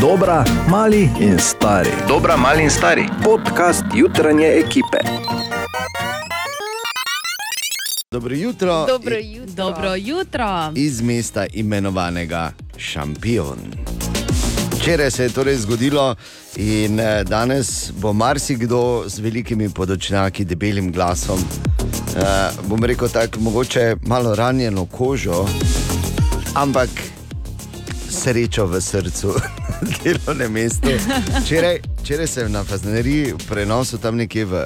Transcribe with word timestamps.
Dobra, 0.00 0.44
mali 0.68 1.10
in 1.20 1.38
stari. 1.38 1.90
Dobra, 2.08 2.36
mali 2.36 2.62
in 2.62 2.70
stari. 2.70 3.08
Podcast 3.24 3.84
jutranje 3.94 4.46
ekipe. 4.46 4.98
Dobro 8.10 8.34
jutro. 8.34 8.86
Dobro 8.86 9.16
jutro. 9.16 9.54
Dobro 9.54 9.94
jutro. 9.94 10.72
Iz 10.74 11.00
mesta 11.00 11.46
imenovanega 11.52 12.52
Šampion. 12.76 13.58
Včeraj 14.76 15.10
se 15.10 15.22
je 15.22 15.28
torej 15.28 15.56
zgodilo 15.56 16.14
in 16.56 17.00
eh, 17.00 17.24
danes 17.24 17.92
bo 17.92 18.12
marsikdo 18.12 19.04
z 19.06 19.18
velikimi 19.18 19.70
podočnjaki, 19.70 20.44
debelim 20.44 20.92
glasom, 20.92 21.38
eh, 22.16 22.50
bom 22.68 22.84
rekel 22.84 23.08
tako, 23.08 23.40
mogoče 23.40 23.96
malo 24.06 24.34
ranjeno 24.34 24.86
kožo, 24.86 25.46
ampak 26.54 26.88
srečo 28.10 28.66
v 28.66 28.80
srcu, 28.80 29.34
delovnem 30.04 30.52
mestu. 30.52 30.88
Včeraj, 31.42 32.26
sem 32.26 32.52
na 32.52 32.64
Fazneriji 32.64 33.32
v 33.32 33.44
prenosu 33.48 33.98
tam 33.98 34.16
nekje 34.16 34.44
v 34.44 34.64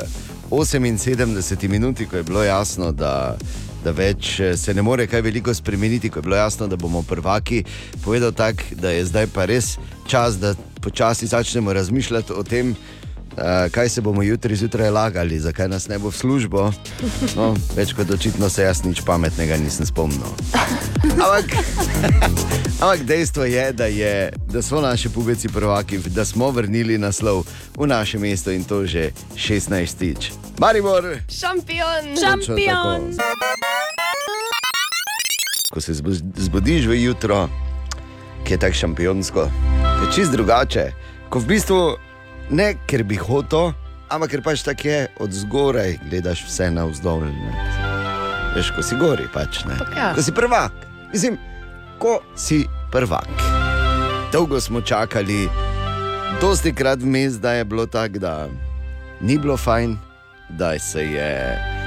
78 0.50 1.68
minuti, 1.68 2.06
ko 2.06 2.16
je 2.16 2.22
bilo 2.22 2.42
jasno, 2.44 2.92
da, 2.92 3.36
da 3.84 3.90
več 3.90 4.40
eh, 4.40 4.56
se 4.56 4.74
ne 4.74 4.82
more 4.82 5.06
kaj 5.06 5.22
veliko 5.22 5.54
spremeniti, 5.54 6.10
ko 6.10 6.18
je 6.18 6.22
bilo 6.22 6.36
jasno, 6.36 6.66
da 6.66 6.76
bomo 6.76 7.02
prvaki, 7.02 7.64
povedal 8.04 8.32
tak, 8.32 8.62
da 8.74 8.90
je 8.90 9.06
zdaj 9.06 9.26
pa 9.34 9.44
res 9.44 9.78
čas, 10.06 10.38
da 10.38 10.54
počasi 10.82 11.26
začnemo 11.26 11.72
razmišljati 11.72 12.32
o 12.32 12.42
tem. 12.42 12.74
Uh, 13.34 13.42
kaj 13.70 13.88
se 13.88 14.00
bomo 14.00 14.22
jutri 14.22 14.56
zjutraj 14.56 14.90
lagali, 14.90 15.40
zakaj 15.40 15.68
nas 15.68 15.88
ne 15.88 15.98
bo 15.98 16.10
v 16.10 16.16
službo? 16.16 16.72
No, 17.34 17.54
več 17.74 17.90
kot 17.92 18.10
očitno 18.10 18.46
se 18.48 18.62
jaz 18.62 18.84
nič 18.84 19.02
pametnega 19.02 19.56
nisem 19.56 19.86
spomnil. 19.86 20.30
Ampak, 21.02 21.50
ampak 22.82 23.02
dejstvo 23.02 23.44
je, 23.44 23.72
da, 23.72 23.90
je, 23.90 24.30
da 24.46 24.62
so 24.62 24.78
naši 24.80 25.08
pubeci 25.08 25.48
prvaki, 25.48 25.98
da 26.14 26.24
smo 26.24 26.50
vrnili 26.50 26.94
naslov 26.98 27.42
v 27.74 27.86
naše 27.86 28.22
mesto 28.22 28.54
in 28.54 28.62
to 28.64 28.86
že 28.86 29.10
16 29.34 29.98
tič. 29.98 30.30
Maribor! 30.62 31.18
Šampion. 31.26 32.14
Šampion. 32.14 33.18
Ko 35.74 35.80
se 35.80 35.92
zbu- 35.92 36.22
zbudiš 36.38 36.86
v 36.86 37.02
jutro, 37.02 37.48
ki 38.46 38.54
je 38.54 38.58
tako 38.58 38.74
šampionsko, 38.74 39.50
je 40.06 40.12
čist 40.14 40.30
drugače. 40.30 40.92
Ko 41.28 41.42
v 41.42 41.46
bistvu 41.50 41.98
ne 42.50 42.74
ker 42.86 43.04
bi 43.04 43.16
hotel, 43.16 43.72
ampak 44.12 44.34
ker 44.34 44.42
pač 44.44 44.64
tako 44.66 44.88
je 44.88 45.00
od 45.20 45.32
zgoraj, 45.32 45.98
gledaš 46.08 46.44
vse 46.48 46.70
na 46.70 46.86
vzdolj. 46.88 47.30
Veš, 48.54 48.70
ko 48.76 48.82
si 48.86 48.96
gori, 48.96 49.26
pač 49.34 49.64
ne. 49.66 49.78
ja. 49.96 50.12
Ko 50.14 50.22
si 50.22 50.32
prvak, 50.34 50.72
mislim, 51.12 51.38
ko 51.98 52.20
si 52.36 52.64
prvak. 52.92 53.30
Dolgo 54.32 54.60
smo 54.60 54.80
čakali, 54.80 55.48
dosti 56.40 56.74
krat 56.74 57.02
vmes, 57.02 57.38
da 57.42 57.52
je 57.58 57.64
bilo 57.64 57.86
tako, 57.86 58.18
da 58.18 58.34
ni 59.20 59.38
bilo 59.38 59.56
fajn, 59.56 59.98
da 60.48 60.78
se 60.78 61.02
je 61.02 61.83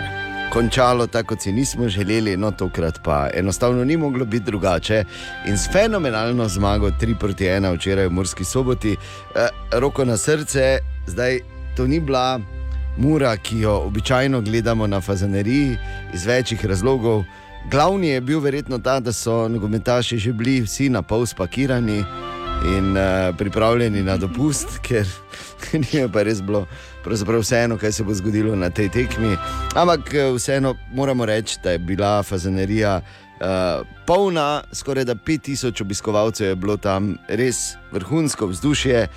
končalo 0.54 1.08
tako, 1.08 1.28
kot 1.28 1.42
si 1.42 1.52
nismo 1.52 1.90
želeli, 1.90 2.38
no 2.38 2.52
tokrat 2.52 3.00
pa 3.04 3.30
enostavno 3.34 3.84
ni 3.84 3.98
moglo 3.98 4.26
biti 4.26 4.46
drugače. 4.46 5.04
In 5.48 5.58
s 5.58 5.70
fenomenalno 5.72 6.48
zmago 6.48 6.90
3 6.90 7.16
proti 7.20 7.46
1 7.46 7.76
včeraj 7.78 8.08
v 8.08 8.12
Murski 8.12 8.44
soboti, 8.44 8.92
eh, 8.92 9.48
roko 9.72 10.06
na 10.06 10.18
srce, 10.18 10.80
zdaj 11.08 11.40
to 11.78 11.88
ni 11.88 12.00
bila 12.00 12.40
mura, 12.98 13.38
ki 13.38 13.60
jo 13.60 13.74
običajno 13.74 14.42
gledamo 14.42 14.88
na 14.88 15.02
fazaneriji 15.02 15.78
iz 16.14 16.26
večjih 16.26 16.66
razlogov. 16.66 17.24
Glavni 17.72 18.08
je 18.08 18.22
bil 18.22 18.40
verjetno 18.40 18.80
ta, 18.80 19.00
da 19.00 19.14
so 19.14 19.48
nogometaši 19.48 20.18
že 20.18 20.34
bili 20.34 20.62
vsi 20.62 20.90
na 20.90 21.02
pol 21.02 21.26
spakirani 21.26 22.04
in 22.66 22.98
uh, 22.98 23.36
pripravljeni 23.38 24.04
na 24.04 24.18
dopust, 24.18 24.68
ker 24.88 25.06
ni 25.74 26.08
pa 26.14 26.24
res 26.24 26.42
bilo 26.42 26.66
vseeno, 27.42 27.78
kaj 27.78 27.92
se 27.92 28.04
bo 28.04 28.14
zgodilo 28.14 28.56
na 28.56 28.70
tej 28.70 28.90
tekmi. 28.90 29.38
Ampak 29.76 30.14
eh, 30.14 30.32
vseeno 30.36 30.76
moramo 30.94 31.26
reči, 31.26 31.58
da 31.64 31.72
je 31.72 31.80
bila 31.80 32.24
fazanerija 32.24 33.02
uh, 33.02 33.88
polna, 34.06 34.64
skoraj 34.74 35.06
da 35.06 35.16
5000 35.16 35.82
obiskovalcev 35.82 36.48
je 36.48 36.56
bilo 36.56 36.78
tam, 36.78 37.16
res 37.28 37.76
vrhunsko 37.92 38.48
vzdušje, 38.48 39.08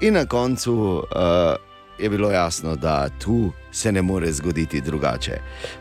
in 0.00 0.14
na 0.14 0.26
koncu 0.26 0.74
uh, 0.74 1.56
je 1.98 2.10
bilo 2.10 2.30
jasno, 2.30 2.76
da 2.76 3.08
tu 3.08 3.52
se 3.72 3.92
ne 3.92 4.02
more 4.02 4.32
zgoditi 4.32 4.80
drugače. 4.80 5.40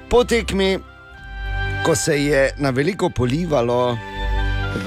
Po 0.09 0.23
tekmi, 0.23 0.79
ko 1.85 1.95
se 1.95 2.23
je 2.23 2.53
na 2.57 2.69
veliko 2.69 3.09
polivalo. 3.09 3.97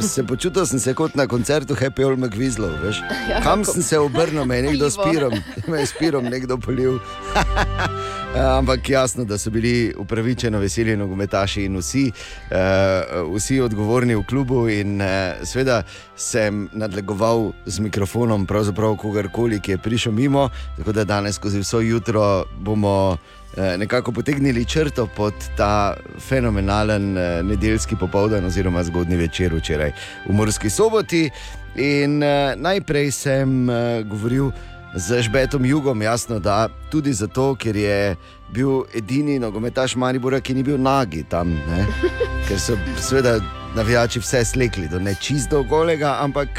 Se 0.01 0.23
počutil 0.25 0.67
sem 0.67 0.79
se 0.79 0.95
kot 0.95 1.15
na 1.15 1.27
koncertu 1.27 1.75
Happy 1.75 2.05
Old 2.05 2.19
McVizzlov. 2.19 2.71
veš. 2.83 3.03
Ja, 3.31 3.41
Kam 3.43 3.65
sem 3.65 3.83
se 3.83 3.99
obrnil, 3.99 4.45
me 4.45 4.57
je 4.57 4.63
nekdo 4.63 4.91
s 4.91 4.97
pirom, 4.97 5.35
me 5.69 5.81
je 5.81 5.87
s 5.87 5.95
pirom 5.99 6.25
nekdo 6.25 6.59
polil. 6.59 6.99
Ampak 8.59 8.91
jasno, 8.91 9.25
da 9.25 9.39
so 9.39 9.51
bili 9.51 9.95
upravičeno 9.99 10.59
veseli 10.59 10.97
nogometaši 10.97 11.65
in 11.65 11.77
vsi, 11.77 12.11
uh, 12.51 13.35
vsi 13.35 13.61
odgovorni 13.61 14.15
v 14.15 14.23
klubu. 14.23 14.69
In 14.69 15.01
uh, 15.01 15.09
seveda 15.43 15.83
sem 16.17 16.69
nadlegoval 16.73 17.53
z 17.67 17.81
mikrofonom, 17.81 18.47
pravzaprav 18.47 18.97
kogarkoli, 18.97 19.61
ki 19.61 19.73
je 19.73 19.79
prišel 19.79 20.13
mimo. 20.13 20.49
Tako 20.79 20.93
da 20.93 21.05
danes 21.05 21.35
skozi 21.35 21.59
vso 21.61 21.81
jutro 21.81 22.45
bomo 22.59 23.17
eh, 23.17 23.40
nekako 23.57 24.13
potegnili 24.13 24.65
črto 24.65 25.07
pod 25.07 25.35
ta 25.57 25.95
fenomenalen 26.19 27.19
eh, 27.19 27.43
nedeljski 27.43 27.97
popoldan 27.97 28.45
oziroma 28.45 28.85
zgodni 28.85 29.17
večer 29.17 29.55
včeraj 29.55 29.93
v 30.29 30.33
Murski 30.33 30.71
soboti. 30.71 31.31
In 31.77 32.23
uh, 32.23 32.29
najprej 32.57 33.11
sem 33.11 33.69
govoril 34.11 34.51
z 34.95 35.23
Žbetom 35.23 35.65
Jugom, 35.65 36.03
jasno, 36.03 36.39
da 36.39 36.69
tudi 36.91 37.13
zato, 37.13 37.55
ker 37.55 37.77
je 37.77 38.17
bil 38.51 38.83
edini 38.95 39.39
nogometaš 39.39 39.95
Maribora, 39.97 40.41
ki 40.41 40.55
ni 40.55 40.63
bil 40.63 40.81
nagi 40.83 41.23
tam, 41.31 41.55
ne? 41.55 41.87
ker 42.49 42.59
so 42.59 42.75
seveda 42.99 43.39
navijači 43.77 44.19
vse 44.19 44.45
slekli, 44.45 44.89
do 44.89 44.99
ne 44.99 45.15
čisto 45.15 45.63
golega, 45.63 46.17
ampak 46.21 46.59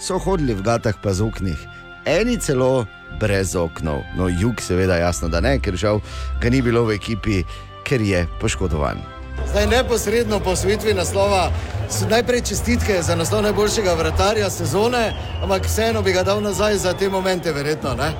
so 0.00 0.18
hodili 0.18 0.54
v 0.54 0.62
gatah 0.68 1.00
pa 1.02 1.16
z 1.16 1.24
oknih. 1.24 1.66
Eni 2.04 2.36
celo 2.36 2.84
brez 3.20 3.56
oknov, 3.58 4.02
no 4.16 4.28
jug, 4.28 4.60
seveda, 4.62 4.96
jasno, 5.02 5.28
da 5.28 5.42
ne, 5.44 5.58
ker 5.62 5.76
žal 5.76 6.00
ga 6.40 6.52
ni 6.52 6.62
bilo 6.62 6.86
v 6.88 6.96
ekipi, 6.96 7.42
ker 7.84 8.00
je 8.00 8.26
poškodovan. 8.40 9.11
Zdaj 9.50 9.66
neposredno 9.66 10.40
po 10.40 10.50
osvojitvi 10.50 10.94
naslova, 10.94 11.50
s- 11.88 12.04
najprej 12.10 12.40
čestitke 12.40 13.02
za 13.02 13.14
naslov 13.16 13.42
najboljšega 13.42 13.94
vratarja 13.94 14.50
sezone, 14.50 15.12
ampak 15.42 15.66
vseeno 15.66 16.02
bi 16.02 16.12
ga 16.12 16.22
dal 16.22 16.42
nazaj 16.42 16.76
za 16.76 16.92
te 16.92 17.08
momente, 17.08 17.52
verjetno. 17.52 17.94
Ne? 17.94 18.12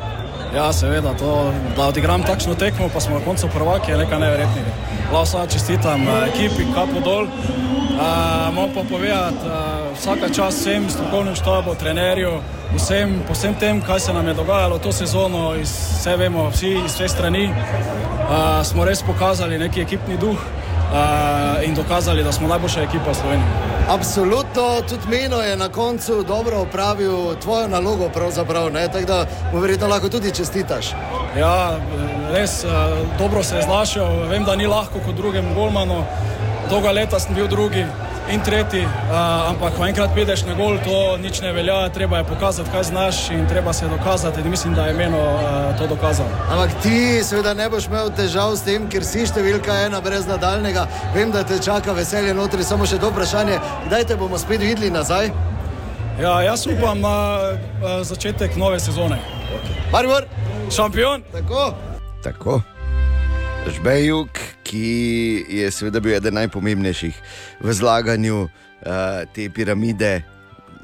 Ja, 0.57 0.73
seveda, 0.73 1.15
to, 1.15 1.53
da 1.77 1.87
odigram 1.87 2.23
takšno 2.23 2.55
tekmo, 2.55 2.89
pa 2.95 3.01
smo 3.01 3.19
na 3.19 3.25
koncu 3.25 3.49
prvaki, 3.49 3.91
je 3.91 3.99
nekaj 3.99 4.19
neverjetnega. 4.19 4.71
Lahko 5.13 5.47
čestitam 5.47 6.03
eh, 6.03 6.29
ekipi, 6.29 6.67
kapo 6.75 7.01
dol. 7.01 7.25
Uh, 7.93 8.55
Moram 8.55 8.71
pa 8.75 8.81
povedati, 8.91 9.37
uh, 9.47 9.53
vsaka 9.99 10.29
čas 10.35 10.57
vsem 10.57 10.91
strokovnim 10.91 11.35
štabom, 11.35 11.77
trenerju, 11.77 12.41
vsem, 12.77 13.21
po 13.29 13.33
vsem 13.33 13.55
tem, 13.55 13.83
kaj 13.83 14.01
se 14.01 14.13
nam 14.13 14.29
je 14.29 14.35
dogajalo 14.35 14.79
to 14.79 14.93
sezono, 14.93 15.55
iz, 15.57 15.69
vse 15.99 16.17
vemo, 16.17 16.49
vsi 16.51 16.69
iz 16.87 16.95
vseh 16.95 17.11
strani, 17.11 17.45
uh, 17.49 18.67
smo 18.67 18.85
res 18.85 19.03
pokazali 19.03 19.59
neki 19.59 19.81
ekipni 19.81 20.17
duh 20.19 20.39
uh, 20.93 21.69
in 21.69 21.75
dokazali, 21.75 22.25
da 22.25 22.33
smo 22.33 22.49
najboljša 22.49 22.83
ekipa 22.83 23.11
v 23.11 23.15
Sloveniji. 23.15 23.49
Absolutno, 23.89 24.83
tudi 24.89 25.09
Meno 25.09 25.41
je 25.41 25.57
na 25.57 25.69
koncu 25.69 26.23
dobro 26.23 26.61
opravil 26.61 27.35
tvojo 27.43 27.69
nalogo, 27.69 28.09
pravzaprav, 28.09 28.73
ne? 28.73 28.89
tako 28.89 29.07
da 29.07 29.27
mu 29.53 29.61
verjetno 29.61 29.89
lahko 29.89 30.09
tudi 30.09 30.35
čestitaš. 30.35 30.87
Ja, 31.39 31.79
res 32.33 32.65
eh, 32.65 32.69
dobro 33.19 33.43
se 33.43 33.57
je 33.57 33.63
znašel. 33.63 34.29
Vem, 34.31 34.45
da 34.45 34.57
ni 34.57 34.67
lahko 34.67 34.99
kot 35.07 35.15
drugemu 35.15 35.55
golmanu. 35.55 36.05
Dolga 36.71 36.91
leta 36.93 37.21
sem 37.21 37.35
bil 37.35 37.49
drugi 37.49 37.87
in 38.31 38.41
tretji, 38.41 38.81
eh, 38.81 39.51
ampak 39.51 39.77
ko 39.77 39.87
enkrat 39.87 40.15
prideš 40.15 40.45
na 40.47 40.55
gol, 40.55 40.79
to 40.85 41.17
nič 41.17 41.41
ne 41.41 41.53
velja. 41.53 41.89
Treba 41.89 42.19
je 42.19 42.25
pokazati, 42.25 42.71
kaj 42.71 42.83
znaš 42.83 43.31
in 43.31 43.47
treba 43.49 43.73
se 43.73 43.89
dokazati. 43.89 44.41
In 44.41 44.51
mislim, 44.51 44.75
da 44.75 44.87
je 44.87 44.95
meno 44.95 45.19
eh, 45.19 45.79
to 45.79 45.87
dokazal. 45.87 46.27
Ampak 46.51 46.71
ti 46.83 47.25
seveda 47.25 47.55
ne 47.55 47.69
boš 47.69 47.87
imel 47.87 48.11
težav 48.17 48.57
s 48.57 48.63
tem, 48.63 48.89
ker 48.89 49.05
si 49.05 49.27
številka 49.27 49.75
ena 49.87 50.01
brez 50.01 50.27
nadaljnega. 50.27 50.87
Vem, 51.15 51.31
da 51.31 51.43
te 51.43 51.59
čaka 51.59 51.93
veselje 51.93 52.35
notri, 52.35 52.65
samo 52.65 52.87
še 52.87 52.99
to 52.99 53.11
vprašanje, 53.11 53.59
kdaj 53.87 54.05
te 54.05 54.17
bomo 54.17 54.39
spet 54.39 54.61
videli 54.61 54.91
nazaj? 54.91 55.33
Ja, 56.21 56.43
jaz 56.43 56.67
upam 56.67 57.01
na 57.01 57.17
eh, 57.53 58.05
začetek 58.05 58.57
nove 58.57 58.81
sezone. 58.81 59.19
Maribor, 59.93 60.29
Šampion! 60.71 61.23
tako. 61.33 61.73
Tako. 62.23 62.61
Žbejuk, 63.67 64.39
ki 64.65 65.45
je 65.49 65.71
seveda 65.71 66.01
bil 66.01 66.15
eden 66.17 66.35
najpomembnejših 66.35 67.17
v 67.61 67.73
zlaganju 67.73 68.43
uh, 68.43 68.51
te 69.35 69.49
piramide, 69.51 70.23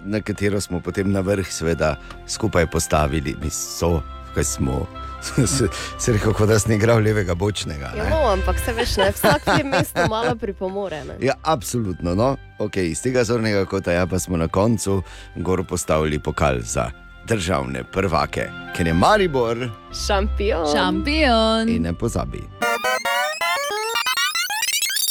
na 0.05 0.21
katero 0.21 0.61
smo 0.61 0.81
potem 0.81 1.13
na 1.13 1.21
vrh, 1.21 1.47
seveda, 1.51 1.97
skupaj 2.27 2.67
postavili, 2.71 3.37
mi 3.43 3.51
so, 3.51 4.03
kaj 4.35 4.45
smo. 4.45 4.87
Se, 5.47 5.67
se 5.99 6.13
rekel, 6.13 6.31
kot 6.33 6.47
da 6.47 6.59
si 6.63 6.71
igral 6.75 7.01
levega 7.03 7.35
bočnega. 7.35 7.91
Ne? 7.97 8.05
no, 8.11 8.21
ampak 8.31 8.61
se 8.63 8.71
veš, 8.73 8.93
ne, 9.01 9.09
vsak 9.11 9.49
v 9.49 9.57
tem 9.57 9.67
mestu 9.67 10.05
malo 10.07 10.37
pripomore. 10.39 11.03
Ne? 11.05 11.17
Ja, 11.19 11.35
absolutno. 11.43 12.15
No? 12.15 12.37
Okay, 12.63 12.95
iz 12.95 13.03
tega 13.03 13.25
zornega 13.27 13.65
kota 13.67 13.93
ja, 13.93 14.07
pa 14.07 14.23
smo 14.23 14.39
na 14.39 14.47
koncu 14.49 15.03
gor 15.43 15.65
postavili 15.67 16.23
pokal 16.23 16.63
za 16.63 16.87
državne 17.27 17.83
prvake, 17.93 18.47
ker 18.77 18.87
je 18.87 18.95
Maribor 18.95 19.67
Šampion. 20.07 20.71
Šampion. 20.71 21.69
in 21.69 21.83
ne 21.83 21.93
pozabi. 21.93 22.47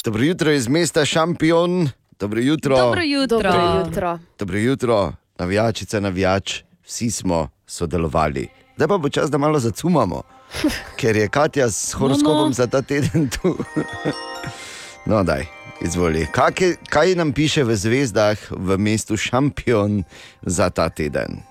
Dobro 0.07 0.23
jutro 0.23 0.51
iz 0.51 0.67
mesta 0.67 1.05
Šampion, 1.05 1.89
dobro 2.19 2.39
jutro. 2.39 2.77
Dobro 2.77 3.01
jutro. 3.01 3.51
Dobro 3.51 3.79
jutro. 3.79 4.19
Dobro 4.39 4.57
jutro, 4.57 5.13
navijačica, 5.39 5.99
navijač, 5.99 6.61
vsi 6.85 7.11
smo 7.11 7.49
sodelovali. 7.65 8.47
Zdaj 8.75 8.87
pa 8.87 8.97
bo 8.97 9.09
čas, 9.09 9.31
da 9.31 9.37
malo 9.37 9.59
zacumamo, 9.59 10.21
ker 10.99 11.15
je 11.15 11.27
Katja 11.27 11.69
s 11.69 11.93
horoskopom 11.93 12.37
No, 12.37 12.45
no. 12.45 12.51
za 12.53 12.67
ta 12.67 12.81
teden 12.81 13.29
tu. 13.29 13.57
No, 15.05 15.23
daj, 15.23 15.45
izvoli. 15.81 16.27
Kaj, 16.31 16.51
kaj 16.89 17.15
nam 17.15 17.33
piše 17.33 17.63
v 17.63 17.75
zvezdah 17.75 18.37
v 18.51 18.77
mestu 18.77 19.17
Šampion 19.17 20.03
za 20.41 20.69
ta 20.69 20.89
teden? 20.89 21.43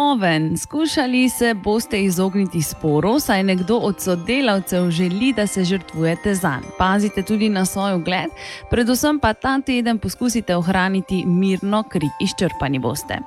Oven, 0.00 0.56
skušali 0.56 1.28
se 1.28 1.54
boste 1.54 2.04
izogniti 2.04 2.62
sporu, 2.62 3.20
saj 3.20 3.42
nekdo 3.42 3.76
od 3.76 4.00
sodelavcev 4.00 4.90
želi, 4.90 5.32
da 5.32 5.46
se 5.46 5.64
žrtvujete 5.64 6.34
za 6.34 6.56
njega. 6.56 6.76
Pazite 6.78 7.22
tudi 7.22 7.48
na 7.48 7.64
svoj 7.64 7.94
ugled, 7.94 8.30
predvsem 8.70 9.18
pa 9.18 9.32
ta 9.34 9.60
teden 9.60 9.98
poskusite 9.98 10.56
ohraniti 10.56 11.24
mirno 11.26 11.82
kri, 11.82 12.06
izčrpani 12.20 12.78
boste. 12.78 13.18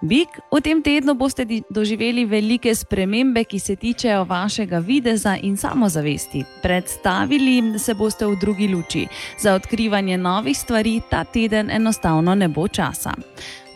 Bik, 0.00 0.28
v 0.52 0.60
tem 0.60 0.82
tednu 0.82 1.14
boste 1.14 1.46
doživeli 1.70 2.24
velike 2.24 2.74
spremembe, 2.74 3.44
ki 3.44 3.58
se 3.58 3.76
tičejo 3.76 4.24
vašega 4.24 4.78
videza 4.78 5.36
in 5.42 5.56
samozavesti. 5.56 6.44
Predstavili 6.62 7.78
se 7.78 7.94
boste 7.94 8.26
v 8.26 8.36
drugi 8.40 8.68
luči. 8.68 9.06
Za 9.38 9.54
odkrivanje 9.54 10.18
novih 10.18 10.58
stvari 10.58 11.00
ta 11.10 11.24
teden 11.24 11.70
enostavno 11.70 12.34
ne 12.34 12.48
bo 12.48 12.68
časa. 12.68 13.12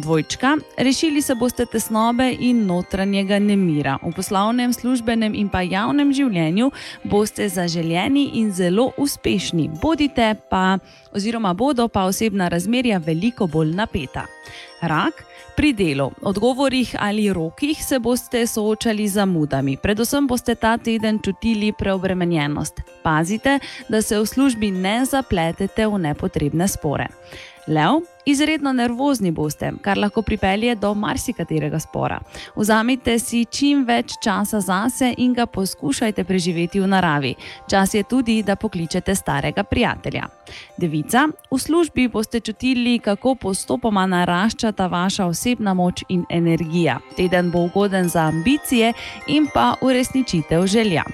Dvojčka, 0.01 0.57
rešili 0.77 1.23
se 1.23 1.35
boste 1.35 1.67
tesnobe 1.67 2.37
in 2.39 2.67
notranjega 2.67 3.39
nemira. 3.39 3.99
V 4.03 4.13
poslovnem, 4.17 4.73
službenem 4.73 5.35
in 5.35 5.49
pa 5.53 5.61
javnem 5.61 6.13
življenju 6.13 6.71
boste 7.05 7.49
zaželjeni 7.49 8.31
in 8.41 8.49
zelo 8.53 8.93
uspešni. 8.97 9.69
Bodite 9.83 10.33
pa, 10.51 10.79
oziroma 11.13 11.53
bodo 11.55 11.89
pa 11.89 12.07
osebna 12.09 12.49
razmerja 12.49 12.99
veliko 12.99 13.47
bolj 13.47 13.75
napeta. 13.77 14.25
Rak, 14.81 15.21
pri 15.57 15.75
delu, 15.77 16.09
odgovorih 16.23 16.95
ali 16.99 17.29
rokih 17.33 17.85
se 17.85 17.99
boste 17.99 18.47
soočali 18.47 19.09
z 19.09 19.21
zamudami. 19.21 19.77
Predvsem 19.77 20.27
boste 20.27 20.55
ta 20.55 20.79
teden 20.79 21.21
čutili 21.21 21.75
preobremenjenost. 21.77 22.81
Pazite, 23.03 23.59
da 23.89 24.03
se 24.03 24.19
v 24.19 24.27
službi 24.27 24.71
ne 24.71 25.05
zapletete 25.05 25.87
v 25.87 25.99
nepotrebne 25.99 26.69
spore. 26.69 27.11
Lev, 27.71 28.01
izredno 28.27 28.73
nervozni 28.73 29.31
boste, 29.31 29.73
kar 29.83 29.99
lahko 29.99 30.23
pripelje 30.23 30.75
do 30.75 30.95
marsikaterega 30.95 31.79
spora. 31.79 32.19
Vzamite 32.57 33.15
si 33.19 33.45
čim 33.45 33.85
več 33.87 34.17
časa 34.25 34.59
zase 34.61 35.13
in 35.19 35.35
ga 35.35 35.47
poskušajte 35.47 36.25
preživeti 36.25 36.81
v 36.81 36.89
naravi. 36.91 37.35
Čas 37.71 37.95
je 37.95 38.03
tudi, 38.03 38.43
da 38.43 38.57
pokličete 38.57 39.15
starega 39.15 39.63
prijatelja. 39.63 40.27
Devica, 40.77 41.29
v 41.51 41.59
službi 41.59 42.09
boste 42.09 42.41
čutili, 42.41 42.99
kako 42.99 43.35
postopoma 43.35 44.07
naraščata 44.07 44.91
vaša 44.91 45.31
osebna 45.31 45.75
moč 45.75 46.03
in 46.09 46.27
energija. 46.29 46.99
Teden 47.17 47.55
bo 47.55 47.69
ugoden 47.71 48.09
za 48.09 48.27
ambicije 48.35 48.93
in 49.29 49.47
pa 49.55 49.75
uresničitev 49.81 50.67
želja. 50.67 51.07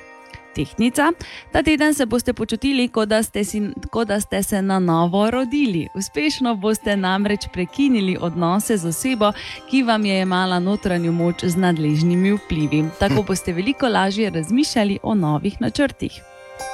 Tehnica, 0.56 1.12
ta 1.52 1.62
teden 1.62 1.94
se 1.94 2.06
boste 2.06 2.32
počutili, 2.32 2.88
kot 2.88 3.08
da, 3.08 3.22
ste 3.22 3.44
si, 3.44 3.60
kot 3.92 4.08
da 4.08 4.20
ste 4.20 4.42
se 4.42 4.62
na 4.62 4.78
novo 4.78 5.30
rodili. 5.30 5.88
Uspešno 5.94 6.54
boste 6.56 6.96
namreč 6.96 7.44
prekinili 7.52 8.16
odnose 8.20 8.76
z 8.76 8.88
osebo, 8.88 9.32
ki 9.70 9.82
vam 9.82 10.04
je 10.04 10.14
jemala 10.16 10.58
notranjo 10.58 11.12
moč 11.12 11.44
z 11.44 11.56
nadležnimi 11.56 12.32
vplivi. 12.38 12.84
Tako 12.98 13.22
boste 13.22 13.52
veliko 13.52 13.88
lažje 13.88 14.30
razmišljali 14.30 14.98
o 15.02 15.14
novih 15.14 15.60
načrtih. 15.60 16.22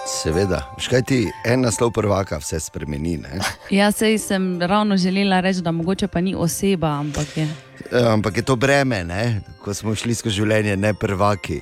Seveda, 0.07 0.75
škaj 0.79 1.03
ti 1.03 1.19
en 1.47 1.61
naslov 1.67 1.91
prvaka 1.91 2.39
vse 2.39 2.61
spremeni. 2.61 3.17
Ne? 3.17 3.43
Jaz 3.81 3.99
sej 3.99 4.19
sem 4.19 4.63
ravno 4.63 4.97
želela 4.97 5.41
reči, 5.41 5.61
da 5.63 5.73
mogoče 5.73 6.09
pa 6.09 6.21
ni 6.21 6.35
oseba, 6.35 6.89
ampak 7.01 7.37
je 7.37 7.49
E, 7.91 7.99
Ampak 8.09 8.37
je 8.37 8.43
to 8.43 8.57
breme, 8.57 9.05
ne? 9.05 9.41
ko 9.63 9.75
smo 9.75 9.95
šli 9.95 10.15
skozi 10.15 10.37
življenje, 10.37 10.77
ne 10.77 10.95
prvaki. 10.95 11.61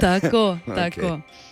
tako. 0.00 0.58
tako. 0.78 1.18
E, 1.18 1.45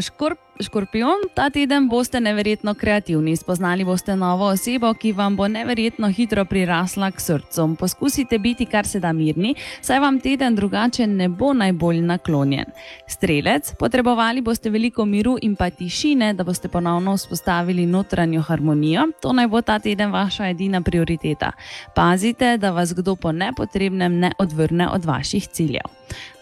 Škorp, 0.00 0.38
škorpion, 0.60 1.22
ta 1.34 1.46
teden 1.50 1.86
boste 1.88 2.20
neverjetno 2.20 2.74
kreativni. 2.74 3.36
Spoznali 3.36 3.84
boste 3.84 4.16
novo 4.16 4.50
osebo, 4.52 4.90
ki 4.94 5.12
vam 5.12 5.36
bo 5.36 5.48
neverjetno 5.48 6.10
hitro 6.12 6.44
prirasla 6.44 7.10
k 7.10 7.20
srcu. 7.20 7.64
Poskusite 7.78 8.38
biti 8.38 8.66
kar 8.66 8.86
se 8.86 9.00
da 9.00 9.12
mirni, 9.12 9.54
saj 9.80 10.00
vam 10.00 10.20
teden 10.20 10.54
drugače 10.54 11.06
ne 11.06 11.28
bo 11.28 11.52
najbolj 11.52 12.02
naklonjen. 12.04 12.76
Strelec, 13.08 13.72
potrebovali 13.78 14.42
boste 14.44 14.70
veliko 14.70 15.04
miru 15.04 15.38
in 15.42 15.56
pa 15.56 15.70
tišine, 15.70 16.34
da 16.34 16.44
boste 16.44 16.68
ponovno 16.68 17.16
vzpostavili 17.16 17.86
notranjo 17.86 18.42
harmonijo. 18.42 19.08
To 19.22 19.32
naj 19.32 19.48
bo 19.48 19.62
ta 19.62 19.78
teden 19.78 20.12
vaša 20.12 20.48
edina 20.48 20.82
prioriteta. 20.82 21.52
Pazite, 21.94 22.56
da 22.58 22.70
vas 22.70 22.92
kdo 22.94 23.16
po 23.16 23.32
nepotrebnem 23.32 24.18
ne 24.20 24.32
odvrne 24.38 24.88
od 24.88 25.04
vaših 25.04 25.48
ciljev. 25.48 25.88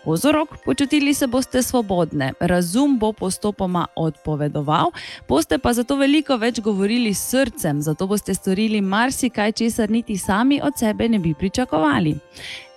Ozorok, 0.04 0.56
počutili 0.64 1.14
se 1.14 1.26
boste 1.26 1.62
svobodne, 1.62 2.32
razum 2.40 2.98
bo 2.98 3.12
postopoma 3.12 3.86
odpovedoval, 3.96 4.90
boste 5.28 5.58
pa 5.58 5.72
zato 5.72 5.96
veliko 5.96 6.36
več 6.36 6.60
govorili 6.60 7.14
s 7.14 7.28
srcem, 7.30 7.82
zato 7.82 8.06
boste 8.06 8.34
storili 8.34 8.80
marsikaj, 8.80 9.52
česar 9.52 9.90
niti 9.90 10.18
sami 10.18 10.60
od 10.62 10.78
sebe 10.78 11.08
ne 11.08 11.18
bi 11.18 11.34
pričakovali. 11.34 12.16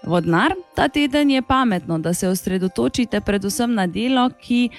Vodnar, 0.04 0.54
ta 0.76 0.88
teden 0.88 1.32
je 1.32 1.42
pametno, 1.42 1.98
da 2.00 2.14
se 2.14 2.28
osredotočite 2.28 3.22
predvsem 3.22 3.74
na 3.74 3.88
delo, 3.88 4.30
ki 4.30 4.70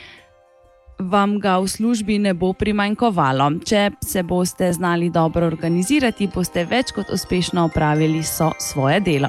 vam 0.99 1.39
ga 1.41 1.59
v 1.59 1.69
službi 1.69 2.19
ne 2.19 2.35
bo 2.35 2.53
primanjkovalo. 2.53 3.51
Če 3.65 3.91
se 4.01 4.23
boste 4.23 4.73
znali 4.73 5.11
dobro 5.11 5.47
organizirati, 5.47 6.29
boste 6.35 6.65
več 6.65 6.93
kot 6.97 7.11
uspešno 7.13 7.65
opravili 7.69 8.23
so 8.23 8.51
svoje 8.59 9.01
delo. 9.01 9.29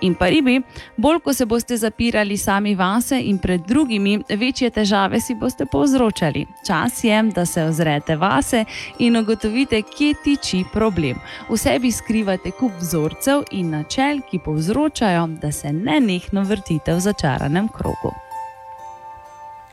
In 0.00 0.14
pa 0.14 0.28
ribi, 0.28 0.60
bolj 0.96 1.20
ko 1.24 1.34
se 1.34 1.46
boste 1.46 1.76
zapirali 1.76 2.36
sami 2.36 2.74
vase 2.74 3.20
in 3.20 3.38
pred 3.38 3.64
drugimi, 3.68 4.18
večje 4.28 4.70
težave 4.70 5.20
si 5.20 5.34
boste 5.34 5.66
povzročali. 5.66 6.46
Čas 6.66 7.04
je, 7.04 7.22
da 7.34 7.46
se 7.46 7.64
ozrete 7.64 8.16
vase 8.16 8.64
in 8.98 9.16
ugotovite, 9.16 9.82
kje 9.82 10.14
tiči 10.24 10.64
problem. 10.72 11.20
V 11.48 11.56
sebi 11.56 11.92
skrivate 11.92 12.50
kup 12.50 12.72
vzorcev 12.80 13.46
in 13.50 13.70
načel, 13.70 14.20
ki 14.30 14.38
povzročajo, 14.44 15.26
da 15.40 15.52
se 15.52 15.72
nenehno 15.72 16.42
vrtite 16.42 16.94
v 16.94 17.00
začaranem 17.00 17.68
krogu. 17.68 18.12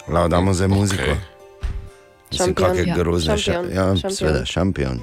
Lao, 0.08 0.27
damo 0.27 0.53
zdaj 0.53 0.68
muziko. 0.68 1.03
Okej. 1.03 1.33
Mislim, 2.34 2.48
Šampion, 2.50 2.68
kakšne 2.68 2.88
ja. 2.88 2.96
grozne 2.96 3.38
Šampion, 3.38 3.66
ša- 3.66 3.72
Ja, 3.72 3.86
šampion. 3.92 4.12
seveda, 4.13 4.46
šampion. 4.48 4.98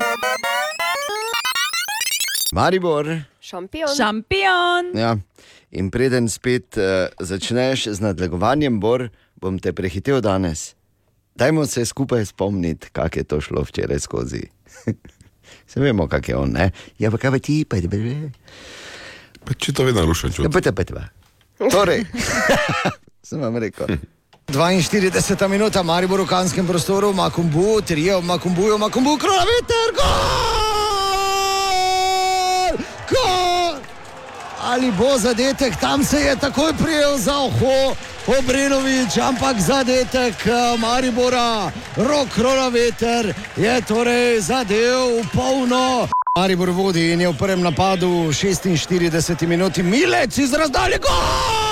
Maribor. 2.53 3.07
Šampion. 3.41 3.89
Šampion! 3.91 4.85
Ja. 4.95 5.17
In 5.71 5.87
preden 5.89 6.27
spet 6.27 6.75
uh, 6.75 6.83
začneš 7.17 7.87
z 7.89 8.01
nadlegovanjem, 8.01 8.81
Bor, 8.81 9.07
bom 9.37 9.57
te 9.57 9.71
prehitel 9.71 10.19
danes. 10.21 10.75
Dajmo 11.33 11.63
se 11.65 11.85
skupaj 11.85 12.27
spomniti, 12.27 12.91
kako 12.91 13.15
je 13.15 13.25
to 13.25 13.41
šlo 13.41 13.63
včeraj 13.63 14.01
skozi. 14.01 14.43
Se 15.67 15.81
vemo, 15.81 16.09
kako 16.09 16.27
je 16.27 16.37
on, 16.37 16.51
ne? 16.51 16.67
Ja, 16.99 17.11
pa 17.11 17.19
kaj 17.19 17.31
pa 17.31 17.39
ti, 17.39 17.65
pa 17.65 17.77
ti, 17.77 17.87
pa 17.87 17.97
ti. 17.97 18.31
Če 19.57 19.73
to 19.73 19.85
vedno 19.85 20.03
rušen 20.03 20.31
Ja, 20.31 20.35
čut. 20.35 20.47
pa 20.49 20.61
te, 20.61 20.73
pa 20.73 20.85
te. 20.85 20.95
Torej, 21.65 22.05
sem 23.23 23.41
vam 23.41 23.57
rekel. 23.57 23.95
42 24.51 25.49
minuta, 25.49 25.83
Maribor 25.83 26.21
v 26.21 26.27
kanskem 26.27 26.67
prostoru, 26.67 27.13
Makumbu, 27.13 27.81
trije 27.81 28.17
v 28.17 28.25
Makumbuju, 28.25 28.79
Makumbu, 28.79 29.17
krona 29.17 29.45
veter, 29.47 29.95
gol! 29.95 31.31
Gol! 33.11 33.79
Ali 34.63 34.91
bo 34.93 35.19
zadetek, 35.19 35.77
tam 35.81 36.05
se 36.05 36.21
je 36.21 36.37
takoj 36.37 36.73
prijel 36.83 37.19
za 37.19 37.37
oho, 37.39 37.95
Obrenovič, 38.39 39.17
ampak 39.23 39.61
zadetek 39.61 40.35
eh, 40.47 40.77
Maribora, 40.79 41.71
rok 41.97 42.29
krona 42.35 42.69
veter 42.69 43.35
je 43.57 43.81
torej 43.87 44.41
zadev 44.41 45.23
v 45.23 45.27
polno. 45.33 46.09
Maribor 46.39 46.71
vodi 46.71 47.13
in 47.13 47.21
je 47.21 47.29
v 47.29 47.39
prvem 47.39 47.63
napadu 47.63 48.29
v 48.29 48.35
46 48.35 49.47
minuti, 49.47 49.83
Milec 49.83 50.39
iz 50.39 50.53
razdalje, 50.53 50.99
gol! 50.99 51.70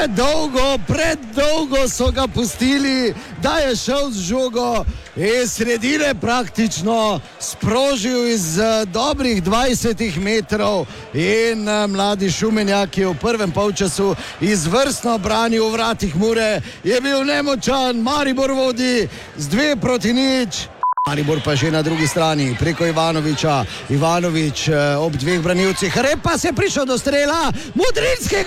Pred 0.00 0.16
predolgo, 0.16 0.78
predolgo 0.86 1.88
so 1.88 2.10
ga 2.10 2.26
pustili, 2.26 3.14
da 3.42 3.56
je 3.56 3.76
šel 3.76 4.10
z 4.10 4.20
žogo 4.20 4.84
iz 5.16 5.52
sredine 5.52 6.14
praktično 6.14 7.20
sprožil 7.40 8.28
iz 8.28 8.58
uh, 8.58 8.88
dobrih 8.88 9.42
20 9.42 10.18
metrov 10.18 10.86
in 11.14 11.68
uh, 11.68 11.90
mladi 11.90 12.30
šumenjak 12.30 12.98
je 12.98 13.06
v 13.06 13.14
prvem 13.14 13.52
polčasu 13.52 14.16
izvrstno 14.40 15.18
branil 15.18 15.68
v 15.68 15.72
vratih 15.72 16.16
Mure, 16.16 16.60
je 16.84 17.00
bil 17.00 17.24
nemočan, 17.24 18.00
Maribor 18.00 18.52
vodi 18.52 19.08
z 19.36 19.48
dve 19.48 19.76
proti 19.76 20.12
nič. 20.12 20.68
Maribor 21.08 21.44
pa 21.44 21.54
že 21.54 21.70
na 21.70 21.82
drugi 21.82 22.06
strani, 22.06 22.56
preko 22.58 22.86
Ivanoviča, 22.86 23.64
Ivanovič 23.90 24.68
eh, 24.68 24.96
ob 24.96 25.12
dveh 25.12 25.40
branilcih, 25.40 25.92
repa 25.96 26.38
se 26.38 26.48
je 26.48 26.52
prišel 26.52 26.86
do 26.86 26.98
strela, 26.98 27.52
modrinski 27.74 28.44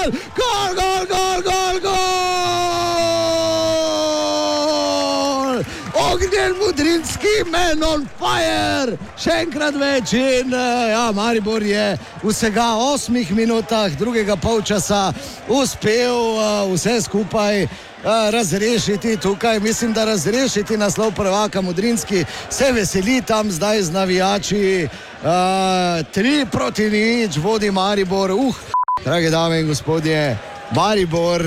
gol! 0.00 0.12
Gol, 0.36 0.74
gol, 0.74 1.06
gol, 1.06 1.42
gol, 1.42 1.80
gol! 1.80 2.00
Ognjen 6.12 6.56
modrinski, 6.58 7.44
men 7.50 7.82
on 7.84 8.08
fire! 8.18 8.96
Še 9.20 9.32
enkrat 9.44 9.74
več 9.76 10.12
in 10.16 10.54
eh, 10.54 10.90
ja, 10.94 11.12
Maribor 11.16 11.62
je 11.62 11.98
v 12.22 12.28
vsega 12.30 12.74
osmih 12.80 13.30
minutah 13.36 13.90
drugega 13.98 14.36
polčasa 14.40 15.12
uspel 15.48 16.16
uh, 16.38 16.72
vse 16.72 17.00
skupaj. 17.04 17.68
Uh, 18.00 18.32
razrešiti 18.32 19.18
tukaj, 19.20 19.60
mislim, 19.60 19.92
da 19.92 20.08
razrešiti 20.08 20.76
naslov 20.80 21.12
prvaka 21.12 21.60
Mudrinski, 21.60 22.24
se 22.48 22.72
veseli 22.72 23.20
tam 23.20 23.50
zdaj 23.52 23.82
z 23.82 23.92
navijači. 23.92 24.88
Uh, 25.20 25.28
tri 26.08 26.46
proti 26.48 26.88
nič, 26.88 27.36
vodi 27.36 27.70
Maribor. 27.70 28.30
Uh, 28.32 28.79
drage 29.04 29.30
dame 29.30 29.60
in 29.60 29.66
gospodje, 29.66 30.36
Maribor 30.70 31.42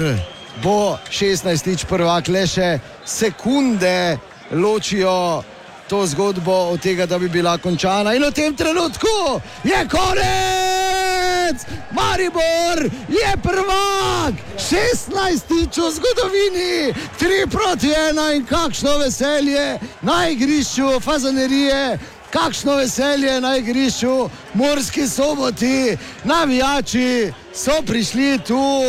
bo 0.64 0.98
16-tič 1.10 1.86
prvak, 1.86 2.28
le 2.28 2.46
še 2.48 2.80
sekunde 3.06 4.18
ločijo 4.52 5.44
to 5.90 6.06
zgodbo 6.08 6.74
od 6.74 6.82
tega, 6.82 7.06
da 7.06 7.20
bi 7.20 7.30
bila 7.30 7.58
končana. 7.58 8.16
In 8.16 8.24
v 8.24 8.32
tem 8.32 8.56
trenutku 8.56 9.42
je 9.64 9.80
konec! 9.92 11.66
Maribor 11.92 12.90
je 13.10 13.32
prvak, 13.44 14.34
16-tič 14.58 15.78
v 15.78 15.90
zgodovini, 15.94 16.94
3 17.20 17.50
proti 17.52 17.94
1 17.94 18.36
in 18.36 18.46
kakšno 18.46 18.98
veselje 18.98 19.78
na 20.02 20.30
igrišču 20.30 21.00
Fazanerije. 21.00 22.00
Kakšno 22.34 22.76
veselje 22.76 23.42
na 23.42 23.58
igrišču, 23.58 24.30
morski 24.54 25.08
soboti, 25.08 25.98
navijači 26.24 27.34
so 27.54 27.82
prišli 27.86 28.40
tu, 28.48 28.82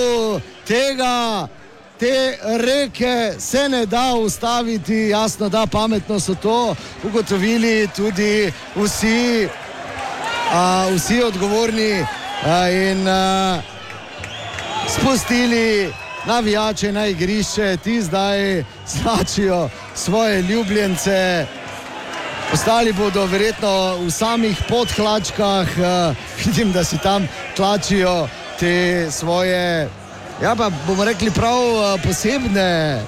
tega 0.66 1.48
te 1.98 2.38
reke 2.42 3.32
se 3.38 3.68
ne 3.68 3.86
da 3.86 4.14
ustaviti, 4.14 4.94
jasno, 4.94 5.48
da 5.48 5.66
pametno 5.66 6.20
so 6.20 6.34
to 6.34 6.74
ugotovili 7.02 7.88
tudi 7.96 8.52
vsi, 8.76 9.48
a, 10.52 10.86
vsi 10.96 11.22
odgovorni 11.22 12.06
a, 12.44 12.70
in 12.70 13.08
a, 13.08 13.60
spustili 14.88 15.92
navijače 16.26 16.92
na 16.92 17.06
igrišče, 17.06 17.76
ti 17.76 18.02
zdaj 18.02 18.64
značijo 18.86 19.68
svoje 19.94 20.42
ljubljence. 20.42 21.46
Ostali 22.52 22.92
bodo 22.92 23.26
verjetno 23.26 23.96
v 24.04 24.10
samih 24.10 24.58
podhlačkah, 24.68 25.68
uh, 25.78 26.16
vidim, 26.44 26.72
da 26.72 26.84
si 26.84 26.98
tam 26.98 27.28
tlačijo 27.56 28.28
te 28.60 29.06
svoje 29.10 29.88
Ja, 30.42 30.54
pa 30.56 30.70
bomo 30.86 31.04
rekli 31.04 31.30
prav 31.30 31.58
eh, 31.58 32.02
posebne, 32.06 33.00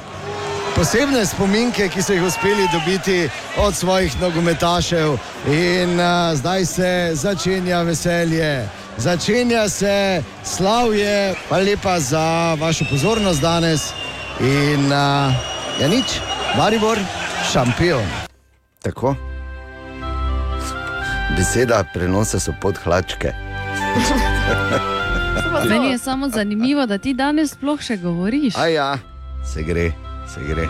posebne 0.76 1.26
spominke, 1.26 1.88
ki 1.88 2.02
so 2.02 2.14
jih 2.14 2.22
uspeli 2.22 2.68
dobiti 2.72 3.28
od 3.58 3.74
svojih 3.74 4.20
nogometašev. 4.20 5.16
In 5.46 6.00
uh, 6.00 6.34
zdaj 6.34 6.64
se 6.66 7.10
začenja 7.14 7.82
veselje, 7.82 8.68
začenja 8.96 9.68
se 9.68 10.22
slavje. 10.44 11.34
Hvala 11.48 11.64
lepa 11.64 12.00
za 12.00 12.54
vašo 12.54 12.84
pozornost 12.90 13.40
danes. 13.40 13.90
In 14.40 14.86
uh, 14.86 15.34
ja, 15.80 15.88
nič, 15.88 16.20
Maribor, 16.56 16.98
šampion. 17.52 18.25
Tako. 18.83 19.14
Beseda 21.37 21.85
prenosa 21.95 22.40
so 22.40 22.54
podhlačke. 22.61 23.33
Meni 25.68 25.90
je 25.90 25.99
samo 25.99 26.28
zanimivo, 26.28 26.87
da 26.87 26.99
ti 26.99 27.14
danes 27.14 27.52
sploh 27.52 27.80
še 27.80 27.97
govoriš. 27.97 28.56
A 28.56 28.66
ja, 28.66 28.99
se 29.54 29.62
gre, 29.62 29.92
se 30.35 30.40
gre. 30.49 30.68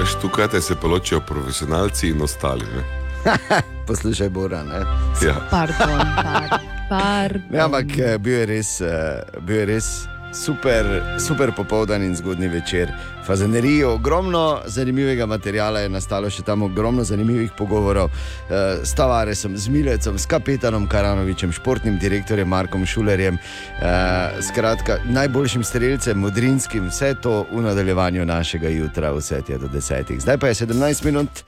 Veš, 0.00 0.14
tukaj 0.22 0.48
te 0.48 0.60
se 0.60 0.76
poločijo 0.76 1.20
profesionalci 1.20 2.08
in 2.08 2.22
ostali. 2.22 2.64
Ne? 2.64 2.82
Poslušaj, 3.88 4.28
Bora. 4.28 4.62
Ne? 4.64 4.80
Ja. 5.26 5.34
Pardon, 5.50 5.98
par, 6.16 6.60
pardon. 6.88 7.42
Ja, 7.52 7.64
ampak 7.64 7.98
eh, 7.98 8.18
bil 8.18 8.38
je 8.38 8.46
res, 8.46 8.80
eh, 8.80 9.22
bil 9.40 9.56
je 9.56 9.66
res 9.74 9.90
super, 10.32 11.02
super 11.18 11.52
popoldan 11.56 12.02
in 12.02 12.16
zgodni 12.16 12.48
večer. 12.48 12.92
Fazenerijo, 13.26 13.94
ogromno 13.94 14.60
zanimivega 14.66 15.26
materijala 15.26 15.80
je 15.80 15.88
nastalo, 15.88 16.30
še 16.30 16.42
tam 16.42 16.62
ogromno 16.62 17.04
zanimivih 17.04 17.50
pogovorov 17.58 18.10
eh, 18.10 18.80
s 18.84 18.94
Tavaresom, 18.94 19.56
z 19.56 19.68
Milecem, 19.68 20.18
s 20.18 20.26
kapetanom 20.26 20.88
Karanovičem, 20.88 21.52
športnim 21.52 21.98
direktorjem 21.98 22.48
Markom 22.48 22.86
Šulerjem, 22.86 23.36
eh, 23.36 24.42
skratka, 24.42 24.98
najboljšim 25.04 25.64
strelcem, 25.64 26.18
modrinskim, 26.18 26.88
vse 26.88 27.14
to 27.22 27.46
v 27.52 27.62
nadaljevanju 27.62 28.26
našega 28.26 28.68
jutra, 28.68 29.12
vse 29.12 29.42
je 29.48 29.58
do 29.58 29.68
desetih. 29.68 30.20
Zdaj 30.20 30.38
pa 30.38 30.48
je 30.48 30.64
17 30.64 31.04
minut 31.04 31.44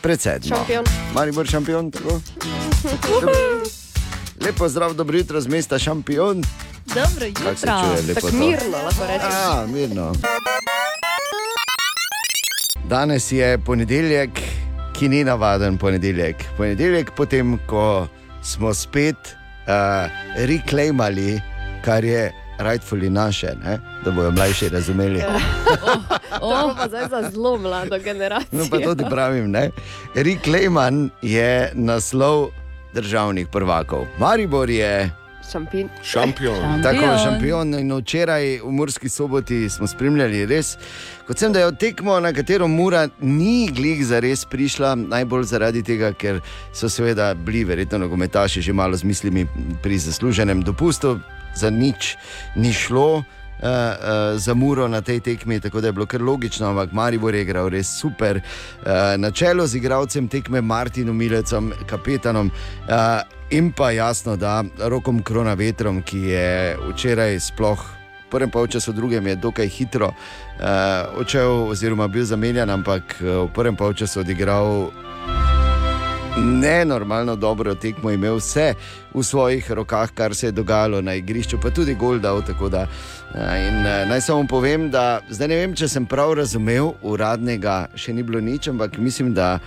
pred 0.00 0.20
sedmim. 0.20 0.54
Šampion. 0.54 0.84
Maribor 1.14 1.46
šampion, 1.46 1.90
tako. 1.90 2.18
Lepo 4.46 4.68
zdrav, 4.68 4.94
dobro 4.94 5.18
jutro 5.18 5.40
z 5.40 5.48
mesta 5.48 5.78
šampion. 5.78 6.44
Dobro 6.94 7.26
jutro. 7.26 7.54
Tako 8.14 8.28
mirno 8.32 8.78
lahko 8.84 9.06
rečeš. 9.06 9.32
Ja, 9.32 9.66
mirno. 9.66 10.12
Danes 12.88 13.32
je 13.32 13.58
ponedeljek, 13.58 14.30
ki 14.98 15.08
ni 15.08 15.24
navaden 15.24 15.78
ponedeljek. 15.78 16.36
Ponedeljek, 16.56 17.10
potem 17.16 17.58
ko 17.66 18.06
smo 18.42 18.74
spet 18.74 19.16
uh, 19.16 20.10
reclaimali, 20.36 21.40
kar 21.84 22.04
je 22.04 22.32
rightfully 22.58 23.10
naše, 23.10 23.46
ne? 23.64 23.78
da 24.04 24.10
bodo 24.10 24.30
mlajši 24.30 24.68
razumeli. 24.68 25.20
To 25.20 26.40
bo 26.40 26.74
pa 26.76 26.88
zdaj 26.88 27.08
za 27.10 27.30
zelo 27.30 27.58
mlado 27.58 27.98
generacijo. 27.98 28.58
No, 28.58 28.64
pa 28.70 28.78
to 28.78 28.94
ti 28.94 29.04
pravim. 29.10 29.50
ne. 29.50 29.70
Reclaiman 30.14 31.10
je 31.22 31.70
naslov 31.74 32.48
državnih 32.94 33.48
prvakov. 33.48 34.06
Maribor 34.18 34.70
je 34.70 35.10
Šampin. 35.52 35.88
Šampion. 36.02 36.82
Tako 36.82 37.18
šampion. 37.24 37.74
In 37.74 37.92
včeraj 37.92 38.60
v 38.60 38.72
Murski 38.72 39.08
soboti 39.08 39.68
smo 39.70 39.86
spremljali 39.86 40.44
res, 40.46 40.76
kot 41.26 41.38
sem 41.38 41.52
da 41.52 41.60
je 41.60 41.72
tekmo, 41.80 42.20
na 42.20 42.32
katero 42.32 42.68
Mura 42.68 43.08
ni 43.20 43.70
glih 43.72 44.04
za 44.06 44.20
res 44.20 44.44
prišla, 44.44 44.94
najbolj 44.94 45.48
zaradi 45.48 45.82
tega, 45.82 46.12
ker 46.12 46.42
so 46.72 46.90
seveda 46.92 47.32
bili 47.34 47.64
verjetno 47.64 47.98
nogometaši 48.04 48.62
že 48.62 48.72
malo 48.72 48.96
z 48.96 49.08
mislimi 49.08 49.46
pri 49.82 49.98
zasluženem 49.98 50.62
dopustu, 50.62 51.18
za 51.56 51.70
nič 51.70 52.16
ni 52.56 52.72
šlo. 52.72 53.24
Uh, 53.58 53.64
uh, 53.66 54.38
za 54.38 54.54
Muro 54.54 54.86
na 54.88 55.00
tej 55.02 55.18
tekmi, 55.20 55.58
tako 55.60 55.80
da 55.80 55.88
je 55.88 55.92
bilo 55.92 56.06
kar 56.06 56.22
logično, 56.22 56.68
ampak 56.70 56.92
Maribor 56.92 57.34
je 57.34 57.42
igral 57.42 57.66
res 57.68 57.90
super. 57.90 58.38
Uh, 58.38 59.18
na 59.18 59.32
čelu 59.34 59.66
z 59.66 59.80
igralcem 59.80 60.28
tekme 60.28 60.60
Martinom 60.62 61.16
Milecom, 61.16 61.72
kapetanom 61.90 62.52
uh, 62.86 63.37
in 63.50 63.72
pa 63.72 63.90
jasno, 63.90 64.36
da 64.36 64.64
rokom 64.78 65.22
Kronavetrom, 65.22 66.02
ki 66.02 66.18
je 66.18 66.76
včeraj 66.90 67.40
sploh. 67.40 67.84
V 68.26 68.30
prvem 68.30 68.50
polčasu, 68.50 68.92
v 68.92 68.94
drugem 68.94 69.26
je 69.26 69.36
dokaj 69.36 69.68
hitro 69.68 70.10
uh, 70.12 70.14
odšel, 71.16 71.72
oziroma 71.72 72.08
bil 72.08 72.24
zamenjan, 72.24 72.70
ampak 72.70 73.16
uh, 73.20 73.48
v 73.48 73.52
prvem 73.54 73.76
polčasu 73.76 74.20
odigral 74.20 74.90
nenormalno 76.38 77.36
dobro 77.36 77.74
tekmo, 77.74 78.10
imel 78.10 78.36
vse 78.36 78.74
v 79.14 79.22
svojih 79.22 79.70
rokah, 79.70 80.10
kar 80.14 80.34
se 80.34 80.46
je 80.46 80.52
dogajalo 80.52 81.00
na 81.00 81.14
igrišču, 81.14 81.58
pa 81.62 81.70
tudi 81.70 81.94
gol 81.94 82.18
dal. 82.18 82.42
tako 82.42 82.68
Da, 82.68 82.86
eh, 83.34 83.68
in, 83.68 83.86
eh, 83.86 84.06
naj 84.08 84.20
samo 84.20 84.46
povem, 84.46 84.90
da 84.90 85.20
zdaj 85.30 85.48
ne 85.48 85.56
vem, 85.56 85.74
če 85.74 85.88
sem 85.88 86.06
prav 86.06 86.34
razumel, 86.34 86.94
uradnega 87.02 87.88
še 87.94 88.12
ni 88.12 88.22
bilo 88.22 88.40
nič, 88.40 88.68
ampak 88.68 88.98
mislim, 88.98 89.34
da 89.34 89.58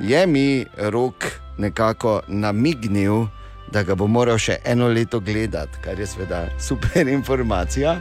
je 0.00 0.26
mi 0.26 0.66
rok 0.76 1.14
nekako 1.58 2.22
namignil. 2.28 3.26
Da 3.72 3.80
ga 3.82 3.94
bo 3.96 4.04
moral 4.04 4.36
še 4.36 4.58
eno 4.68 4.88
leto 4.92 5.16
gledati, 5.20 5.78
kar 5.80 5.96
je 6.00 6.06
seveda 6.06 6.42
super 6.60 7.08
informacija. 7.08 7.94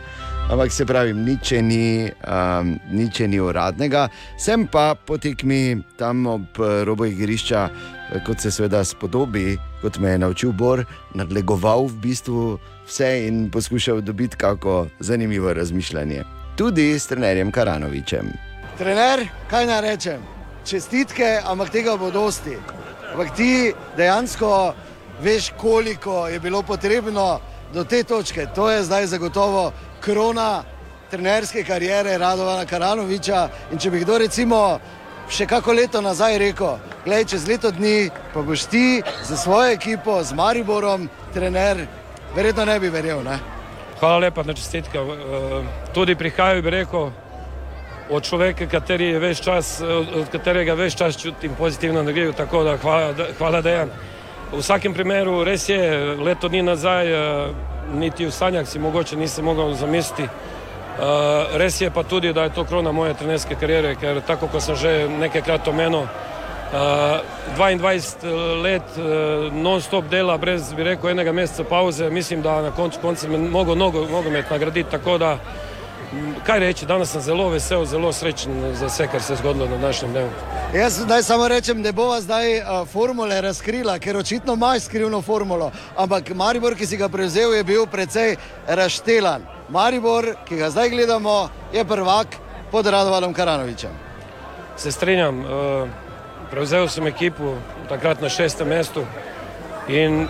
Ampak 0.51 0.71
se 0.71 0.85
pravi, 0.85 1.13
nič 1.13 1.51
ni, 1.63 2.11
um, 2.27 2.73
nič 2.91 3.21
ni 3.23 3.39
uradnega. 3.39 4.09
Sem 4.35 4.65
pa 4.67 4.95
po 4.99 5.15
tekmi 5.15 5.79
tam 5.95 6.27
ob 6.27 6.59
eh, 6.59 6.83
robu 6.83 7.07
igrišča, 7.07 7.61
eh, 7.69 8.19
kot 8.27 8.43
se 8.43 8.51
seveda 8.51 8.83
spodobi, 8.83 9.55
kot 9.79 10.01
me 10.03 10.11
je 10.11 10.19
naučil 10.19 10.51
Bor, 10.51 10.83
nadlegoval 11.15 11.87
v 11.87 12.01
bistvu 12.03 12.43
vse 12.83 13.27
in 13.29 13.47
poskušal 13.47 14.03
dobiti 14.03 14.35
kako 14.35 14.89
zanimivo 14.99 15.53
razmišljanje. 15.53 16.27
Tudi 16.59 16.99
s 16.99 17.07
trenerjem 17.07 17.51
Karanovičem. 17.51 18.35
Trener, 18.77 19.23
kaj 19.47 19.65
naj 19.71 19.81
rečem? 19.87 20.40
Čestitke, 20.65 21.41
ampak 21.45 21.69
tega 21.69 21.97
bo 21.97 22.11
dosti. 22.11 22.57
Ampak 23.11 23.35
ti 23.35 23.73
dejansko 23.97 24.73
veš, 25.21 25.51
koliko 25.57 26.27
je 26.27 26.39
bilo 26.39 26.61
potrebno 26.61 27.39
do 27.73 27.83
te 27.83 28.03
točke. 28.03 28.47
To 28.55 28.69
je 28.69 28.83
zdaj 28.83 29.05
zagotovo 29.05 29.71
krona 30.01 30.63
trenerske 31.11 31.63
kariere 31.63 32.17
Radovana 32.17 32.65
Karanoviča. 32.65 33.49
In 33.71 33.79
če 33.79 33.91
bi 33.91 33.99
kdo 34.05 34.17
recimo 34.17 34.79
še 35.31 35.47
kako 35.47 35.73
leto 35.73 36.01
nazaj 36.01 36.37
rekel, 36.39 36.77
gledaj, 37.05 37.25
čez 37.33 37.47
leto 37.47 37.71
dni 37.71 38.09
pa 38.33 38.41
boš 38.41 38.65
ti 38.71 39.01
za 39.27 39.37
svojo 39.37 39.71
ekipo, 39.71 40.23
z 40.23 40.35
Mariborom, 40.35 41.09
trener, 41.33 41.85
verjetno 42.35 42.65
ne 42.65 42.79
bi 42.79 42.89
verjel. 42.89 43.23
Ne? 43.23 43.39
Hvala 43.99 44.17
lepa 44.25 44.43
na 44.43 44.53
čestitke. 44.53 44.99
Tudi 45.93 46.15
prihajam, 46.15 46.63
bi 46.63 46.75
rekel, 46.75 47.11
od 48.11 48.23
človeka, 48.23 48.67
kateri 48.67 49.05
je 49.05 49.19
ves 49.19 49.41
čas, 49.41 49.81
eh, 49.81 49.85
od 50.19 50.29
katerega 50.31 50.73
več 50.73 50.95
čas 50.95 51.17
čutim 51.17 51.55
pozitivno 51.57 51.99
energijo. 51.99 52.33
Tako 52.33 52.63
da 52.63 52.77
hvala, 52.77 53.13
hvala 53.37 53.61
Dejan. 53.61 53.89
V 54.51 54.59
vsakem 54.59 54.93
primeru 54.93 55.43
res 55.43 55.69
je, 55.69 56.15
leto 56.19 56.47
dni 56.47 56.61
nazaj, 56.61 57.07
eh, 57.07 57.53
niti 57.93 58.25
v 58.25 58.31
sanjah 58.31 58.67
si 58.67 58.79
mogoče 58.79 59.15
nisem 59.15 59.45
mogel 59.45 59.73
zamisliti. 59.73 60.27
Uh, 60.91 61.57
res 61.57 61.81
je 61.81 61.89
pa 61.89 62.03
tudi, 62.03 62.33
da 62.33 62.43
je 62.43 62.49
to 62.53 62.63
krona 62.63 62.91
moje 62.91 63.13
trenerske 63.13 63.55
kariere, 63.55 63.95
ker 63.95 64.19
tako 64.27 64.47
kot 64.51 64.61
sem 64.61 64.75
že 64.75 65.07
nekajkrat 65.07 65.67
omenil, 65.67 66.03
uh, 66.03 67.23
22 67.57 68.61
let 68.61 68.83
uh, 68.99 69.47
non-stop 69.55 70.11
dela, 70.11 70.37
brez 70.37 70.73
bi 70.73 70.83
rekel 70.83 71.09
enega 71.09 71.31
meseca 71.31 71.63
pauze, 71.63 72.09
mislim, 72.09 72.41
da 72.41 72.61
na 72.61 72.71
koncu 72.71 72.99
konca 73.01 73.27
me 73.27 73.37
mogo 73.37 73.75
nogomet 73.75 74.51
nagraditi. 74.51 74.91
Tako 74.91 75.17
da, 75.17 75.37
kaj 76.45 76.59
reči, 76.59 76.85
danes 76.85 77.11
sem 77.11 77.21
zelo 77.21 77.49
vesel, 77.49 77.85
zelo 77.85 78.13
srečen 78.13 78.75
za 78.75 78.85
vse, 78.85 79.07
kar 79.07 79.21
se 79.21 79.33
je 79.33 79.37
zgodilo 79.37 79.65
na 79.65 79.77
današnjem 79.77 80.11
dnevu. 80.11 80.29
Jaz 80.75 80.99
naj 81.07 81.23
samo 81.23 81.47
rečem, 81.47 81.83
da 81.83 81.91
bova 81.91 82.21
zdaj 82.21 82.59
uh, 82.59 82.87
formule 82.87 83.41
razkrila, 83.41 83.99
ker 83.99 84.17
očitno 84.17 84.53
imaš 84.53 84.83
skrivno 84.83 85.21
formulo. 85.21 85.71
Ampak 85.97 86.29
Maribor, 86.35 86.75
ki 86.75 86.85
si 86.85 86.97
ga 86.97 87.09
prevzel, 87.09 87.53
je 87.53 87.63
bil 87.63 87.85
precej 87.85 88.35
razštelan. 88.67 89.45
Maribor, 89.69 90.35
ki 90.47 90.55
ga 90.55 90.69
zdaj 90.69 90.89
gledamo, 90.89 91.49
je 91.73 91.85
prvak 91.85 92.27
pod 92.71 92.87
Radovanom 92.87 93.33
Karanovičem. 93.33 93.91
Se 94.77 94.91
strinjam, 94.91 95.39
uh, 95.39 95.89
prevzel 96.51 96.87
sem 96.87 97.07
ekipo 97.07 97.55
takrat 97.89 98.21
na 98.21 98.29
šestem 98.29 98.67
mestu 98.67 99.05
in 99.87 100.27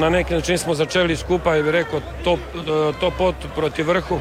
na 0.00 0.08
neki 0.08 0.34
način 0.34 0.58
smo 0.58 0.74
začeli 0.74 1.16
skupaj, 1.16 1.62
bi 1.62 1.70
rekel, 1.70 2.00
to, 2.24 2.32
eh, 2.32 2.92
to 3.00 3.10
pot 3.18 3.34
proti 3.54 3.82
vrhu. 3.82 4.18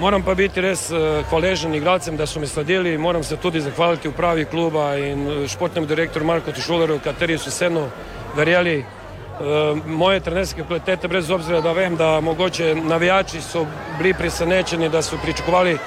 Moram 0.00 0.22
pa 0.22 0.34
biti 0.34 0.60
res 0.60 0.88
eh, 0.90 1.22
hvaležen 1.30 1.74
igralcem, 1.74 2.16
da 2.16 2.26
so 2.26 2.40
mi 2.40 2.46
sledili. 2.46 2.98
Moram 2.98 3.22
se 3.22 3.36
tudi 3.36 3.60
zahvaliti 3.60 4.08
upravi 4.08 4.44
kluba 4.44 4.96
in 4.98 5.28
eh, 5.28 5.48
športnemu 5.48 5.86
direktorju 5.86 6.26
Marku 6.26 6.52
Tišulerju, 6.52 6.98
kateri 7.04 7.38
so 7.38 7.50
vseeno 7.50 7.86
verjeli 8.36 8.78
eh, 8.78 8.86
moje 9.86 10.20
trenerske 10.20 10.64
kvalitete, 10.66 11.08
brez 11.08 11.30
obzira, 11.30 11.60
da 11.60 11.72
vem, 11.72 11.96
da 11.96 12.20
mogoče 12.20 12.74
navijači 12.74 13.40
so 13.40 13.66
bili 13.98 14.14
presenečeni, 14.14 14.88
da 14.88 15.02
so 15.02 15.18
pričakovali 15.22 15.78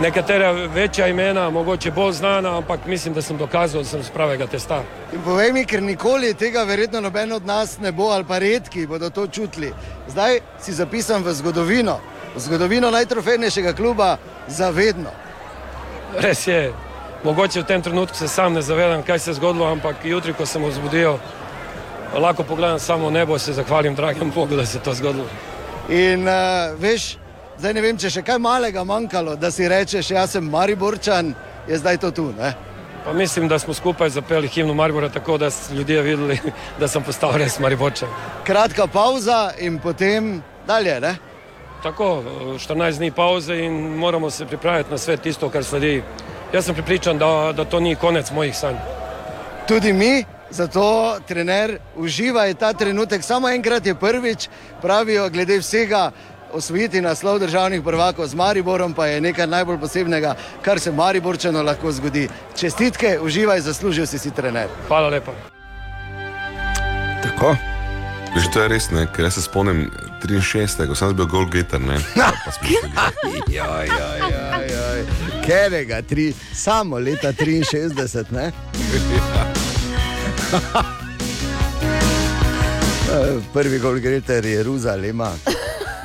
nekatera 0.00 0.50
večja 0.50 1.06
imena, 1.06 1.50
mogoče 1.50 1.90
bolj 1.90 2.12
znana, 2.12 2.56
ampak 2.58 2.86
mislim, 2.86 3.14
da 3.14 3.22
sem 3.22 3.38
dokazal, 3.38 3.82
da 3.82 3.88
sem 3.88 4.02
z 4.02 4.10
pravega 4.10 4.46
testa. 4.46 4.82
In 5.12 5.22
povej 5.22 5.52
mi, 5.52 5.64
ker 5.64 5.82
nikoli 5.82 6.34
tega 6.34 6.64
verjetno 6.64 7.00
noben 7.00 7.32
od 7.32 7.46
nas 7.46 7.78
ne 7.78 7.92
bo, 7.92 8.10
ali 8.10 8.24
pa 8.24 8.38
redki 8.38 8.86
bodo 8.86 9.10
to 9.10 9.26
čutili. 9.26 9.72
Zdaj 10.08 10.40
si 10.60 10.72
zapisan 10.72 11.22
v 11.22 11.32
zgodovino, 11.32 12.00
zgodovino 12.36 12.90
najtrofejnejšega 12.90 13.72
kluba, 13.72 14.16
zavedno. 14.48 15.10
Res 16.18 16.46
je, 16.46 16.72
mogoče 17.24 17.60
v 17.60 17.66
tem 17.66 17.82
trenutku 17.82 18.16
se 18.16 18.28
sam 18.28 18.52
ne 18.52 18.62
zavedam, 18.62 19.02
kaj 19.02 19.18
se 19.18 19.30
je 19.30 19.34
zgodilo, 19.34 19.66
ampak 19.66 20.04
jutri, 20.04 20.32
ko 20.32 20.46
sem 20.46 20.64
vzbudil, 20.64 21.18
lahko 22.14 22.42
pogledam 22.42 22.78
samo 22.78 23.10
nebo 23.10 23.34
in 23.34 23.38
se 23.38 23.52
zahvalim 23.52 23.94
dragemu 23.94 24.32
Bogu, 24.34 24.56
da 24.56 24.66
se 24.66 24.78
je 24.78 24.82
to 24.82 24.94
zgodilo. 24.94 25.26
In 25.88 26.28
uh, 26.28 26.78
veš, 26.78 27.16
zdaj 27.58 27.74
ne 27.74 27.80
vem, 27.80 27.98
če 27.98 28.10
še 28.10 28.22
kaj 28.22 28.38
malega 28.38 28.84
manjkalo, 28.84 29.36
da 29.36 29.50
si 29.50 29.68
rečeš, 29.68 30.10
jaz 30.10 30.36
sem 30.36 30.44
Mariborčan, 30.50 31.34
je 31.68 31.78
zdaj 31.78 31.98
to 31.98 32.10
tu. 32.10 32.32
Ne? 32.38 32.54
Pa 33.04 33.12
mislim, 33.12 33.48
da 33.48 33.58
smo 33.58 33.74
skupaj 33.74 34.10
zapeli 34.10 34.48
himno 34.48 34.74
Maribora 34.74 35.08
tako, 35.08 35.38
da 35.38 35.50
so 35.50 35.74
ljudje 35.74 36.02
videli, 36.02 36.40
da 36.80 36.88
sem 36.88 37.02
postal 37.02 37.36
res 37.38 37.58
Mariborčan. 37.58 38.08
Kratka 38.44 38.86
pauza 38.86 39.52
in 39.58 39.78
potem 39.78 40.42
dalje. 40.66 41.00
Ne? 41.00 41.16
Tako, 41.86 42.22
14 42.58 42.98
dni 42.98 43.10
pauze 43.10 43.56
in 43.64 43.72
moramo 43.96 44.30
se 44.30 44.46
pripraviti 44.46 44.90
na 44.90 44.96
vse 44.96 45.16
tisto, 45.16 45.50
kar 45.50 45.64
sledi. 45.64 46.02
Jaz 46.52 46.64
sem 46.64 46.74
pripričan, 46.74 47.18
da, 47.18 47.52
da 47.56 47.64
to 47.64 47.80
ni 47.80 47.94
konec 47.94 48.30
mojih 48.30 48.56
sanj. 48.56 48.74
Tudi 49.68 49.92
mi, 49.92 50.24
zato 50.50 51.18
trener 51.28 51.78
uživa 51.96 52.54
ta 52.54 52.72
trenutek. 52.72 53.22
Samo 53.22 53.48
enkrat 53.48 53.86
je 53.86 53.94
prvič, 53.94 54.48
pravijo, 54.82 55.28
glede 55.30 55.58
vsega. 55.58 56.10
Osvojiti 56.52 57.00
naslov 57.00 57.38
državnih 57.38 57.82
prvakov 57.82 58.26
z 58.26 58.34
Mariborom 58.34 58.94
pa 58.94 59.06
je 59.06 59.20
nekaj 59.20 59.46
najbolj 59.46 59.78
posebnega, 59.78 60.34
kar 60.62 60.80
se 60.80 60.92
Mariborčano 60.92 61.62
lahko 61.62 61.92
zgodi. 61.92 62.28
Čestitke, 62.56 63.18
uživaj, 63.22 63.60
zaslužil 63.60 64.06
si 64.06 64.18
si 64.18 64.30
trener. 64.30 64.68
Hvala 64.88 65.08
lepa. 65.08 65.32
Tako. 67.22 67.75
Že 68.36 68.50
to 68.52 68.60
je 68.60 68.68
res, 68.68 68.90
ne? 68.92 69.06
ker 69.08 69.24
jaz 69.24 69.34
se 69.38 69.42
spomnim 69.46 69.88
63, 70.20 70.84
ko 70.88 70.94
sem 70.94 71.14
bil 71.16 71.24
gol 71.24 71.46
bili. 71.48 71.96
Joj, 73.48 73.88
joj, 73.88 74.20
joj, 74.20 74.66
joj. 74.68 75.00
Kerega, 75.46 76.02
tri, 76.02 76.34
samo 76.52 76.98
leta 77.00 77.32
63, 77.32 78.28
ne? 78.36 78.52
Eh, 83.08 83.40
Prvi 83.54 83.78
gol 83.78 84.00
Greter 84.04 84.44
je 84.44 84.52
Jeruzalema. 84.52 85.32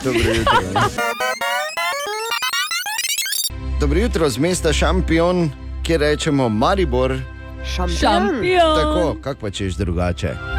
Dobro 0.03 0.31
jutro. 0.31 0.61
ne. 0.73 0.81
Dobro 3.79 3.99
jutro 3.99 4.29
z 4.29 4.37
mesta 4.37 4.73
Šampion, 4.73 5.51
kjer 5.83 5.99
rečemo 5.99 6.49
Maribor. 6.49 7.19
Šampion! 7.65 8.39
Tako, 8.75 9.17
kako 9.21 9.39
pa 9.41 9.49
češ 9.49 9.73
drugače. 9.73 10.50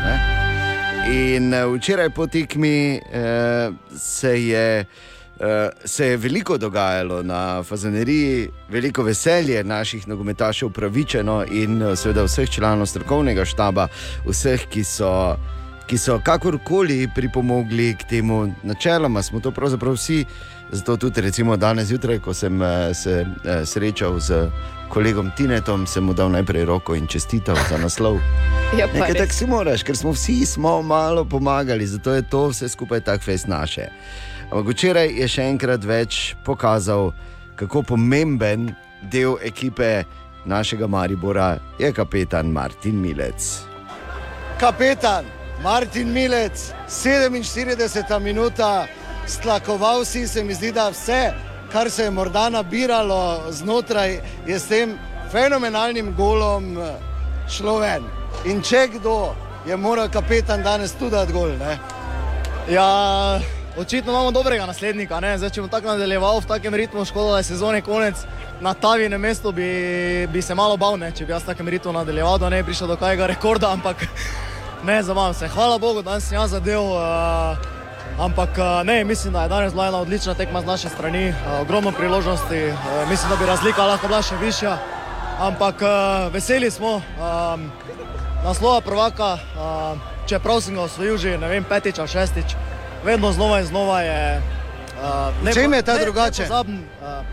In 1.07 1.53
eh, 1.53 1.67
včeraj 1.67 2.11
po 2.11 2.27
tekmi 2.27 3.01
eh, 3.13 3.71
se, 3.97 4.47
je, 4.47 4.85
eh, 5.41 5.71
se 5.85 6.07
je 6.07 6.17
veliko 6.17 6.59
dogajalo 6.59 7.23
na 7.23 7.63
Fazaneriji, 7.63 8.49
veliko 8.69 9.03
veselje 9.03 9.65
naših 9.65 10.09
nogometašev 10.09 10.69
upravičeno 10.69 11.45
in 11.51 11.83
eh, 11.83 11.97
seveda 11.97 12.23
vseh 12.23 12.51
članov 12.51 12.87
strokovnega 12.87 13.45
štaba, 13.45 13.89
vseh, 14.29 14.69
ki 14.71 14.85
so, 14.85 15.37
ki 15.87 15.99
so 15.99 16.21
kakorkoli 16.25 17.09
pripomogli 17.15 17.97
k 17.99 18.09
temu. 18.09 18.53
Načeloma 18.63 19.23
smo 19.23 19.41
to 19.41 19.51
pravzaprav 19.51 19.99
vsi, 19.99 20.25
zato 20.71 20.97
tudi 20.97 21.21
recimo 21.21 21.57
danes 21.57 21.89
zjutraj, 21.89 22.19
ko 22.19 22.35
sem 22.35 22.61
se 22.95 23.27
srečal 23.65 24.21
z 24.21 24.47
kolegom 24.93 25.33
Tinetom, 25.37 25.87
sem 25.89 26.05
mu 26.05 26.13
dal 26.13 26.29
najprej 26.29 26.69
roko 26.69 26.93
in 26.93 27.09
čestital 27.09 27.57
za 27.69 27.81
naslov. 27.81 28.21
Ja, 28.73 28.89
pa 28.89 29.05
Nekaj 29.05 29.15
tako 29.21 29.37
si 29.37 29.47
moraš, 29.47 29.83
ker 29.85 29.97
smo 29.97 30.15
vsi 30.17 30.47
smo 30.49 30.83
malo 30.83 31.27
pomagali, 31.29 31.85
zato 31.87 32.15
je 32.17 32.23
to 32.25 32.47
vse 32.49 32.69
skupaj 32.73 33.01
tako 33.05 33.25
fez 33.25 33.45
naše. 33.47 33.91
Ampak 34.49 34.73
včeraj 34.73 35.13
je 35.13 35.29
še 35.29 35.45
enkrat 35.45 35.85
več 35.85 36.33
pokazal, 36.41 37.13
kako 37.61 37.83
pomemben 37.93 38.71
del 39.13 39.37
ekipe 39.45 40.05
našega 40.49 40.89
Maribora 40.89 41.59
je 41.77 41.93
kapetan 41.93 42.49
Martin 42.49 42.97
Milec. 42.97 43.61
Kapetan 44.57 45.29
Martin 45.61 46.09
Milec, 46.09 46.73
47 46.89 48.21
minuta, 48.25 48.87
stlakoval 49.29 50.05
si 50.09 50.25
se 50.29 50.45
mi 50.45 50.57
zdi, 50.57 50.73
da 50.73 50.89
vse, 50.89 51.52
kar 51.73 51.91
se 51.91 52.05
je 52.05 52.11
morda 52.11 52.49
nabiralo 52.49 53.41
znotraj, 53.51 54.21
je 54.47 54.59
s 54.59 54.69
tem 54.69 54.99
fenomenalnim 55.33 56.15
golom 56.17 56.79
eh, 56.79 56.93
šlo 57.49 57.79
ven. 57.79 58.05
In 58.45 58.63
če 58.63 58.89
kdo 58.99 59.35
je 59.67 59.77
moral 59.77 60.09
kapetan 60.09 60.63
danes 60.63 60.93
tudi 60.93 61.11
dati 61.11 61.33
gol. 61.33 61.49
Ne? 61.59 61.79
Ja, 62.71 63.41
očitno 63.77 64.13
imamo 64.13 64.31
dobrega 64.31 64.67
naslednika. 64.67 65.21
ne. 65.21 65.39
Zdaj, 65.39 65.51
če 65.51 65.61
bom 65.61 65.71
tako 65.71 65.95
nadaljeval 65.95 66.41
v 66.41 66.47
takem 66.47 66.75
ritmu, 66.75 67.05
škoda, 67.05 67.33
da 67.33 67.39
je 67.39 67.51
sezone 67.51 67.81
konec. 67.81 68.17
Na 68.61 68.75
Tavinem 68.75 69.21
mestu 69.21 69.53
bi, 69.53 70.27
bi 70.33 70.43
se 70.43 70.55
malo 70.55 70.77
bal, 70.77 70.99
ne, 70.99 71.13
če 71.13 71.27
bi 71.27 71.33
jaz 71.33 71.43
v 71.43 71.47
takem 71.47 71.69
ritmu 71.69 71.93
nadaljeval, 71.93 72.39
da 72.39 72.49
ne 72.49 72.63
bi 72.63 72.71
prišel 72.71 72.93
do 72.93 72.97
kajega 72.97 73.27
rekorda, 73.27 73.73
ampak 73.73 74.05
ne 74.85 75.03
zabavam 75.03 75.35
se. 75.35 75.49
Hvala 75.49 75.79
Bogu, 75.79 76.03
da 76.03 76.21
sem 76.21 76.39
jaz 76.39 76.51
zadev. 76.51 76.83
Uh, 76.83 77.82
Ampak 78.19 78.49
ne, 78.85 79.05
mislim, 79.05 79.33
da 79.33 79.43
je 79.43 79.49
danes 79.49 79.73
bila 79.73 79.87
ena 79.87 79.99
odlična 79.99 80.35
tekma 80.35 80.61
z 80.61 80.67
naše 80.67 80.89
strani, 80.89 81.35
ogromno 81.61 81.93
priložnosti, 81.93 82.73
mislim, 83.11 83.31
da 83.31 83.37
bi 83.37 83.47
razlika 83.47 83.87
lahko 83.87 84.07
bila 84.07 84.23
še 84.23 84.37
višja. 84.37 84.79
Ampak 85.41 85.81
veseli 86.33 86.71
smo 86.71 86.95
um, 86.95 87.71
naslova 88.45 88.81
prvaka, 88.81 89.33
uh, 89.35 89.99
čeprav 90.29 90.61
sem 90.61 90.75
ga 90.75 90.85
osvojil 90.87 91.17
že 91.17 91.39
ne 91.39 91.49
vem, 91.49 91.65
petič 91.65 91.99
ali 91.99 92.09
šestič, 92.09 92.55
vedno 93.05 93.33
znova 93.33 93.61
in 93.61 93.67
znova 93.67 94.03
je. 94.03 94.43
Uh, 95.03 95.35
V 95.43 95.55
čem 95.55 95.73
je 95.73 95.83
ta 95.83 95.99
drugačen? 95.99 96.45
Nepozaben, 96.45 96.85
uh, 97.01 97.25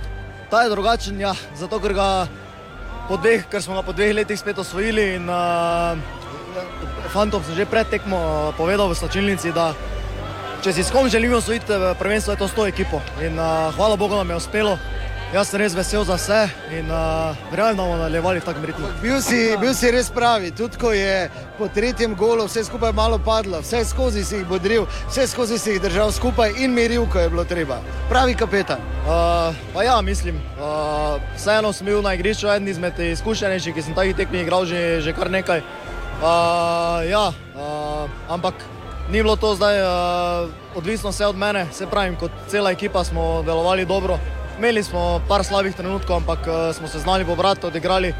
ta 0.50 0.63
je 0.63 0.70
drugačen, 0.70 1.20
ja, 1.20 1.36
zato 1.60 1.80
ker, 1.80 1.94
dveh, 3.22 3.46
ker 3.52 3.62
smo 3.62 3.76
ga 3.76 3.84
po 3.86 3.94
dveh 3.94 4.15
letih 4.15 4.39
spet 4.39 4.58
osvojili. 4.58 5.15
In, 5.20 5.30
uh, 5.30 6.00
fantom 7.13 7.44
sem 7.44 7.56
že 7.56 7.70
pred 7.70 7.86
tekmo 7.86 8.50
povedal 8.58 8.89
v 8.89 8.98
slačilnici, 8.98 9.54
da 9.54 9.74
če 10.63 10.74
si 10.74 10.84
s 10.84 10.91
kom 10.91 11.10
želimo 11.10 11.38
osvojiti 11.38 11.72
eh, 11.74 11.93
prvenstvo, 12.00 12.34
je 12.34 12.38
to 12.38 12.48
s 12.48 12.54
to 12.54 12.67
ekipo. 12.67 13.02
In 13.22 13.39
uh, 13.39 13.76
hvala 13.76 13.95
Bogu 13.95 14.15
nam 14.15 14.30
je 14.30 14.36
uspelo. 14.36 14.78
Jaz 15.34 15.52
sem 15.52 15.60
res 15.62 15.76
vesel 15.78 16.02
za 16.04 16.15
vse 16.17 16.39
in 16.74 16.88
uh, 16.89 17.38
verjamem, 17.52 17.78
da 17.78 17.84
bomo 17.84 17.98
nadaljevali 18.00 18.39
v 18.39 18.45
takem 18.48 18.63
ritmu. 18.65 18.88
Bil 19.02 19.19
si, 19.22 19.38
bil 19.62 19.76
si 19.78 19.91
res 19.93 20.10
pravi, 20.10 20.50
tudi 20.58 20.80
ko 20.82 20.89
je 20.89 21.30
po 21.58 21.67
tretjem 21.69 22.15
golu 22.17 22.48
vse 22.48 22.63
skupaj 22.65 22.95
malo 22.98 23.19
padlo, 23.22 23.60
vse 23.62 23.84
skozi 23.86 24.24
si 24.26 24.39
jih 24.39 24.48
bodril, 24.50 24.88
vse 25.12 25.28
skozi 25.30 25.60
si 25.62 25.76
jih 25.76 25.84
držal 25.84 26.12
skupaj 26.12 26.58
in 26.58 26.74
miril, 26.74 27.06
ko 27.06 27.22
je 27.22 27.30
bilo 27.30 27.45
treba. 27.45 27.78
Pravi 28.10 28.34
kapetan. 28.34 28.82
Uh, 29.06 29.54
pa 29.74 29.86
ja, 29.86 30.02
mislim, 30.02 30.41
uh, 30.58 31.22
vseeno 31.38 31.72
sem 31.78 31.86
bil 31.86 32.02
na 32.02 32.15
igrišču 32.17 32.50
eden 32.50 32.67
izmed 32.74 33.00
izkušenejših, 33.12 33.78
ki 33.78 33.86
sem 33.86 33.95
takih 33.95 34.17
tekmih 34.17 34.43
igral 34.48 34.65
že, 34.65 34.98
že 35.06 35.13
kar 35.13 35.30
nekaj. 35.30 35.62
Uh, 36.19 37.06
ja, 37.06 37.30
uh, 37.54 38.10
ampak 38.34 38.58
ni 39.12 39.24
bilo 39.24 39.36
to 39.36 39.56
zdaj 39.56 39.82
uh, 39.82 40.50
odvisno 40.76 41.10
vse 41.10 41.26
od 41.26 41.36
mene, 41.36 41.67
se 41.74 41.88
pravim, 41.88 42.15
kot 42.15 42.32
cela 42.48 42.72
ekipa 42.72 43.04
smo 43.04 43.43
delovali 43.43 43.86
dobro. 43.86 44.19
Imeli 44.58 44.84
smo 44.84 45.22
par 45.28 45.43
slabih 45.43 45.76
trenutkov, 45.76 46.15
ampak 46.15 46.39
uh, 46.39 46.76
smo 46.76 46.88
se 46.88 47.00
znali 47.00 47.26
pobrati, 47.26 47.65
odigrali 47.65 48.13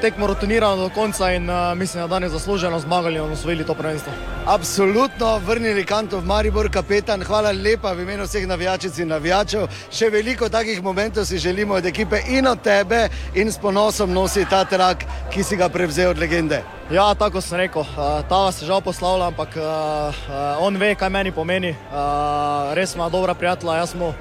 tekmo 0.00 0.26
rutinirano 0.26 0.76
do 0.76 0.88
konca 0.94 1.32
in 1.32 1.50
uh, 1.50 1.74
mislim, 1.74 2.02
da 2.02 2.06
danes 2.06 2.32
zasluženo 2.32 2.78
zmagali 2.80 3.16
in 3.16 3.32
osvojili 3.32 3.64
to 3.64 3.74
prvenstvo. 3.74 4.12
Absolutno 4.46 5.38
vrnili 5.38 5.84
kanto 5.84 6.18
v 6.18 6.24
Maribor, 6.24 6.70
kapetan. 6.70 7.22
Hvala 7.22 7.52
lepa 7.52 7.92
v 7.92 8.02
imenu 8.02 8.24
vseh 8.24 8.46
navijačic 8.46 8.98
in 8.98 9.08
navijačev. 9.08 9.66
Še 9.90 10.10
veliko 10.10 10.48
takih 10.48 10.82
momentov 10.82 11.24
si 11.24 11.38
želimo 11.38 11.74
od 11.74 11.86
ekipe 11.86 12.20
in 12.28 12.46
od 12.46 12.62
tebe 12.62 13.08
in 13.34 13.52
s 13.52 13.58
ponosom 13.58 14.12
nosi 14.12 14.44
ta 14.50 14.64
trak, 14.64 15.04
ki 15.32 15.42
si 15.42 15.56
ga 15.56 15.68
prevzel 15.68 16.10
od 16.10 16.18
legende. 16.18 16.62
Ja, 16.90 17.14
tako 17.14 17.40
sem 17.40 17.58
rekel. 17.58 17.82
Uh, 17.82 18.22
ta 18.28 18.44
vas 18.46 18.62
žal 18.62 18.80
poslavlja, 18.80 19.26
ampak 19.26 19.56
uh, 19.56 19.64
uh, 19.64 20.64
on 20.64 20.76
ve, 20.76 20.94
kaj 20.94 21.10
meni 21.10 21.32
pomeni. 21.32 21.74
Uh, 21.90 22.74
res 22.74 22.94
ima 22.94 23.08
dobra 23.08 23.34
prijatelja, 23.34 23.82
jaz 23.82 23.94
mu 23.94 24.14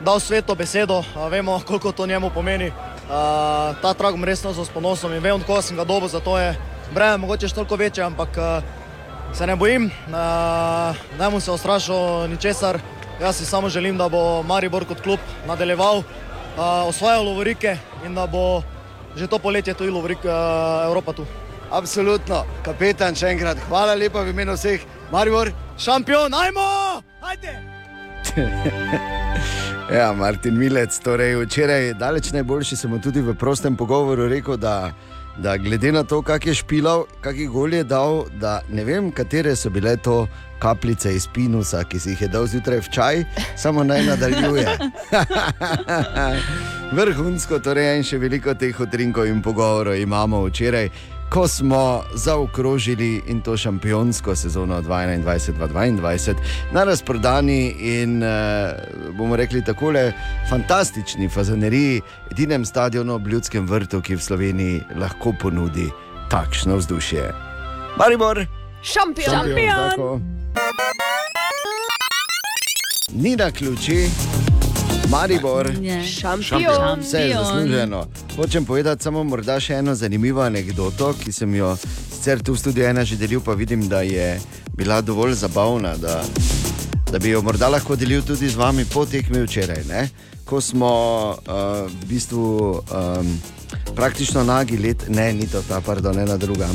dal 0.00 0.20
sveto 0.20 0.54
besedo, 0.54 1.02
vemo, 1.30 1.60
koliko 1.66 1.92
to 1.92 2.06
njemu 2.06 2.30
pomeni. 2.30 2.72
Uh, 3.10 3.74
ta 3.82 3.90
trak 3.90 4.14
bom 4.14 4.22
res 4.22 4.38
nosil 4.46 4.62
s 4.62 4.70
ponosom 4.70 5.10
in 5.10 5.18
vem, 5.18 5.42
koga 5.42 5.64
sem 5.66 5.74
ga 5.74 5.82
dobil, 5.82 6.06
zato 6.06 6.38
je 6.38 6.54
breme 6.94 7.18
mogoče 7.18 7.48
še 7.50 7.56
toliko 7.56 7.74
večje, 7.74 8.04
ampak 8.06 8.38
uh, 8.38 8.62
se 9.34 9.46
ne 9.50 9.56
bojim, 9.58 9.88
uh, 10.14 10.94
ne 11.18 11.26
bom 11.26 11.42
se 11.42 11.50
ostrašil 11.50 12.30
ničesar. 12.30 12.78
Jaz 13.18 13.42
si 13.42 13.46
samo 13.46 13.66
želim, 13.66 13.98
da 13.98 14.06
bo 14.06 14.44
Maribor 14.46 14.86
kot 14.86 15.02
klub 15.02 15.18
nadaljeval, 15.50 16.04
uh, 16.06 16.86
osvajal 16.86 17.26
lovorike 17.26 17.74
in 18.06 18.14
da 18.14 18.30
bo 18.30 18.62
že 19.18 19.26
to 19.26 19.42
poletje 19.42 19.74
tudi 19.74 19.90
lovorik 19.90 20.22
uh, 20.22 20.86
Evropa 20.86 21.12
tu. 21.12 21.26
Absolutno, 21.66 22.44
kapetan, 22.62 23.18
še 23.18 23.34
enkrat 23.34 23.58
hvala 23.66 23.98
lepa 23.98 24.22
v 24.22 24.30
imenu 24.30 24.54
vseh. 24.54 24.86
Maribor, 25.10 25.50
šampion, 25.74 26.30
ajmo! 26.30 27.02
Ajde! 27.26 27.79
Ja, 29.90 30.12
Martin 30.12 30.54
Milec, 30.58 30.94
torej 31.02 31.34
včeraj 31.34 31.94
daleč 31.98 32.30
najboljši 32.32 32.76
sem 32.76 32.92
tudi 33.02 33.20
v 33.20 33.34
prostem 33.34 33.76
pogovoru 33.76 34.28
rekel, 34.30 34.54
da, 34.56 34.92
da 35.36 35.56
glede 35.58 35.90
na 35.92 36.04
to, 36.06 36.22
kak 36.22 36.46
je 36.46 36.54
špilal, 36.54 37.08
kakšen 37.20 37.50
gol 37.50 37.74
je 37.74 37.82
dal, 37.84 38.22
da 38.38 38.60
ne 38.70 38.84
vem, 38.86 39.10
katere 39.10 39.56
so 39.56 39.70
bile 39.70 39.96
to 39.96 40.28
kapljice 40.62 41.10
iz 41.14 41.26
pinusa, 41.26 41.82
ki 41.84 41.98
si 41.98 42.14
jih 42.14 42.22
je 42.22 42.28
dal 42.28 42.46
zjutraj 42.46 42.84
v 42.86 42.90
čaj, 42.94 43.24
samo 43.56 43.82
naj 43.84 44.06
nadaljuje. 44.12 44.78
Vrhunsko, 46.96 47.58
torej 47.58 47.96
in 47.98 48.06
še 48.06 48.22
veliko 48.22 48.54
teh 48.54 48.78
utrinkov 48.80 49.26
in 49.26 49.42
pogovorov 49.42 49.98
imamo 49.98 50.44
včeraj. 50.46 51.18
Ko 51.30 51.48
smo 51.48 52.02
zaokrožili 52.14 53.22
in 53.26 53.40
to 53.40 53.56
šampionsko 53.56 54.36
sezono 54.36 54.82
2021-2022 54.82 56.34
na 56.72 56.84
razprodani 56.84 57.74
in 57.78 58.22
uh, 58.22 58.28
bomo 59.18 59.36
rekli 59.36 59.64
tako, 59.64 59.92
fantastični 60.50 61.28
fazaneriji, 61.28 62.00
edinem 62.30 62.64
stadionu 62.64 63.14
ob 63.14 63.26
Ljudskem 63.26 63.66
vrtu, 63.66 64.00
ki 64.00 64.14
v 64.14 64.20
Sloveniji 64.20 64.80
lahko 64.96 65.32
ponudi 65.40 65.90
takšno 66.30 66.76
vzdušje. 66.76 67.32
Maribor, 67.96 68.46
Šampion! 68.82 69.30
šampion! 69.30 69.90
tako. 69.90 70.20
Ni 73.12 73.36
na 73.36 73.50
ključi, 73.50 74.06
Maribor. 75.10 75.72
Šampion! 76.06 77.00
Vse 77.00 77.18
je 77.18 77.34
zasluženo. 77.34 78.06
Hočem 78.36 78.64
povedati 78.64 79.02
samo 79.02 79.24
morda 79.24 79.60
še 79.60 79.74
eno 79.74 79.94
zanimivo 79.94 80.42
anegdoto, 80.42 81.14
ki 81.18 81.32
sem 81.32 81.54
jo 81.54 81.74
sicer 82.14 82.42
tu 82.42 82.54
v 82.54 82.58
studiu 82.58 82.86
ena 82.86 83.04
že 83.04 83.16
delil, 83.18 83.40
pa 83.40 83.54
vidim, 83.58 83.88
da 83.88 84.00
je 84.06 84.38
bila 84.76 85.00
dovolj 85.00 85.34
zabavna, 85.34 85.96
da, 85.96 86.22
da 87.10 87.18
bi 87.18 87.34
jo 87.34 87.42
morda 87.42 87.68
lahko 87.68 87.96
delil 87.96 88.22
tudi 88.22 88.48
z 88.48 88.56
vami 88.56 88.84
po 88.84 89.06
tekmi 89.06 89.42
včeraj. 89.42 89.82
Ne? 89.88 90.08
Ko 90.44 90.60
smo 90.60 90.92
uh, 91.34 91.90
v 91.90 92.06
bistvu 92.06 92.46
um, 92.78 93.34
praktično 93.94 94.44
nagi 94.44 94.78
let, 94.78 95.08
ne, 95.08 95.32
ni 95.32 95.50
to 95.50 95.62
ta, 95.68 95.80
pardon, 95.80 96.18
ena 96.18 96.36
druga. 96.36 96.70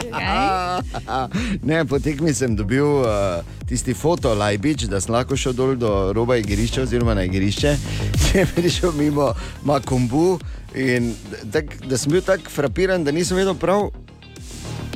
Ne, 1.68 1.84
po 1.84 1.98
tekmi 1.98 2.34
sem 2.34 2.56
dobil 2.56 2.84
uh, 2.84 3.44
tisti 3.68 3.94
foto 3.94 4.34
Lajbič, 4.34 4.88
da 4.90 5.00
sem 5.00 5.14
lahko 5.14 5.36
šel 5.36 5.54
dol 5.56 5.76
do 5.78 6.12
roba 6.16 6.36
igrišča 6.40 6.82
oziroma 6.82 7.14
na 7.14 7.24
igrišče. 7.28 7.76
Če 8.24 8.44
bi 8.44 8.62
prišel 8.62 8.92
mimo 8.98 9.32
Makumbu 9.64 10.38
in 10.74 11.14
tak, 11.52 11.64
da 11.86 11.98
sem 11.98 12.12
bil 12.12 12.22
tako 12.22 12.50
frapiran, 12.50 13.04
da 13.04 13.12
nisem 13.12 13.36
vedel 13.36 13.54
prav, 13.58 13.90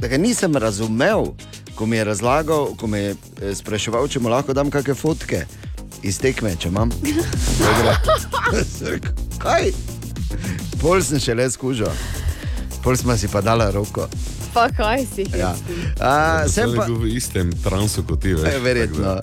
da 0.00 0.08
ga 0.08 0.18
nisem 0.18 0.56
razumel, 0.56 1.34
ko 1.74 1.86
mi 1.86 1.96
je 1.96 2.04
razlagal, 2.04 2.74
ko 2.78 2.86
me 2.86 2.98
je 2.98 3.14
eh, 3.14 3.54
spraševal, 3.54 4.08
če 4.08 4.22
mu 4.22 4.30
lahko 4.30 4.54
dam 4.54 4.70
kakšne 4.70 4.94
fotke 4.94 5.44
iz 6.02 6.18
tekme, 6.22 6.54
če 6.60 6.68
imam. 6.68 6.92
Kaj? 9.42 9.72
Pol 10.82 11.02
sem 11.02 11.22
še 11.22 11.34
le 11.34 11.48
skužil, 11.50 11.90
pol 12.84 12.96
smo 13.00 13.16
si 13.18 13.30
pa 13.32 13.42
dala 13.42 13.70
roko. 13.74 14.06
Pa 14.54 14.68
kaj 14.76 15.06
si? 15.06 15.26
Ja. 15.38 15.54
A, 16.00 16.46
sem 16.48 16.70
pa. 16.76 16.86
v 16.86 17.10
istem 17.16 17.50
transu 17.64 18.04
kot 18.06 18.22
ti, 18.22 18.34
veš. 18.38 18.54
E, 18.54 18.58
verjetno. 18.62 19.18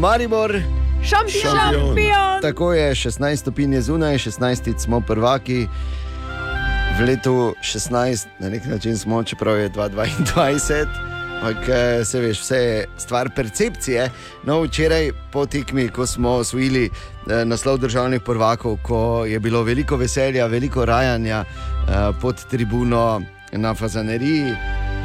Maribor, 0.00 0.56
Šampion! 1.04 1.52
Šampion! 1.52 2.40
tako 2.42 2.72
je 2.72 2.94
16 2.94 3.36
stopinj 3.36 3.74
je 3.74 3.82
zunaj, 3.82 4.18
16 4.18 4.78
smo 4.78 5.00
prvaki. 5.00 5.66
V 6.98 7.04
letu 7.04 7.54
16, 7.62 8.26
na 8.38 8.48
nek 8.48 8.64
način 8.64 8.98
smo, 8.98 9.22
čeprav 9.22 9.58
je 9.58 9.70
2022, 9.70 10.86
ampak 11.42 11.56
se 12.04 12.20
veš, 12.20 12.40
vse 12.40 12.56
je 12.56 12.86
stvar 12.98 13.30
percepcije. 13.36 14.10
No, 14.44 14.62
včeraj 14.62 15.10
po 15.32 15.46
tekmi, 15.46 15.88
ko 15.88 16.06
smo 16.06 16.30
osvojili 16.30 16.84
eh, 16.84 17.44
naslov 17.44 17.78
državnih 17.78 18.20
prvakov, 18.20 18.78
ko 18.82 19.24
je 19.24 19.40
bilo 19.40 19.62
veliko 19.62 19.96
veselja, 19.96 20.46
veliko 20.46 20.84
rajanja 20.84 21.44
pod 22.20 22.44
tribuno 22.50 23.22
na 23.52 23.74
Fazaneriji, 23.74 24.54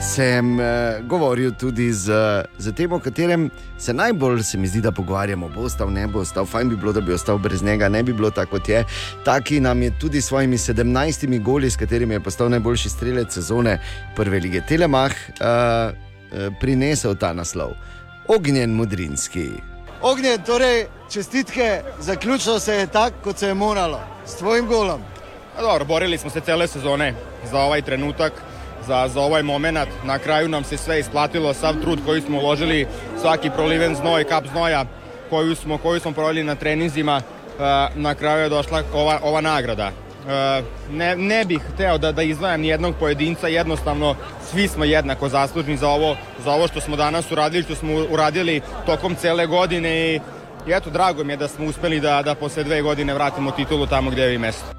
sem 0.02 0.60
eh, 0.60 1.02
govoril 1.08 1.52
tudi 1.52 1.94
z, 1.94 2.12
z 2.58 2.72
tem, 2.72 2.92
o 2.92 3.00
katerem 3.00 3.50
se 3.78 3.94
najbolj 3.94 4.44
se 4.44 4.58
mi 4.58 4.68
zdi, 4.68 4.82
da 4.82 4.92
pogovarjamo. 4.92 5.50
Bo 5.50 5.68
ostal, 5.68 5.92
ne 5.92 6.08
bo 6.08 6.24
ostal, 6.24 6.46
fajn 6.46 6.70
bi 6.70 6.78
bilo, 6.80 6.94
da 6.94 7.02
bi 7.02 7.14
ostal 7.14 7.38
brez 7.38 7.64
njega, 7.64 7.90
ne 7.90 8.04
bi 8.04 8.14
bilo 8.14 8.32
tako, 8.32 8.58
kot 8.58 8.70
je. 8.70 8.86
Taki 9.26 9.60
nam 9.60 9.82
je 9.82 9.92
tudi 10.00 10.22
s 10.22 10.28
svojimi 10.28 10.58
17 10.58 11.42
goli, 11.44 11.70
s 11.70 11.78
katerimi 11.78 12.14
je 12.14 12.24
postal 12.24 12.50
najboljši 12.50 12.90
strelec 12.90 13.34
sezone 13.34 13.80
prve 14.16 14.40
lige 14.40 14.62
Telemah, 14.62 15.12
uh, 15.12 15.92
uh, 15.92 16.54
prinesel 16.60 17.16
ta 17.16 17.34
naslov. 17.34 17.76
Ognjen 18.28 18.72
Mudrinski. 18.76 19.50
Ognjen, 20.02 20.42
torej 20.46 20.86
čestitke, 21.12 21.82
zaključilo 22.00 22.60
se 22.60 22.74
je 22.74 22.88
tako, 22.88 23.16
kot 23.24 23.38
se 23.38 23.48
je 23.48 23.54
moralo, 23.54 24.00
s 24.26 24.36
tvojim 24.36 24.68
golom. 24.68 25.19
A 25.60 25.62
Dobro, 25.62 25.86
borili 25.86 26.18
smo 26.18 26.30
se 26.30 26.40
cele 26.40 26.68
sezone 26.68 27.14
za 27.52 27.60
ovaj 27.60 27.82
trenutak, 27.82 28.34
za, 28.88 29.08
za 29.08 29.22
ovaj 29.22 29.44
moment. 29.44 29.90
Na 30.04 30.20
kraju 30.20 30.50
nam 30.50 30.64
se 30.64 30.78
sve 30.78 31.00
isplatilo, 31.00 31.54
sav 31.54 31.76
trud 31.82 32.00
koji 32.06 32.22
smo 32.22 32.40
uložili, 32.40 32.88
svaki 33.22 33.50
proliven 33.50 33.96
znoj, 33.96 34.24
kap 34.24 34.46
znoja 34.48 34.86
koju 35.30 35.56
smo, 35.56 35.78
koju 35.78 36.00
smo 36.00 36.12
proveli 36.12 36.44
na 36.44 36.56
treninzima, 36.56 37.22
e, 37.22 37.22
na 37.96 38.16
kraju 38.16 38.44
je 38.44 38.50
došla 38.50 38.84
ova, 38.94 39.20
ova 39.24 39.42
nagrada. 39.42 39.92
E, 39.92 40.62
ne, 40.92 41.16
ne 41.16 41.46
bih 41.46 41.60
hteo 41.74 41.98
da, 41.98 42.12
da 42.12 42.24
izdvajam 42.24 42.64
jednog 42.64 42.96
pojedinca, 43.00 43.48
jednostavno 43.48 44.16
svi 44.52 44.68
smo 44.68 44.86
jednako 44.86 45.30
zaslužni 45.30 45.78
za 45.78 45.90
ovo, 45.90 46.16
za 46.44 46.52
ovo 46.52 46.68
što 46.68 46.82
smo 46.82 46.96
danas 46.96 47.32
uradili, 47.32 47.64
što 47.64 47.76
smo 47.76 48.06
uradili 48.12 48.62
tokom 48.86 49.16
cele 49.16 49.46
godine 49.46 50.16
i, 50.16 50.20
i 50.68 50.72
eto, 50.72 50.90
drago 50.90 51.24
mi 51.24 51.34
je 51.34 51.38
da 51.38 51.48
smo 51.48 51.66
uspeli 51.66 52.00
da, 52.00 52.22
da 52.22 52.36
posle 52.36 52.64
dve 52.64 52.82
godine 52.82 53.14
vratimo 53.14 53.52
titulu 53.52 53.88
tamo 53.88 54.12
gde 54.12 54.22
je 54.22 54.36
i 54.36 54.38
mesto. 54.38 54.79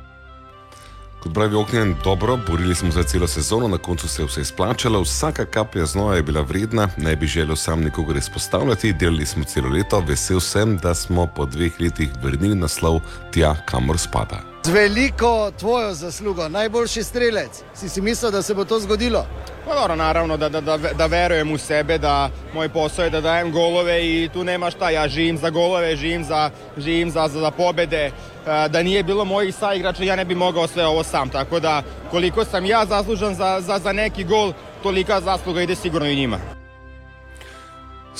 Kot 1.22 1.35
pravi 1.35 1.56
Ognjen, 1.56 1.94
dobro, 2.04 2.38
borili 2.46 2.74
smo 2.74 2.90
za 2.90 3.02
celo 3.02 3.26
sezono, 3.26 3.68
na 3.68 3.78
koncu 3.78 4.09
se 4.09 4.22
je 4.22 4.26
vse 4.26 4.40
izplačalo, 4.40 5.00
vsaka 5.00 5.44
kaplja 5.44 5.87
znova 5.87 6.16
je 6.16 6.22
bila 6.22 6.40
vredna, 6.40 6.88
ne 6.96 7.16
bi 7.16 7.26
želel 7.26 7.56
sam 7.56 7.80
nikogar 7.80 8.16
izpostavljati, 8.16 8.92
delali 8.92 9.26
smo 9.26 9.44
celo 9.44 9.68
leto, 9.68 10.00
vesel 10.00 10.40
sem, 10.40 10.76
da 10.76 10.94
smo 10.94 11.26
po 11.26 11.46
dveh 11.46 11.72
letih 11.80 12.09
vrnili 12.22 12.54
naslov 12.54 13.00
tja, 13.33 13.54
kamor 13.66 13.98
spada. 13.98 14.50
Z 14.62 14.68
veliko 14.68 15.51
tvojo 15.59 15.94
zaslugo, 15.94 16.49
najboljši 16.49 17.03
strelec. 17.03 17.62
Si 17.75 17.88
si 17.88 18.01
mislil, 18.01 18.31
da 18.31 18.42
se 18.42 18.55
bo 18.55 18.64
to 18.64 18.81
zgodilo? 18.81 19.27
Pa 19.68 19.75
dobro, 19.75 19.96
naravno 19.96 20.37
da, 20.37 20.49
da, 20.49 20.61
da, 20.61 20.77
da 20.77 21.07
verujem 21.07 21.53
u 21.53 21.59
sebe, 21.59 21.99
da 21.99 22.31
moj 22.55 22.68
posao 22.68 23.05
je 23.05 23.11
da 23.11 23.20
dajem 23.20 23.53
golove 23.53 24.07
i 24.07 24.29
tu 24.33 24.44
nema 24.44 24.70
šta, 24.70 24.90
ja 24.90 25.09
živim 25.09 25.38
za 25.38 25.51
golove, 25.51 25.96
živim 25.96 26.25
za, 26.25 26.51
živim 26.77 27.11
za, 27.11 27.29
za, 27.29 27.40
za 27.40 27.51
pobede. 27.51 28.05
E, 28.07 28.68
Da 28.68 28.83
nije 28.83 29.03
bilo 29.03 29.25
mojih 29.25 29.55
saigrača, 29.55 30.05
ja 30.05 30.16
ne 30.16 30.25
bi 30.25 30.35
mogao 30.35 30.66
sve 30.66 30.87
ovo 30.87 31.03
sam, 31.03 31.29
tako 31.29 31.61
da 31.61 31.83
koliko 32.11 32.44
sam 32.44 32.64
ja 32.64 32.85
zaslužan 32.87 33.35
za, 33.35 33.61
za, 33.61 33.79
za 33.79 33.92
neki 33.92 34.25
gol, 34.25 34.53
tolika 34.83 35.20
zasluga 35.20 35.62
ide 35.62 35.75
sigurno 35.75 36.09
i 36.09 36.16
njima. 36.16 36.60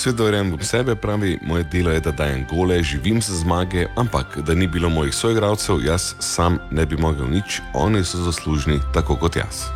Svet 0.01 0.17
verjamem 0.17 0.57
v 0.57 0.65
sebe, 0.65 0.95
pravi, 0.97 1.39
moje 1.43 1.65
delo 1.69 1.91
je, 1.93 2.01
da 2.01 2.11
dajem 2.11 2.47
gole, 2.49 2.83
živim 2.83 3.21
za 3.21 3.37
zmage, 3.37 3.85
ampak 3.97 4.39
da 4.39 4.55
ni 4.55 4.67
bilo 4.67 4.89
mojih 4.89 5.15
soigralcev, 5.15 5.85
jaz 5.85 6.15
sam 6.19 6.57
ne 6.71 6.87
bi 6.87 6.97
mogel 6.97 7.29
nič, 7.29 7.61
oni 7.75 8.01
so 8.05 8.23
zaslužni 8.25 8.81
tako 8.95 9.17
kot 9.21 9.37
jaz. 9.37 9.69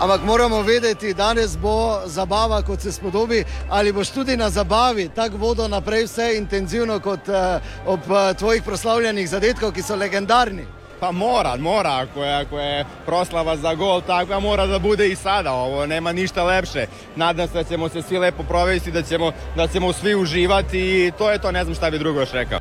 Ampak 0.00 0.20
moramo 0.24 0.60
vedeti, 0.62 1.14
danes 1.14 1.56
bo 1.56 2.04
zabava, 2.04 2.60
kot 2.62 2.80
se 2.80 2.92
spodobi, 2.92 3.44
ali 3.70 3.92
boš 3.92 4.10
tudi 4.10 4.36
na 4.36 4.50
zabavi 4.50 5.08
tako 5.08 5.36
vodo 5.36 5.68
naprej 5.68 6.04
vse 6.04 6.34
intenzivno 6.36 7.00
kot 7.00 7.28
uh, 7.28 7.64
ob 7.86 8.00
uh, 8.10 8.36
tvojih 8.36 8.62
proslavljenih 8.62 9.28
zadetkov, 9.28 9.72
ki 9.72 9.82
so 9.82 9.96
legendarni. 9.96 10.66
Pa 11.00 11.12
mora, 11.12 11.56
mora, 11.56 11.96
ako 11.96 12.24
je, 12.24 12.34
ako 12.34 12.58
je 12.58 12.84
proslava 13.06 13.56
za 13.56 13.74
gol 13.74 14.00
takva, 14.00 14.40
mora 14.40 14.66
da 14.66 14.78
bude 14.78 15.08
i 15.08 15.16
sada, 15.16 15.52
ovo 15.52 15.86
nema 15.86 16.12
ništa 16.12 16.44
lepše. 16.44 16.86
Nadam 17.16 17.48
se 17.48 17.54
da 17.54 17.64
ćemo 17.64 17.88
se 17.88 18.02
svi 18.02 18.18
lepo 18.18 18.42
provesti, 18.42 18.90
da 18.90 19.02
ćemo, 19.02 19.32
da 19.56 19.68
ćemo 19.68 19.92
svi 19.92 20.14
uživati 20.14 20.78
i 20.78 21.12
to 21.18 21.30
je 21.30 21.38
to, 21.38 21.52
ne 21.52 21.64
znam 21.64 21.74
šta 21.74 21.90
bi 21.90 21.98
drugo 21.98 22.20
još 22.20 22.32
rekao. 22.32 22.58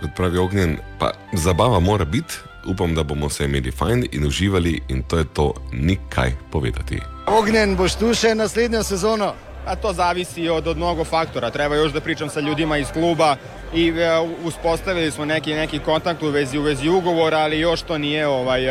Kot 0.00 0.10
pravi 0.16 0.38
Ognjen, 0.38 0.76
pa 0.98 1.10
zabava 1.32 1.80
mora 1.80 2.04
biti, 2.04 2.34
upam, 2.66 2.94
da 2.94 3.02
bomo 3.02 3.28
se 3.28 3.44
imeli 3.44 3.70
fajn 3.70 4.06
in 4.12 4.26
uživali, 4.26 4.80
in 4.88 5.02
to 5.02 5.18
je 5.18 5.24
to, 5.24 5.54
ni 5.72 5.98
kaj 6.08 6.32
povedati. 6.50 7.00
Ognjen, 7.26 7.76
boš 7.76 7.94
tu 7.94 8.14
še 8.14 8.34
naslednjo 8.34 8.82
sezono. 8.82 9.34
A 9.66 9.76
to 9.76 9.92
zavisi 9.92 10.48
od, 10.48 10.66
od 10.66 10.76
mnogo 10.76 11.04
faktora. 11.04 11.50
Treba 11.50 11.76
još 11.76 11.92
da 11.92 12.00
pričam 12.00 12.28
sa 12.28 12.40
ljudima 12.40 12.78
iz 12.78 12.92
kluba 12.92 13.36
i 13.74 13.88
e, 13.88 14.18
uspostavili 14.44 15.10
smo 15.10 15.24
neki 15.24 15.54
neki 15.54 15.78
kontakt 15.78 16.22
u 16.22 16.28
vezi 16.28 16.58
u 16.58 16.62
vezi 16.62 16.88
ugovora, 16.88 17.38
ali 17.38 17.60
još 17.60 17.82
to 17.82 17.98
nije 17.98 18.26
ovaj 18.26 18.68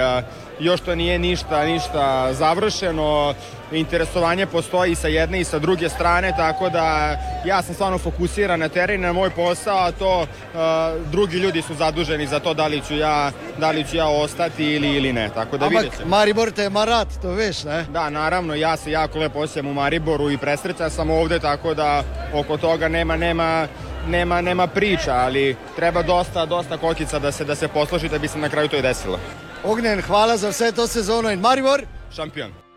još 0.59 0.81
to 0.81 0.95
nije 0.95 1.19
ništa 1.19 1.65
ništa 1.65 2.33
završeno. 2.33 3.33
Interesovanje 3.71 4.45
postoji 4.45 4.95
sa 4.95 5.07
jedne 5.07 5.39
i 5.39 5.43
sa 5.43 5.59
druge 5.59 5.89
strane, 5.89 6.33
tako 6.37 6.69
da 6.69 7.17
ja 7.45 7.61
sam 7.61 7.73
stvarno 7.73 7.97
fokusiran 7.97 8.59
na 8.59 8.69
teren, 8.69 9.01
na 9.01 9.13
moj 9.13 9.29
posao, 9.29 9.77
a 9.77 9.91
to 9.91 10.25
a, 10.55 10.95
drugi 11.11 11.37
ljudi 11.37 11.61
su 11.61 11.73
zaduženi 11.73 12.27
za 12.27 12.39
to 12.39 12.53
da 12.53 12.67
li 12.67 12.81
ću 12.87 12.95
ja, 12.95 13.31
da 13.57 13.71
li 13.71 13.83
ću 13.83 13.97
ja 13.97 14.07
ostati 14.07 14.65
ili, 14.65 14.89
ili 14.89 15.13
ne. 15.13 15.29
Tako 15.33 15.57
da 15.57 15.67
vidjet 15.67 15.97
ćemo. 15.97 16.09
Maribor 16.09 16.51
te 16.51 16.65
ima 16.65 16.85
rad, 16.85 17.07
to 17.21 17.31
veš, 17.31 17.63
ne? 17.63 17.85
Da, 17.89 18.09
naravno, 18.09 18.55
ja 18.55 18.77
se 18.77 18.91
jako 18.91 19.19
lepo 19.19 19.39
osjećam 19.39 19.67
u 19.67 19.73
Mariboru 19.73 20.31
i 20.31 20.37
presreća 20.37 20.89
sam 20.89 21.09
ovde, 21.09 21.39
tako 21.39 21.73
da 21.73 22.03
oko 22.33 22.57
toga 22.57 22.87
nema, 22.87 23.17
nema, 23.17 23.67
nema, 24.07 24.41
nema 24.41 24.67
priča, 24.67 25.13
ali 25.15 25.55
treba 25.75 26.01
dosta, 26.01 26.45
dosta 26.45 26.77
kokica 26.77 27.19
da 27.19 27.31
se, 27.31 27.45
da 27.45 27.55
se 27.55 27.67
posloži 27.67 28.09
da 28.09 28.17
bi 28.17 28.27
se 28.27 28.37
na 28.37 28.49
kraju 28.49 28.67
to 28.67 28.77
i 28.77 28.81
desilo. 28.81 29.19
Ognjen, 29.63 30.01
hvala 30.01 30.37
za 30.37 30.49
vse 30.49 30.71
to 30.71 30.87
sezono 30.87 31.31
in 31.31 31.39
Maribor. 31.39 31.81
Šampion. 32.15 32.68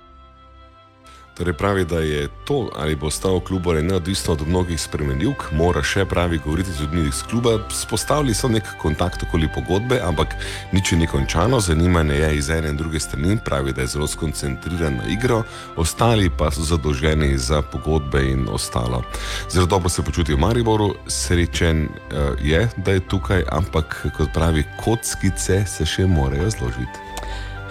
Torej 1.35 1.55
pravi, 1.57 1.85
da 1.85 1.99
je 1.99 2.29
to, 2.45 2.71
ali 2.77 2.97
bo 2.97 3.07
ostal 3.07 3.41
klub 3.41 3.69
ali 3.69 3.83
neodvisno 3.83 4.33
od 4.33 4.49
mnogih 4.49 4.81
spremenljivk, 4.81 5.43
mora 5.53 5.81
še 5.83 6.05
pravi 6.05 6.39
govoriti 6.45 6.73
z 6.73 6.81
ljudmi 6.81 7.07
iz 7.09 7.23
kluba. 7.31 7.57
Spostavili 7.73 8.35
so 8.35 8.49
nek 8.49 8.69
kontakt 8.83 9.23
okoli 9.23 9.49
pogodbe, 9.55 9.97
ampak 10.05 10.35
nič 10.73 10.93
ni 10.93 11.07
končano, 11.07 11.61
zanimanje 11.61 12.15
je 12.15 12.37
iz 12.37 12.51
ene 12.51 12.69
in 12.69 12.77
druge 12.77 13.01
strani, 13.01 13.39
pravi, 13.45 13.73
da 13.73 13.81
je 13.81 13.95
zelo 13.95 14.07
skoncentriran 14.07 14.99
na 15.01 15.07
igro, 15.09 15.43
ostali 15.77 16.29
pa 16.39 16.51
so 16.51 16.67
zadolženi 16.69 17.39
za 17.39 17.63
pogodbe 17.63 18.21
in 18.29 18.45
ostalo. 18.53 19.03
Zelo 19.49 19.67
dobro 19.67 19.89
se 19.89 20.03
počuti 20.03 20.35
v 20.35 20.39
Mariboru, 20.39 20.91
srečen 21.07 21.87
uh, 21.89 22.37
je, 22.43 22.69
da 22.77 22.93
je 22.93 23.07
tukaj, 23.09 23.47
ampak 23.49 24.07
kot 24.19 24.29
pravi, 24.35 24.67
kockice 24.85 25.65
se 25.67 25.87
še 25.87 26.05
morajo 26.07 26.51
zložiti. 26.51 27.09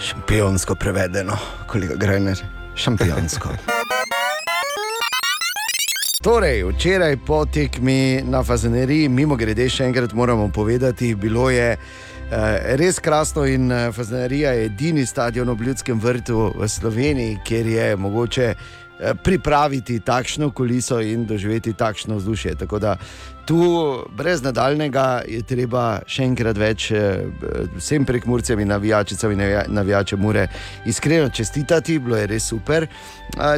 Šampionsko 0.02 0.76
prevedeno, 0.76 1.38
kolega 1.70 1.96
Grajner, 1.96 2.42
šampionsko. 2.76 3.50
Torej, 6.22 6.64
včeraj 6.64 7.18
po 7.18 7.46
tekmi 7.46 8.22
na 8.24 8.44
Fazeneriji, 8.44 9.10
mimo 9.10 9.36
grede, 9.36 9.66
še 9.70 9.88
enkrat 9.90 10.14
moramo 10.14 10.52
povedati, 10.54 11.16
bilo 11.16 11.48
je 11.50 11.72
eh, 11.74 12.76
res 12.78 13.00
krasno 13.02 13.48
in 13.50 13.72
eh, 13.72 13.88
Fazenerija 13.92 14.52
je 14.54 14.68
edini 14.70 15.06
stadion 15.06 15.50
ob 15.50 15.62
ljudskem 15.62 16.00
vrtu 16.00 16.52
v 16.56 16.70
Sloveniji, 16.70 17.40
kjer 17.46 17.68
je 17.68 17.88
mogoče 17.98 18.46
eh, 18.54 19.14
pripraviti 19.24 20.00
takšno 20.00 20.52
kuliso 20.54 21.00
in 21.02 21.26
doživeti 21.26 21.74
takšno 21.74 22.22
vzdušje. 22.22 22.56
Tako 22.56 22.80
da 22.80 22.96
tu 23.52 24.04
brez 24.16 24.40
nadaljnega 24.44 25.24
je 25.28 25.42
treba 25.44 26.00
še 26.08 26.24
enkrat 26.24 26.56
več 26.56 26.86
eh, 26.96 27.26
vsem 27.76 28.06
prekmurcem 28.08 28.60
in 28.64 28.70
navijačicam 28.72 29.34
in 29.34 29.42
navija- 29.44 29.66
navijačem 29.68 30.22
mure 30.24 30.46
iskreno 30.88 31.28
čestitati, 31.30 31.98
bilo 32.00 32.16
je 32.16 32.30
res 32.32 32.46
super. 32.48 32.88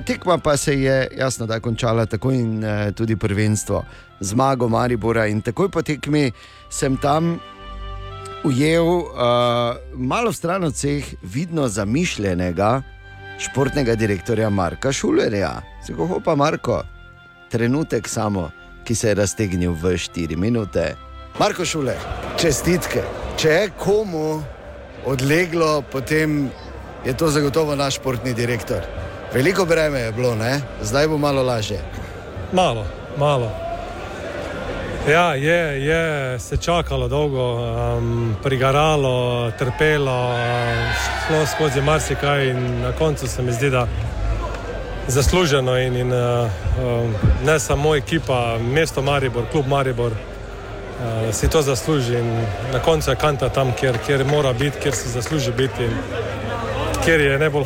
Tekma 0.06 0.40
pa 0.42 0.56
se 0.58 0.74
je 0.82 0.96
jasno 1.18 1.46
da 1.46 1.60
končala 1.60 2.06
tako 2.06 2.32
in 2.34 2.64
eh, 2.64 2.92
tudi 2.92 3.16
prvenstvo, 3.16 3.84
zmago 4.20 4.70
Maribora 4.70 5.28
in 5.30 5.42
takoj 5.46 5.70
po 5.70 5.86
tekmi 5.86 6.32
sem 6.70 6.98
tam 6.98 7.38
ujel 8.44 8.88
uh, 8.88 9.06
malo 9.94 10.34
stran 10.34 10.64
od 10.64 10.74
vseh 10.74 11.14
vidno 11.22 11.68
zamišljenega 11.68 12.82
športnega 13.40 13.96
direktorja 13.96 14.50
Marka 14.50 14.92
Šulerja. 14.92 15.62
Zagoho 15.88 16.20
pa 16.20 16.36
Marko, 16.36 16.82
trenutek 17.52 18.08
samo, 18.08 18.50
ki 18.84 18.96
se 18.96 19.08
je 19.08 19.16
raztegnil 19.16 19.72
v 19.72 19.96
4 19.98 20.38
minute. 20.38 20.96
Marko 21.40 21.66
Šuler, 21.66 21.98
čestitke. 22.38 23.04
Če 23.38 23.50
je 23.50 23.70
komu 23.80 24.44
odleglo, 25.06 25.82
potem 25.82 26.52
je 27.06 27.18
to 27.18 27.28
zagotovo 27.28 27.76
naš 27.76 27.96
športni 27.96 28.34
direktor. 28.34 28.86
Veliko 29.34 29.66
breme 29.66 30.00
je 30.00 30.12
bilo, 30.12 30.36
ne? 30.36 30.62
zdaj 30.82 31.08
bo 31.08 31.18
malo 31.18 31.44
lažje. 31.44 31.82
Malo, 32.52 32.86
malo. 33.18 33.52
Ja, 35.10 35.36
je, 35.36 35.86
je 35.86 36.40
se 36.40 36.58
čakalo 36.58 37.08
dolgo, 37.08 37.56
um, 37.98 38.36
prigaralo, 38.44 39.52
trpelo, 39.60 40.36
šlo 41.28 41.46
skozi 41.46 41.82
marsikaj 41.82 42.48
in 42.50 42.82
na 42.82 42.92
koncu 42.92 43.28
se 43.28 43.42
mi 43.42 43.52
zdi, 43.52 43.70
da 43.70 43.88
zasluženo 45.08 45.78
in, 45.78 45.96
in 45.96 46.14
uh, 46.14 46.50
ne 47.46 47.60
samo 47.60 47.96
ekipa, 47.96 48.58
mesto 48.60 49.02
Maribor, 49.02 49.44
klub 49.52 49.68
Maribor. 49.68 50.12
Uh, 50.12 51.34
si 51.36 51.50
to 51.50 51.62
zasluži 51.62 52.14
in 52.14 52.46
na 52.74 52.80
koncu 52.80 53.12
je 53.12 53.16
kanta 53.16 53.50
tam, 53.50 53.74
kjer, 53.80 53.98
kjer 54.06 54.26
mora 54.26 54.54
biti, 54.54 54.80
kjer 54.80 54.96
si 54.96 55.10
zasluži 55.10 55.52
biti 55.52 55.84
in 55.84 55.92
kjer 57.06 57.22
je 57.22 57.40
najbolj 57.40 57.66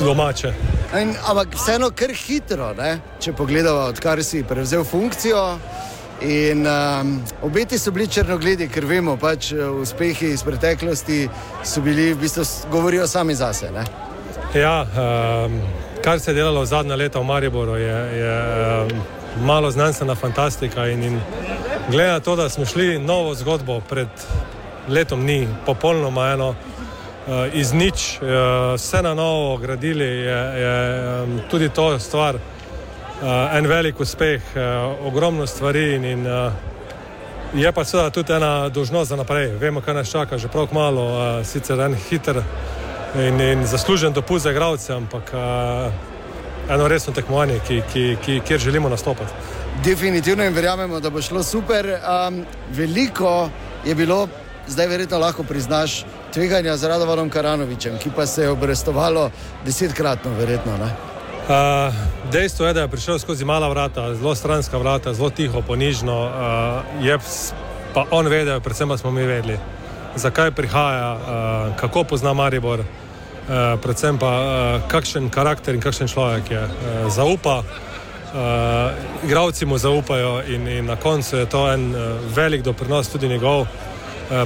domače. 0.00 0.52
In, 1.00 1.14
ampak 1.26 1.54
vseeno 1.54 1.90
kar 1.90 2.12
hitro, 2.14 2.74
ne? 2.76 2.98
če 3.20 3.32
pogledamo, 3.32 3.88
odkar 3.92 4.22
si 4.24 4.44
prevzel 4.44 4.84
funkcijo. 4.84 5.58
In 6.22 6.66
um, 6.66 7.16
obeti 7.42 7.78
so 7.78 7.90
bili 7.90 8.06
črnogledi, 8.06 8.68
ker 8.70 8.84
vemo, 8.86 9.16
pač 9.18 9.50
eh, 9.56 9.64
uspehi 9.66 10.28
iz 10.30 10.44
preteklosti 10.46 11.24
so 11.66 11.82
bili, 11.82 12.12
v 12.14 12.20
bistvu, 12.20 12.44
govorijo 12.70 13.08
sami 13.10 13.34
zase. 13.34 13.72
Ne? 13.74 13.82
Ja, 14.54 14.84
um, 14.84 15.56
kar 16.02 16.20
se 16.20 16.30
je 16.30 16.34
delalo 16.34 16.64
zadnja 16.66 16.96
leta 16.96 17.20
v 17.20 17.24
Mariboru, 17.24 17.76
je, 17.76 18.18
je 18.18 18.42
malo 19.44 19.70
znanstvena 19.70 20.14
fantastika. 20.14 20.86
In, 20.88 21.02
in 21.02 21.20
glede 21.90 22.12
na 22.12 22.20
to, 22.20 22.36
da 22.36 22.48
smo 22.48 22.64
šli 22.64 22.98
novo 22.98 23.34
zgodbo 23.34 23.80
pred 23.80 24.08
letom 24.88 25.20
dni, 25.20 25.48
popolnoma 25.66 26.26
eno, 26.26 26.48
uh, 26.48 26.54
iz 27.52 27.72
nič, 27.72 28.18
uh, 28.20 28.28
vse 28.74 29.02
na 29.02 29.14
novo 29.14 29.56
gradili, 29.56 30.04
je, 30.04 30.38
je 30.60 31.26
tudi 31.50 31.68
to 31.68 31.98
stvar. 31.98 32.34
Uh, 32.34 33.56
en 33.56 33.66
velik 33.66 34.00
uspeh, 34.00 34.42
ogromno 35.04 35.46
stvari 35.46 35.94
in, 35.94 36.04
in 36.04 36.26
Je 37.54 37.72
pa 37.72 37.84
seveda 37.84 38.10
tudi 38.10 38.32
ena 38.32 38.68
dožnost 38.68 39.08
za 39.08 39.16
naprej. 39.16 39.50
Vemo, 39.60 39.80
kaj 39.80 39.94
nas 39.94 40.10
čaka, 40.10 40.38
že 40.38 40.48
prav 40.48 40.68
malo, 40.72 41.04
sicer 41.44 41.80
en 41.80 41.94
hiter 41.94 42.40
in, 43.14 43.40
in 43.40 43.66
zaslužen 43.66 44.12
dopust 44.12 44.42
za 44.42 44.50
igralce, 44.50 44.92
ampak 44.94 45.32
uh, 45.32 45.92
eno 46.74 46.88
resno 46.88 47.12
tekmovanje, 47.12 47.60
ki, 47.66 47.82
ki, 47.92 48.16
ki, 48.24 48.40
kjer 48.46 48.60
želimo 48.60 48.88
nastopati. 48.88 49.32
Definitivno 49.84 50.44
in 50.44 50.54
verjamemo, 50.54 51.00
da 51.00 51.10
bo 51.10 51.22
šlo 51.22 51.42
super. 51.42 51.86
Um, 51.86 52.44
veliko 52.70 53.48
je 53.84 53.94
bilo, 53.94 54.28
zdaj 54.66 54.86
verjetno 54.86 55.18
lahko 55.18 55.42
priznaš, 55.42 56.04
tveganja 56.32 56.76
z 56.76 56.88
Radovanom 56.88 57.30
Karanovičem, 57.30 57.98
ki 57.98 58.10
pa 58.16 58.26
se 58.26 58.42
je 58.42 58.50
obrestovalo 58.50 59.30
desetkratno, 59.64 60.30
verjetno. 60.38 60.76
Ne? 60.76 60.92
Uh, 61.42 61.94
dejstvo 62.32 62.66
je, 62.66 62.72
da 62.72 62.80
je 62.80 62.88
prišel 62.88 63.18
skozi 63.18 63.44
mala 63.44 63.68
vrata, 63.68 64.14
zelo 64.14 64.34
stranska 64.34 64.78
vrata, 64.78 65.14
zelo 65.14 65.30
tiho, 65.30 65.62
ponižno. 65.62 66.22
Uh, 66.22 67.04
je 67.04 67.18
pa 67.94 68.04
on 68.10 68.26
vedel, 68.26 68.60
predvsem 68.60 68.88
pa 68.88 68.96
smo 68.96 69.10
mi 69.10 69.26
vedeli, 69.26 69.58
zakaj 70.16 70.50
prihaja, 70.50 71.12
uh, 71.14 71.76
kako 71.76 72.04
pozna 72.04 72.32
Maribor, 72.32 72.80
uh, 72.80 73.01
predvsem 73.82 74.18
pa 74.18 74.30
uh, 74.30 74.88
kakšen 74.88 75.30
karakter 75.30 75.74
in 75.74 75.80
kakšen 75.80 76.08
človek 76.08 76.50
je. 76.50 76.62
Uh, 76.62 77.10
zaupa, 77.10 77.62
uh, 77.62 78.92
igravci 79.24 79.66
mu 79.66 79.78
zaupajo 79.78 80.42
in, 80.46 80.68
in 80.68 80.86
na 80.86 80.96
koncu 80.96 81.36
je 81.36 81.46
to 81.46 81.72
en 81.72 81.94
uh, 81.94 82.18
velik 82.34 82.62
doprinos 82.62 83.08
tudi 83.08 83.28
njegov. 83.28 83.60
Uh, 83.60 83.68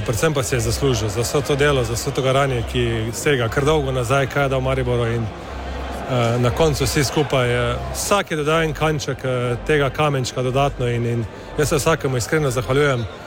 predvsem 0.05 0.33
pa 0.33 0.43
si 0.43 0.55
je 0.55 0.59
zaslužil 0.59 1.09
za 1.09 1.21
vse 1.21 1.41
to 1.41 1.55
delo, 1.55 1.83
za 1.83 1.93
vse 1.93 2.11
to 2.11 2.21
garanje, 2.21 2.63
ki 2.71 3.11
sega 3.13 3.49
kar 3.49 3.65
dolgo 3.65 3.91
nazaj, 3.91 4.27
kaj 4.27 4.43
je 4.43 4.49
dal 4.49 4.61
Mariboru. 4.61 5.05
In, 5.05 5.21
uh, 5.21 6.41
na 6.41 6.49
koncu 6.49 6.83
vsi 6.83 7.03
skupaj, 7.03 7.55
uh, 7.55 7.77
vsak 7.93 8.31
je 8.31 8.37
dodal 8.37 8.63
en 8.63 8.73
kanček 8.73 9.17
uh, 9.23 9.57
tega 9.67 9.89
kamenčka 9.89 10.41
dodatno 10.41 10.87
in, 10.87 11.05
in 11.05 11.25
jaz 11.57 11.69
se 11.69 11.75
vsakemu 11.75 12.17
iskreno 12.17 12.49
zahvaljujem, 12.51 12.99
uh, 12.99 13.26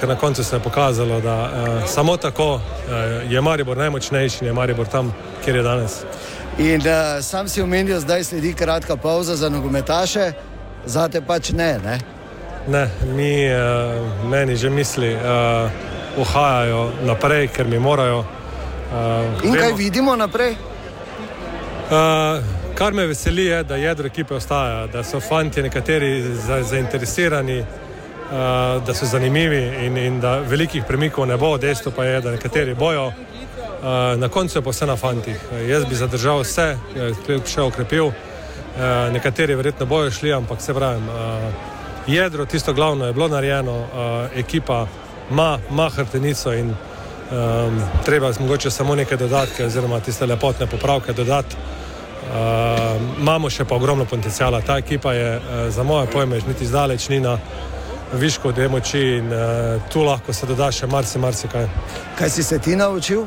ker 0.00 0.08
na 0.08 0.16
koncu 0.16 0.44
se 0.44 0.56
je 0.56 0.60
pokazalo, 0.60 1.20
da 1.20 1.42
uh, 1.42 1.88
samo 1.88 2.16
tako 2.16 2.54
uh, 2.54 2.60
je 3.32 3.40
Maribor 3.40 3.76
najmočnejši 3.76 4.38
in 4.40 4.46
je 4.46 4.52
Maribor 4.52 4.86
tam, 4.86 5.14
kjer 5.44 5.56
je 5.56 5.62
danes. 5.62 5.92
In 6.58 6.80
uh, 6.80 7.24
sam 7.24 7.48
si 7.48 7.62
omenil, 7.62 8.00
zdaj 8.00 8.24
sledi 8.24 8.54
kratka 8.54 8.96
pauza 8.96 9.36
za 9.36 9.48
nogometaše, 9.48 10.32
zate 10.86 11.20
pač 11.20 11.50
ne. 11.50 11.78
ne? 11.84 12.00
Ne, 12.68 12.90
mi, 13.14 13.48
uh, 13.48 14.28
meni 14.30 14.56
že 14.56 14.70
misli 14.70 15.14
uh, 15.14 15.20
uhajajo 16.16 16.90
naprej, 17.04 17.48
ker 17.48 17.68
mi 17.68 17.78
morajo. 17.78 18.18
Uh, 18.18 19.44
In 19.44 19.54
kaj 19.54 19.72
vidimo 19.72 20.16
naprej? 20.16 20.50
Uh, 20.50 22.44
kar 22.74 22.92
me 22.92 23.06
veseli 23.06 23.44
je, 23.44 23.62
da 23.64 23.76
jedro 23.76 24.06
ekipe 24.06 24.34
ostaja, 24.34 24.86
da 24.86 25.04
so 25.04 25.20
fanti 25.20 25.62
nekateri 25.62 26.22
za, 26.22 26.62
zainteresirani, 26.62 27.60
uh, 27.60 27.85
da 28.86 28.94
so 28.94 29.06
zanimivi 29.06 29.86
in, 29.86 29.96
in 29.96 30.20
da 30.20 30.38
velikih 30.38 30.84
premikov 30.88 31.26
ne 31.26 31.36
bo. 31.36 31.58
Dejstvo 31.58 31.92
pa 31.96 32.04
je, 32.04 32.20
da 32.20 32.30
nekateri 32.30 32.74
bojo. 32.74 33.06
Uh, 33.06 33.12
na 34.18 34.28
koncu 34.28 34.58
je 34.58 34.62
pa 34.62 34.70
vse 34.70 34.86
na 34.86 34.96
fantih. 34.96 35.36
Uh, 35.52 35.68
jaz 35.68 35.84
bi 35.84 35.94
zadržal 35.94 36.40
vse, 36.40 36.76
kljub 37.26 37.46
še 37.46 37.60
okrepil. 37.62 38.10
Nekateri 39.12 39.54
verjetno 39.56 39.86
bojo 39.86 40.10
šli, 40.10 40.32
ampak 40.36 40.60
se 40.60 40.74
pravim, 40.74 41.06
jedro, 42.06 42.44
tisto 42.44 42.72
glavno 42.72 43.06
je 43.06 43.12
bilo 43.12 43.28
narejeno, 43.28 43.76
ekipa 44.34 44.86
ima, 45.30 45.58
ima 45.70 45.88
hrbtenico 45.88 46.52
in 46.52 46.68
um, 46.68 47.80
treba 48.04 48.32
mogoče 48.40 48.70
samo 48.70 48.94
nekaj 48.94 49.16
dodatke, 49.16 49.64
oziroma 49.64 50.00
tiste 50.00 50.26
lepotne 50.26 50.66
popravke 50.66 51.12
dodati. 51.12 51.56
Uh, 51.56 53.00
imamo 53.20 53.50
še 53.50 53.64
pa 53.64 53.74
ogromno 53.74 54.04
potencijala. 54.04 54.60
Ta 54.60 54.76
ekipa 54.78 55.12
je 55.12 55.40
za 55.68 55.82
moje 55.82 56.06
pojme 56.12 56.40
niti 56.48 56.66
zdaleč 56.66 57.08
ni 57.08 57.20
na 57.20 57.38
višku 58.12 58.52
te 58.52 58.68
moči 58.68 59.00
in 59.18 59.32
uh, 59.32 59.82
tu 59.92 60.02
lahko 60.02 60.32
se 60.32 60.46
doda 60.46 60.70
še 60.72 60.86
marsikaj. 60.86 61.20
Marsi 61.20 61.48
kaj 62.18 62.30
si 62.30 62.42
se 62.42 62.58
ti 62.58 62.76
naučil? 62.76 63.26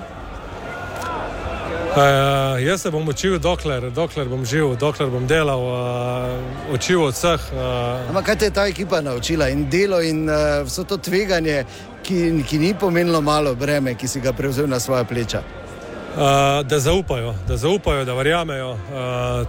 Uh, 1.90 2.62
jaz 2.64 2.82
se 2.82 2.92
bom 2.92 3.08
učil, 3.08 3.40
dokler, 3.40 3.90
dokler 3.92 4.28
bom 4.30 4.46
živel, 4.46 4.76
dokler 4.78 5.10
bom 5.10 5.26
delal, 5.28 5.60
uh, 5.60 6.74
učil 6.74 7.04
od 7.04 7.14
vseh. 7.18 7.48
Uh... 7.54 8.10
Ampak 8.10 8.26
kaj 8.26 8.36
te 8.36 8.46
je 8.46 8.54
ta 8.54 8.68
ekipa 8.68 9.02
naučila 9.02 9.50
in 9.50 9.66
delo 9.70 10.02
in 10.02 10.30
uh, 10.30 10.62
vso 10.68 10.86
to 10.86 10.98
tveganje, 10.98 11.66
ki, 12.04 12.44
ki 12.48 12.60
ni 12.62 12.74
pomenilo 12.74 13.22
malo 13.22 13.56
breme, 13.56 13.98
ki 13.98 14.08
si 14.08 14.22
ga 14.22 14.34
prevzel 14.34 14.70
na 14.70 14.80
svoje 14.80 15.04
pleča? 15.10 15.42
Uh, 15.42 16.62
da 16.64 16.80
zaupajo, 16.80 17.34
da 17.48 17.58
zaupajo, 17.58 18.06
da 18.06 18.14
verjamejo. 18.14 18.72
Uh, 18.72 18.80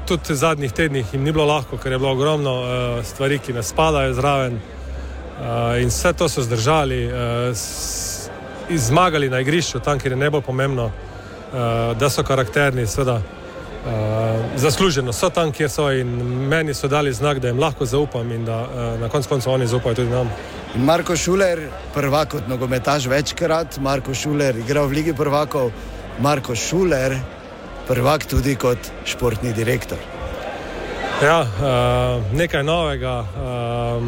tudi 0.08 0.32
v 0.32 0.36
zadnjih 0.36 0.72
tednih 0.72 1.12
jim 1.12 1.22
ni 1.22 1.32
bilo 1.32 1.44
lahko, 1.44 1.76
ker 1.76 1.92
je 1.92 1.98
bilo 1.98 2.12
ogromno 2.16 2.56
uh, 2.60 3.04
stvari, 3.04 3.38
ki 3.38 3.52
ne 3.52 3.62
spadajo 3.62 4.16
zraven. 4.16 4.56
Uh, 4.56 4.79
in 5.80 5.88
vse 5.88 6.12
to 6.12 6.28
so 6.28 6.42
zdržali, 6.42 7.06
uh, 7.06 7.56
zmagali 8.70 9.30
na 9.30 9.40
igrišču, 9.40 9.80
tam, 9.80 9.98
kjer 9.98 10.12
je 10.12 10.16
najbolj 10.16 10.42
pomembno, 10.42 10.84
uh, 10.84 11.96
da 11.98 12.10
so 12.10 12.22
karakterni, 12.22 12.86
seveda. 12.86 13.20
Uh, 13.80 13.92
zasluženo 14.56 15.12
so 15.12 15.30
tam, 15.30 15.52
kjer 15.52 15.70
so, 15.70 15.88
in 15.90 16.08
meni 16.48 16.74
so 16.74 16.88
dali 16.88 17.12
znak, 17.12 17.38
da 17.38 17.48
jim 17.48 17.58
lahko 17.58 17.86
zaupam, 17.86 18.32
in 18.32 18.44
da 18.44 18.60
uh, 18.60 19.00
na 19.00 19.08
koncu 19.08 19.28
koncev 19.28 19.52
oni 19.52 19.66
zaupajo 19.66 19.94
tudi 19.94 20.10
nam. 20.10 20.28
In 20.74 20.84
Marko 20.84 21.16
Šuler, 21.16 21.64
prvak 21.94 22.28
kot 22.36 22.48
nogometaš 22.48 23.06
večkrat, 23.06 23.80
Marko 23.80 24.14
Šuler, 24.14 24.58
igral 24.58 24.86
v 24.86 25.00
Ligi 25.00 25.14
prvakov. 25.16 25.72
Marko 26.20 26.54
Šuler, 26.54 27.16
prvak 27.88 28.28
tudi 28.28 28.56
kot 28.56 28.92
športni 29.04 29.52
direktor. 29.56 30.19
Ja, 31.20 31.40
uh, 31.40 32.32
nekaj 32.32 32.62
novega, 32.64 33.20
uh, 33.20 34.00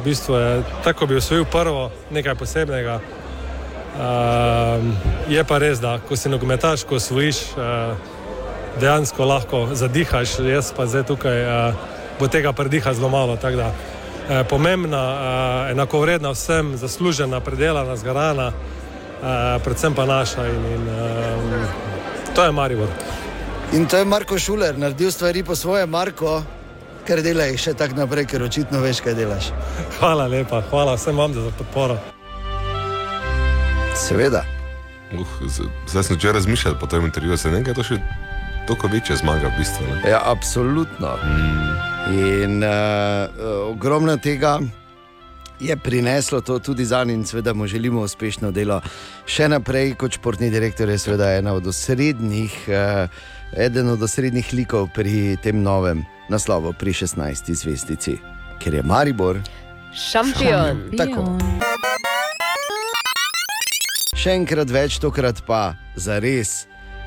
v 0.00 0.04
bistvu 0.04 0.34
je 0.34 0.62
tako, 0.84 1.06
bi 1.06 1.16
osvojil 1.16 1.44
prvo, 1.44 1.90
nekaj 2.10 2.34
posebnega. 2.34 2.98
Uh, 3.94 4.82
je 5.30 5.44
pa 5.44 5.58
res, 5.62 5.78
da 5.78 6.00
ko 6.02 6.16
si 6.18 6.28
nogometaš, 6.28 6.82
ko 6.82 6.98
osvojiš, 6.98 7.36
uh, 7.54 7.94
dejansko 8.80 9.24
lahko 9.24 9.60
zadihaš, 9.78 10.40
jaz 10.42 10.72
pa 10.74 10.88
zdaj 10.90 11.06
tukaj 11.06 11.38
uh, 11.44 11.78
bo 12.18 12.26
tega 12.28 12.52
prediha 12.52 12.94
zelo 12.98 13.08
malo. 13.14 13.38
Da, 13.38 13.70
uh, 13.70 14.42
pomembna, 14.50 15.04
uh, 15.14 15.70
enakovredna 15.70 16.34
vsem, 16.34 16.74
zaslužena, 16.76 17.40
predelana, 17.40 17.96
zgarana. 17.96 18.50
Uh, 18.50 19.62
predvsem 19.62 19.94
pa 19.94 20.04
naša 20.04 20.48
in, 20.50 20.66
in 20.74 20.82
um, 20.82 21.66
to 22.34 22.44
je 22.44 22.52
Maribor. 22.52 22.90
In 23.72 23.86
to 23.86 23.96
je 23.96 24.04
Marko 24.04 24.38
Šuler, 24.38 24.78
naredil 24.78 25.10
stvari 25.10 25.42
po 25.42 25.54
svoje, 25.54 25.86
Marko, 25.86 26.42
ker 27.06 27.22
delaj 27.22 27.54
še 27.62 27.74
tako 27.78 28.00
naprej, 28.02 28.26
ker 28.32 28.42
očitno 28.42 28.82
veš, 28.82 29.00
kaj 29.04 29.14
delaš. 29.18 29.50
Hvala 29.98 30.26
lepa, 30.30 30.62
hvala 30.70 30.96
vsem 30.98 31.16
vam 31.16 31.34
za 31.34 31.50
podporo. 31.58 31.98
Seveda. 33.96 34.42
Uh, 35.14 35.36
zdaj 35.86 36.02
sem 36.02 36.18
že 36.20 36.32
razmišljal 36.34 36.74
po 36.80 36.86
tem 36.90 37.04
intervjuju, 37.06 37.38
se 37.38 37.52
nekaj 37.54 37.78
to 37.78 37.84
še 37.86 38.00
toliko 38.66 38.90
večja 38.90 39.16
zmaga 39.22 39.52
v 39.54 39.62
bistvu. 39.62 39.86
Ne? 39.86 40.10
Ja, 40.10 40.20
absolutno. 40.26 41.14
Mm. 41.22 41.70
In 42.16 42.58
uh, 42.66 43.70
ogromno 43.70 44.16
tega 44.18 44.58
je 45.60 45.76
prineslo 45.76 46.40
to 46.40 46.58
tudi 46.58 46.84
za 46.84 47.04
njim, 47.04 47.14
in 47.14 47.24
seveda 47.24 47.54
mu 47.54 47.66
želimo 47.66 48.00
uspešno 48.00 48.50
delo. 48.50 48.80
Še 49.26 49.48
naprej, 49.48 49.94
kot 49.94 50.12
športni 50.18 50.50
direktor, 50.50 50.88
je 50.88 50.98
seveda 50.98 51.32
ena 51.38 51.54
od 51.54 51.66
osrednjih, 51.66 52.68
eh, 52.68 53.08
eden 53.52 53.88
od 53.88 54.02
osrednjih 54.02 54.52
likov 54.52 54.88
pri 54.94 55.36
tem 55.42 55.62
novem 55.62 56.04
naslovu, 56.28 56.72
pri 56.72 56.92
16. 56.92 57.54
zvezdici, 57.54 58.18
ker 58.58 58.74
je 58.74 58.82
Maribor 58.82 59.38
šampion. 59.94 60.90
Tako. 60.98 61.24
Še 64.16 64.34
enkrat 64.34 64.72
več, 64.72 64.98
tokrat 65.00 65.44
pa 65.46 65.76
za 65.96 66.18
res. 66.18 66.66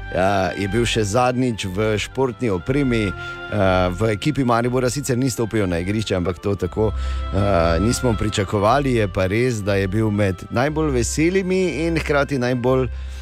Uh, 0.10 0.50
je 0.58 0.66
bil 0.74 0.88
še 0.90 1.04
zadnjič 1.06 1.68
v 1.70 1.92
športni 2.02 2.50
opremi, 2.50 3.12
uh, 3.12 3.94
v 3.94 4.16
ekipi 4.16 4.42
Maribora, 4.42 4.90
sicer 4.90 5.20
ni 5.20 5.30
stopil 5.30 5.68
na 5.70 5.84
igrišče, 5.84 6.16
ampak 6.18 6.42
to 6.42 6.56
tako 6.58 6.90
uh, 6.90 7.78
nismo 7.84 8.16
pričakovali. 8.18 8.96
Je 8.98 9.06
pa 9.06 9.28
res, 9.30 9.62
da 9.62 9.78
je 9.78 9.86
bil 9.86 10.10
med 10.10 10.42
najbolj 10.50 10.96
veselimi 10.98 11.86
in 11.86 12.02
hkrati 12.02 12.42
najbolj 12.42 12.88
uh, 12.90 13.19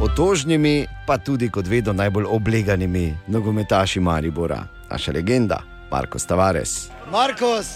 otožnimi, 0.00 0.86
pa 1.06 1.18
tudi 1.18 1.50
kot 1.50 1.66
vedno 1.66 1.92
najbolj 1.92 2.24
obleganimi 2.28 3.16
nogometaši 3.26 4.00
Maribora. 4.00 4.64
Naša 4.90 5.12
legenda, 5.12 5.62
Marko 5.90 6.18
Stavares. 6.18 6.88
Markos, 7.10 7.66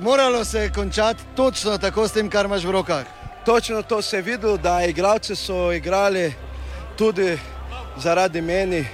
moralo 0.00 0.44
se 0.44 0.58
je 0.58 0.72
končati 0.72 1.22
točno 1.36 1.78
tako 1.78 2.08
s 2.08 2.12
tem, 2.12 2.30
kar 2.30 2.46
imaš 2.46 2.64
v 2.64 2.70
rokah. 2.70 3.04
Točno 3.44 3.82
to 3.82 4.02
se 4.02 4.16
je 4.16 4.22
videlo, 4.22 4.56
da 4.56 4.84
igralci 4.84 5.36
so 5.36 5.72
igrali 5.72 6.32
tudi 6.96 7.38
zaradi 7.96 8.40
meni. 8.40 8.84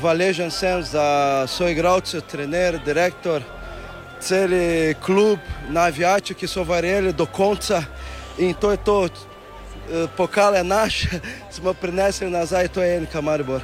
Hvaležen 0.00 0.50
sem 0.50 0.82
za 0.82 1.46
svoje 1.46 1.72
igralce, 1.72 2.20
trener, 2.20 2.78
direktor, 2.84 3.42
cel 4.20 4.50
klub, 5.04 5.38
navijači, 5.68 6.34
ki 6.34 6.46
so 6.46 6.64
verjeli 6.64 7.12
do 7.12 7.26
konca 7.26 7.82
in 8.38 8.54
to 8.54 8.70
je 8.70 8.76
to, 8.76 9.08
pokale 10.16 10.64
naš, 10.64 11.04
smo 11.54 11.74
prinesli 11.74 12.30
nazaj, 12.30 12.68
to 12.68 12.82
je 12.82 12.96
en 12.96 13.06
kamaribor. 13.06 13.60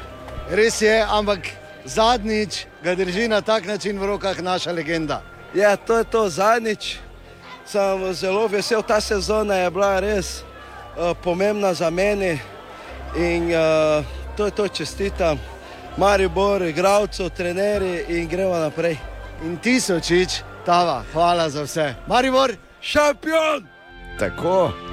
Res 0.50 0.82
je, 0.82 1.04
ampak 1.08 1.38
zadnjič 1.84 2.66
ga 2.82 2.94
drži 2.94 3.28
na 3.28 3.40
tak 3.40 3.66
način 3.66 3.98
v 3.98 4.06
rokah 4.06 4.42
naša 4.42 4.72
legenda. 4.72 5.22
Ja, 5.54 5.76
to 5.76 5.98
je 5.98 6.04
to 6.04 6.28
zadnjič. 6.28 6.98
sem 7.70 8.14
zelo 8.14 8.48
vesel. 8.48 8.82
Ta 8.82 9.00
sezona 9.00 9.54
je 9.54 9.70
bila 9.70 10.00
res 10.00 10.42
uh, 10.42 11.14
pomembna 11.22 11.74
za 11.74 11.90
mene 11.90 12.38
in 13.16 13.54
uh, 13.54 14.04
to 14.36 14.44
je 14.44 14.50
to 14.50 14.68
čestitam. 14.68 15.38
Maribor, 15.96 16.62
igravcev, 16.62 17.30
trenerji 17.30 18.04
in 18.08 18.28
gremo 18.28 18.58
naprej. 18.58 18.96
In 19.44 19.56
tisočič, 19.56 20.42
tava, 20.66 21.02
hvala 21.12 21.50
za 21.50 21.62
vse. 21.62 21.94
Maribor, 22.06 22.54
šampion! 22.80 23.66
Tako. 24.18 24.89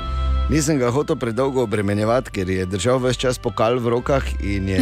Nisem 0.48 0.80
ga 0.80 0.88
hotel 0.96 1.18
predolgo 1.20 1.62
obremenjevati, 1.68 2.32
ker 2.32 2.50
je 2.50 2.66
držal 2.66 3.02
vse 3.04 3.20
čas 3.20 3.36
pokal 3.36 3.82
v 3.84 3.92
rokah 3.92 4.24
in 4.40 4.70
je 4.72 4.80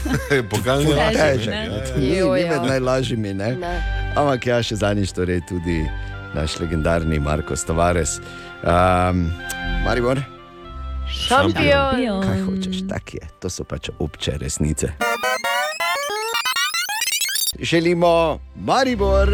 Pokal 0.50 0.82
ni 0.82 0.90
težek. 1.14 1.54
Ni, 1.94 2.18
ni 2.18 2.46
med 2.50 2.66
najlažjimi. 2.66 3.30
Ne? 3.34 3.54
Ne. 3.62 3.74
Ampak 4.18 4.50
ja, 4.50 4.58
še 4.58 4.80
zadnjič, 4.82 5.14
torej 5.14 5.44
tudi 5.46 5.84
naš 6.34 6.58
legendarni 6.58 7.22
Marko 7.22 7.54
Tavares. 7.54 8.18
Um, 8.66 9.30
Maribor, 9.86 10.18
Šampion! 11.06 12.26
kaj 12.26 12.40
hočeš, 12.48 12.82
tak 12.90 13.14
je, 13.14 13.22
to 13.38 13.46
so 13.46 13.62
pač 13.62 13.94
obče 14.02 14.34
resnice. 14.42 14.90
Želimo 17.54 18.42
Maribor, 18.58 19.30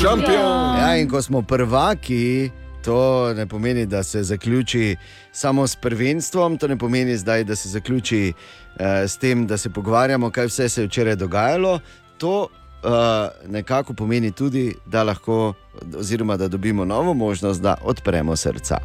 Šampion! 0.00 0.80
Ja, 0.80 0.96
in 0.96 1.12
ko 1.12 1.20
smo 1.20 1.44
prvaki, 1.44 2.48
to 2.82 3.34
ne 3.34 3.46
pomeni, 3.46 3.86
da 3.86 4.02
se 4.02 4.22
zaključi 4.22 4.96
samo 5.32 5.66
s 5.66 5.76
prvenstvom, 5.76 6.58
to 6.58 6.68
ne 6.68 6.76
pomeni 6.78 7.16
zdaj, 7.16 7.44
da 7.44 7.56
se 7.56 7.68
zaključi 7.68 8.32
uh, 8.32 8.80
s 9.08 9.16
tem, 9.16 9.46
da 9.46 9.56
se 9.56 9.70
pogovarjamo, 9.70 10.30
kaj 10.30 10.46
vse 10.46 10.68
se 10.68 10.82
je 10.82 10.86
včeraj 10.86 11.16
dogajalo. 11.16 11.80
To 12.18 12.42
uh, 12.42 12.90
nekako 13.50 13.94
pomeni 13.94 14.32
tudi, 14.32 14.74
da 14.86 15.02
lahko, 15.02 15.54
oziroma 15.96 16.36
da 16.36 16.48
dobimo 16.48 16.84
novo 16.84 17.14
možnost, 17.14 17.62
da 17.62 17.74
odpremo 17.82 18.36
srca. 18.36 18.78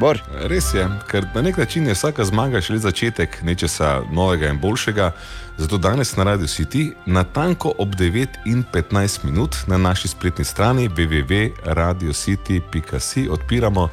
Bor. 0.00 0.20
Res 0.44 0.74
je, 0.74 0.84
ker 1.08 1.24
na 1.34 1.42
nek 1.42 1.56
način 1.56 1.86
je 1.86 1.94
vsaka 1.96 2.24
zmaga 2.24 2.60
šele 2.60 2.78
začetek 2.78 3.38
nečesa 3.42 4.02
novega 4.12 4.50
in 4.52 4.60
boljšega. 4.60 5.12
Zato 5.58 5.78
danes 5.78 6.16
na 6.16 6.22
Radio 6.22 6.46
City, 6.46 6.92
na 7.06 7.24
tanko 7.24 7.74
ob 7.78 7.94
9 7.94 8.28
in 8.44 8.64
15 8.72 9.24
minut 9.24 9.56
na 9.66 9.78
naši 9.78 10.08
spletni 10.08 10.44
strani 10.44 10.88
www.radiocity.si 10.88 13.28
odpiramo 13.28 13.88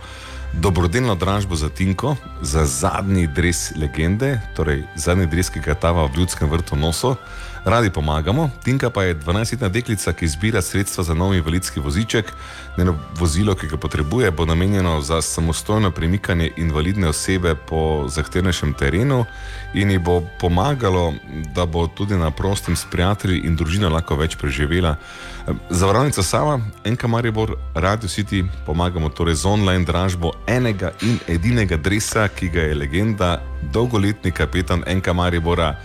dobrodelno 0.53 1.16
dražbo 1.16 1.55
za 1.55 1.70
Tinko, 1.70 2.16
za 2.41 2.66
zadnji 2.66 3.28
dres 3.28 3.72
legende, 3.76 4.41
torej 4.55 4.84
zadnji 4.95 5.26
dres, 5.26 5.49
ki 5.49 5.59
ga 5.59 5.76
tava 5.76 6.05
v 6.05 6.18
ljudskem 6.18 6.49
vrtu 6.49 6.76
noso. 6.76 7.16
Radi 7.66 7.89
pomagamo. 7.89 8.49
Tinka 8.64 8.89
pa 8.89 9.03
je 9.03 9.16
12-letna 9.16 9.70
deklica, 9.70 10.14
ki 10.14 10.28
zbira 10.28 10.61
sredstva 10.61 11.03
za 11.03 11.14
nov 11.14 11.34
invalidski 11.36 11.80
voziček. 11.80 12.34
Njeno 12.78 12.97
vozilo, 13.16 13.55
ki 13.55 13.68
ga 13.68 13.78
potrebuje, 13.78 14.32
bo 14.32 14.45
namenjeno 14.45 15.01
za 15.01 15.22
samostojno 15.22 15.91
premikanje 15.91 16.51
invalidne 16.57 17.07
osebe 17.07 17.55
po 17.55 18.05
zahtevnejšem 18.07 18.74
terenu 18.74 19.26
in 19.74 19.91
ji 19.91 19.97
bo 19.97 20.22
pomagalo, 20.39 21.14
da 21.55 21.66
bo 21.66 21.88
tudi 21.88 22.18
na 22.18 22.32
prostem 22.32 22.76
s 22.76 22.86
prijatelji 22.91 23.41
in 23.45 23.55
družino 23.55 23.89
lahko 23.89 24.16
več 24.16 24.36
preživela. 24.36 24.95
Zavarovalnica 25.70 26.24
sama, 26.24 26.59
enka 26.84 27.07
Maribor, 27.07 27.55
Radio 27.76 28.09
City, 28.09 28.43
pomagamo 28.66 29.09
torej 29.09 29.36
z 29.36 29.45
online 29.45 29.86
dražbo 29.86 30.32
enega 30.47 30.91
in 31.01 31.20
edinega 31.28 31.78
dresa, 31.78 32.28
ki 32.28 32.49
ga 32.49 32.61
je 32.61 32.76
legenda, 32.76 33.41
dolgoletni 33.72 34.32
kapetan 34.32 34.84
enka 34.88 35.14
Maribora 35.14 35.76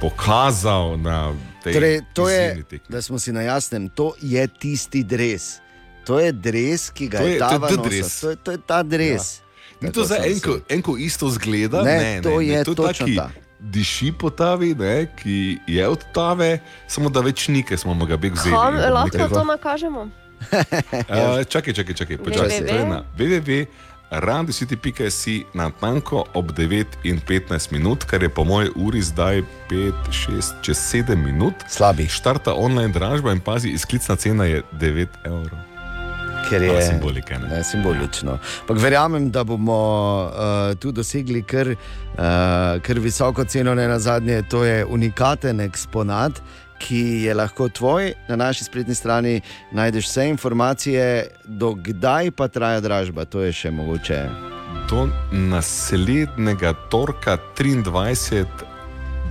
pokazal 0.00 0.96
na 0.96 1.30
tej 1.60 1.72
Torej, 1.72 1.94
to 2.10 2.24
je, 2.26 2.64
tekmi. 2.64 2.88
da 2.88 2.98
smo 2.98 3.18
si 3.18 3.30
na 3.30 3.42
jasnem, 3.42 3.88
to 3.88 4.14
je 4.18 4.40
tisti 4.48 5.02
dres. 5.02 5.60
To 6.02 6.16
je 6.16 6.32
dres, 6.32 6.88
ki 6.88 7.06
ga 7.06 7.18
To 7.18 7.26
je 7.26 7.30
je- 7.30 7.38
to 7.38 7.44
je 7.44 7.50
ta 7.50 7.58
ta 7.60 7.68
nosa. 7.70 7.82
dres. 7.82 8.08
To 8.16 8.26
je, 8.26 8.36
to 8.36 8.50
je 8.50 8.58
ta 8.58 8.78
dres. 8.82 9.24
Ni 9.78 9.88
Tako 9.88 9.94
to 9.94 10.04
za 10.04 10.16
enko, 10.18 10.52
enko 10.68 10.92
isto 10.96 11.28
zgleda? 11.30 11.82
Ne, 11.82 12.20
to 12.20 12.40
je 12.40 12.64
to 12.64 12.74
točno 12.74 13.06
taki 13.06 13.16
ta. 13.16 13.30
Diši 13.58 14.12
po 14.12 14.30
tavi, 14.30 14.74
ne, 14.74 15.06
ki 15.14 15.36
je 15.66 15.84
od 15.86 16.00
tave, 16.10 16.58
samo 16.86 17.08
da 17.08 17.20
več 17.20 17.48
nike 17.48 17.76
smo 17.76 17.92
ga 17.96 18.16
beg 18.16 18.32
vzeli. 18.32 18.56
Lahko 18.90 19.28
to 19.28 19.44
nakažemo? 19.44 20.08
Uh, 20.42 21.44
čakaj, 21.52 21.72
čakaj, 21.74 21.94
čakaj, 21.94 22.16
počasi. 22.16 22.64
www. 22.64 22.66
To 22.66 22.74
je 22.74 22.84
na 22.86 23.04
www.radiocity.si 24.10 25.44
na 25.54 25.70
tanko 25.70 26.24
ob 26.34 26.52
9 26.52 26.84
in 27.04 27.20
15 27.20 27.72
minut, 27.72 28.04
kar 28.04 28.22
je 28.22 28.28
po 28.28 28.44
moji 28.44 28.70
uri 28.76 29.02
zdaj 29.02 29.42
5, 29.70 29.92
6, 30.10 30.62
čez 30.62 30.76
7 30.76 31.16
minut. 31.16 31.54
Slabi. 31.68 32.08
Štarta 32.08 32.54
online 32.54 32.88
dražba 32.88 33.32
in 33.32 33.40
pazi, 33.40 33.68
izklicna 33.68 34.16
cena 34.16 34.44
je 34.44 34.62
9 34.72 35.06
evrov. 35.24 35.58
Ker 36.48 36.62
je 36.62 36.68
Malo 36.72 36.82
simbolike, 36.82 37.38
ne? 37.38 37.48
Ne, 37.48 37.64
simbolično. 37.64 38.38
Ampak 38.60 38.78
verjamem, 38.78 39.30
da 39.30 39.44
bomo 39.44 39.78
uh, 40.26 40.78
tu 40.78 40.92
dosegli 40.92 41.42
kar, 41.42 41.68
uh, 41.68 42.82
kar 42.82 42.98
visoko 42.98 43.44
ceno, 43.44 43.74
ne 43.74 43.88
na 43.88 43.98
zadnje. 43.98 44.42
To 44.50 44.64
je 44.64 44.84
unikaten 44.84 45.60
eksponat, 45.60 46.42
ki 46.80 47.28
je 47.28 47.34
lahko 47.34 47.68
tvoj. 47.68 48.14
Na 48.28 48.36
naši 48.38 48.64
spletni 48.64 48.94
strani 48.94 49.40
najdeš 49.70 50.08
vse 50.08 50.28
informacije, 50.28 51.04
dokdaj 51.44 52.30
pa 52.30 52.48
traja 52.48 52.80
dražba. 52.80 53.24
To 53.24 53.44
je 53.44 53.52
še 53.52 53.70
mogoče. 53.70 54.20
Do 54.88 55.06
naslednjega 55.32 56.74
torka 56.90 57.38
23. 57.54 58.44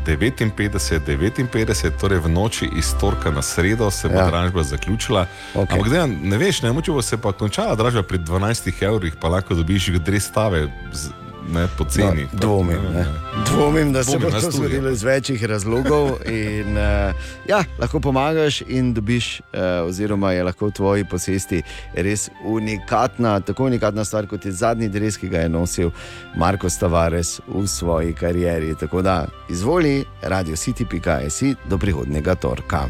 59, 0.06 1.46
59, 1.52 2.00
torej 2.00 2.20
v 2.20 2.30
noči 2.30 2.66
iz 2.74 2.94
torka 2.98 3.30
na 3.30 3.42
sredo 3.42 3.92
se 3.92 4.10
bo 4.10 4.16
Ja. 4.16 4.26
dražba 4.26 4.64
zaključila. 4.64 5.28
Okay. 5.54 5.74
Ampak 5.74 5.90
dejan, 5.90 6.18
ne 6.24 6.38
veš, 6.38 6.62
ne 6.62 6.72
moče 6.72 6.92
bo 6.92 7.02
se 7.02 7.18
pa 7.18 7.32
končala 7.32 7.76
dražba 7.76 8.04
pri 8.04 8.18
12 8.18 8.84
evrih, 8.84 9.14
pa 9.22 9.28
lahko 9.28 9.54
dobiš 9.54 9.92
dve 10.00 10.20
stave 10.20 10.68
z, 10.94 11.12
ne, 11.54 11.68
po 11.78 11.86
ceni. 11.86 12.24
No, 12.24 12.40
dvomim, 12.40 12.82
ne. 12.94 13.06
Dvomim, 13.46 13.94
da 13.94 14.04
se 14.04 14.12
Dvomim, 14.12 14.30
bo 14.30 14.36
nas 14.36 14.44
to 14.44 14.52
zgodilo 14.52 14.90
iz 14.90 15.04
večjih 15.04 15.46
razlogov. 15.46 16.10
In, 16.26 16.78
uh, 16.78 17.14
ja, 17.48 17.64
lahko 17.80 18.00
pomagaš 18.00 18.62
in 18.62 18.94
dobiš, 18.94 19.40
uh, 19.40 19.88
oziroma 19.88 20.32
je 20.32 20.44
lahko 20.44 20.68
v 20.68 20.72
tvoji 20.72 21.06
posesti 21.06 21.62
res 21.94 22.30
unikatna, 22.46 23.40
tako 23.40 23.66
unikatna 23.66 24.06
stvar 24.06 24.28
kot 24.28 24.46
je 24.46 24.52
zadnji 24.52 24.90
dres, 24.90 25.18
ki 25.18 25.30
ga 25.30 25.46
je 25.46 25.50
nosil 25.50 25.92
Marko 26.36 26.68
Tavares 26.80 27.40
v 27.48 27.68
svoji 27.68 28.14
karieri. 28.14 28.76
Tako 28.80 29.02
da 29.02 29.26
izvoli 29.50 30.06
Radio 30.22 30.56
City.js 30.56 31.44
do 31.70 31.78
prihodnega 31.78 32.36
torka. 32.36 32.90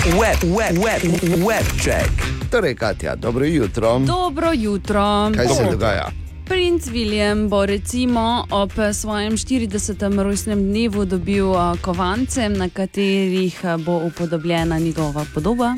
Web, 0.00 0.42
web, 0.56 0.78
web, 0.78 1.02
web 1.44 1.64
check. 1.82 2.10
Torej, 2.50 2.74
Katja, 2.74 3.16
dobro 3.16 3.44
jutro. 3.44 3.98
Dobro 3.98 4.52
jutro. 4.52 5.30
Kaj 5.36 5.48
se 5.48 5.64
dogaja? 5.70 6.10
Princ 6.44 6.86
William 6.86 7.48
bo 7.48 7.66
recimo 7.66 8.46
ob 8.50 8.70
svojem 8.92 9.32
40. 9.32 10.22
rojstnem 10.22 10.58
dnevu 10.58 11.04
dobil 11.04 11.54
a, 11.56 11.76
kovance, 11.82 12.48
na 12.48 12.68
katerih 12.68 13.60
bo 13.78 13.96
upodobljena 13.98 14.78
njegova 14.78 15.24
podoba. 15.34 15.76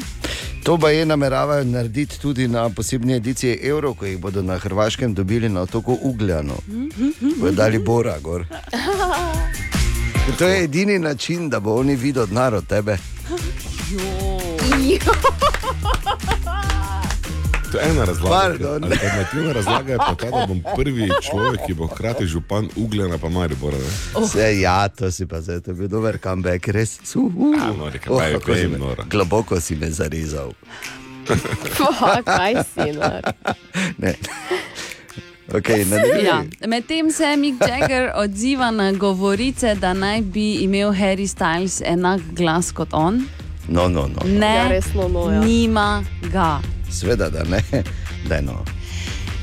To 0.62 0.78
pa 0.78 0.90
je 0.90 1.06
nameravajo 1.06 1.64
narediti 1.64 2.20
tudi 2.20 2.48
na 2.48 2.70
posebni 2.70 3.14
ediciji 3.14 3.58
Euro, 3.62 3.94
ko 3.94 4.06
jih 4.06 4.18
bodo 4.18 4.42
na 4.42 4.58
Hrvaškem 4.58 5.14
dobili 5.14 5.48
na 5.48 5.60
otoku 5.60 5.98
Ugljano. 6.02 6.54
Bodo 7.40 7.52
dali 7.52 7.78
Bora 7.78 8.18
gor. 8.18 8.46
Ker 8.48 10.36
To 10.38 10.48
je 10.48 10.64
edini 10.64 10.98
način, 10.98 11.50
da 11.50 11.60
bo 11.60 11.74
oni 11.74 11.96
videl 11.96 12.26
denar 12.26 12.54
od 12.54 12.66
tebe. 13.98 15.12
To 17.72 17.78
je 17.78 17.90
ena 17.90 18.04
razlaga. 18.04 18.36
Pardon. 18.36 18.84
Alternativna 18.84 19.52
razlaga 19.52 19.92
je 19.92 19.98
pa 19.98 20.14
ta, 20.14 20.30
da 20.30 20.46
bom 20.46 20.62
prvi 20.76 21.10
človek, 21.22 21.60
ki 21.66 21.74
bo 21.74 21.86
hkrati 21.86 22.26
župan 22.26 22.68
Ugljena 22.76 23.18
pa 23.18 23.28
Maribora. 23.28 23.76
ne. 23.78 23.84
Oh. 24.14 24.22
Vse, 24.22 24.60
ja, 24.60 24.88
to 24.88 25.10
si 25.10 25.26
pa 25.26 25.40
zdaj, 25.40 25.60
to 25.60 25.70
je 25.70 25.74
bil 25.74 25.88
dober 25.88 26.18
comeback, 26.18 26.68
res. 26.68 26.98
Suhu. 27.04 27.54
A, 27.60 27.72
no, 27.78 27.88
neka 27.90 28.10
pa 28.10 28.24
je 28.24 28.38
kako 28.38 28.54
si 28.54 28.66
me-. 28.66 28.78
Globoko 29.10 29.60
si 29.60 29.76
me 29.76 29.90
zarezal. 29.90 30.52
Pa, 31.78 32.22
kaj 32.22 32.54
si, 32.74 32.92
no? 32.92 33.08
Ne. 33.98 34.14
Okay. 35.52 35.84
Ja. 36.24 36.44
Medtem 36.66 37.10
se 37.10 37.36
Mick 37.36 37.60
Jagger 37.68 38.12
odziva 38.14 38.70
na 38.70 38.92
govorice, 38.92 39.74
da 39.74 39.92
naj 39.92 40.20
bi 40.20 40.54
imel 40.54 40.92
Harry 40.92 41.26
Styles 41.28 41.82
enak 41.84 42.20
glas 42.32 42.72
kot 42.72 42.88
on. 42.92 43.24
No, 43.72 43.88
no, 43.88 44.06
no. 44.06 44.20
Ne, 44.24 44.54
Ja, 44.56 44.68
res 44.68 44.92
no, 44.94 45.08
no, 45.08 45.30
ja. 45.32 45.40
nima 45.40 46.04
ga. 46.32 46.60
Sveda, 46.90 47.30
da 47.32 47.42
ne. 47.48 47.62
Daj, 48.28 48.42
no. 48.44 48.64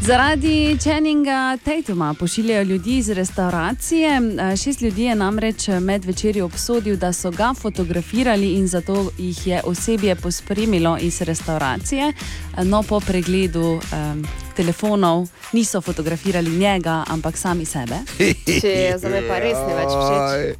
Zaradi 0.02 0.78
Channinga 0.82 1.58
Tatuma 1.64 2.14
pošiljajo 2.14 2.64
ljudi 2.64 2.97
iz 2.97 3.10
restauracije. 3.10 4.22
Eh, 4.52 4.56
Šest 4.58 4.82
ljudi 4.82 5.04
je 5.04 5.16
namreč 5.16 5.68
med 5.68 6.06
večerjo 6.06 6.45
obsodil, 6.45 6.95
da 6.97 7.14
so 7.14 7.32
ga 7.32 7.54
fotografirali 7.62 8.54
in 8.54 8.68
zato 8.68 9.12
jih 9.18 9.47
je 9.47 9.62
osebje 9.64 10.16
pospremilo 10.16 10.97
iz 11.02 11.22
restauracije. 11.22 12.14
Eh, 12.58 12.64
No, 12.64 12.84
po 12.84 13.00
pregledu 13.00 13.80
eh, 13.93 14.16
telefonov, 14.56 15.28
niso 15.52 15.82
fotografirali 15.82 16.50
njega, 16.50 17.04
ampak 17.08 17.38
sami 17.38 17.66
sebe. 17.66 17.95
Če 18.62 18.68
je 18.68 18.97
za 18.97 19.10
me 19.10 19.28
pa 19.28 19.39
res 19.39 19.58
ne 19.68 19.76
več 19.76 19.91
všeč. 20.00 20.58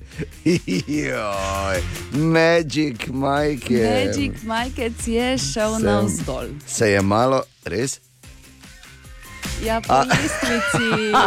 Joj, 0.88 1.82
Magic 2.12 3.08
Mike. 3.08 4.06
Magic 4.06 4.44
Majkec 4.44 5.08
je 5.08 5.38
šel 5.38 5.80
navzdol. 5.80 6.46
Se 6.68 6.92
je 6.92 7.02
malo, 7.02 7.42
res? 7.66 8.00
Ja, 9.60 9.82
po 9.82 9.94
lestvici. 9.94 11.12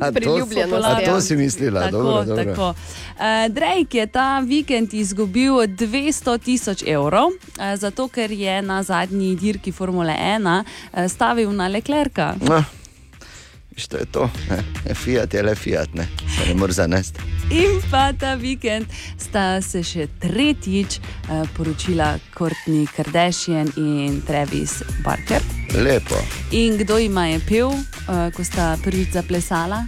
A 0.00 0.08
to 0.10 0.20
si- 0.42 0.60
a 0.82 1.04
to 1.04 1.20
si 1.20 1.36
mislila, 1.36 1.80
Tako, 1.82 1.90
dobro, 1.92 2.24
dobro. 2.26 2.44
tako. 2.46 2.68
Uh, 3.10 3.22
Drake 3.48 3.94
je 3.94 4.06
ta 4.08 4.40
vikend 4.40 4.94
izgubil 4.94 5.52
200 5.68 6.38
tisoč 6.38 6.82
evrov, 6.82 7.26
uh, 7.26 7.34
zato 7.76 8.08
ker 8.08 8.30
je 8.32 8.62
na 8.62 8.82
zadnji 8.82 9.36
dirki 9.36 9.72
Formule 9.72 10.12
1 10.12 10.62
uh, 10.62 10.64
stavil 11.06 11.52
na 11.52 11.68
Leclerca. 11.68 12.34
No, 13.74 13.80
što 13.80 13.96
je 13.96 14.04
to? 14.04 14.30
Ne? 14.50 14.94
Fiat 14.94 15.34
je 15.34 15.42
le 15.42 15.54
Fiat, 15.54 15.94
ne, 15.94 16.06
se 16.18 16.48
ne 16.48 16.54
moreš 16.54 16.76
zanesti. 16.76 17.20
In 17.50 17.90
pa 17.90 18.12
ta 18.12 18.34
vikend 18.34 18.86
sta 19.18 19.62
se 19.62 19.82
še 19.82 20.06
tretjič 20.20 20.98
uh, 20.98 21.48
poročila 21.56 22.18
Courtney 22.38 22.86
Kardashian 22.96 23.68
in 23.76 24.22
Travis 24.26 24.82
Barker. 25.04 25.42
Lepo. 25.74 26.18
In 26.50 26.78
kdo 26.78 26.98
jima 26.98 27.26
je 27.26 27.40
pil, 27.48 27.68
uh, 27.68 28.30
ko 28.36 28.44
sta 28.44 28.76
prvič 28.84 29.12
zaplesala? 29.12 29.84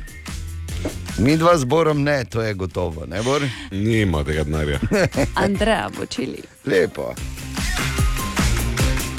Mi 1.19 1.37
dva 1.37 1.57
zborom 1.59 2.03
ne, 2.03 2.25
to 2.25 2.43
je 2.43 2.55
gotovo, 2.55 3.07
ne 3.07 3.23
bor? 3.23 3.43
Nima 3.71 4.25
tega 4.25 4.45
denarja. 4.45 4.81
Andreja 5.47 5.89
Bočili. 5.99 6.43
Lepo. 6.67 7.15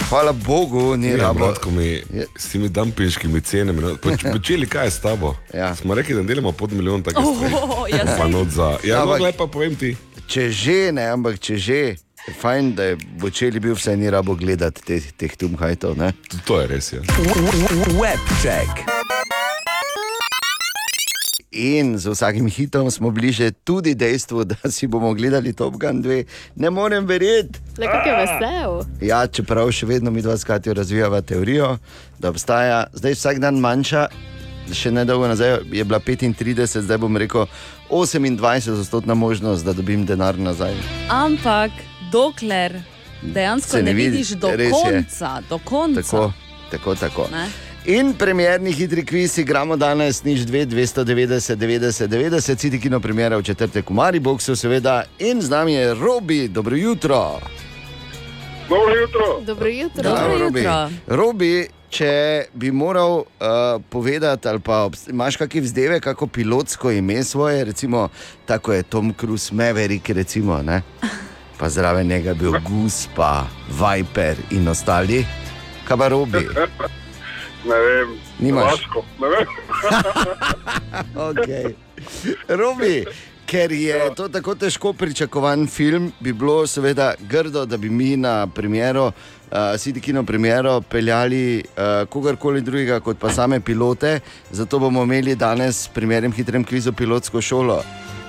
Hvala 0.07 0.31
Bogu, 0.33 0.95
ni 0.95 1.07
Ja, 1.09 1.17
rabo. 1.17 1.39
bratko 1.41 1.71
mi, 1.71 2.01
s 2.35 2.47
temi 2.47 2.69
dumpinškimi 2.69 3.41
cenami. 3.41 3.81
no, 3.81 3.87
poč- 4.03 4.31
Počeli, 4.31 4.65
kaj 4.65 4.85
je 4.85 4.91
s 4.91 4.99
tabo? 4.99 5.35
Ja. 5.53 5.75
Smo 5.75 5.93
rekli, 5.93 6.15
da 6.15 6.21
delamo 6.23 6.51
pod 6.51 6.73
milijon 6.73 7.03
takih 7.03 7.19
Oh, 7.19 7.35
stvari. 7.37 7.91
ja, 7.91 8.15
Pa 8.17 8.27
not 8.27 8.47
za. 8.49 8.77
Ja, 8.83 8.95
Ampak- 8.95 9.03
ampak 9.03 9.21
lepa 9.21 9.47
povem 9.47 9.75
ti. 9.75 9.95
Če 10.27 10.49
že 10.49 10.91
ne, 10.91 11.05
ampak 11.05 11.39
če 11.39 11.57
že, 11.57 11.73
je 12.21 12.33
fajn, 12.33 12.75
da 12.75 12.83
je 12.83 12.95
Bočeli 13.13 13.59
bil 13.59 13.75
vsaj 13.75 13.97
ni 13.97 14.09
rabo 14.09 14.35
gledati 14.35 14.81
teh, 14.81 15.03
teh 15.13 15.31
tumhajtov. 15.33 15.97
ne? 15.97 16.11
To 16.45 16.59
je 16.61 16.67
res, 16.67 16.93
ja. 16.93 16.99
Webcheck. 17.93 18.96
In 21.51 21.97
z 21.97 22.11
vsakim 22.11 22.49
hitom 22.49 22.91
smo 22.91 23.11
bliže 23.11 23.51
tudi 23.51 23.95
dejstvu, 23.95 24.43
da 24.43 24.55
si 24.71 24.87
bomo 24.87 25.13
gledali 25.13 25.53
Top 25.53 25.77
Gun 25.79 26.03
2. 26.03 26.23
Ne 26.55 26.69
morem 26.69 27.05
verjeti. 27.05 27.59
Le 27.77 27.87
kako 27.87 28.09
je 28.09 28.15
vesel. 28.15 28.71
Ja, 29.01 29.27
čeprav 29.27 29.71
še 29.71 29.85
vedno 29.85 30.11
mi 30.11 30.21
dva 30.21 30.37
skratjo 30.37 30.73
razvijava 30.73 31.21
teorijo, 31.21 31.77
da 32.19 32.29
obstaja 32.29 32.83
zdaj 32.93 33.15
vsak 33.15 33.39
dan 33.39 33.59
manjša, 33.63 34.07
še 34.75 34.91
nedolgo 34.91 35.27
nazaj 35.27 35.57
je 35.71 35.83
bila 35.87 35.99
35, 35.99 36.81
zdaj 36.83 36.97
bom 36.97 37.17
rekel 37.17 37.45
28 37.89 38.79
odstotna 38.79 39.13
možnost, 39.15 39.65
da 39.65 39.73
dobim 39.73 40.03
denar 40.05 40.35
nazaj. 40.35 40.75
Ampak 41.09 41.71
dokler 42.11 42.81
dejansko 43.23 43.71
Se 43.71 43.77
ne, 43.77 43.83
ne 43.83 43.93
ne 43.93 43.95
vidi, 43.95 44.09
vidiš 44.17 44.29
do 44.29 44.51
res 44.51 44.67
je. 44.67 44.83
konca, 44.83 45.41
do 45.49 45.59
konca. 45.63 46.01
Tako, 46.01 46.31
tako, 46.71 46.95
tako. 46.95 47.29
Ne? 47.31 47.47
In 47.87 48.13
premjerni 48.13 48.71
hitri 48.71 49.05
kviz 49.05 49.37
igramo 49.37 49.77
danes, 49.79 50.23
nič 50.23 50.39
2, 50.39 50.65
290, 50.65 51.55
90, 51.55 52.07
90, 52.07 52.55
citi 52.59 52.81
kino 52.83 52.99
premjera 52.99 53.37
v 53.37 53.43
četrtek 53.43 53.89
v 53.89 53.93
Mariboku, 53.93 54.55
seveda, 54.55 55.03
in 55.19 55.41
z 55.41 55.49
nami 55.49 55.73
je 55.73 55.93
Robi, 55.93 56.47
dobro 56.47 56.75
jutro. 56.75 57.39
Dobro 58.69 58.91
jutro. 58.95 59.39
Dobro 59.45 59.67
jutro. 59.69 60.03
Zdravo, 60.03 60.37
Robi. 60.37 60.65
Robi, 61.07 61.67
če 61.89 62.45
bi 62.53 62.71
moral 62.71 63.23
uh, 63.23 63.79
povedati, 63.89 64.47
ali 64.47 64.59
pa 64.59 64.89
imaš 65.07 65.39
kakšen 65.39 65.63
vzdevek, 65.63 66.03
kako 66.03 66.27
pilotsko 66.27 66.91
ime 66.91 67.23
svoje, 67.23 67.63
recimo 67.63 68.09
tako 68.45 68.73
je 68.73 68.83
Tom 68.83 69.13
Cruise, 69.19 69.55
Maverick, 69.55 70.09
recimo, 70.09 70.59
ne? 70.61 70.81
pa 71.57 71.69
zraven 71.69 72.07
njega 72.07 72.33
bil 72.33 72.51
Guspa, 72.59 73.47
Viper 73.71 74.35
in 74.51 74.67
ostali, 74.67 75.25
kaj 75.87 75.97
pa 75.97 76.07
Robi. 76.07 76.47
Ne 77.67 77.79
vem. 77.79 78.19
Nimaš? 78.39 78.71
Vaško, 78.71 79.05
ne 79.19 79.27
vem. 79.27 79.47
Okay. 81.15 81.73
Robi, 82.47 83.05
ker 83.45 83.71
je 83.71 83.97
to 84.15 84.27
tako 84.27 84.55
težko 84.55 84.93
pričakovan 84.93 85.67
film, 85.67 86.11
bi 86.19 86.33
bilo 86.33 86.67
seveda 86.67 87.13
grdo, 87.29 87.65
da 87.65 87.77
bi 87.77 87.89
mi 87.89 88.17
na 88.17 88.47
premjero, 88.47 89.05
uh, 89.05 89.57
City 89.79 90.01
Kino 90.01 90.23
premjero, 90.23 90.81
peljali 90.81 91.63
uh, 91.63 92.09
kogarkoli 92.09 92.61
drugega 92.61 92.99
kot 92.99 93.19
pa 93.19 93.29
same 93.33 93.59
pilote. 93.59 94.19
Zato 94.51 94.79
bomo 94.79 95.03
imeli 95.03 95.35
danes 95.35 95.87
v 95.87 95.93
primernem 95.93 96.31
hitrem 96.31 96.63
kvizu 96.63 96.93
pilotsko 96.93 97.41
šolo. 97.41 97.81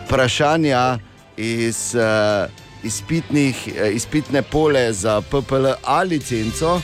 Vprašanja 0.07 0.99
iz 1.36 1.95
uh, 1.95 2.51
izpitnih, 2.82 3.68
uh, 3.74 3.95
izpitne 3.95 4.43
pole 4.43 4.93
za 4.93 5.20
PPL 5.20 5.74
ali 5.84 6.16
licenco, 6.16 6.80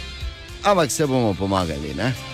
ampak 0.65 0.91
se 0.91 1.07
bomo 1.07 1.35
pomagali. 1.35 1.95
Ne? 1.95 2.34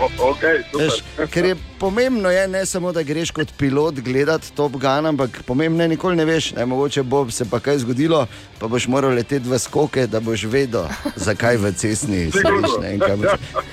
Okay, 0.00 0.62
Veš, 0.74 1.02
ker 1.30 1.44
je 1.44 1.56
pomembno, 1.78 2.30
je, 2.30 2.48
ne 2.48 2.66
samo 2.66 2.92
da 2.92 3.02
greš 3.02 3.30
kot 3.30 3.52
pilot 3.58 3.94
gledati 3.94 4.52
Top 4.52 4.72
Gun, 4.72 5.06
ampak 5.06 5.42
pomembno 5.46 5.82
je, 5.84 5.88
nikoli 5.88 6.16
ne 6.16 6.24
veš, 6.24 6.52
ne, 6.52 6.66
mogoče 6.66 7.02
bo 7.02 7.30
se 7.30 7.44
pa 7.50 7.60
kaj 7.60 7.78
zgodilo, 7.78 8.26
pa 8.58 8.66
boš 8.68 8.88
moral 8.88 9.14
leteti 9.14 9.48
v 9.48 9.58
skoke, 9.58 10.06
da 10.06 10.20
boš 10.20 10.44
vedel, 10.44 10.88
zakaj 11.16 11.56
v 11.56 11.72
cestni 11.72 12.30
sediš. 12.30 12.78
ne, 12.82 12.98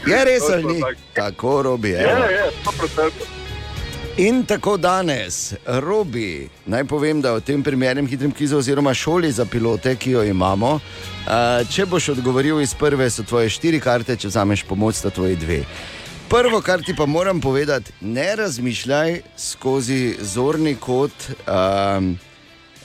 Je 0.07 0.25
res 0.25 0.49
ali 0.53 0.63
ni? 0.63 0.81
tako. 1.13 1.61
Robi. 1.61 1.89
Je, 1.89 1.97
je, 1.97 2.49
100%. 2.65 3.11
In 4.17 4.43
tako 4.45 4.77
danes, 4.77 5.53
Robi, 5.65 6.49
naj 6.65 6.83
povem, 6.83 7.21
da 7.21 7.31
v 7.33 7.41
tem 7.41 7.63
primernem 7.63 8.07
hitrem 8.07 8.31
kizu, 8.31 8.57
oziroma 8.57 8.93
šoli 8.93 9.31
za 9.31 9.45
pilote, 9.45 9.95
ki 9.95 10.11
jo 10.11 10.23
imamo, 10.23 10.79
a, 11.27 11.63
če 11.63 11.85
boš 11.85 12.09
odgovoril 12.17 12.59
iz 12.61 12.73
prve, 12.75 13.09
so 13.09 13.23
tvoje 13.23 13.49
štiri 13.49 13.79
karte, 13.79 14.15
če 14.19 14.27
vzameš 14.27 14.65
pomoč, 14.67 14.99
sta 14.99 15.09
tvoji 15.09 15.39
dve. 15.39 15.61
Prvo, 16.31 16.61
kar 16.61 16.81
ti 16.81 16.93
pa 16.95 17.05
moram 17.05 17.41
povedati, 17.41 17.91
ne 18.01 18.35
razmišljaj 18.35 19.21
skozi 19.37 20.15
zorni 20.21 20.75
kot 20.75 21.11
um, 21.27 22.17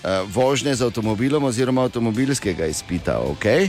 uh, 0.02 0.10
vožnje 0.34 0.74
z 0.74 0.82
avtomobilom 0.82 1.44
oziroma 1.44 1.82
avtomobilskega 1.82 2.66
izpita. 2.66 3.20
Okay? 3.22 3.68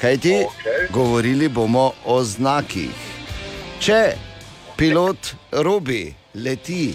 Kaj 0.00 0.18
ti? 0.18 0.30
Okay. 0.30 0.92
Govorili 0.92 1.48
bomo 1.48 1.92
o 2.04 2.22
znakih. 2.24 2.94
Če 3.80 4.14
pilot 4.78 5.34
robi, 5.50 6.14
leti, 6.34 6.94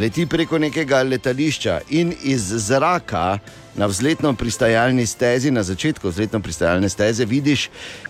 leti 0.00 0.26
preko 0.26 0.58
nekega 0.58 1.02
letališča 1.02 1.80
in 1.90 2.12
iz 2.22 2.50
zraka 2.66 3.38
na 3.78 3.86
vzletno 3.86 4.34
pristajalni 4.34 5.06
stezi, 5.06 5.50
na 5.50 5.62
začetku 5.62 6.08
vzletno 6.08 6.40
pristajalne 6.40 6.88
steze, 6.88 7.24
vidiš 7.24 7.68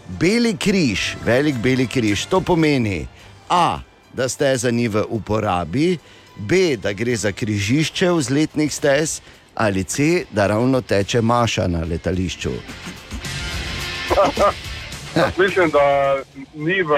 beli 0.09 0.57
križ, 0.57 1.16
velik 1.25 1.57
beli 1.57 1.87
križ. 1.87 2.25
To 2.27 2.41
pomeni, 2.41 3.07
A, 3.49 3.81
da 4.12 4.29
steza 4.29 4.71
ni 4.71 4.89
v 4.89 5.05
uporabi, 5.09 5.99
B, 6.37 6.77
da 6.77 6.93
gre 6.93 7.16
za 7.16 7.33
križišče 7.33 8.11
vzletnih 8.12 8.75
stez, 8.75 9.21
ali 9.55 9.85
C, 9.85 10.25
da 10.31 10.47
ravno 10.47 10.81
teče 10.81 11.21
maša 11.21 11.66
na 11.69 11.85
letališču. 11.85 12.53
Mislim, 15.39 15.71
da 15.71 16.16
ni 16.55 16.83
v 16.83 16.91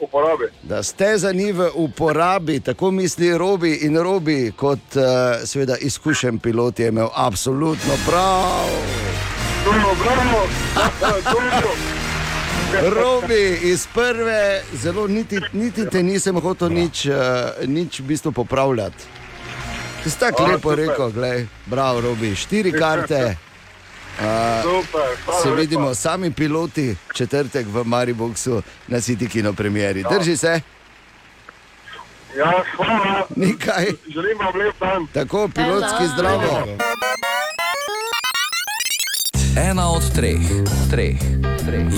uporabi. 0.00 0.44
Da 0.62 0.82
steza 0.82 1.32
ni 1.32 1.52
v 1.52 1.70
uporabi, 1.74 2.60
tako 2.60 2.90
misli 2.90 3.38
Robi 3.38 3.78
in 3.82 3.96
Robi, 3.96 4.52
kot 4.56 4.78
uh, 4.94 5.02
seveda 5.44 5.76
izkušen 5.76 6.38
pilot, 6.38 6.78
je 6.78 6.88
imel 6.88 7.08
absolutno 7.14 7.94
prav. 8.06 8.68
Bravo, 9.64 9.94
bravo. 10.04 10.46
bravo. 11.24 11.72
Robi 12.72 13.58
iz 13.62 13.86
prve, 13.94 14.62
zelo 14.72 15.06
niti, 15.06 15.40
niti 15.52 15.90
te 15.90 16.02
nisem 16.02 16.40
hotel 16.40 16.68
nič, 16.68 17.06
uh, 17.06 17.14
nič 17.66 18.00
v 18.00 18.02
bistvu 18.02 18.32
popravljati. 18.32 19.04
Ti 20.04 20.10
si 20.10 20.18
tako 20.18 20.46
lepo 20.46 20.70
super. 20.70 20.78
rekel, 20.78 21.10
gledaj, 21.10 21.46
bravo, 21.66 22.00
Robi, 22.00 22.34
štiri 22.34 22.72
karte. 22.72 23.36
Uh, 24.12 24.24
Super, 24.62 25.08
se 25.34 25.48
lepa. 25.48 25.60
vidimo 25.60 25.94
sami 25.94 26.30
piloti 26.30 26.96
četrtek 27.14 27.66
v 27.66 27.84
Mariboku 27.84 28.34
na 28.88 28.98
City 28.98 29.28
Kino 29.28 29.52
premjeri. 29.52 30.04
Drži 30.10 30.36
se, 30.36 30.60
Ja, 32.36 32.52
hvala. 32.76 33.26
Nikaj. 33.36 33.86
Želim 34.08 34.38
vam 34.38 34.56
lep 34.56 34.74
dan. 34.80 35.06
tako 35.06 35.48
pilotski 35.48 36.06
zdravo. 36.08 36.66
Ena 39.60 39.88
od 39.88 40.14
treh, 40.14 40.40
treh. 40.90 41.16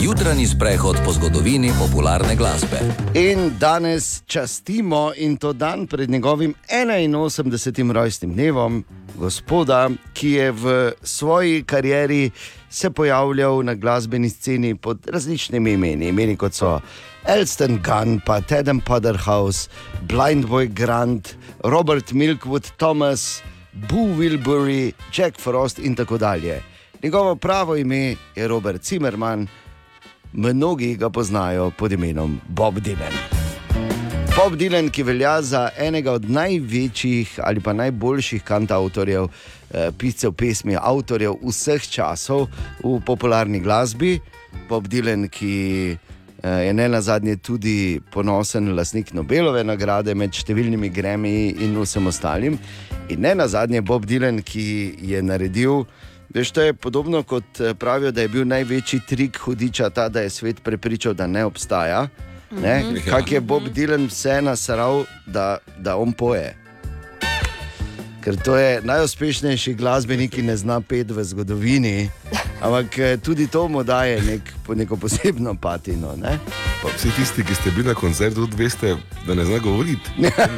Jutranji 0.03 0.47
sprehod 0.47 0.97
po 1.05 1.12
zgodovini 1.12 1.73
popularne 1.79 2.37
glasbe. 2.37 2.79
In 3.15 3.51
danes 3.59 4.23
častimo 4.27 5.12
in 5.17 5.37
to 5.37 5.53
dan 5.53 5.87
pred 5.87 6.11
njegovim 6.11 6.55
81. 6.69 7.93
rojstnim 7.93 8.35
dnevom, 8.35 8.85
gospoda, 9.17 9.91
ki 10.12 10.31
je 10.31 10.53
v 10.53 10.93
svoji 11.03 11.62
karieri 11.62 12.31
se 12.71 12.91
pojavljal 12.91 13.62
na 13.62 13.75
glasbeni 13.75 14.31
sceni 14.31 14.75
pod 14.75 15.07
različnimi 15.07 15.73
imeni, 15.73 16.09
imeni 16.09 16.37
kot 16.37 16.55
so 16.55 16.81
Elston 17.27 17.81
Gunn, 17.85 18.21
pa 18.27 18.41
Tedem 18.41 18.81
Potterhouse, 18.81 19.69
Blind 20.03 20.45
Boy 20.45 20.69
Grant, 20.75 21.37
Robert 21.65 22.12
Milkwood 22.12 22.71
Thomas, 22.77 23.43
Boo 23.73 24.12
Wilbury, 24.19 24.93
Jack 25.17 25.41
Frost 25.41 25.79
in 25.79 25.95
tako 25.95 26.19
dalje. 26.19 26.74
Njegovo 27.05 27.36
pravo 27.36 27.76
ime 27.76 28.16
je 28.36 28.48
Robert 28.48 28.84
Zimmerman, 28.84 29.46
mnogi 30.32 30.96
ga 30.96 31.11
poznajo 31.11 31.70
pod 31.70 31.92
imenom 31.92 32.40
Bob 32.48 32.74
Dylan. 32.74 33.12
Bob 34.36 34.57
Dylan, 34.57 34.88
ki 34.90 35.02
velja 35.02 35.42
za 35.42 35.68
enega 35.78 36.12
od 36.12 36.30
največjih 36.30 37.34
ali 37.42 37.61
pa 37.61 37.72
najboljših 37.72 38.42
kantautorjev, 38.42 39.24
eh, 39.24 39.90
piscev 39.98 40.32
pesmi, 40.32 40.76
avtorjev 40.80 41.34
vseh 41.42 41.88
časov 41.88 42.46
v 42.84 43.00
popularni 43.07 43.61
glasbi. 43.61 44.20
Bob 44.68 44.88
Dylan, 44.88 45.28
ki 45.28 45.96
eh, 46.42 46.48
je 46.66 46.72
ne 46.72 46.88
na 46.88 47.00
zadnje 47.00 47.36
tudi 47.36 48.00
ponosen 48.12 48.76
lastnik 48.76 49.12
Nobelove 49.12 49.64
nagrade 49.64 50.14
med 50.14 50.32
številnimi 50.32 50.88
gremi 50.88 51.52
in 51.61 51.76
vsem 51.82 52.07
ostalim. 52.07 52.59
In 53.09 53.20
ne 53.20 53.34
na 53.34 53.48
zadnje 53.48 53.82
Bob 53.82 54.07
Dylan, 54.07 54.40
ki 54.40 54.96
je 55.02 55.22
naredil. 55.22 55.84
Veš, 56.35 56.51
to 56.51 56.62
je 56.62 56.74
podobno 56.74 57.22
kot 57.22 57.61
eh, 57.61 57.74
pravijo, 57.74 58.11
da 58.11 58.20
je 58.20 58.28
bil 58.28 58.47
največji 58.47 59.01
trik 59.09 59.39
hudiča 59.39 59.91
ta, 59.91 60.09
da 60.09 60.20
je 60.20 60.30
svet 60.30 60.62
prepričal, 60.62 61.14
da 61.14 61.26
ne 61.26 61.45
obstaja. 61.45 62.09
Ne? 62.51 62.82
Mhm. 62.82 63.11
Kak 63.11 63.32
je 63.32 63.41
Bob 63.41 63.62
Dylan 63.74 64.07
vse 64.07 64.43
nasral, 64.43 65.05
da, 65.26 65.59
da 65.78 65.97
on 65.97 66.12
poje. 66.12 66.64
Ker 68.25 68.37
to 68.41 68.57
je 68.57 68.81
najuspešnejši 68.81 69.75
glasbenik, 69.77 70.31
ki 70.33 70.43
ne 70.49 70.57
zna 70.57 70.79
pet 70.81 71.11
v 71.12 71.20
zgodovini, 71.20 72.09
ampak 72.64 72.97
eh, 72.99 73.16
tudi 73.20 73.45
to 73.53 73.68
mu 73.68 73.83
daje 73.85 74.16
nek, 74.25 74.49
neko 74.64 74.97
posebno 74.97 75.53
patino. 75.61 76.14
Ne? 76.16 76.39
Pa 76.81 76.89
vsi 76.89 77.12
tisti, 77.12 77.45
ki 77.45 77.55
ste 77.55 77.72
bili 77.77 77.91
na 77.93 77.95
koncertu, 77.95 78.47
tudi 78.47 78.57
veste, 78.57 78.95
da 79.27 79.37
ne 79.37 79.45
zna 79.45 79.59
govoriti. 79.61 80.09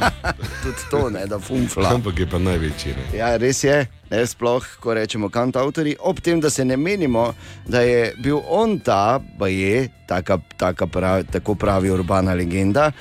tudi 0.62 0.84
to, 0.90 1.10
ne, 1.10 1.26
da 1.26 1.40
funfla. 1.42 1.90
Ampak 1.90 2.22
je 2.22 2.28
pa 2.30 2.38
največji. 2.38 2.94
Ne? 2.94 3.08
Ja, 3.18 3.32
res 3.34 3.64
je, 3.66 3.82
ne, 4.14 4.22
sploh, 4.22 4.62
ko 4.78 4.94
rečemo 4.94 5.26
kantautori, 5.26 5.96
ob 5.98 6.22
tem, 6.22 6.38
da 6.38 6.54
se 6.54 6.62
ne 6.64 6.78
menimo, 6.78 7.32
da 7.66 7.82
je 7.82 8.12
bil 8.22 8.46
on 8.46 8.78
ta, 8.78 9.18
pa 9.38 9.50
je 9.50 9.88
taka, 10.06 10.38
taka 10.54 10.86
pravi, 10.86 11.26
tako 11.34 11.58
pravi 11.58 11.90
urbana 11.90 12.38
legenda, 12.38 12.92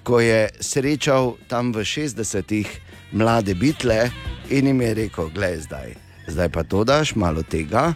ko 0.00 0.24
je 0.24 0.48
srečal 0.64 1.34
tam 1.52 1.76
v 1.76 1.84
60-ih 1.84 2.85
mlade 3.12 3.54
bitle 3.54 4.10
in 4.50 4.66
jim 4.66 4.80
je 4.80 4.94
rekel: 4.94 5.28
Glej, 5.34 5.60
zdaj, 5.60 5.94
zdaj 6.26 6.48
pa 6.48 6.62
to 6.62 6.84
daš, 6.84 7.14
malo 7.14 7.42
tega, 7.42 7.94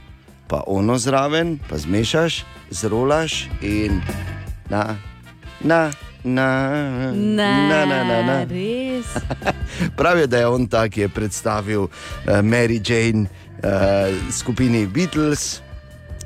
pa 0.49 0.63
ono 0.67 0.99
zraven, 0.99 1.59
pa 1.69 1.79
zmešaš, 1.79 2.45
zrolaš 2.71 3.49
in 3.63 4.03
na, 4.71 4.97
na. 5.61 5.91
Na, 6.25 6.69
Ne, 7.17 7.33
na, 7.69 7.85
na, 7.89 8.05
na, 8.05 8.23
na. 8.23 8.45
res. 8.45 9.09
Pravijo, 9.97 10.27
da 10.27 10.39
je 10.39 10.47
on 10.47 10.67
ta, 10.69 10.85
ki 10.89 11.01
je 11.01 11.09
predstavil 11.09 11.83
uh, 11.83 11.91
Mary 12.45 12.77
Jane 12.85 13.25
uh, 13.25 14.13
skupini 14.29 14.87
Beatles, 14.87 15.63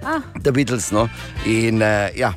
Ah, 0.05 0.21
The 0.43 0.53
Beatles. 0.53 0.91
No? 0.91 1.09
In 1.47 1.81
uh, 1.81 2.11
ja, 2.17 2.35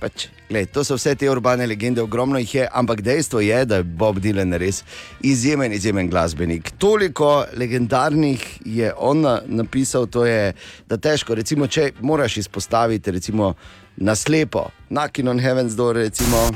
pač, 0.00 0.28
gled, 0.52 0.68
to 0.68 0.84
so 0.84 0.94
vse 0.94 1.14
te 1.14 1.30
urbane 1.30 1.66
legende, 1.66 2.02
ogromno 2.02 2.38
jih 2.38 2.54
je, 2.54 2.68
ampak 2.72 3.00
dejstvo 3.00 3.40
je, 3.40 3.64
da 3.64 3.76
je 3.76 3.82
Bob 3.82 4.18
Dylan 4.20 4.52
res 4.60 4.82
izjemen, 5.22 5.72
izjemen 5.72 6.10
glasbenik. 6.10 6.70
Toliko 6.78 7.44
legendarnih 7.56 8.44
je 8.64 8.92
on 8.98 9.20
na- 9.20 9.40
napisal, 9.46 10.06
to 10.06 10.26
je, 10.26 10.52
da 10.86 10.96
težko. 10.96 11.34
Recimo, 11.34 11.66
če 11.66 11.92
moraš 12.00 12.36
izpostaviti, 12.36 13.10
recimo, 13.10 13.54
na 13.96 14.14
slepo, 14.14 14.68
Knocking 14.88 15.28
on 15.28 15.40
Heaven's 15.40 15.74
Door, 15.74 15.96
recimo. 15.96 16.48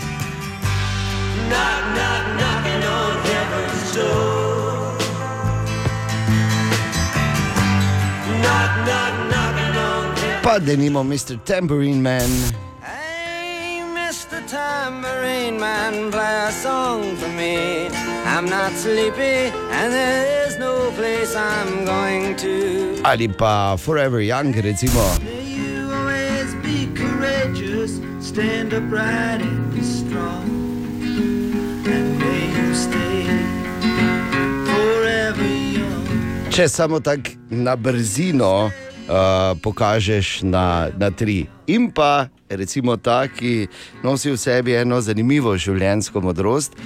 Pa 10.42 10.58
da 10.58 10.76
nimamo 10.76 11.04
Mr. 11.04 11.38
Tambourine 11.44 12.00
Man. 12.00 12.65
Tambourine 14.46 15.58
Man, 15.58 16.12
play 16.12 16.46
a 16.46 16.52
song 16.52 17.16
for 17.16 17.28
me. 17.28 17.88
I'm 18.24 18.46
not 18.46 18.70
sleepy, 18.72 19.50
and 19.74 19.92
there 19.92 20.46
is 20.46 20.56
no 20.58 20.90
place 20.92 21.34
I'm 21.34 21.84
going 21.84 22.36
to. 22.36 23.00
Ali 23.04 23.26
pa 23.26 23.74
Forever 23.76 24.20
Young, 24.20 24.52
recimo. 24.54 25.02
May 25.24 25.42
you 25.42 25.90
always 25.90 26.54
be 26.62 26.86
courageous, 26.94 27.98
stand 28.20 28.72
upright 28.72 29.42
and 29.42 29.74
be 29.74 29.82
strong. 29.82 30.46
And 31.90 32.18
may 32.18 32.46
you 32.46 32.70
stay 32.74 33.26
forever 34.70 35.42
young. 35.42 36.50
Če 36.54 36.68
samo 36.70 37.02
tako 37.02 37.34
na 37.50 37.74
brzino 37.74 38.70
uh, 39.08 39.58
pokažeš 39.62 40.42
na, 40.42 40.88
na 40.98 41.10
tri. 41.10 41.46
In 41.66 41.90
pa 41.90 42.28
recimo 42.48 42.96
ta, 42.96 43.26
ki 43.28 43.66
nosi 44.02 44.30
v 44.30 44.38
sebi 44.38 44.76
eno 44.76 45.00
zanimivo 45.00 45.56
življenjsko 45.58 46.20
modrost, 46.22 46.76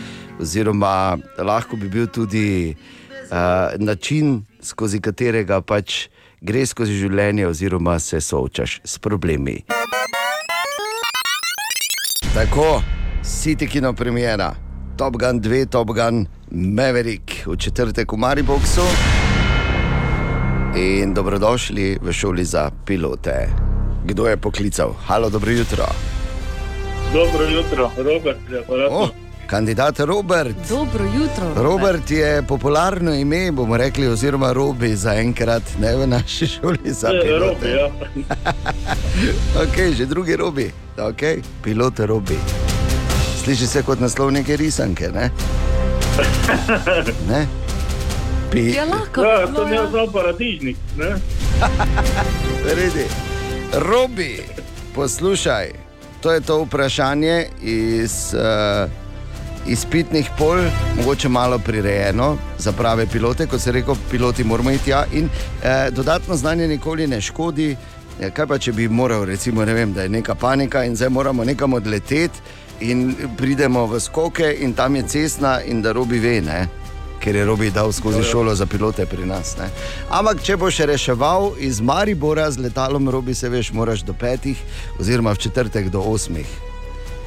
oziroma 0.41 1.19
lahko 1.39 1.77
bi 1.77 1.89
bil 1.89 2.09
tudi 2.09 2.73
uh, 2.73 3.77
način, 3.79 4.41
skozi 4.63 5.01
katerega 5.01 5.61
pač 5.61 6.09
greš 6.41 6.75
skozi 6.75 6.97
življenje, 7.01 7.47
oziroma 7.49 7.99
se 8.01 8.21
soočaš 8.21 8.81
s 8.85 8.99
problemi. 8.99 9.61
Tako, 12.35 12.81
City 13.27 13.69
Kino 13.69 13.93
premjera, 13.93 14.55
Top 14.97 15.17
Gun 15.21 15.41
2, 15.41 15.67
Top 15.69 15.93
Gun 15.97 16.27
Maverick 16.51 17.45
v 17.47 17.57
četrtek 17.57 18.13
v 18.13 18.17
Mariboku. 18.17 19.20
In 20.75 21.15
dobrodošli 21.15 21.99
v 22.03 22.13
šoli 22.13 22.45
za 22.45 22.71
pilote. 22.85 23.49
Kdo 24.05 24.27
je 24.27 24.37
poklical? 24.37 24.95
Halo, 25.07 25.31
dobro 25.31 25.51
jutro. 25.51 25.87
Dobro 27.13 27.45
jutro, 27.45 27.91
Robert 27.97 28.39
je 28.51 28.65
O, 28.91 29.09
kandidat 29.47 30.01
Robert. 30.01 30.57
Dobro 30.69 31.05
jutro. 31.05 31.63
Robert 31.63 32.11
je 32.11 32.43
popularno 32.43 33.15
ime, 33.15 33.53
bomo 33.53 33.77
rekli, 33.77 34.07
oziroma 34.07 34.53
Robi 34.53 34.97
za 34.97 35.15
enkrat, 35.15 35.63
ne 35.81 35.97
v 35.97 36.07
naši 36.07 36.47
šoli 36.47 36.79
za 36.93 37.11
pilote. 37.23 37.39
Robi, 37.39 37.71
ja. 37.71 37.91
okay, 39.63 39.93
že 39.93 40.07
drugi 40.07 40.37
Robi, 40.37 40.71
okay. 40.97 41.43
pilot 41.63 41.99
Robi. 41.99 42.39
Sliši 43.45 43.67
se 43.67 43.83
kot 43.83 44.01
naslov 44.01 44.31
neke 44.31 44.57
risanke, 44.57 45.09
ne? 45.09 45.31
ne? 47.31 47.47
Pi... 48.51 48.73
Ja, 48.75 48.85
lahko. 48.85 49.23
Ja, 49.23 49.47
no, 49.47 49.55
to 49.55 49.67
je 49.69 49.75
ja. 49.75 49.91
zelo 49.91 50.07
paradižnik. 50.13 50.77
Ne? 50.99 51.11
Redi. 52.77 53.05
Robi, 53.73 54.43
poslušaj, 54.95 55.71
to 56.21 56.33
je 56.33 56.41
to 56.41 56.63
vprašanje 56.65 57.47
iz 57.63 58.35
uh, 58.35 58.91
izpitnih 59.67 60.31
pol, 60.39 60.59
mogoče 60.97 61.29
malo 61.29 61.59
prirejeno 61.59 62.37
za 62.59 62.73
prave 62.73 63.07
pilote. 63.07 63.47
Kot 63.47 63.61
se 63.61 63.73
reče, 63.73 63.87
piloti 64.11 64.45
moramo 64.45 64.71
iti 64.71 64.85
tja. 64.85 65.05
In 65.13 65.25
uh, 65.25 65.95
dodatno 65.95 66.37
znanje 66.37 66.69
nikoli 66.69 67.07
ne 67.07 67.21
škodi. 67.21 67.77
Ja, 68.21 68.31
Kaj 68.31 68.47
pa, 68.47 68.59
če 68.59 68.73
bi 68.73 68.89
moral, 68.89 69.25
recimo, 69.25 69.65
ne 69.65 69.75
vem, 69.75 69.93
da 69.93 70.03
je 70.03 70.09
neka 70.09 70.35
panika 70.35 70.85
in 70.85 70.97
zdaj 70.97 71.09
moramo 71.09 71.45
nekam 71.45 71.73
odleteti, 71.73 72.41
in 72.81 73.15
pridemo 73.37 73.87
v 73.87 74.01
skoke, 74.01 74.57
in 74.61 74.75
tam 74.75 74.97
je 74.97 75.03
cestna, 75.09 75.61
in 75.63 75.83
da 75.83 75.93
robi 75.93 76.19
ve, 76.19 76.41
ne? 76.41 76.67
Ker 77.21 77.37
je 77.37 77.45
robi 77.45 77.71
dal 77.71 77.93
skozi 77.93 78.23
šolo 78.25 78.55
za 78.55 78.67
pilote 78.67 79.07
pri 79.07 79.27
nas. 79.27 79.57
Ne? 79.59 79.69
Ampak, 80.09 80.43
če 80.43 80.57
boš 80.57 80.81
reševal 80.89 81.53
iz 81.59 81.81
Maribora 81.81 82.51
z 82.51 82.65
letalom, 82.65 83.09
robi 83.09 83.35
se 83.35 83.49
veš, 83.49 83.73
moraš 83.73 84.03
do 84.03 84.17
petih, 84.17 84.59
oziroma 85.01 85.33
v 85.37 85.45
četrtek 85.47 85.89
do 85.89 86.01
osmih. 86.01 86.49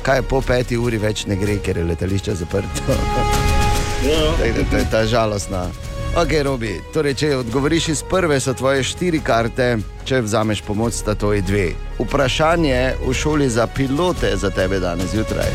Kaj 0.04 0.18
je 0.18 0.28
po 0.28 0.42
peti 0.42 0.78
uri 0.78 0.98
več 0.98 1.26
ne 1.30 1.38
gre, 1.40 1.60
ker 1.64 1.78
je 1.78 1.88
letališče 1.94 2.36
zaprto. 2.36 2.84
Tako 4.38 4.54
da 4.58 4.70
to 4.72 4.78
je 4.78 4.88
ta 4.92 5.06
žalostna. 5.06 5.68
Ok, 6.14 6.34
Robi, 6.46 6.76
torej, 6.94 7.16
če 7.18 7.30
odgovoriš 7.40 7.88
iz 7.90 8.04
prve, 8.06 8.38
so 8.38 8.54
tvoje 8.54 8.84
štiri 8.86 9.18
karte, 9.26 9.80
če 10.06 10.20
vzameš 10.22 10.62
pomoč, 10.62 11.00
sta 11.00 11.16
to 11.18 11.32
dve. 11.42 11.72
Vprašanje 11.98 13.00
v 13.02 13.14
šoli 13.18 13.50
za 13.50 13.66
pilote 13.68 14.36
za 14.38 14.54
tebe 14.54 14.78
danes 14.80 15.10
zjutraj. 15.16 15.50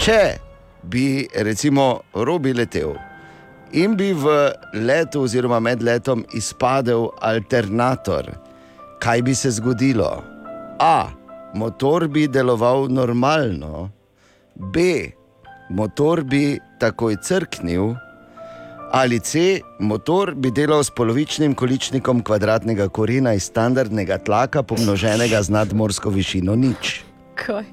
Če 0.00 0.20
bi 0.82 1.28
recimo 1.34 2.00
Robi 2.14 2.54
letel 2.56 2.96
in 3.72 3.96
bi 3.96 4.12
v 4.12 4.52
letu 4.74 5.22
oziroma 5.26 5.60
med 5.60 5.82
letom 5.82 6.24
izpadel 6.34 7.08
alternator, 7.20 8.28
kaj 9.00 9.22
bi 9.22 9.34
se 9.34 9.50
zgodilo? 9.50 10.22
A. 10.78 11.08
motor 11.54 12.08
bi 12.08 12.28
deloval 12.28 12.88
normalno, 12.88 13.90
B, 14.54 14.80
motor 15.68 16.22
bi 16.24 16.58
takoj 16.80 17.16
crknil, 17.20 17.92
ali 18.92 19.20
C, 19.20 19.60
motor 19.80 20.34
bi 20.34 20.50
delal 20.50 20.84
s 20.84 20.90
polovičnim 20.90 21.54
količnikom 21.54 22.22
kvadratnega 22.24 22.88
korena 22.88 23.34
iz 23.34 23.44
standardnega 23.52 24.18
tlaka, 24.18 24.62
pomnoženega 24.62 25.42
z 25.42 25.52
nadmorsko 25.52 26.10
višino 26.10 26.56
nič. 26.56 27.02
Kaj? 27.34 27.64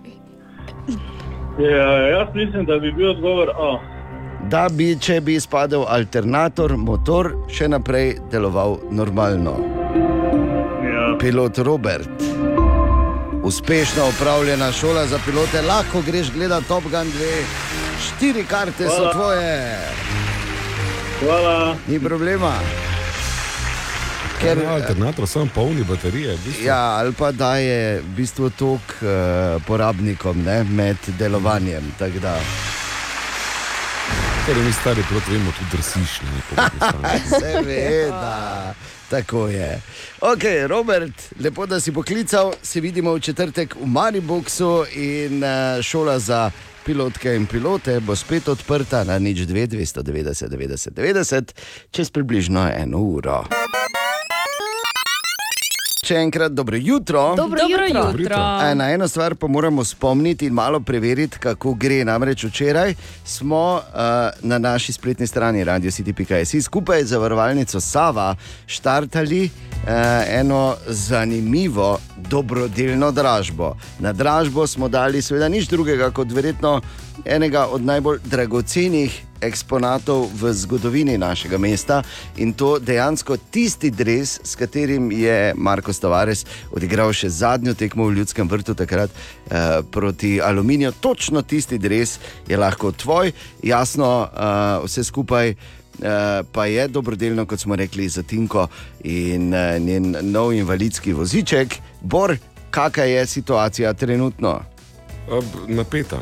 Ja, 1.59 1.87
jaz 2.07 2.35
mislim, 2.35 2.65
da 2.65 2.79
bi 2.79 2.91
bil 2.91 3.09
odgovor 3.11 3.49
A. 3.49 3.98
Da 4.47 4.67
bi, 4.71 4.95
če 4.99 5.19
bi 5.21 5.35
izpadel 5.35 5.83
alternator, 5.87 6.71
motor 6.79 7.33
še 7.51 7.67
naprej 7.67 8.15
deloval 8.31 8.77
normalno. 8.91 9.57
Ja. 10.85 11.11
Pilot 11.19 11.59
Robert. 11.67 12.23
Uspešno 13.43 14.07
upravljena 14.09 14.71
šola 14.71 15.05
za 15.07 15.19
pilote, 15.25 15.61
lahko 15.61 16.01
greš 16.05 16.31
gledati 16.31 16.67
Top 16.67 16.83
Gun 16.83 17.11
2, 17.11 17.29
štiri 18.07 18.43
karte 18.47 18.87
so 18.87 18.95
Hvala. 18.95 19.13
tvoje. 19.13 19.77
Hvala. 21.19 21.75
Ni 21.87 21.99
problema. 21.99 22.53
Ker 24.39 24.57
je 24.57 24.67
alternator 24.67 25.27
samo 25.27 25.49
polni 25.55 25.83
baterije. 25.83 26.35
v 26.35 26.45
bistvu. 26.45 26.65
Ja, 26.65 26.95
ali 26.99 27.11
pa 27.13 27.31
da 27.31 27.55
je 27.57 27.99
v 27.99 28.15
bistvu 28.15 28.49
tok 28.49 28.95
uh, 29.01 29.59
porabnikom 29.67 30.43
ne, 30.43 30.63
med 30.63 30.97
delovanjem. 31.19 31.91
tako 31.99 32.19
da. 32.23 32.39
Torej, 34.49 34.63
mi 34.63 34.71
stari 34.71 35.03
pilot 35.09 35.23
vemo, 35.27 35.51
tudi 35.51 35.69
drsiš. 35.71 36.21
ne, 36.21 36.41
po 36.49 36.55
drugi 36.55 36.77
strani. 36.77 37.19
Seveda, 37.41 38.73
tako 39.09 39.47
je. 39.47 39.81
Ok, 40.21 40.43
Robert, 40.67 41.13
lepo, 41.39 41.65
da 41.65 41.79
si 41.79 41.91
poklical. 41.91 42.53
Se 42.63 42.81
vidimo 42.81 43.13
v 43.13 43.19
četrtek 43.19 43.75
v 43.75 43.85
Mariboku 43.85 44.85
in 44.95 45.43
eh, 45.43 45.81
šola 45.81 46.19
za 46.19 46.51
pilotke 46.85 47.35
in 47.35 47.45
pilote 47.45 47.99
bo 47.99 48.15
spet 48.15 48.47
odprta 48.47 49.03
na 49.03 49.19
nič 49.19 49.37
2, 49.39 49.67
290, 49.67 50.49
90, 50.49 50.89
90, 50.97 51.53
čez 51.91 52.09
približno 52.09 52.71
eno 52.73 52.97
uro. 52.97 53.45
Še 56.09 56.23
enkrat 56.25 56.51
dobro 56.57 56.77
jutro. 56.77 57.35
Dobro 57.37 57.61
Dobro 57.61 57.85
jutro. 57.85 58.03
jutro. 58.17 58.37
E, 58.65 58.75
Na 58.75 58.87
eno 58.91 59.07
stvar 59.07 59.35
pa 59.35 59.47
moramo 59.47 59.83
spomniti 59.83 60.45
in 60.45 60.53
malo 60.53 60.79
preveriti, 60.79 61.37
kako 61.39 61.73
gre. 61.73 62.05
Namreč 62.05 62.43
včeraj 62.43 62.95
smo 63.25 63.75
uh, 63.75 64.01
na 64.41 64.57
naši 64.57 64.93
spletni 64.93 65.27
strani 65.27 65.63
radio.city.js 65.63 66.63
skupaj 66.65 67.03
z 67.03 67.07
zavarovalnico 67.13 67.79
Sava 67.79 68.35
štartali 68.65 69.43
uh, 69.45 69.89
eno 70.29 70.75
zanimivo 70.87 71.99
dobrodelno 72.17 73.11
dražbo. 73.11 73.75
Na 73.99 74.13
dražbo 74.13 74.67
smo 74.67 74.89
dali 74.89 75.21
seveda 75.21 75.47
nič 75.47 75.67
drugega 75.69 76.09
kot 76.11 76.31
verjetno 76.31 76.81
enega 77.25 77.65
od 77.65 77.85
najbolj 77.85 78.19
dragocenih 78.25 79.28
eksponatov 79.41 80.27
v 80.35 80.53
zgodovini 80.53 81.17
našega 81.17 81.57
mesta 81.57 82.01
in 82.37 82.53
to 82.53 82.79
dejansko 82.79 83.37
tisti 83.51 83.91
dres, 83.91 84.39
s 84.43 84.55
katerim 84.55 85.11
je 85.11 85.53
Marko 85.57 85.93
Stavares 85.93 86.45
odigral 86.71 87.13
še 87.13 87.29
zadnjo 87.29 87.73
tekmo 87.73 88.09
v 88.09 88.19
Ljudskem 88.19 88.49
vrtu 88.49 88.75
takrat 88.75 89.09
eh, 89.11 89.81
proti 89.91 90.39
Aluminiju. 90.41 90.91
Točno 90.99 91.41
tisti 91.41 91.77
dres 91.77 92.19
je 92.47 92.57
lahko 92.57 92.91
tvoj, 92.91 93.31
jasno, 93.63 94.29
eh, 94.29 94.85
vse 94.85 95.03
skupaj. 95.03 95.55
Uh, 95.99 96.45
pa 96.55 96.63
je 96.65 96.85
dobrodelno, 96.87 97.43
kot 97.45 97.59
smo 97.59 97.75
rekli, 97.75 98.05
za 98.07 98.23
Tinko 98.23 98.69
in 99.03 99.49
uh, 99.51 99.75
njen 99.83 100.15
nov 100.31 100.53
invalidski 100.55 101.11
voziček. 101.11 101.75
Bor, 101.99 102.37
kakšna 102.71 103.03
je 103.03 103.25
situacija 103.27 103.91
trenutno? 103.93 104.61
Ab, 105.27 105.43
napeta. 105.67 106.21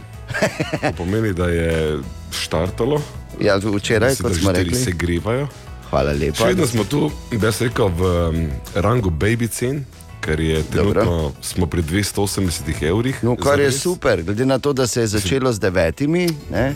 To 0.82 0.92
pomeni, 0.98 1.34
da 1.34 1.46
je 1.48 2.00
štartalo. 2.32 3.02
Ja, 3.40 3.58
včeraj, 3.58 4.16
se 4.16 4.24
kot 4.24 4.36
smo 4.36 4.52
štiri 4.52 4.64
rekli. 4.64 4.80
segrevajo. 4.80 5.48
Hvala 5.90 6.12
lepa. 6.12 6.38
Še 6.38 6.52
vedno 6.52 6.68
smo 6.68 6.84
tu, 6.84 7.08
bi 7.32 7.40
jaz 7.40 7.62
rekel, 7.64 7.88
v 7.88 8.10
um, 8.30 8.42
rangu 8.76 9.10
baby 9.10 9.48
cen, 9.48 9.86
ker 10.22 10.40
je 10.40 10.64
trenutno 10.72 11.32
smo 11.42 11.68
pri 11.68 11.82
280 11.82 12.84
evrih. 12.90 13.24
No, 13.24 13.38
kar 13.40 13.60
je 13.60 13.72
super, 13.72 14.24
glede 14.24 14.46
na 14.46 14.60
to, 14.60 14.74
da 14.74 14.88
se 14.88 15.02
je 15.06 15.08
začelo 15.08 15.54
z 15.54 15.60
devetimi. 15.60 16.28
Ne? 16.52 16.74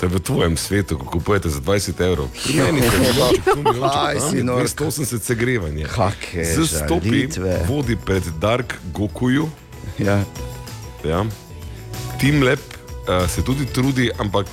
To 0.00 0.06
je 0.06 0.16
v 0.16 0.20
tvojem 0.20 0.56
svetu, 0.56 0.96
ko 0.96 1.04
kupujete 1.04 1.50
za 1.52 1.60
20 1.60 2.00
evrov. 2.00 2.30
Pri 2.44 2.56
meni 2.56 2.80
je 2.80 2.90
Kaj 3.84 4.20
si 4.30 4.40
nor? 4.40 4.64
280 4.64 5.20
segrevanje. 5.20 5.84
Kake 5.84 6.44
Z 6.44 6.64
stopi 6.64 7.28
vodi 7.68 7.96
pred 8.00 8.24
Dark 8.40 8.80
Gokuju. 8.96 9.50
Ja. 9.98 10.24
Ja. 11.04 11.26
Team 12.20 12.40
Lab 12.40 12.79
uh, 13.10 13.30
se 13.30 13.42
tudi 13.42 13.66
trudi, 13.66 14.10
ampak 14.18 14.46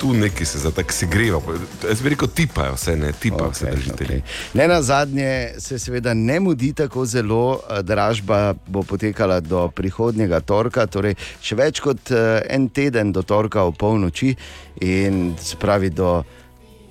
tu 0.00 0.12
neki 0.14 0.44
se 0.44 0.58
za 0.58 0.70
tak 0.70 0.92
segreva. 0.92 1.40
Jaz 1.88 2.02
bi 2.02 2.08
rekel, 2.08 2.28
tipajo 2.28 2.74
vse, 2.74 2.96
ne 2.96 3.12
tipajo 3.12 3.50
okay, 3.50 3.52
vse 3.52 3.70
držitelji. 3.74 4.22
Ne 4.54 4.68
na 4.68 4.82
zadnje 4.82 5.54
se 5.58 5.78
seveda 5.78 6.14
ne 6.14 6.40
mudi 6.40 6.72
tako 6.72 7.06
zelo, 7.06 7.60
eh, 7.70 7.82
dražba 7.82 8.54
bo 8.66 8.82
potekala 8.82 9.40
do 9.40 9.68
prihodnjega 9.68 10.40
torka, 10.40 10.86
torej 10.86 11.16
še 11.42 11.58
več 11.58 11.80
kot 11.80 12.10
eh, 12.10 12.42
en 12.48 12.68
teden 12.68 13.12
do 13.12 13.22
torka 13.22 13.64
v 13.64 13.74
polnoči 13.78 14.34
in 14.80 15.34
se 15.40 15.56
pravi 15.56 15.90
do 15.90 16.22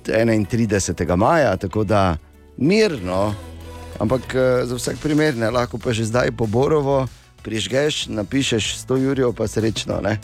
31. 0.04 1.16
maja, 1.16 1.56
tako 1.56 1.84
da 1.84 2.16
mirno, 2.56 3.34
ampak 4.00 4.34
za 4.64 4.74
vsak 4.74 4.96
primer 5.02 5.36
ne 5.36 5.50
lahko 5.50 5.78
pa 5.78 5.92
že 5.92 6.04
zdaj 6.04 6.32
po 6.36 6.46
Borovo 6.46 7.06
prižgeš, 7.42 8.06
napišeš 8.08 8.76
100 8.84 8.96
jurjev, 9.04 9.32
pa 9.32 9.48
srečno. 9.48 10.00
Ne? 10.00 10.18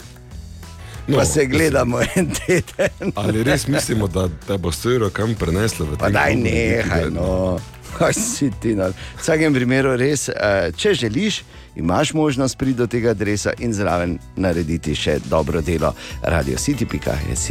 No, 1.07 1.17
pa 1.17 1.25
se 1.25 1.45
gledamo 1.45 1.99
en 2.15 2.33
teden. 2.33 3.11
Ali 3.15 3.43
res 3.43 3.67
mislimo, 3.67 4.07
da, 4.07 4.29
da 4.47 4.57
bo 4.57 4.71
stojilo 4.71 5.09
kam 5.09 5.35
preneslo 5.35 5.85
v 5.85 5.97
Pa 5.97 6.07
tega 6.07 6.19
daj 6.19 6.35
nehaj, 6.35 7.09
no. 7.13 7.59
Kaj 7.97 8.13
si 8.13 8.49
ti 8.59 8.73
na 8.75 8.89
v 8.91 8.95
vsakem 9.21 9.53
primeru 9.53 9.93
res, 9.95 10.27
eh, 10.29 10.71
če 10.75 10.93
želiš, 10.93 11.43
imaš 11.75 12.13
možnost 12.13 12.57
priti 12.57 12.77
do 12.77 12.87
tega 12.87 13.13
dresa 13.13 13.53
in 13.59 13.73
zraven 13.73 14.17
narediti 14.35 14.95
še 14.95 15.19
dobro 15.29 15.61
delo. 15.61 15.93
Radio 16.21 16.57
City.js. 16.57 17.47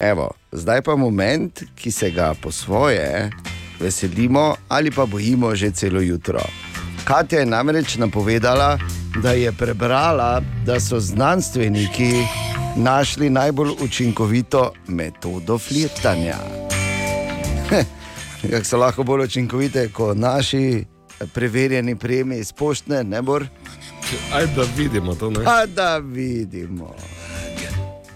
Evo, 0.00 0.30
zdaj 0.52 0.82
pa 0.82 0.96
moment, 0.96 1.64
ki 1.74 1.90
se 1.90 2.10
ga 2.10 2.34
po 2.34 2.52
svoje 2.52 3.30
veselimo 3.80 4.54
ali 4.68 4.90
pa 4.90 5.06
bojimo 5.06 5.54
že 5.54 5.70
celo 5.70 6.00
jutro. 6.00 6.40
Katja 7.04 7.38
je 7.38 7.46
namreč 7.46 7.96
napovedala, 7.96 8.78
da 9.22 9.30
je 9.30 9.52
prebrala, 9.52 10.42
da 10.66 10.80
so 10.80 11.00
znanstveniki 11.00 12.12
našli 12.76 13.30
najbolj 13.30 13.70
učinkovito 13.80 14.72
metodo 14.88 15.58
flirtanja. 15.58 16.36
Kako 18.50 18.64
so 18.64 18.78
lahko 18.78 19.02
bolj 19.02 19.24
učinkovite 19.24 19.88
kot 19.88 20.16
naši 20.16 20.84
preverjeni 21.34 21.96
premi 21.96 22.38
iz 22.38 22.52
poštne, 22.52 23.04
ne 23.04 23.22
bor? 23.22 23.46
Ajde, 24.32 24.52
da 24.56 24.64
vidimo 24.76 25.14
to. 25.14 25.30
Ne? 25.30 25.44
Pa 25.44 25.66
da 25.66 25.98
vidimo. 25.98 26.94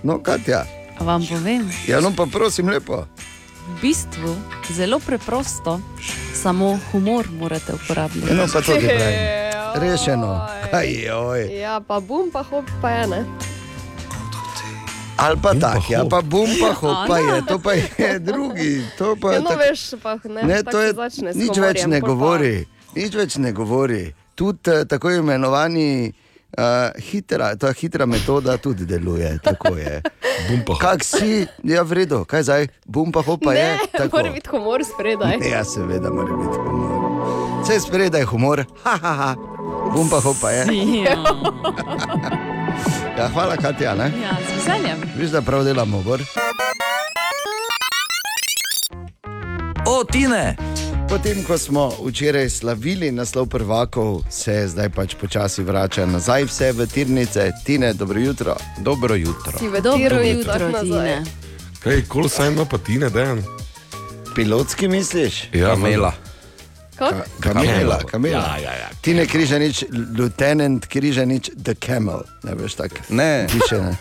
No, 0.03 0.22
Katja, 0.22 0.64
A 0.99 1.05
Vam 1.05 1.26
povem, 1.26 1.70
ja, 1.86 2.01
no 2.01 2.11
pa 2.16 2.26
prosim 2.26 2.68
lepo. 2.68 3.07
v 3.68 3.80
bistvu 3.82 4.36
zelo 4.72 4.99
preprosto, 4.99 5.80
samo 6.39 6.78
humor 6.93 7.26
morate 7.32 7.72
uporabljati. 7.74 8.34
No, 8.34 8.47
pa 8.47 8.61
ti 8.61 8.66
pravim. 8.78 9.39
Rešeno. 9.76 10.30
Kaj 10.70 10.89
oj. 11.11 11.43
Ja, 11.55 11.80
pa 11.80 12.01
bum, 12.01 12.30
pa 12.30 12.43
hop, 12.43 12.64
pa 12.80 12.91
je 12.91 13.07
ne. 13.07 13.24
Ali 15.16 15.36
pa 15.36 15.51
tak, 15.53 15.91
ja, 15.91 16.05
pa 16.05 16.20
bum, 16.22 16.47
pa 16.61 16.70
hop, 16.80 16.97
pa 17.09 17.14
A, 17.14 17.18
no. 17.18 17.34
je, 17.34 17.43
to 17.43 17.59
pa 17.59 17.72
je 17.72 17.89
drugi. 18.28 18.82
To 18.99 19.16
pa 19.16 19.32
Ja, 19.32 19.41
no, 19.41 19.51
tak- 19.51 19.59
veš, 19.61 19.80
pa 19.99 20.14
ne, 20.24 20.43
Ne, 20.45 20.62
to 20.62 20.78
je 20.78 20.95
nič 21.34 21.59
več 21.59 21.82
ne 21.84 22.01
pa- 22.01 22.07
govori, 22.07 22.66
nič 22.95 23.12
več 23.12 23.36
ne 23.36 23.51
govori. 23.53 24.05
Tudi 24.34 24.70
uh, 24.70 24.86
tako 24.86 25.11
imenovani 25.11 26.12
uh, 26.59 27.01
hitra, 27.01 27.57
ta 27.57 27.72
hitra 27.72 28.07
metoda 28.07 28.57
tudi 28.57 28.86
deluje. 28.86 29.38
tako 29.42 29.76
je. 29.76 30.03
Kak 30.80 31.05
si, 31.05 31.46
ja, 31.64 31.82
v 31.82 31.92
redu, 31.92 32.24
kaj 32.24 32.42
zdaj, 32.42 32.68
bum 32.86 33.12
pa 33.12 33.22
hopa 33.22 33.53
je. 33.53 33.64
Ne, 33.64 33.78
tako. 33.92 34.16
mora 34.16 34.30
biti 34.32 34.51
humor 34.51 34.84
spredaj. 34.84 35.36
Ne, 35.36 35.51
ja, 35.51 35.64
seveda 35.64 36.11
mora 36.11 36.36
biti 36.36 36.59
humor. 36.59 37.62
Vse 37.62 37.80
spredaj 37.80 38.20
je 38.20 38.26
humor, 38.26 38.64
ha, 38.84 38.96
ha, 39.03 39.12
ha. 39.14 39.34
bum 39.94 40.09
pa 40.09 40.20
hopa 40.20 40.51
je. 40.51 40.66
Ja. 41.05 41.16
Ja, 43.18 43.28
hvala, 43.28 43.57
Katja. 43.57 43.94
Ne? 43.94 44.12
Ja, 44.22 44.36
z 44.38 44.55
veseljem. 44.55 44.99
Viš, 45.16 45.30
da 45.30 45.42
prav 45.42 45.64
delamo, 45.64 46.03
gor. 46.03 46.22
O, 49.86 50.05
Tine! 50.05 50.57
Potem, 51.09 51.44
ko 51.44 51.59
smo 51.59 51.92
včeraj 52.04 52.50
slavili 52.50 53.12
naslov 53.12 53.46
prvakov, 53.46 54.22
se 54.30 54.68
zdaj 54.68 54.90
pač 54.90 55.14
počasi 55.16 55.62
vrača 55.62 56.06
nazaj 56.06 56.44
vse 56.44 56.72
v 56.72 56.86
tirnice. 56.86 57.52
Tine, 57.64 57.94
dobro 57.94 58.20
jutro. 58.20 58.56
Dobro 58.78 59.14
jutro. 59.14 59.59
Si 59.59 59.68
v 59.68 59.80
Dobro 59.80 60.20
jutro, 60.20 60.52
jutro, 60.52 60.80
Tine. 60.80 61.24
Kaj, 61.80 62.02
kol 62.09 62.28
sajn 62.28 62.52
ima 62.52 62.64
pa 62.64 62.78
tine, 62.78 63.11
dejan? 63.11 63.42
Pilotski 64.34 64.88
misliš? 64.88 65.48
Ja, 65.52 65.68
Kamela. 65.68 66.12
Kako? 66.98 67.16
Kamela, 67.40 67.98
kamela. 68.04 68.38
Ja, 68.38 68.59
ja, 68.59 68.76
ja. 68.76 68.88
Ti 69.00 69.14
ne 69.14 69.26
križanič, 69.26 69.84
lieutenant 69.90 70.86
križanič, 70.86 71.50
the 71.56 71.74
camel. 71.74 72.20
Ne 72.42 72.54
veš 72.54 72.74
tako. 72.74 72.96
Ne. 73.09 73.46
Piše, 73.48 73.80
ne. 73.80 73.96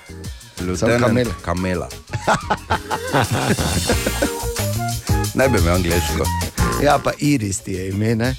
Lieutenant 0.59 1.05
kamel. 1.05 1.27
kamela. 1.45 1.87
ne 5.39 5.49
bi 5.49 5.57
imel 5.57 5.75
angliško. 5.75 6.56
Ja, 6.77 6.97
pa 6.97 7.11
Iris 7.19 7.59
ti 7.59 7.73
je 7.73 7.89
ime, 7.89 8.15
ne? 8.15 8.35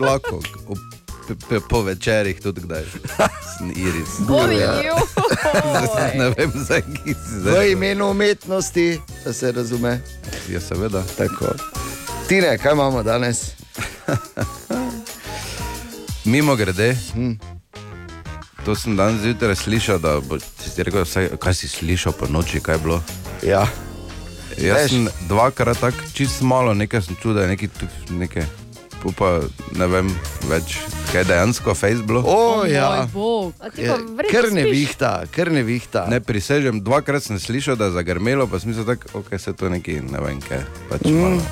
Lahko, 0.00 0.42
po 1.68 1.82
večerih 1.82 2.40
tudi 2.40 2.60
kdaj. 2.60 2.82
Iris. 3.76 4.08
Ja. 4.54 4.82
ne 6.14 6.30
vem, 6.30 6.52
zakaj 6.58 7.04
si 7.04 7.12
V 7.12 7.40
zdaj. 7.40 7.70
imenu 7.70 8.06
umetnosti, 8.06 9.00
da 9.24 9.32
se 9.32 9.52
razume. 9.52 10.00
Ja, 10.48 10.60
seveda. 10.60 11.02
Tako. 11.18 11.44
Tine, 12.28 12.58
kaj 12.58 12.72
imamo 12.72 13.02
danes? 13.02 13.38
Mimo 16.24 16.56
grede, 16.56 16.96
Hm. 17.12 17.32
to 18.64 18.74
sem 18.74 18.96
danes 18.96 19.20
zjutraj 19.20 19.56
slišal, 19.56 19.98
da 19.98 20.20
bo, 20.20 20.38
si 20.38 20.74
ti 20.74 20.82
rekel, 20.82 21.02
vsaj, 21.02 21.28
kaj 21.38 21.54
si 21.54 21.68
slišal 21.68 22.12
po 22.12 22.26
noči, 22.26 22.60
kaj 22.60 22.74
je 22.74 22.78
bilo. 22.78 23.02
Ja. 23.42 23.66
Jaz 24.56 24.90
sem 24.90 25.08
dvakrat 25.28 25.78
tako 25.78 25.96
čist 26.12 26.42
malo, 26.42 26.74
nekaj 26.74 27.02
sem 27.02 27.16
čutil, 27.16 27.34
da 27.34 27.42
je 27.42 27.48
nekaj, 27.48 27.68
tu- 27.70 27.88
nekaj, 28.10 28.44
pa 29.12 29.40
ne 29.72 29.86
vem 29.86 30.08
več, 30.44 30.78
kaj 31.12 31.20
je 31.20 31.24
dejansko 31.24 31.74
Facebook. 31.74 32.24
O, 32.24 32.64
ja. 32.64 33.02
A 33.02 33.06
ti 33.68 33.82
pa 33.82 33.82
Je, 33.82 33.98
vredno 34.10 34.30
Kar 34.30 34.48
ne 34.50 34.64
vihta, 34.64 35.24
kar 35.28 35.50
ne 35.50 35.62
vihta. 35.62 36.06
Ne 36.06 36.20
prisežem, 36.20 36.80
dvakrat 36.80 37.22
sem 37.22 37.36
slišal, 37.36 37.76
da 37.76 37.84
je 37.84 37.90
zagrmelo, 37.92 38.46
pa 38.46 38.58
sem 38.58 38.68
mislil, 38.68 38.84
da 38.84 38.96
okay, 39.12 39.38
se 39.38 39.52
to 39.52 39.68
neki, 39.68 40.00
ne 40.02 40.20
vem 40.20 40.40
kaj. 40.40 40.64
Pač 40.88 41.04
Mm. 41.04 41.20
malo. 41.20 41.42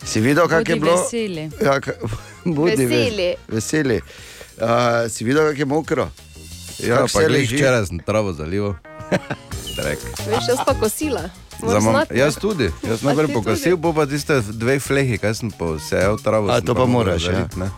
Si 0.00 0.20
videl, 0.20 0.48
kako 0.48 0.64
je 0.66 0.76
bilo? 0.76 0.96
veseli. 0.96 1.50
Ja, 1.60 1.76
ka, 1.76 1.92
budi 2.46 2.86
Veseli. 2.86 3.28
Ves, 3.46 3.54
veseli. 3.54 4.00
Uh, 4.56 5.08
si 5.08 5.24
videl, 5.24 5.44
kako 5.44 5.58
je 5.58 5.66
mokro? 5.66 6.08
Ja, 6.78 6.96
Kako 6.96 7.08
pa 7.12 7.28
leži? 7.28 7.56
včeraj 7.56 7.86
sem 7.86 7.98
travo 7.98 8.32
zalival. 8.32 8.74
Veš, 9.76 10.48
jaz 10.48 10.60
pa 10.66 10.74
kosila. 10.74 11.28
Moraš 11.62 11.72
Za 11.72 11.80
mam, 11.80 11.94
znati, 11.94 12.14
ne? 12.14 12.20
jaz 12.20 12.36
tudi, 12.36 12.70
jaz 12.82 13.02
najprej 13.06 13.28
pokosil, 13.28 13.76
bo 13.76 13.92
pa 13.92 14.06
tiste 14.06 14.40
dve 14.52 14.80
flehi, 14.80 15.18
kaj 15.18 15.34
sem 15.34 15.50
posejal 15.50 16.18
travo. 16.18 16.48
A, 16.48 16.60
to 16.60 16.74
pa 16.74 16.86
moral 16.86 17.18
moraš, 17.18 17.24
ja. 17.24 17.48
ne. 17.56 17.70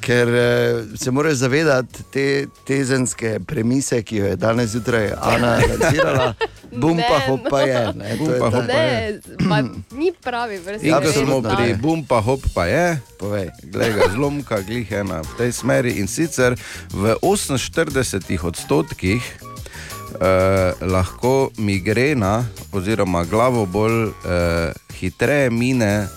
Ker 0.00 0.28
eh, 0.28 0.82
se 0.98 1.10
moraš 1.10 1.34
zavedati 1.34 2.02
te 2.10 2.46
tezenske 2.64 3.40
premise, 3.46 4.02
ki 4.02 4.16
jo 4.16 4.26
je 4.26 4.36
danes 4.36 4.70
zjutraj 4.70 5.12
Ana 5.20 5.58
lansirala. 5.70 6.34
Bum 6.72 6.96
pa 6.96 7.18
Ne, 7.18 7.26
hop 7.28 7.40
pa 7.50 7.60
je. 7.60 7.84
no. 7.86 7.92
Ne, 7.92 8.16
Bum 8.16 8.26
to 8.26 8.32
je 8.32 8.40
pa 8.40 8.46
hop 8.46 8.54
pa 8.54 8.72
Ne, 8.72 9.20
pa 9.48 9.58
ni 9.96 10.12
pravi 10.22 10.58
vrsti. 10.58 10.90
Ko 10.90 11.12
smo 11.12 11.42
pri 11.42 11.74
bum 11.74 12.04
pa 12.04 12.18
hop 12.20 12.40
pa 12.54 12.66
je, 12.66 12.98
Povej. 13.18 13.50
glej 13.62 13.92
ga 13.92 14.08
zlomka, 14.14 14.60
glih 14.60 14.92
ena 14.92 15.20
v 15.20 15.36
tej 15.38 15.52
smeri 15.52 16.00
in 16.00 16.08
sicer 16.08 16.56
v 16.90 17.14
48 17.22 18.42
odstotkih 18.42 19.22
eh, 20.20 20.72
lahko 20.80 21.52
migrena 21.58 22.44
oziroma 22.72 23.24
glavobol 23.24 24.12
eh, 24.24 24.72
hitreje 25.00 25.50
mine 25.50 26.08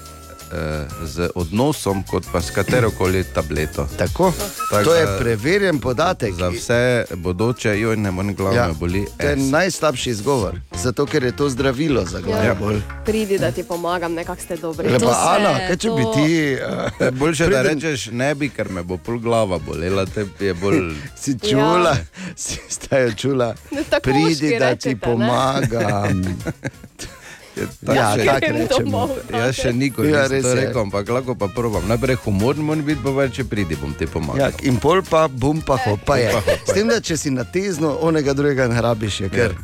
z 1.04 1.30
odnosom, 1.36 2.04
kot 2.04 2.24
pa 2.32 2.42
s 2.42 2.52
katero 2.52 2.92
koli 2.92 3.24
tableto. 3.26 3.88
Tako? 3.98 4.34
Tako 4.72 4.84
To 4.84 4.96
je 4.96 5.06
da 5.06 5.18
preverjen 5.18 5.80
podatek. 5.80 6.34
Za 6.34 6.50
vse 6.50 6.80
bodoče, 7.16 7.80
joj, 7.80 7.98
ne 7.98 8.12
morem 8.12 8.36
glavo 8.36 8.56
ja. 8.56 8.70
boli. 8.70 9.06
to 9.18 9.28
je 9.28 9.36
najslabši 9.36 10.10
izgovor, 10.10 10.56
zato 10.74 11.06
ker 11.06 11.24
je 11.24 11.32
to 11.32 11.50
zdravilo 11.50 12.06
za 12.06 12.20
glavo. 12.20 12.44
Ja. 12.44 12.56
bolj. 12.56 12.82
Pridi, 13.06 13.38
da 13.38 13.52
ti 13.52 13.64
pomagam, 13.64 14.14
nekako 14.14 14.42
ste 14.42 14.58
dobri. 14.58 14.90
Lepa 14.90 15.06
se- 15.08 15.20
Ana, 15.30 15.58
kaj 15.60 15.78
če 15.78 15.90
bi 15.90 16.04
to- 16.04 16.14
ti. 16.16 16.32
Je 16.32 16.66
Uh, 16.66 17.10
Boljše, 17.12 17.48
da 17.48 17.62
rečeš 17.62 18.06
ne 18.08 18.36
bi, 18.36 18.50
ker 18.50 18.70
me 18.70 18.84
bo 18.84 18.98
pol 18.98 19.20
glava 19.20 19.60
bolela, 19.60 20.06
te 20.06 20.26
je 20.40 20.54
bolj. 20.54 20.94
Si 21.16 21.40
čula, 21.40 21.90
ja. 21.90 22.06
si 22.36 22.60
stajo 22.70 23.12
čula, 23.14 23.56
Ne, 23.72 23.84
tako 23.84 24.04
pridi, 24.04 24.60
da 24.60 24.70
rečete, 24.70 24.90
ti 24.90 24.96
pomagam. 24.98 26.22
Tak 27.56 27.96
Ja, 27.96 28.16
še- 28.16 28.26
tako 28.26 29.10
Jaz 29.32 29.56
še 29.56 29.72
nikoli 29.74 30.12
Ja, 30.12 30.28
nisem 30.28 30.58
rekel, 30.60 30.82
ampak 30.82 31.08
lahko 31.08 31.36
pa 31.36 31.48
probam. 31.48 31.88
Najprej 31.88 32.16
humor 32.26 32.56
mora 32.56 32.82
biti, 32.82 33.00
pa 33.00 33.10
več, 33.12 33.36
če 33.36 33.44
pridi, 33.46 33.76
bom 33.76 33.94
ti 33.94 34.04
Ja, 34.04 34.12
pomagal. 34.12 34.52
in 34.64 34.76
pol 34.78 35.02
pa 35.02 35.28
bum 35.28 35.62
pa 35.62 35.78
hop 35.78 36.04
pa 36.04 36.18
je. 36.18 36.32
Bum 36.32 36.44
pa 36.44 36.52
hop 36.52 36.60
pa 36.66 36.72
S 36.72 36.76
tem, 36.76 36.88
da 36.88 37.00
če 37.00 37.16
si 37.18 37.30
na 37.30 37.44
tezno, 37.44 37.98
onega 38.02 38.34
drugega 38.34 38.68
ne 38.68 38.82
rabiš, 38.82 39.20
je 39.22 39.30
ker. 39.30 39.56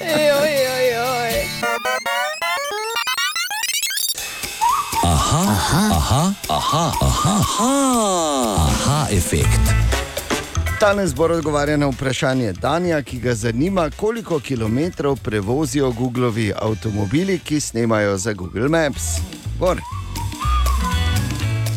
Ej, 0.00 0.28
oj, 0.32 0.56
oj, 0.72 0.88
oj. 1.04 1.34
Aha, 5.04 5.42
aha, 5.42 5.82
aha, 5.90 6.22
aha, 6.48 6.84
aha, 7.02 7.34
aha, 7.36 7.72
aha 8.58 8.98
efekt. 9.10 10.01
Danes 10.82 11.14
bo 11.14 11.24
odgovarjal 11.24 11.78
na 11.78 11.86
vprašanje 11.86 12.52
Danja, 12.52 13.02
ki 13.02 13.18
ga 13.18 13.34
zanima, 13.34 13.90
koliko 13.96 14.40
kilometrov 14.40 15.16
prevozijo 15.16 15.92
Googlovi 15.92 16.52
avtomobili, 16.62 17.38
ki 17.38 17.60
snemajo 17.60 18.16
za 18.18 18.32
Google 18.32 18.68
Maps. 18.68 19.02
Bor. 19.58 19.80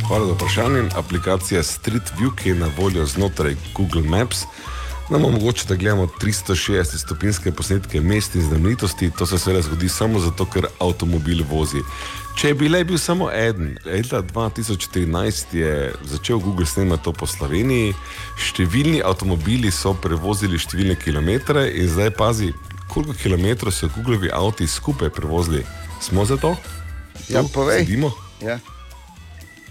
Hvala 0.08 0.26
za 0.26 0.34
vprašanje. 0.34 0.90
Aplikacija 0.98 1.64
Street 1.64 2.12
View, 2.20 2.36
ki 2.36 2.50
je 2.50 2.56
na 2.56 2.70
voljo 2.78 3.06
znotraj 3.06 3.56
Google 3.76 4.02
Maps, 4.02 4.38
nam 5.10 5.26
omogoča, 5.26 5.66
da 5.68 5.76
gledamo 5.76 6.08
360 6.22 6.98
stopinjske 7.06 7.52
posnetke 7.52 8.02
mest 8.02 8.36
in 8.36 8.42
znamenitosti. 8.42 9.12
To 9.18 9.26
se 9.26 9.40
seveda 9.40 9.62
zgodi 9.62 9.90
samo 9.90 10.20
zato, 10.20 10.46
ker 10.46 10.66
avtomobil 10.80 11.44
vozi. 11.52 11.82
Če 12.36 12.52
bi 12.54 12.68
le 12.68 12.82
bil 12.84 12.98
samo 13.00 13.30
eden, 13.32 13.78
leta 13.88 14.20
2014 14.22 15.54
je 15.56 15.76
začel 16.04 16.40
Google 16.44 16.66
snemati 16.68 17.08
to 17.08 17.14
po 17.16 17.28
Sloveniji, 17.30 17.94
številni 18.36 19.00
avtomobili 19.08 19.72
so 19.72 19.94
prevozili 19.96 20.60
številne 20.60 20.98
kilometre 21.00 21.64
in 21.80 21.88
zdaj 21.94 22.12
pazi, 22.20 22.52
koliko 22.92 23.16
kilometrov 23.16 23.72
so 23.72 23.88
Googlovi 23.96 24.34
avti 24.36 24.68
skupaj 24.68 25.14
prevozili. 25.16 25.64
Smo 26.04 26.28
za 26.28 26.36
to? 26.36 26.52
Ja, 27.32 27.40
Tu 27.40 27.56
povej. 27.56 27.88
Sedimo? 27.88 28.12
Ja. 28.44 28.60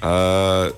Uh, 0.01 0.73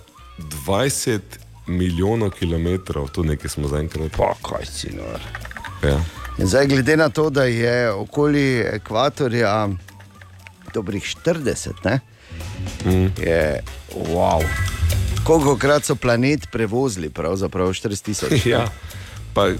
20 0.66 1.38
milijonov 1.70 2.34
kilometrov, 2.34 3.14
tu 3.14 3.22
nekaj 3.22 3.50
smo 3.50 3.70
zaenkrat. 3.70 4.10
Pa 4.18 4.34
kaj 4.42 4.66
si 4.66 4.90
nor. 4.90 5.22
Ja. 5.86 6.02
In 6.42 6.50
zdaj, 6.50 6.66
glede 6.66 6.98
na 6.98 7.08
to, 7.14 7.30
da 7.30 7.46
je 7.46 7.92
okoli 7.94 8.66
ekvatorja 8.74 9.68
dobrih 10.76 11.04
40, 11.24 11.84
ne, 11.88 12.00
mm. 12.84 13.08
je 13.22 13.40
wow. 14.12 14.44
Koliko 15.26 15.56
krat 15.58 15.88
so 15.88 15.96
planet 15.98 16.46
prevozili, 16.52 17.10
pravzaprav 17.10 17.72
40 17.74 18.02
tisoč. 18.02 18.46
ja. 18.54 18.68
Pa 19.36 19.50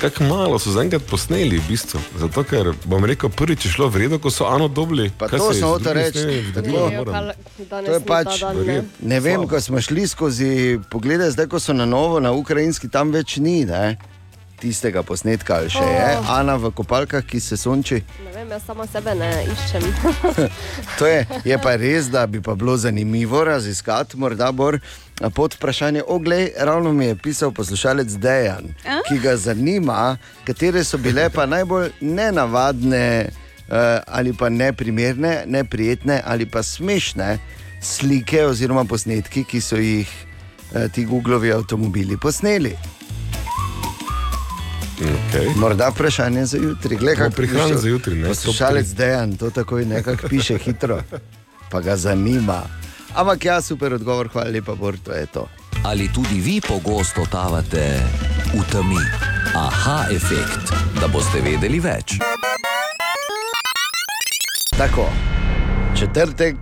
kako 0.00 0.24
malo 0.24 0.58
so 0.58 0.70
zaenkrat 0.72 1.02
posneli, 1.10 1.58
v 1.58 1.64
bistvu. 1.68 2.00
Zato, 2.16 2.44
ker 2.48 2.70
bom 2.88 3.04
rekel, 3.04 3.28
prvič 3.28 3.66
je 3.66 3.72
šlo 3.74 3.90
v 3.92 4.06
redu, 4.06 4.16
ko 4.16 4.30
so 4.32 4.46
Ano 4.48 4.70
dobili. 4.72 5.10
Pa 5.18 5.28
Kaj 5.28 5.38
to 5.38 5.50
se 5.52 5.58
je 5.58 5.60
sem 5.60 5.68
z 5.68 5.68
hotel 5.68 5.92
drugim 5.92 6.04
reči. 6.06 6.72
Ja, 6.72 6.98
moram. 6.98 7.12
kar 7.12 7.26
danes 7.70 7.88
To 7.88 7.92
je 7.92 8.00
ni 8.00 8.06
pač, 8.08 8.40
dan, 8.40 8.56
ne. 9.02 9.20
vem, 9.20 9.42
Slabo. 9.42 9.48
ko 9.52 9.60
smo 9.60 9.80
šli 9.84 10.08
skozi 10.08 10.78
poglede, 10.90 11.28
zdaj 11.30 11.46
ko 11.52 11.60
so 11.60 11.76
na 11.76 11.84
novo 11.84 12.20
na 12.24 12.32
ukrajinski, 12.32 12.88
tam 12.88 13.12
več 13.12 13.36
ni 13.36 13.66
ne, 13.68 13.98
tistega 14.60 15.02
posnetka, 15.06 15.60
ali 15.62 15.70
še 15.72 15.84
je. 15.84 16.06
Oh. 16.18 16.30
Ana 16.38 16.56
v 16.60 16.70
kopalkah, 16.74 17.24
ki 17.24 17.40
se 17.40 17.56
sonči. 17.56 18.00
Ne 18.24 18.32
vem, 18.34 18.50
jaz 18.52 18.66
sama 18.66 18.86
sebe 18.90 19.14
ne 19.18 19.30
iščem. 19.46 19.86
To 20.98 21.06
je, 21.06 21.22
je 21.46 21.58
pa 21.62 21.76
res, 21.78 22.08
da 22.10 22.26
bi 22.26 22.40
pa 22.42 22.54
bilo 22.58 22.76
zanimivo 22.76 23.44
raziskati, 23.46 24.18
morda 24.18 24.50
bolj 24.52 24.80
pod 25.34 25.54
vprašanje. 25.54 26.02
Oglej, 26.06 26.52
ravno 26.58 26.92
mi 26.92 27.10
je 27.10 27.16
pisal 27.16 27.52
poslušalec 27.54 28.16
Dejan, 28.22 28.74
A? 28.84 29.00
ki 29.08 29.18
ga 29.22 29.36
zanima, 29.36 30.16
katere 30.46 30.84
so 30.84 30.98
bile 30.98 31.28
pa 31.30 31.46
najbolj 31.46 31.90
nenavadne 32.00 33.28
uh, 33.68 34.00
ali 34.06 34.32
pa 34.32 34.48
neprimerne, 34.48 35.42
neprijetne 35.46 36.22
ali 36.24 36.46
pa 36.46 36.62
smešne 36.62 37.38
slike 37.82 38.46
oziroma 38.46 38.84
posnetki, 38.84 39.44
ki 39.44 39.60
so 39.60 39.78
jih 39.78 40.08
uh, 40.08 40.86
ti 40.92 41.06
Googlovi 41.06 41.52
avtomobili 41.52 42.18
posneli. 42.18 42.97
Okay. 44.98 45.54
Morda 45.56 45.88
vprašanje 45.88 46.44
za 46.46 46.56
jutri. 46.56 46.96
Glej, 46.96 47.16
piše 47.16 47.78
za 47.78 47.88
jutri, 47.88 48.14
ne? 48.14 48.28
Poslušalec 48.28 48.86
Top 48.86 48.96
Dejan 48.98 49.36
to 49.36 49.50
takoj 49.50 49.84
nekako 49.84 50.28
piše 50.28 50.58
hitro, 50.58 51.02
pa 51.70 51.80
ga 51.80 51.96
zanima. 51.96 52.62
Ampak 53.14 53.44
ja, 53.44 53.60
super 53.60 53.94
odgovor, 53.94 54.28
hvala 54.28 54.50
lepa, 54.50 54.74
Bor, 54.74 54.96
to 55.04 55.12
je 55.12 55.26
to. 55.26 55.48
Ali 55.84 56.08
tudi 56.12 56.40
vi 56.40 56.60
pogosto 56.60 57.20
totavate 57.24 58.02
v 58.54 58.62
temi? 58.72 58.98
Aha 59.54 60.06
efekt, 60.10 60.74
da 61.00 61.08
boste 61.08 61.40
vedeli 61.40 61.80
več. 61.80 62.18
Tako, 64.78 65.06
četrtek, 65.98 66.56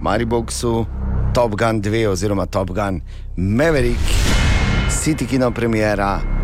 Mariboku, 0.00 0.86
Top 1.34 1.54
Gun 1.56 1.82
2 1.82 2.08
oziroma 2.08 2.46
Top 2.46 2.70
Gun 2.70 3.00
Maverick, 3.36 4.00
City 4.90 5.28
Kino 5.28 5.50
premiera. 5.50 6.41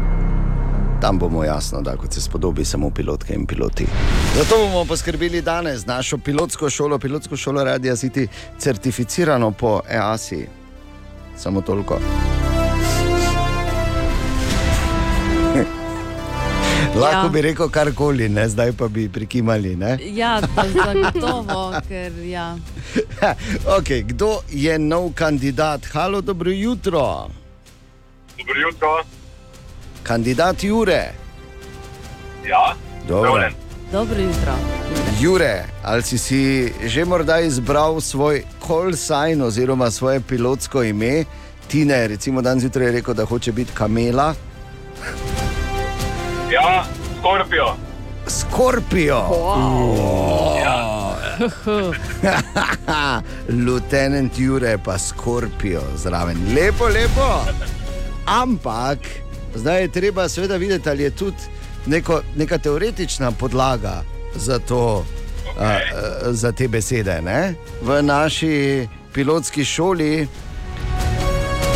Tam 1.00 1.18
bomo 1.18 1.44
jasno, 1.44 1.80
da 1.80 1.96
kot 1.96 2.12
se 2.12 2.20
spodobi 2.20 2.64
samo 2.64 2.90
pilotke 2.90 3.34
in 3.34 3.46
piloti. 3.46 3.86
Zato 4.36 4.56
bomo 4.58 4.84
poskrbeli 4.84 5.42
danes 5.42 5.86
našo 5.86 6.18
pilotsko 6.18 6.70
šolo, 6.70 6.98
pilotsko 6.98 7.36
šolo 7.36 7.64
Radia 7.64 7.92
City, 7.92 8.26
certificirano 8.58 9.50
po 9.50 9.80
EASI. 9.90 10.46
Samo 11.36 11.60
toliko. 11.60 11.98
Lahko 16.94 17.26
Ja. 17.26 17.28
bi 17.28 17.40
rekel 17.40 17.68
karkoli, 17.68 18.28
ne? 18.28 18.48
zdaj 18.48 18.72
pa 18.72 18.88
bi 18.88 19.08
prikimali. 19.08 19.76
Ne? 19.76 19.98
Ja, 20.04 20.40
zagotovo, 20.66 21.72
ker 21.88 22.12
ja. 22.18 22.56
okay, 23.68 24.02
kdo 24.02 24.40
je 24.48 24.78
nov 24.78 25.12
kandidat? 25.14 25.86
Halo, 25.86 26.20
dobro 26.20 26.50
jutro. 26.50 27.28
Dobro 28.38 28.60
jutro. 28.60 29.17
Kandidat 30.08 30.64
Jure. 30.64 31.12
Ja, 32.48 32.74
Dobro. 33.08 33.50
Dobro 33.92 34.20
jutro. 34.20 34.52
Jure, 35.20 35.64
ali 35.84 36.02
si, 36.02 36.18
si 36.18 36.72
že 36.84 37.04
morda 37.04 37.40
izbral 37.40 38.00
svoj 38.00 38.42
call 38.66 38.92
sign 38.96 39.42
oziroma 39.42 39.90
svoje 39.90 40.20
pilotsko 40.20 40.82
ime? 40.82 41.24
Tine, 41.68 42.08
recimo, 42.08 42.42
dan 42.42 42.60
zjutraj 42.60 42.86
je 42.86 42.92
rekel, 42.92 43.14
da 43.14 43.24
hoče 43.24 43.52
biti 43.52 43.72
kamela. 43.74 44.34
ja, 46.52 46.84
Skorpijo. 47.18 47.76
Skorpijo. 48.26 49.22
Lieutenant 53.48 54.38
Jure 54.42 54.78
pa 54.84 54.98
Skorpijo 54.98 55.82
zraven. 55.96 56.36
Lepo, 56.54 56.84
lepo. 56.84 57.44
Ampak 58.26 58.98
zdaj 59.54 59.82
je 59.82 59.88
treba 59.88 60.28
seveda 60.28 60.56
videti, 60.56 60.90
ali 60.90 61.02
je 61.02 61.10
tudi 61.10 61.36
neko, 61.86 62.22
neka 62.36 62.58
teoretična 62.58 63.30
podlaga 63.32 64.02
za, 64.34 64.58
to, 64.58 65.04
okay. 65.56 65.64
a, 65.64 65.66
a, 65.66 66.32
za 66.32 66.52
te 66.52 66.68
besede. 66.68 67.22
Ne? 67.22 67.54
V 67.82 68.02
naši 68.02 68.88
pilotski 69.14 69.64
šoli, 69.64 70.28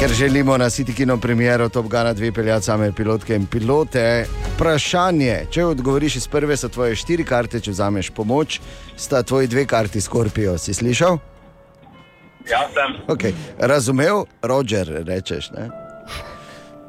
ker 0.00 0.10
želimo 0.12 0.58
na 0.58 0.70
City 0.70 0.96
Kino 0.96 1.16
premiero 1.16 1.68
Top 1.68 1.88
Gana 1.88 2.14
2 2.14 2.34
peljati 2.34 2.64
same 2.64 2.92
pilotke 2.92 3.36
in 3.36 3.46
pilote. 3.46 4.26
Vprašanje, 4.54 5.46
če 5.50 5.64
odgovoriš 5.64 6.16
iz 6.16 6.28
prve, 6.28 6.56
so 6.56 6.68
tvoje 6.68 6.96
štiri 6.96 7.24
karte, 7.24 7.60
če 7.60 7.70
vzameš 7.70 8.10
pomoč, 8.10 8.60
sta 8.96 9.22
tvoji 9.22 9.46
dve 9.46 9.66
karti 9.66 10.00
Skorpijo. 10.00 10.58
Si 10.58 10.74
slišal? 10.74 11.18
Ja, 12.50 12.66
sem. 12.74 12.98
Okay. 13.08 13.32
Razumel, 13.58 14.24
Roger, 14.42 15.02
rečeš. 15.06 15.50
Ne? 15.56 15.81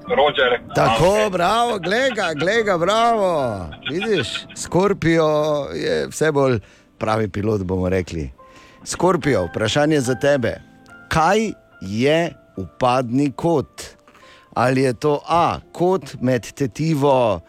Roger. 0.07 0.61
Tako, 0.75 1.05
Okay. 1.05 1.31
bravo, 1.31 1.79
glega, 1.79 2.33
glega, 2.33 2.77
bravo. 2.77 3.65
Vidiš, 3.91 4.45
Skorpijo 4.55 5.67
je 5.73 6.07
vse 6.07 6.31
bolj 6.31 6.59
pravi 6.97 7.27
pilot, 7.27 7.63
bomo 7.63 7.89
rekli. 7.89 8.31
Skorpijo, 8.85 9.45
vprašanje 9.45 10.01
za 10.01 10.15
tebe. 10.15 10.61
Kaj 11.09 11.51
je 11.81 12.33
upadni 12.57 13.31
kot? 13.31 13.81
Ali 14.53 14.81
je 14.81 14.93
to 14.93 15.21
A, 15.27 15.59
kot 15.71 16.15
med 16.21 16.51
tetivo 16.53 17.41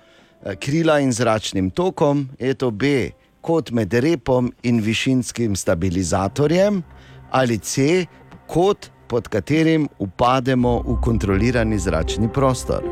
eh, 0.45 0.57
krila 0.57 1.01
in 1.01 1.13
zračnim 1.13 1.71
tokom, 1.71 2.29
je 2.39 2.55
to 2.55 2.71
B, 2.71 3.11
kot 3.41 3.71
med 3.71 3.95
repom 3.95 4.53
in 4.63 4.81
višinskim 4.81 5.57
stabilizatorjem, 5.57 6.83
ali 7.31 7.59
C, 7.59 8.07
kot 8.47 8.91
pod 9.07 9.29
katerim 9.29 9.89
upademo 9.99 10.83
v 10.87 11.01
kontrolirani 11.03 11.79
zračni 11.79 12.29
prostor. 12.29 12.83
Uh, 12.85 12.91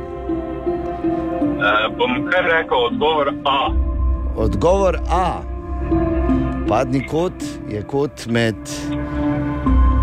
bom 1.99 2.31
kar 2.31 2.45
rekel 2.45 2.79
odgovor 2.87 3.33
A. 3.45 3.71
Odgovor 4.37 4.99
A. 5.11 5.41
Padni 6.69 7.07
kot 7.07 7.45
je 7.69 7.83
kot 7.83 8.27
med 8.27 8.57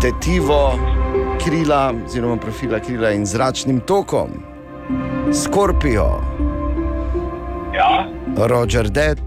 tetivo 0.02 0.78
krila, 1.44 1.94
oziroma 2.06 2.36
profila 2.36 2.80
krila 2.80 3.10
in 3.10 3.26
zračnim 3.26 3.80
tokom. 3.80 4.28
Skorpijo, 5.34 6.20
Ja, 7.74 8.08
Roger 8.46 8.88
Dead. 8.88 9.18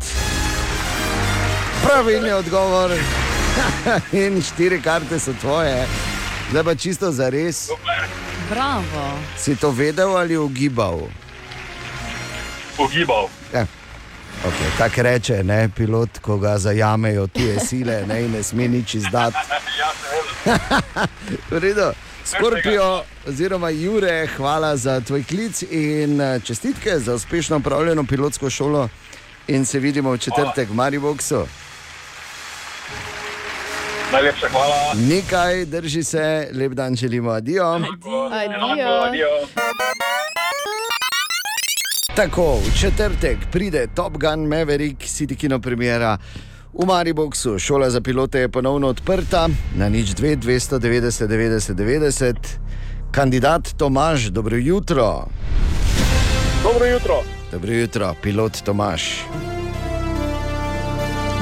Pravilni 1.83 2.31
odgovor. 2.31 2.91
in 4.25 4.41
štiri 4.41 4.81
karte 4.81 5.19
so 5.19 5.33
tvoje. 5.41 5.85
Zdaj 6.51 6.63
pa 6.63 6.75
čisto 6.75 7.11
za 7.11 7.29
res. 7.29 7.69
Bravo. 8.49 9.19
Si 9.37 9.55
to 9.55 9.71
vedel 9.71 10.17
ali 10.17 10.37
ugibal? 10.37 11.07
ugibal. 12.79 13.29
Ja. 13.53 13.65
Okay, 14.43 14.77
Tako 14.77 15.01
reče, 15.01 15.43
ne, 15.43 15.69
pilot, 15.75 16.19
ko 16.19 16.37
ga 16.37 16.57
zajamejo 16.57 17.27
tuje 17.27 17.59
sile 17.59 18.03
ne, 18.07 18.25
in 18.25 18.31
ne 18.31 18.43
sme 18.43 18.67
nič 18.67 18.95
izdati. 18.95 19.37
Redu. 21.63 21.91
Skorpijo, 22.25 23.03
oziroma 23.27 23.69
Jure, 23.69 24.27
hvala 24.37 24.77
za 24.77 25.01
tvoj 25.01 25.23
klic 25.23 25.61
in 25.61 26.21
eh, 26.21 26.39
čestitke 26.39 26.99
za 26.99 27.15
uspešno 27.15 27.57
upravljeno 27.57 28.03
pilotsko 28.03 28.49
šolo. 28.49 28.89
In 29.47 29.65
se 29.65 29.79
vidimo 29.79 30.11
v 30.11 30.17
četrtek 30.17 30.69
v 30.69 30.73
Mariboku. 30.73 31.47
Najlepša 34.13 34.47
hvala. 34.49 34.75
Nekaj, 35.09 35.65
drži 35.65 36.03
se, 36.03 36.49
lep 36.53 36.71
dan 36.71 36.95
želimo, 36.95 37.31
adijo. 37.31 37.73
Adijo. 39.05 39.29
Tako, 42.15 42.55
v 42.55 42.79
četrtek 42.81 43.37
pride 43.51 43.87
Top 43.95 44.17
Gun 44.17 44.47
Maverick, 44.47 45.01
City 45.01 45.37
Kino 45.37 45.59
premiera. 45.59 46.17
V 46.73 46.85
Mariboku 46.85 47.59
šola 47.59 47.89
za 47.89 48.01
pilote 48.01 48.39
je 48.39 48.49
ponovno 48.49 48.87
odprta 48.87 49.47
na 49.75 49.89
nič 49.89 50.09
2, 50.09 50.37
290, 50.37 51.27
90, 51.27 51.73
90. 51.73 52.35
Kandidat 53.11 53.69
Tomaž, 53.77 54.29
dobro 54.29 54.57
jutro. 54.57 55.25
Dobro 56.63 56.85
jutro. 56.85 57.23
Dobro 57.51 57.71
jutro, 57.73 58.15
pilot 58.21 58.61
Tomaž. 58.61 59.01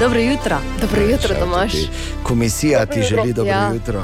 Dobro 0.02 0.20
jutro. 0.20 0.56
Dobro 0.80 1.00
jutro, 1.02 1.34
Tomaš. 1.34 1.72
Komisija 2.22 2.78
ti 2.80 2.90
Dobro 2.90 3.02
jutro. 3.02 3.16
želi 3.16 3.32
dobro 3.32 3.52
Ja. 3.52 3.72
jutro. 3.72 4.02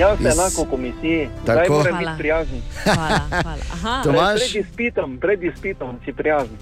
Jaz 0.00 0.18
sem 0.18 0.26
Iz- 0.26 0.32
enako 0.32 0.64
komisiji. 0.64 1.28
Tako? 1.46 1.52
Zdaj 1.56 1.68
moram 1.70 1.98
biti 1.98 2.10
prijazen. 2.18 2.60
Hvala, 2.84 3.20
hvala. 3.42 3.56
Aha. 3.72 4.00
Tomaž, 4.04 4.40
Pred 4.42 4.64
izpitom, 4.64 5.18
pred 5.18 5.42
izpitom 5.44 5.96
si 6.04 6.12
prijazen. 6.12 6.56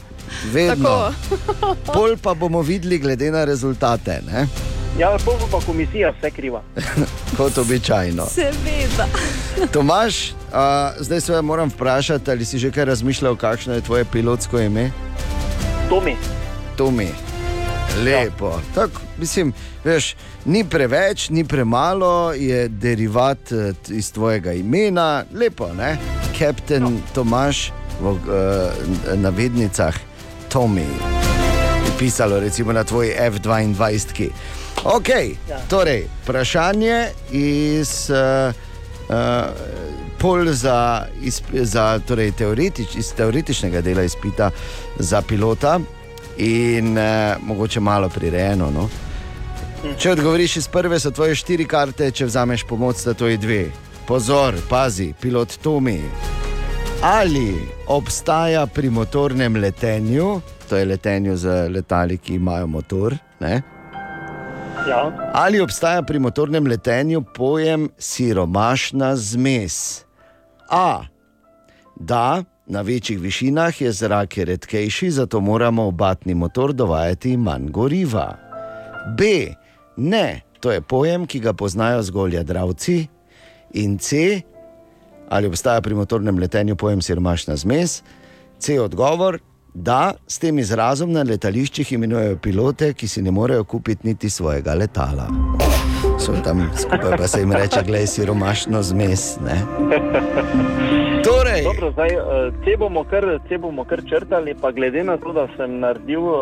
vedno. 0.45 1.13
Pol 1.95 2.17
pa 2.23 2.35
bomo 2.35 2.63
videli, 2.63 2.99
glede 2.99 3.31
na 3.31 3.45
rezultate, 3.45 4.21
ne? 4.27 4.47
Ja, 4.99 5.17
pol 5.25 5.35
pa 5.51 5.59
komisija 5.61 6.13
vse 6.13 6.31
kriva. 6.31 6.63
kot 7.37 7.59
običajno. 7.59 8.27
Seveda. 8.27 9.07
Tomaž, 9.73 10.17
a, 10.53 10.93
zdaj 10.99 11.21
se 11.21 11.43
moram 11.43 11.69
vprašati, 11.69 12.31
ali 12.31 12.45
si 12.45 12.59
že 12.59 12.71
kaj 12.71 12.85
razmišljal, 12.85 13.37
kakšno 13.37 13.75
je 13.75 13.81
tvoje 13.81 14.05
pilotsko 14.05 14.61
ime? 14.61 14.91
Tomi, 15.89 16.17
Tomi. 16.77 17.09
Lepo. 18.01 18.61
Tako, 18.74 19.01
mislim, 19.18 19.53
veš, 19.84 20.16
ni 20.45 20.64
preveč, 20.64 21.28
ni 21.28 21.45
premalo, 21.45 22.32
je 22.32 22.68
derivat 22.68 23.53
eh, 23.53 23.72
iz 23.88 24.12
tvojega 24.12 24.53
imena, 24.53 25.24
lepo, 25.34 25.68
ne? 25.76 25.99
Kapten 26.38 26.82
no. 26.82 26.93
Tomaš 27.14 27.72
v 28.01 28.07
uh, 28.11 28.18
navednicah 29.14 29.95
Tomi. 30.49 30.86
Je 31.84 31.93
pisalo 31.99 32.40
recimo 32.40 32.72
na 32.72 32.84
tvoji 32.84 33.12
F22. 33.20 34.30
Ok, 34.84 35.09
ja. 35.49 35.61
torej, 35.68 36.07
vprašanje 36.22 37.09
iz. 37.30 38.11
Uh, 38.11 38.55
uh, 39.09 39.47
Pol 40.22 40.53
za, 40.55 41.07
izp- 41.18 41.62
za 41.62 41.99
torej 42.07 42.30
teoretič, 42.38 42.95
iz 42.95 43.11
teoretičnega 43.18 43.80
dela 43.80 44.03
izpita 44.03 44.51
za 44.99 45.22
pilota 45.22 45.80
in 46.39 46.99
uh, 46.99 47.37
mogoče 47.43 47.80
malo 47.80 48.09
prirejeno. 48.09 48.70
No? 48.70 48.89
Če 49.99 50.12
odgovoriš 50.12 50.57
iz 50.57 50.68
prve, 50.68 51.01
so 51.01 51.11
tvoje 51.11 51.35
štiri 51.35 51.64
karte, 51.66 52.11
če 52.11 52.28
vzameš 52.28 52.64
pomoč, 52.68 53.03
sta 53.03 53.14
tvoji 53.18 53.37
dve. 53.37 53.64
Pozor, 54.07 54.55
pazi, 54.70 55.12
pilot 55.20 55.59
Tomi. 55.62 55.99
Ali 57.03 57.57
obstaja 57.91 58.66
pri 58.66 58.91
motornem 58.91 59.57
letenju, 59.57 60.41
to 60.68 60.76
je 60.78 60.87
letenju 60.87 61.37
z 61.37 61.68
letali, 61.68 62.18
ki 62.18 62.39
imajo 62.39 62.66
motor, 62.66 63.16
ne? 63.41 63.62
ja, 64.89 65.30
ali 65.35 65.61
obstaja 65.61 66.03
pri 66.03 66.18
motornem 66.18 66.66
letenju 66.66 67.22
pojem 67.35 67.89
siromašna 67.99 69.16
zmes? 69.16 70.05
A. 70.70 71.05
Da, 71.97 72.45
na 72.67 72.81
večjih 72.81 73.21
višinah 73.21 73.81
je 73.81 73.93
zrak 73.93 74.39
redkejši, 74.39 75.11
zato 75.11 75.41
moramo 75.41 75.89
v 75.89 75.93
batni 75.93 76.35
motor 76.35 76.73
dovajati 76.73 77.37
manj 77.37 77.71
goriva. 77.71 78.37
B. 79.19 79.25
Ne, 79.97 80.41
to 80.61 80.73
je 80.73 80.81
pojem, 80.81 81.27
ki 81.27 81.41
ga 81.41 81.53
poznajo 81.53 82.03
zgolj 82.03 82.35
jadravci. 82.35 83.07
In 83.75 83.99
C. 83.99 84.41
Ali 85.29 85.47
obstaja 85.47 85.81
pri 85.81 85.95
motornem 85.95 86.39
letenju 86.39 86.77
pojem 86.77 87.03
siromašna 87.03 87.57
zmes? 87.57 88.03
C. 88.59 88.81
Odgovor. 88.81 89.41
da 89.75 90.13
s 90.29 90.39
tem 90.39 90.59
izrazom 90.59 91.13
na 91.13 91.23
letališčih 91.23 91.93
imenujejo 91.93 92.37
pilote, 92.45 92.93
ki 92.93 93.09
si 93.09 93.23
ne 93.23 93.31
morejo 93.31 93.65
kupiti 93.65 94.07
niti 94.09 94.31
svojega 94.31 94.75
letala. 94.75 95.29
So 96.21 96.37
tam 96.45 96.71
skupaj 96.77 97.17
pa 97.17 97.29
se 97.29 97.41
jim 97.41 97.53
reče, 97.53 97.83
gledaj, 97.87 98.07
siromašno 98.07 98.83
zmes. 98.83 99.37
Ne? 99.41 99.63
Dobro, 101.73 101.93
zdaj, 101.93 102.09
eh, 102.09 102.53
te, 102.64 102.77
bomo 102.77 103.05
kar, 103.05 103.25
te 103.49 103.59
bomo 103.59 103.85
kar 103.85 104.01
črtali, 104.09 104.55
pa 104.61 104.70
glede 104.70 105.05
na 105.05 105.16
to, 105.16 105.33
da 105.33 105.47
sem 105.57 105.79
naredil 105.81 106.20
uh, 106.20 106.37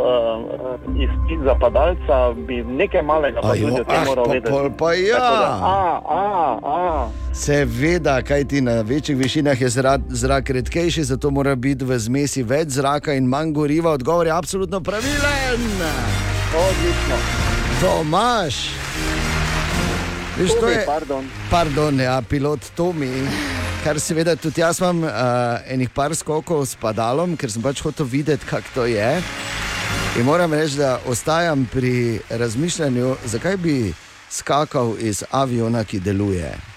izpit 0.96 1.44
za 1.44 1.54
padalca, 1.60 2.32
bi 2.46 2.62
nekaj 2.64 3.02
malega 3.02 3.40
pa 3.40 3.52
Ajo, 3.52 3.68
tudi 3.68 3.84
ah, 3.88 4.04
moral 4.06 4.24
pa 4.24 4.32
vedeti. 4.32 4.50
pol 4.50 4.70
pa 4.78 4.92
ja. 4.92 5.18
Tako 5.18 5.36
da, 5.36 5.50
a, 5.62 6.00
a, 6.08 6.58
a. 6.64 7.08
Seveda, 7.34 8.22
kaj 8.22 8.44
ti 8.44 8.60
na 8.60 8.80
večjih 8.80 9.18
višinah 9.18 9.60
je 9.60 9.68
zrak, 9.68 10.00
zrak 10.08 10.50
redkejši, 10.50 11.04
zato 11.04 11.30
mora 11.30 11.54
biti 11.54 11.84
v 11.84 11.98
zmesi 11.98 12.42
več 12.42 12.68
zraka 12.68 13.14
in 13.14 13.24
manj 13.24 13.52
goriva. 13.52 13.90
Odgovor 13.90 14.26
je 14.26 14.32
absolutno 14.32 14.80
pravilen. 14.80 15.62
Odlično. 16.50 17.16
Tomaš. 17.80 18.56
Veš, 20.40 20.54
to 20.56 20.60
Tomi, 20.60 20.72
je, 20.72 20.84
pardon. 20.86 21.24
pardon, 21.50 22.00
ja, 22.00 22.22
pilot 22.22 22.60
Tomi. 22.76 23.10
Kar 23.84 24.00
seveda 24.00 24.32
tudi 24.36 24.60
jaz 24.60 24.78
imam 24.80 25.02
uh, 25.04 25.12
enih 25.68 25.90
par 25.92 26.14
skokov 26.16 26.64
s 26.64 26.78
padalom, 26.80 27.36
ker 27.36 27.52
sem 27.52 27.60
pač 27.60 27.82
hotel 27.84 28.08
videti, 28.08 28.48
kako 28.48 28.72
to 28.74 28.86
je. 28.88 29.10
In 30.16 30.24
moram 30.24 30.52
reči, 30.56 30.80
da 30.80 30.96
ostajam 31.08 31.68
pri 31.72 32.20
razmišljanju, 32.30 33.16
zakaj 33.24 33.56
bi 33.56 33.92
skakal 34.32 34.96
iz 34.96 35.24
aviona, 35.30 35.84
ki 35.84 36.00
deluje. 36.00 36.69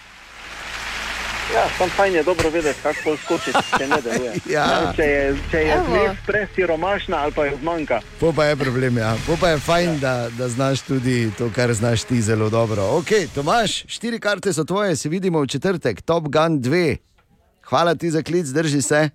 Ja, 1.53 1.67
sam 1.77 1.89
fajn 1.89 2.15
je 2.15 2.23
dobro 2.23 2.49
vedeti, 2.49 2.79
kako 2.83 3.17
skočiti, 3.17 3.59
če 3.77 3.87
ne 3.87 3.97
deluje. 4.01 4.33
Ja. 4.49 4.93
Če 4.95 5.03
je, 5.03 5.21
če 5.51 5.57
je 5.59 5.77
zmes 5.87 6.17
presiromašna 6.25 7.17
ali 7.17 7.31
pa 7.31 7.45
jo 7.45 7.57
zmanjka. 7.61 7.99
To 8.19 8.33
pa 8.33 8.45
je 8.45 8.55
problem, 8.55 8.97
ja. 8.97 9.15
To 9.27 9.37
pa 9.39 9.49
je 9.49 9.57
fajn, 9.59 9.99
da, 9.99 10.29
da 10.29 10.49
znaš 10.49 10.81
tudi 10.81 11.31
to, 11.37 11.49
kar 11.49 11.73
znaš 11.73 12.03
ti 12.03 12.21
zelo 12.21 12.49
dobro. 12.49 12.83
Ok, 12.91 13.05
Tomaš, 13.35 13.83
štiri 13.87 14.19
karte 14.19 14.53
so 14.53 14.63
tvoje, 14.63 14.95
se 14.95 15.09
vidimo 15.09 15.41
v 15.41 15.47
četrtek, 15.47 16.01
Top 16.01 16.23
Gun 16.23 16.59
2. 16.59 16.95
Hvala 17.63 17.95
ti 17.95 18.11
za 18.11 18.21
klic, 18.21 18.47
drži 18.47 18.81
se. 18.81 19.09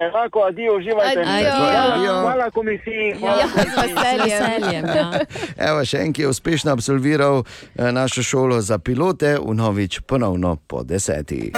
Enako, 0.00 0.40
adijo, 0.40 0.76
uživajte. 0.76 1.20
Adijo. 1.20 1.50
Hvala, 1.50 1.94
Adijo. 1.94 2.12
hvala 2.14 2.50
komisiji. 2.50 3.14
Hvala 3.18 3.40
Ja, 3.40 3.46
z 3.48 3.74
komisiji. 3.74 3.94
veseljem. 4.20 4.84
ja. 4.86 5.20
Evo, 5.68 5.84
še 5.84 5.98
en, 5.98 6.12
ki 6.12 6.22
je 6.22 6.28
uspešno 6.28 6.72
absolviral 6.72 7.42
eh, 7.76 7.92
našo 7.92 8.22
šolo 8.22 8.60
za 8.60 8.78
pilote, 8.78 9.36
vnovič 9.38 10.00
ponovno 10.00 10.56
po 10.58 10.82
deseti. 10.84 11.52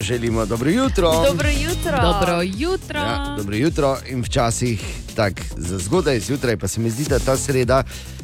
Želimo 0.00 0.46
dobro 0.46 0.70
jutro. 0.70 1.12
Dobro 1.28 1.48
jutro. 1.50 1.98
Dobro 2.02 2.42
jutro. 2.42 2.98
Ja, 2.98 3.34
dobro 3.38 3.56
jutro 3.56 3.98
in 4.08 4.22
včasih 4.22 4.82
tako 5.16 5.40
za 5.56 5.78
zgodaj 5.78 6.20
zjutraj, 6.20 6.56
pa 6.56 6.68
se 6.68 6.80
mi 6.80 6.90
zdi, 6.90 7.04
da 7.04 7.18
ta 7.18 7.36
sreda, 7.36 7.82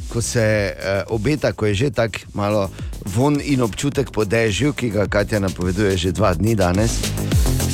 ko 0.09 0.23
se 0.23 0.41
eh, 0.77 1.03
obeta, 1.09 1.53
ko 1.53 1.67
je 1.67 1.75
že 1.75 1.91
tako 1.91 2.19
malo 2.35 2.71
von 3.07 3.41
in 3.45 3.63
občutek 3.63 4.11
po 4.11 4.25
dežju, 4.25 4.73
ki 4.73 4.91
ga 4.91 5.07
Katja 5.07 5.39
napoveduje 5.39 5.97
že 5.97 6.13
dva 6.13 6.35
dni 6.35 6.55
danes, 6.55 6.91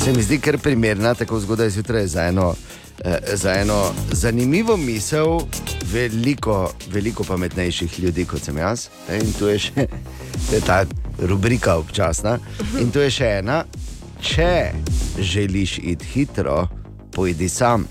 se 0.03 0.13
mi 0.13 0.23
zdi 0.23 0.39
kar 0.39 0.57
primerna, 0.57 1.13
tako 1.13 1.39
zgodaj 1.39 1.69
zjutraj 1.69 2.07
za 2.07 2.23
eno. 2.23 2.55
eh, 3.03 3.17
Za 3.33 3.53
eno 3.53 3.81
zanimivo 4.11 4.77
misel, 4.77 5.39
veliko, 5.83 6.71
veliko 6.87 7.23
pametnejših 7.23 7.99
ljudi 7.99 8.25
kot 8.25 8.41
sem 8.41 8.57
jaz. 8.57 8.87
In 9.11 9.33
tu 9.33 9.47
je 9.47 9.59
še 9.59 9.87
to 10.51 10.61
ta 10.65 10.85
rubrika 11.19 11.75
občasna. 11.75 12.39
In 12.81 12.91
tu 12.91 12.99
je 12.99 13.09
še 13.11 13.25
ena, 13.25 13.63
če 14.21 14.71
želiš 15.19 15.77
iti 15.77 16.05
hitro, 16.05 16.67
pojdi 17.15 17.49
sam. 17.49 17.87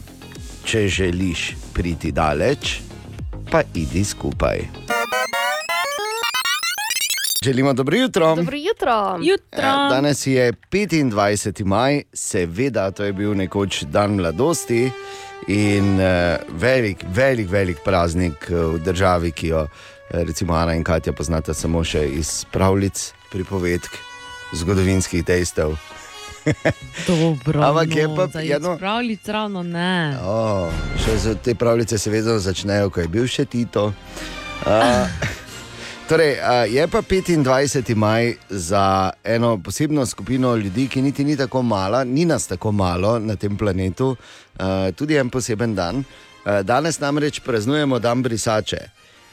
Če 0.67 0.89
želiš 0.89 1.55
priti 1.75 2.13
daleč, 2.13 2.81
pa 3.51 3.63
idi 3.75 4.05
skupaj. 4.05 4.67
Želimo 7.45 7.73
dobro 7.73 7.97
jutro. 7.97 8.35
Dobro 8.35 8.57
jutro. 8.57 9.19
Ja, 9.23 9.89
danes 9.91 10.27
je 10.27 10.53
25. 10.53 11.65
maj, 11.65 12.03
seveda, 12.13 12.91
to 12.91 13.05
je 13.05 13.13
bil 13.13 13.35
nekoč 13.35 13.83
dan 13.83 14.15
mladosti 14.15 14.91
in 15.49 16.01
uh, 16.01 16.37
velik, 16.49 17.05
velik, 17.09 17.51
velik 17.51 17.79
praznik 17.85 18.51
eh, 18.51 18.55
v 18.55 18.79
državi, 18.79 19.31
ki 19.31 19.49
jo 19.49 19.67
recimo 20.11 20.55
Ana 20.55 20.75
in 20.75 20.85
Katja 20.85 21.13
poznata 21.13 21.55
samo 21.55 21.85
še 21.85 22.07
iz 22.09 22.45
pravljic, 22.53 23.13
pripovedk, 23.31 23.91
zgodovinskih 24.55 25.25
dejstev. 25.25 25.77
Dobro. 27.07 27.63
Ampak 27.63 27.97
je 27.97 28.07
pa 28.09 28.41
eno- 28.41 28.79
Pravljic 28.79 29.29
ravno 29.29 29.63
ne. 29.63 30.19
Oh, 30.21 30.71
še 30.97 31.17
za 31.17 31.35
te 31.35 31.55
pravljice 31.55 31.99
se 31.99 32.11
vedno 32.11 32.39
začnejo, 32.39 32.91
ko 32.91 33.01
je 33.01 33.09
bil 33.09 33.27
še 33.27 33.45
Tito. 33.45 33.87
Uh, 33.87 35.07
torej, 36.09 36.37
je 36.69 36.89
pa 36.89 37.03
25. 37.03 37.95
maj 37.95 38.35
za 38.49 38.85
eno 39.25 39.59
posebno 39.59 40.07
skupino 40.07 40.55
ljudi, 40.57 40.89
ki 40.89 41.03
niti 41.03 41.25
ni 41.25 41.37
tako 41.37 41.63
mala, 41.63 42.05
ni 42.05 42.25
nas 42.25 42.47
tako 42.47 42.73
malo 42.73 43.19
na 43.19 43.37
tem 43.37 43.57
planetu, 43.57 44.17
tudi 44.95 45.15
en 45.15 45.31
poseben 45.31 45.75
dan. 45.75 46.05
Danes 46.63 47.01
namreč 47.01 47.41
praznujemo 47.41 47.99
dan 47.99 48.23
brisače. 48.23 48.79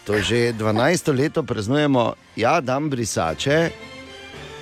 To 0.03 0.17
že 0.19 0.53
12. 0.53 1.13
leto 1.13 1.43
praznujemo, 1.43 2.13
ja, 2.35 2.61
dan 2.61 2.89
brisače. 2.89 3.69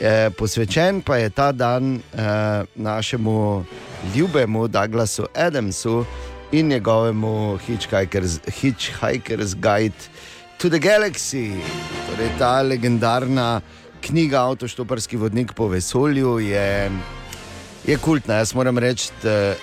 Eh, 0.01 0.29
posvečen 0.33 1.01
pa 1.05 1.17
je 1.21 1.29
ta 1.29 1.51
dan 1.51 1.95
eh, 1.95 2.65
našemu 2.75 3.65
ljubemu 4.15 4.67
Douglasu 4.67 5.25
Adamsu 5.35 6.05
in 6.51 6.67
njegovemu 6.67 7.57
Hitchhiker's, 7.67 8.39
Hitchhiker's 8.61 9.53
Guide 9.53 10.01
to 10.57 10.69
the 10.69 10.79
Galaxy. 10.79 11.53
Torej, 12.09 12.29
ta 12.39 12.61
legendarna 12.61 13.61
knjiga, 14.01 14.41
Avtoštoparski 14.41 15.17
vodnik 15.17 15.53
po 15.53 15.67
vesolju, 15.67 16.39
je, 16.39 16.91
je 17.85 17.97
kultna. 17.97 18.33
Jaz 18.33 18.55
moram 18.55 18.77
reči, 18.77 19.11
da 19.23 19.29
eh, 19.29 19.55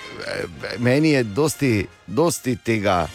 meni 0.77 1.09
je 1.09 1.23
dosti, 1.23 1.87
dosti 2.07 2.55
tega 2.55 3.07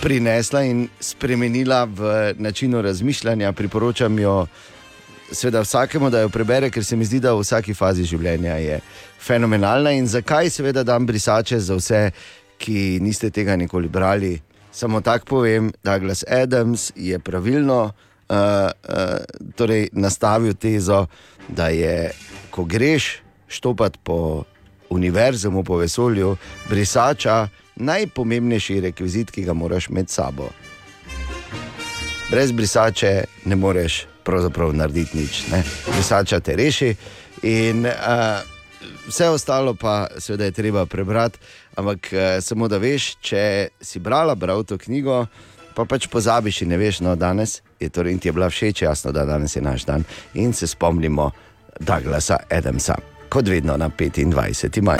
prinesla 0.00 0.62
in 0.62 0.88
spremenila 1.00 1.84
v 1.84 2.34
načinu 2.38 2.82
razmišljanja. 2.82 3.52
Priporočam 3.52 4.18
jo 4.18 4.46
seveda 5.32 5.60
vsakemu, 5.60 6.10
da 6.10 6.20
jo 6.20 6.28
prebere, 6.28 6.70
ker 6.70 6.84
se 6.84 6.96
mi 6.96 7.04
zdi, 7.04 7.20
da 7.20 7.34
v 7.34 7.44
vsaki 7.44 7.74
fazi 7.74 8.04
življenja 8.04 8.56
je 8.60 8.80
fenomenalna. 9.20 9.92
In 9.96 10.06
zakaj 10.06 10.50
seveda 10.50 10.84
dam 10.84 11.06
brisače 11.06 11.58
za 11.60 11.76
vse, 11.78 12.02
ki 12.60 12.98
niste 13.00 13.30
tega 13.30 13.56
nikoli 13.56 13.88
brali. 13.88 14.40
Samo 14.72 15.00
tako 15.00 15.26
povem, 15.26 15.72
Douglas 15.84 16.24
Adams 16.28 16.90
je 16.96 17.18
pravilno 17.18 17.82
uh, 17.84 18.36
uh, 18.36 18.70
torej 19.56 19.88
nastavil 19.92 20.54
tezo, 20.54 21.06
da 21.48 21.68
je, 21.68 22.10
ko 22.50 22.64
greš 22.64 23.16
štopati 23.48 23.98
po 24.04 24.44
univerzumu, 24.90 25.64
po 25.64 25.76
vesolju, 25.76 26.36
brisača 26.68 27.48
najpomembnejši 27.76 28.80
rekvizit, 28.80 29.30
ki 29.30 29.42
ga 29.48 29.52
moraš 29.52 29.88
imeti 29.88 30.12
s 30.12 30.14
sabo. 30.14 30.50
Brez 32.30 32.52
brisače 32.52 33.24
ne 33.44 33.56
moreš 33.56 34.09
pravzaprav 34.24 34.72
narediti 34.76 35.18
nič. 35.18 35.42
Ne? 35.52 35.62
Brisača 35.92 36.40
te 36.40 36.56
reši. 36.56 36.94
In, 37.42 37.86
uh, 37.86 38.40
vse 39.08 39.28
ostalo 39.28 39.74
pa 39.74 40.06
seveda 40.18 40.44
je 40.44 40.52
treba 40.52 40.86
prebrati, 40.86 41.38
ampak 41.76 42.10
uh, 42.12 42.20
samo 42.44 42.68
da 42.68 42.78
veš, 42.78 43.16
če 43.20 43.68
si 43.80 43.98
brala, 43.98 44.34
bral 44.34 44.64
to 44.64 44.78
knjigo, 44.78 45.26
pa 45.74 45.84
pač 45.84 46.06
pozabiš 46.12 46.62
in 46.62 46.74
ne 46.74 46.78
veš, 46.80 47.00
no 47.00 47.16
danes 47.16 47.60
je 47.80 47.88
torej 47.88 48.12
in 48.12 48.18
ti 48.18 48.28
je 48.28 48.32
bila 48.32 48.50
všeč, 48.50 48.82
jasno, 48.82 49.12
da 49.12 49.24
danes 49.24 49.56
je 49.56 49.62
naš 49.62 49.84
dan 49.84 50.04
in 50.34 50.52
se 50.52 50.66
spomnimo 50.66 51.30
Douglasa 51.80 52.36
Adamsa, 52.50 52.96
kot 53.28 53.48
vedno 53.48 53.76
na 53.76 53.88
25. 53.88 54.82
maj. 54.82 54.98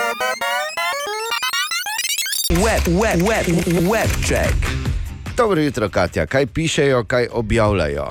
Web, 2.51 2.83
web, 2.89 3.21
web, 3.29 3.47
web 3.91 4.11
check. 4.27 4.57
Dobro 5.37 5.61
jutro, 5.61 5.89
Katja, 5.89 6.27
kaj 6.27 6.47
pišejo, 6.47 7.05
kaj 7.05 7.29
objavljajo? 7.33 8.09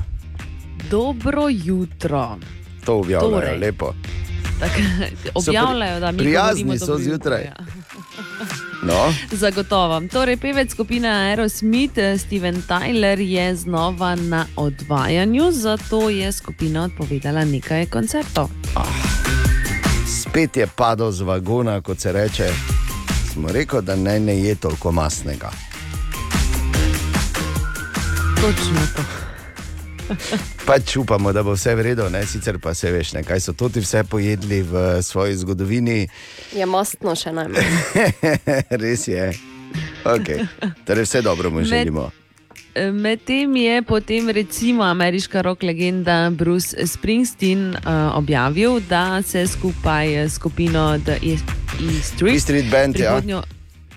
Dobro 0.92 1.44
jutro. 1.50 2.38
To 2.86 2.96
objavljajo, 2.96 3.42
Torej. 3.42 3.60
lepo. 3.60 3.94
Tak, 4.60 4.72
objavljajo, 5.48 6.00
da 6.00 6.12
mi 6.12 6.18
prijazni 6.18 6.80
so 6.80 6.98
zjutraj. 6.98 7.44
ja. 7.44 7.56
No, 8.84 9.14
Zagotovo. 9.32 10.02
Torej, 10.12 10.38
pevec 10.38 10.72
skupine 10.72 11.10
Aerosmith, 11.10 11.98
eh, 11.98 12.18
Steven 12.18 12.64
Tyler, 12.68 13.20
je 13.20 13.56
znova 13.56 14.16
na 14.16 14.46
odvajanju, 14.56 15.51
zato 15.51 16.10
je 16.10 16.32
skupina 16.32 16.84
odpovedala 16.84 17.46
nekaj 17.46 17.86
koncertov. 17.86 18.50
spet 20.22 20.58
je 20.58 20.68
padel 20.68 21.12
z 21.12 21.22
vagona, 21.22 21.82
kot 21.82 22.00
se 22.00 22.12
reče. 22.12 22.47
Smo 23.34 23.47
rekel, 23.51 23.82
da 23.82 23.96
naj 23.96 24.20
ne 24.20 24.39
je 24.39 24.56
toliko 24.56 24.92
masnega. 24.92 25.50
Točno 28.36 28.82
to. 28.96 29.18
Pač 30.66 30.96
upamo, 30.98 31.34
da 31.34 31.44
bo 31.44 31.54
vse 31.58 31.76
v 31.76 31.82
redu, 31.92 32.10
ne? 32.10 32.26
sicer 32.26 32.60
pa 32.60 32.74
se 32.74 32.92
veš, 32.92 33.14
ne? 33.14 33.24
kaj 33.24 33.40
so 33.40 33.54
to 33.54 33.70
ti 33.70 33.84
vse 33.84 34.04
pojedli 34.04 34.62
v 34.62 35.02
svoji 35.04 35.36
zgodovini. 35.36 36.08
Je 36.56 36.66
mastno 36.66 37.16
še 37.16 37.34
najmanj. 37.34 37.66
Res 38.84 39.08
je. 39.08 39.34
Okay. 40.06 40.48
Torej, 40.86 41.06
vse 41.06 41.22
dobro 41.22 41.50
mu 41.50 41.62
Med- 41.62 41.70
želimo. 41.70 42.10
Medtem 42.94 43.56
je 43.56 43.82
potem 43.82 44.30
recimo 44.30 44.84
ameriška 44.84 45.42
rock 45.42 45.64
legenda 45.64 46.30
Bruce 46.30 46.88
Springsteen 46.88 47.76
uh, 47.76 48.16
objavil, 48.16 48.80
da 48.80 49.22
se 49.22 49.48
skupaj 49.48 50.16
s 50.16 50.34
skupino 50.36 51.00
The 51.06 51.18
E, 51.24 51.34
e 51.34 52.02
Street, 52.02 52.36
E 52.36 52.40
Street 52.40 52.66
Band, 52.72 52.96
ja. 52.96 53.10
prihodnjo, 53.10 53.42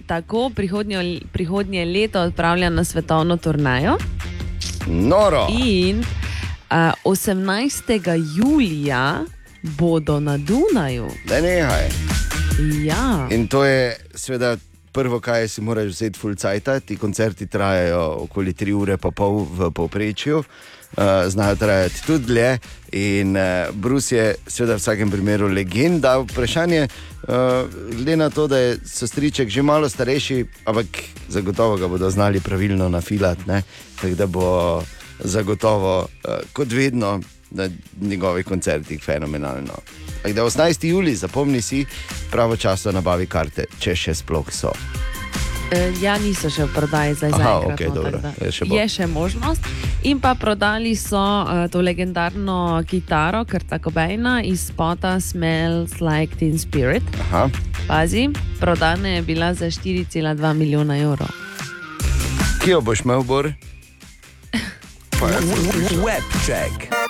tako 0.06 0.50
prihodnjo, 0.50 1.00
prihodnje 1.32 1.84
leto 1.84 2.20
odpravlja 2.20 2.70
na 2.70 2.84
svetovno 2.84 3.36
turnajo. 3.36 3.98
Noro. 4.86 5.46
In 5.50 5.98
uh, 5.98 6.92
18. 7.04 8.36
julija 8.36 9.24
bodo 9.62 10.20
na 10.20 10.36
Dunaju. 10.36 11.08
Da 11.28 11.40
nehaj. 11.40 11.88
Ja. 12.84 13.28
In 13.30 13.48
to 13.48 13.64
je 13.64 13.96
seveda 14.14 14.56
prvo, 14.92 15.20
kaj 15.20 15.48
si 15.48 15.60
moraš 15.60 15.86
vzeti 15.86 16.18
full 16.18 16.34
cajt. 16.34 16.68
Ti 16.84 16.96
koncerti 16.96 17.46
trajajo 17.46 18.16
okoli 18.18 18.52
3 18.52 18.72
ure, 18.72 18.96
pa 18.96 19.10
pol 19.10 19.46
v 19.50 19.70
povprečju. 19.70 20.44
Uh, 20.92 21.04
znajo 21.28 21.56
trajati 21.56 22.02
tudi 22.06 22.26
dlje. 22.26 22.58
In 22.92 23.36
uh, 23.36 23.74
Bruce 23.74 24.16
je, 24.16 24.34
seveda, 24.46 24.74
v 24.76 24.78
vsakem 24.78 25.10
primeru 25.10 25.48
legenda. 25.48 26.18
Vprašanje, 26.20 26.88
uh, 26.88 27.28
glede 27.90 28.16
na 28.16 28.30
to, 28.30 28.46
da 28.46 28.58
je 28.58 28.78
sestriček 28.84 29.48
že 29.48 29.62
malo 29.62 29.88
starejši, 29.88 30.44
ampak 30.64 30.86
zagotovo 31.28 31.76
ga 31.76 31.88
bodo 31.88 32.10
znali 32.10 32.40
pravilno 32.40 32.88
nafilati. 32.88 33.42
ne. 33.46 33.62
Tako 34.00 34.14
da 34.14 34.26
bo 34.26 34.82
zagotovo, 35.24 36.00
uh, 36.00 36.34
kot 36.52 36.72
vedno, 36.72 37.20
na 37.54 37.68
njegovih 38.00 38.46
koncertih 38.46 39.02
fenomenalno. 39.04 39.74
Tako 40.22 40.34
da 40.34 40.44
18. 40.44 40.86
juli, 40.86 41.14
zapomni 41.14 41.62
si, 41.62 41.86
pravočasno 42.30 42.92
nabavi 42.92 43.26
karte, 43.26 43.64
če 43.78 43.96
še 43.96 44.14
sploh 44.14 44.52
so. 44.52 44.72
E, 45.72 45.92
Ja, 46.00 46.18
niso 46.20 46.50
še 46.52 46.66
v 46.68 46.72
prodaji 46.74 47.14
zdaj. 47.16 47.30
Aha, 47.32 47.42
zaenkrat, 47.42 47.72
okej, 47.72 47.88
no, 47.88 47.94
dobro, 47.94 48.18
tako 48.20 48.40
da 48.40 48.44
je 48.44 48.52
še 48.52 48.64
bo. 48.68 48.74
je 48.76 48.84
še 48.88 49.06
možnost. 49.08 49.62
In 50.04 50.20
pa 50.20 50.34
prodali 50.34 50.92
so 50.98 51.16
uh, 51.16 51.64
to 51.72 51.80
legendarno 51.80 52.82
kitaro 52.84 53.44
Krta 53.48 53.78
Kobejna 53.78 54.42
iz 54.44 54.68
spota 54.68 55.16
Smells 55.20 56.00
Like 56.04 56.36
Teen 56.36 56.58
Spirit. 56.58 57.02
Aha. 57.28 57.48
Pazi, 57.88 58.28
prodana 58.60 59.16
je 59.16 59.22
bila 59.22 59.54
za 59.54 59.66
4,2 59.72 60.52
milijona 60.54 60.98
evrov. 61.00 61.32
Kje 62.60 62.76
jo 62.76 62.80
boš 62.80 63.00
imel, 63.08 63.22
Bor? 63.22 63.48
Webcheck. 66.04 67.01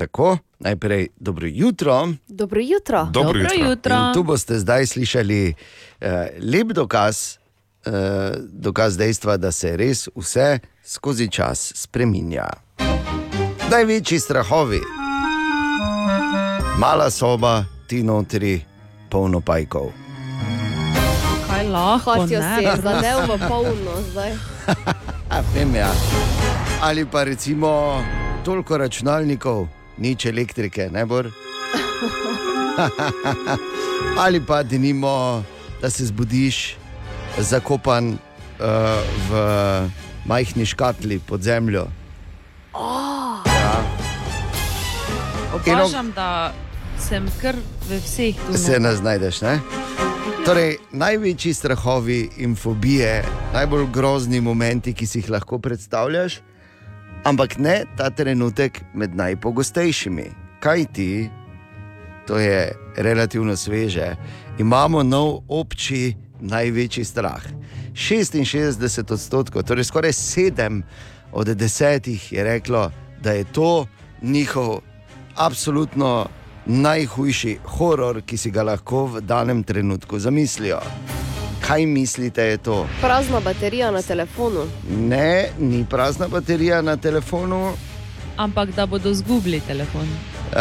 Tako, 0.00 0.38
najprej 0.58 1.08
dobro 1.16 1.46
jutro. 1.50 2.08
Dobro 2.28 2.60
jutro. 2.60 3.08
Dobro 3.12 3.40
jutro. 3.68 3.94
In 3.94 4.14
tu 4.14 4.22
boste 4.22 4.58
zdaj 4.58 4.86
slišali 4.86 5.54
uh, 6.00 6.08
lep 6.52 6.66
dokaz, 6.66 7.36
uh, 7.86 7.92
dokaz 8.48 8.96
dejstva, 8.96 9.36
da 9.36 9.52
se 9.52 9.76
res 9.76 10.08
vse 10.16 10.58
skozi 10.84 11.28
čas 11.28 11.72
spreminja. 11.76 12.46
Največji 13.70 14.18
strahovi, 14.18 14.80
mala 16.78 17.10
soba, 17.10 17.64
ti 17.86 18.02
notri, 18.02 18.64
polno 19.10 19.40
pajkov. 19.40 19.92
Kaj 21.50 21.68
lahko? 21.68 22.14
Hotijo 22.14 22.40
ne? 22.40 22.56
se 22.56 22.80
zadev 22.82 23.20
v 23.28 23.36
polno 23.50 24.00
zdaj. 24.10 24.32
A, 25.36 25.42
vem, 25.54 25.74
ja. 25.74 25.92
Ali 26.80 27.04
pa 27.04 27.24
recimo 27.24 28.00
toliko 28.44 28.78
računalnikov, 28.78 29.68
nič 29.98 30.26
elektrike, 30.26 30.90
ne 30.92 31.06
bor. 31.06 31.30
Ali 34.22 34.40
pa 34.40 34.62
denimo, 34.62 35.44
da 35.80 35.90
se 35.90 36.06
zbudiš 36.06 36.76
zakopan 37.38 38.12
uh, 38.12 38.16
v 39.30 39.32
majhni 40.24 40.66
škatli 40.66 41.18
pod 41.18 41.42
zemljo. 41.42 41.86
Oh. 42.72 43.40
Ja. 43.46 43.82
Opažam, 45.54 46.12
da 46.12 46.52
sem 46.98 47.26
kar 47.40 47.56
v 47.88 47.98
vseh 47.98 48.36
tu. 48.46 48.58
Se 48.58 48.80
nas 48.80 49.00
znajdeš, 49.00 49.40
ne? 49.40 49.60
Torej, 50.44 50.78
največji 50.92 51.54
strahovi 51.54 52.30
in 52.40 52.56
fobije, 52.56 53.24
najbolj 53.52 53.86
grozni 53.92 54.40
momenti, 54.40 54.94
ki 54.94 55.06
si 55.06 55.20
jih 55.20 55.30
lahko 55.30 55.58
predstavljaš, 55.58 56.40
ampak 57.24 57.58
ne 57.58 57.84
ta 57.96 58.10
trenutek 58.10 58.80
med 58.94 59.14
najpogostejšimi. 59.16 60.30
Kaj 60.60 60.84
ti, 60.92 61.30
to 62.26 62.38
je 62.38 62.72
relativno 62.96 63.56
sveže, 63.56 64.16
imamo 64.58 65.02
nov 65.02 65.42
obči 65.48 66.14
največji 66.40 67.04
strah. 67.04 67.42
66 67.92 69.12
odstotkov, 69.12 69.62
torej 69.62 69.84
skoraj 69.84 70.12
7 70.12 70.82
od 71.32 71.46
10 71.46 72.34
je 72.34 72.44
reklo, 72.44 72.90
da 73.22 73.32
je 73.32 73.44
to 73.44 73.86
njihov 74.22 74.80
absolutno 75.36 76.26
najhujši 76.66 77.58
horor, 77.64 78.22
ki 78.22 78.36
si 78.36 78.50
ga 78.50 78.62
lahko 78.62 79.06
v 79.06 79.20
danem 79.20 79.62
trenutku 79.62 80.18
zamislijo. 80.18 80.80
Kaj 81.70 81.86
mislite, 81.86 82.42
je 82.42 82.56
to? 82.56 82.86
Prazna 83.00 83.40
baterija 83.40 83.90
na 83.90 84.02
telefonu. 84.02 84.60
Ne, 84.90 85.48
ni 85.58 85.86
prazna 85.90 86.28
baterija 86.28 86.82
na 86.82 86.96
telefonu. 86.96 87.72
Ampak 88.36 88.70
da 88.70 88.86
bodo 88.86 89.14
zgubili 89.14 89.60
telefon. 89.60 90.02
Uh, 90.02 90.58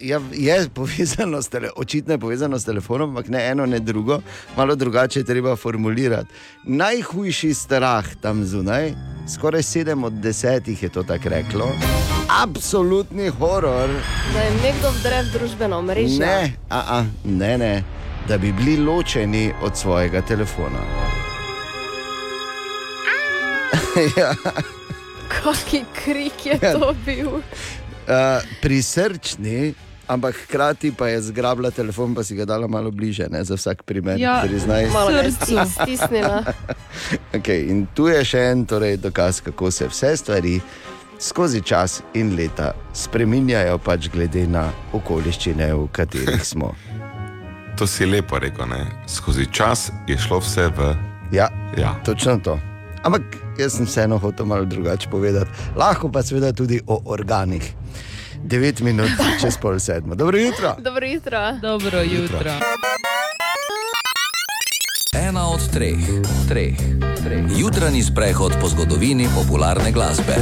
ja, 0.00 0.20
je 0.32 0.68
povezano 0.74 1.42
s 1.42 1.48
tele, 1.48 1.70
očitno 1.76 2.14
je 2.14 2.18
povezano 2.18 2.58
s 2.58 2.64
telefonom, 2.64 3.10
ampak 3.10 3.28
ne 3.28 3.46
eno, 3.46 3.66
ne 3.66 3.80
drugo, 3.80 4.20
malo 4.56 4.74
drugače 4.74 5.20
je 5.20 5.24
treba 5.24 5.56
formulirati. 5.56 6.28
Najhujši 6.64 7.54
strah 7.54 8.04
tam 8.20 8.44
zunaj, 8.44 8.92
skoraj 9.34 9.62
sedem 9.62 10.04
od 10.04 10.12
desetih 10.12 10.82
je 10.82 10.88
to 10.88 11.02
tako 11.02 11.28
reklo. 11.28 11.72
Absolutni 12.42 13.28
horor. 13.28 13.88
Da 14.34 14.40
je 14.40 14.50
nekdo 14.62 14.90
vdre 15.00 15.22
v 15.22 15.38
družbeno 15.38 15.82
mrežo. 15.82 16.20
Ne, 16.20 16.52
a, 16.68 16.98
a, 16.98 17.04
ne, 17.24 17.58
ne, 17.58 17.84
da 18.28 18.38
bi 18.38 18.52
bili 18.52 18.76
ločeni 18.78 19.52
od 19.62 19.76
svojega 19.76 20.20
telefona. 20.20 20.80
ja. 24.16 24.34
Kakšen 25.28 25.84
krik 25.94 26.46
je 26.46 26.58
Ja. 26.62 26.72
to 26.72 26.94
bil? 27.06 27.28
Uh, 27.28 27.42
prisrčni, 28.62 29.74
ampak 30.06 30.34
hkrati 30.36 30.92
pa 30.92 31.08
je 31.08 31.20
zgrabila 31.22 31.70
telefon, 31.70 32.14
pa 32.14 32.24
si 32.24 32.34
ga 32.34 32.44
dala 32.44 32.66
malo 32.66 32.90
bliže, 32.90 33.26
ne, 33.30 33.44
za 33.44 33.54
vsak 33.54 33.82
primer. 33.82 34.16
Ja, 34.18 34.40
priznaj. 34.44 34.86
malo 34.86 35.10
je 35.10 35.30
sti- 35.30 35.66
stisnila. 35.66 36.44
okay, 37.36 37.68
in 37.68 37.86
tu 37.94 38.08
je 38.08 38.24
še 38.24 38.38
en 38.46 38.64
torej, 38.66 38.96
dokaz, 38.96 39.40
kako 39.40 39.70
se 39.70 39.88
vse 39.88 40.16
stvari 40.16 40.60
skozi 41.18 41.60
čas 41.60 42.02
in 42.14 42.36
leta 42.36 42.72
spreminjajo, 42.94 43.78
pač 43.78 44.08
glede 44.08 44.46
na 44.46 44.68
okoliščine, 44.92 45.74
v 45.74 45.88
katerih 45.92 46.44
smo. 46.44 46.72
To 47.78 47.86
si 47.86 48.06
lepo 48.06 48.38
rekel, 48.38 48.66
ne? 48.66 48.86
skozi 49.06 49.46
čas 49.52 49.90
je 50.06 50.18
šlo 50.18 50.38
vse 50.38 50.66
v. 50.66 50.94
Ja, 51.32 51.48
ja. 51.78 51.94
točno 52.04 52.38
to. 52.44 52.58
Ampak 53.02 53.22
jaz 53.58 53.76
sem 53.76 53.86
vseeno 53.86 54.18
hotel 54.18 54.46
malo 54.46 54.64
drugače 54.64 55.08
povedati. 55.10 55.50
Lahko 55.76 56.10
pa 56.12 56.22
seveda 56.22 56.52
tudi 56.52 56.80
o 56.86 57.02
organih. 57.04 57.62
9 58.44 58.82
minut 58.82 59.10
čez 59.40 59.56
pol 59.62 59.78
sedmo. 59.78 60.14
Dobro 60.14 60.38
jutro. 60.38 60.74
Dobro 60.78 61.06
jutro. 61.06 61.38
Dobro 61.62 62.02
jutro. 62.02 62.50
Ena 65.14 65.48
od 65.48 65.70
treh, 65.72 65.98
treh, 66.48 66.76
treh. 67.24 67.44
Jutranji 67.58 68.02
sprehod 68.02 68.52
po 68.60 68.68
zgodovini 68.68 69.28
popularne 69.34 69.92
glasbe. 69.92 70.34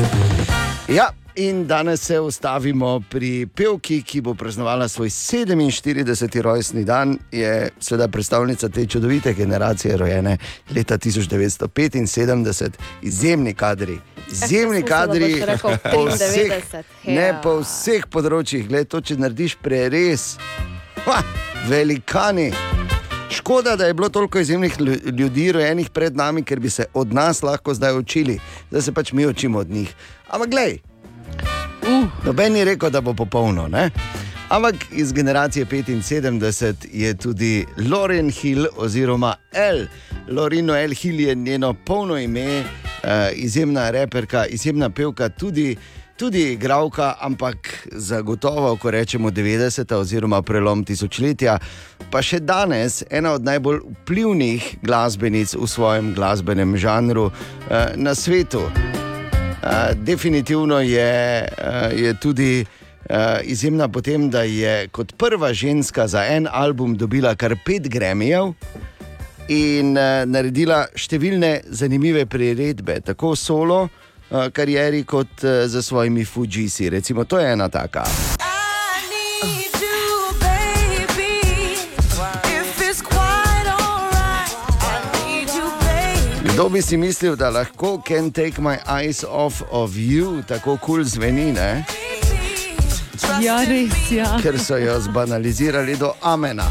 Ja, 0.89 1.11
in 1.35 1.67
danes 1.67 2.01
se 2.01 2.21
ustavimo 2.21 3.01
pri 3.11 3.47
pevki, 3.47 4.03
ki 4.03 4.21
bo 4.21 4.35
praznovala 4.35 4.89
svoj 4.89 5.09
47. 5.09 6.41
rojstni 6.43 6.85
dan. 6.85 7.19
Je 7.33 7.69
seveda 7.81 8.09
predstavnica 8.09 8.69
te 8.69 8.87
čudovite 8.87 9.35
generacije, 9.35 9.97
rojene 9.97 10.39
leta 10.75 10.99
1975, 10.99 12.71
izjemni 13.03 13.55
kadri. 13.55 13.99
Izjemni 14.33 14.83
kadri, 14.83 15.43
rekel 15.45 15.71
po 15.95 16.07
vseh, 16.07 16.53
93, 16.63 16.83
ne 17.07 17.27
ja. 17.27 17.41
po 17.43 17.59
vseh 17.61 18.07
področjih, 18.11 18.69
gled, 18.69 18.89
to 18.89 19.01
če 19.01 19.19
narediš 19.19 19.59
preres. 19.63 20.37
Ha, 21.07 21.23
velikani. 21.69 22.53
Škoda, 23.31 23.77
da 23.77 23.87
je 23.87 23.95
bilo 23.95 24.09
toliko 24.09 24.39
izjemnih 24.39 24.79
lju- 24.79 25.19
ljudi 25.19 25.53
rojenih 25.53 25.91
pred 25.91 26.17
nami, 26.17 26.43
ker 26.43 26.61
bi 26.61 26.71
se 26.71 26.87
od 26.95 27.13
nas 27.13 27.43
lahko 27.43 27.75
zdaj 27.75 27.99
učili, 27.99 28.39
da 28.71 28.83
se 28.83 28.93
pač 28.93 29.13
mi 29.13 29.27
učimo 29.27 29.59
od 29.59 29.71
njih. 29.71 29.95
Ampak 30.31 30.51
glej, 30.51 30.79
uh. 31.87 32.07
noben 32.25 32.57
je 32.57 32.65
rekel, 32.65 32.91
da 32.91 33.01
bo 33.01 33.15
popolno. 33.15 33.69
Ne? 33.69 33.91
Ampak 34.49 34.75
iz 34.93 35.13
generacije 35.13 35.67
75 35.67 36.75
je 36.93 37.15
tudi 37.15 37.67
Loren 37.91 38.31
Hill 38.31 38.67
oziroma 38.77 39.35
L. 39.53 39.87
Lorino 40.29 40.75
L. 40.75 40.95
Hill 40.95 41.21
je 41.21 41.35
njeno 41.35 41.75
polno 41.87 42.19
ime, 42.19 42.61
uh, 42.61 43.11
izjemna 43.35 43.91
reperka, 43.91 44.47
izjemna 44.47 44.91
pevka, 44.91 45.29
tudi, 45.29 45.77
tudi 46.17 46.53
igralka, 46.53 47.15
ampak 47.21 47.87
zagotovo, 47.93 48.77
ko 48.77 48.91
rečemo 48.91 49.31
90. 49.31 49.95
oziroma 49.95 50.43
prelom 50.43 50.85
tisočletja, 50.85 51.59
pa 52.11 52.23
še 52.23 52.41
danes 52.41 53.03
ena 53.11 53.33
od 53.33 53.45
najbolj 53.45 53.81
vplivnih 54.03 54.77
glasbenic 54.83 55.55
v 55.55 55.67
svojem 55.67 56.15
glasbenem 56.15 56.77
žanru 56.77 57.25
uh, 57.27 57.33
na 57.97 58.15
svetu. 58.15 58.63
Definitivno 59.95 60.81
je, 60.81 61.49
uh, 61.59 61.99
je 61.99 62.15
tudi 62.21 62.65
uh, 63.11 63.17
izjemna 63.43 63.89
potem, 63.89 64.31
da 64.31 64.43
je 64.43 64.89
kot 64.89 65.13
prva 65.17 65.53
ženska 65.53 66.07
za 66.09 66.25
en 66.25 66.49
album 66.51 66.97
dobila 66.97 67.35
kar 67.35 67.57
pet 67.65 67.89
gremijev 67.89 68.53
in 69.49 69.97
uh, 69.97 70.25
naredila 70.27 70.87
številne 70.95 71.61
zanimive 71.71 72.27
priredbe, 72.27 73.01
tako 73.01 73.37
solo 73.37 73.83
uh, 73.87 74.49
karieri, 74.53 75.05
kot 75.05 75.45
uh, 75.45 75.67
za 75.67 75.83
svojimi 75.83 76.25
Fujisi. 76.25 76.91
Recimo, 76.91 77.25
to 77.25 77.39
je 77.39 77.53
ena 77.53 77.69
taka. 77.69 78.36
Kdo 86.57 86.69
bi 86.69 86.83
si 86.83 86.97
mislil, 86.97 87.37
da 87.37 87.51
lahko 87.51 88.03
Can 88.09 88.31
Take 88.31 88.63
My 88.63 88.77
Eyes 88.89 89.25
Off 89.29 89.63
of 89.71 89.91
You 89.97 90.43
tako 90.49 90.77
kul 90.77 90.79
cool 90.87 91.05
zveni, 91.05 91.53
ne? 91.53 91.85
Ja, 93.43 93.59
res 93.61 94.11
je. 94.11 94.17
Ja. 94.17 94.39
ker 94.43 94.59
so 94.59 94.77
jo 94.77 95.01
zbanalizirali 95.01 95.97
do 95.97 96.15
Amena. 96.23 96.65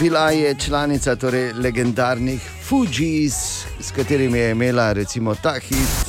Bila 0.00 0.30
je 0.30 0.54
članica 0.58 1.16
torej, 1.16 1.52
legendarnih 1.52 2.42
Fujis, 2.62 3.62
s 3.80 3.90
katerimi 3.96 4.38
je 4.38 4.50
imela 4.50 4.92
recimo 4.92 5.34
ta 5.34 5.52
hit. 5.52 6.05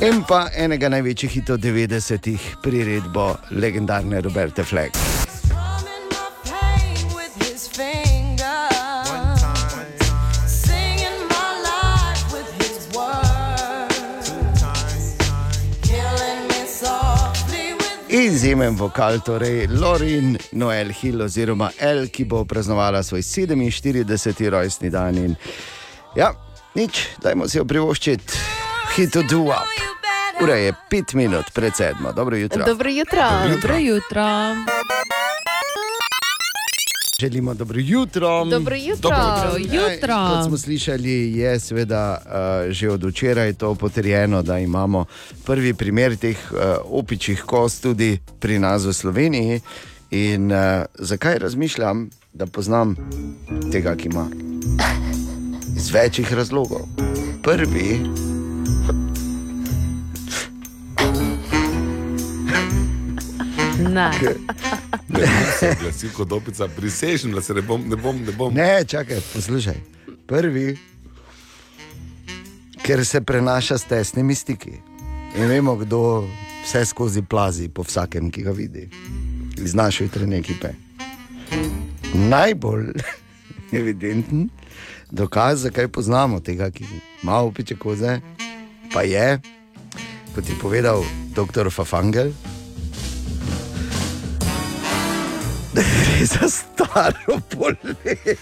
In 0.00 0.22
pa 0.24 0.46
enega 0.56 0.88
največjih 0.88 1.32
hitov 1.34 1.58
90-ih, 1.60 2.44
priredbo 2.64 3.34
legendarne 3.52 4.22
Roberte 4.24 4.64
Fleck. 4.64 4.96
Izjemen 18.08 18.78
vokal, 18.80 19.20
torej 19.20 19.66
Lorin 19.68 20.38
Noel 20.52 20.94
Hill 20.96 21.26
oziroma 21.28 21.68
El, 21.76 22.06
ki 22.08 22.24
bo 22.24 22.46
praznovala 22.48 23.02
svoj 23.04 23.20
47. 23.20 24.48
rojstni 24.48 24.88
dan. 24.90 25.20
In, 25.20 25.36
ja, 26.16 26.32
nič, 26.72 27.04
dajmo 27.20 27.48
si 27.52 27.60
jo 27.60 27.68
privoščiti, 27.68 28.59
hito 28.96 29.22
duo. 29.22 29.54
Ura 30.42 30.54
je 30.54 30.72
pet 30.90 31.14
minut 31.14 31.44
pred 31.54 31.72
sedmo, 31.76 32.12
dobro 32.12 32.36
jutro. 32.36 32.64
Dobro 32.66 32.90
jutro. 32.90 33.22
Dobro 33.50 33.76
jutro. 33.76 34.24
Želimo 37.20 37.54
dobro 37.54 37.80
jutro. 37.80 38.44
Dobro 38.44 38.76
jutro. 38.76 39.10
Dobro 39.10 39.58
jutro. 39.58 40.14
Ja, 40.14 40.28
kot 40.36 40.46
smo 40.46 40.58
slišali, 40.58 41.38
je 41.38 41.60
seveda 41.60 42.18
uh, 42.24 42.72
že 42.72 42.90
od 42.90 43.04
včeraj 43.04 43.52
to 43.52 43.74
potrjeno, 43.74 44.42
da 44.42 44.58
imamo 44.58 45.04
prvi 45.44 45.74
primer 45.74 46.16
teh 46.16 46.36
uh, 46.52 46.58
opičjih 46.84 47.42
kost 47.42 47.82
tudi 47.82 48.18
pri 48.40 48.58
nas 48.58 48.84
v 48.84 48.92
Sloveniji. 48.92 49.60
In 50.10 50.52
uh, 50.52 50.58
zakaj 50.94 51.38
razmišljam, 51.38 52.10
da 52.32 52.46
poznam 52.46 52.96
tega, 53.72 53.96
ki 53.96 54.08
ima? 54.08 54.26
Iz 55.76 55.90
večjih 55.90 56.32
razlogov. 56.32 56.80
Prvi. 57.42 58.00
Ne. 63.90 64.10
Ne 65.08 65.26
se 65.58 65.76
oglasil 65.78 66.10
kot 66.16 66.32
opica, 66.32 66.68
prisežem, 66.76 67.32
da 67.32 67.42
se 67.42 67.54
ne 67.54 67.62
bom, 67.62 67.88
ne 67.88 67.96
bom, 67.96 68.16
ne 68.26 68.32
bom. 68.32 68.54
Ne, 68.54 68.84
čakaj, 68.84 69.20
poslušaj. 69.34 69.80
Prvi, 70.26 70.76
ker 72.82 73.04
se 73.06 73.20
prenaša 73.20 73.78
s 73.78 73.84
tesnimi 73.84 74.34
stiki. 74.34 74.72
In 75.36 75.46
vemo, 75.48 75.76
kdo 75.76 76.24
vse 76.64 76.84
skozi 76.84 77.22
plazi 77.22 77.68
po 77.68 77.82
vsakem, 77.82 78.30
ki 78.30 78.42
ga 78.42 78.50
vidi, 78.50 78.88
iz 79.64 79.74
naše 79.74 80.04
jutrajne 80.04 80.38
ekipe. 80.38 80.72
Najbolj 82.14 82.92
evidenten 83.80 84.48
dokaz, 85.10 85.62
zakaj 85.62 85.88
poznamo 85.88 86.40
tega, 86.40 86.70
ki 86.70 86.84
ima 87.22 87.40
opiče 87.40 87.76
koze, 87.76 88.20
pa 88.92 89.02
je, 89.02 89.38
kot 90.34 90.48
je 90.48 90.54
povedal 90.62 91.04
dr. 91.34 91.70
Fafangel, 91.70 92.32
da 95.74 95.82
gre 95.82 96.26
za 96.26 96.48
staro 96.48 97.40
bolezen. 97.54 98.36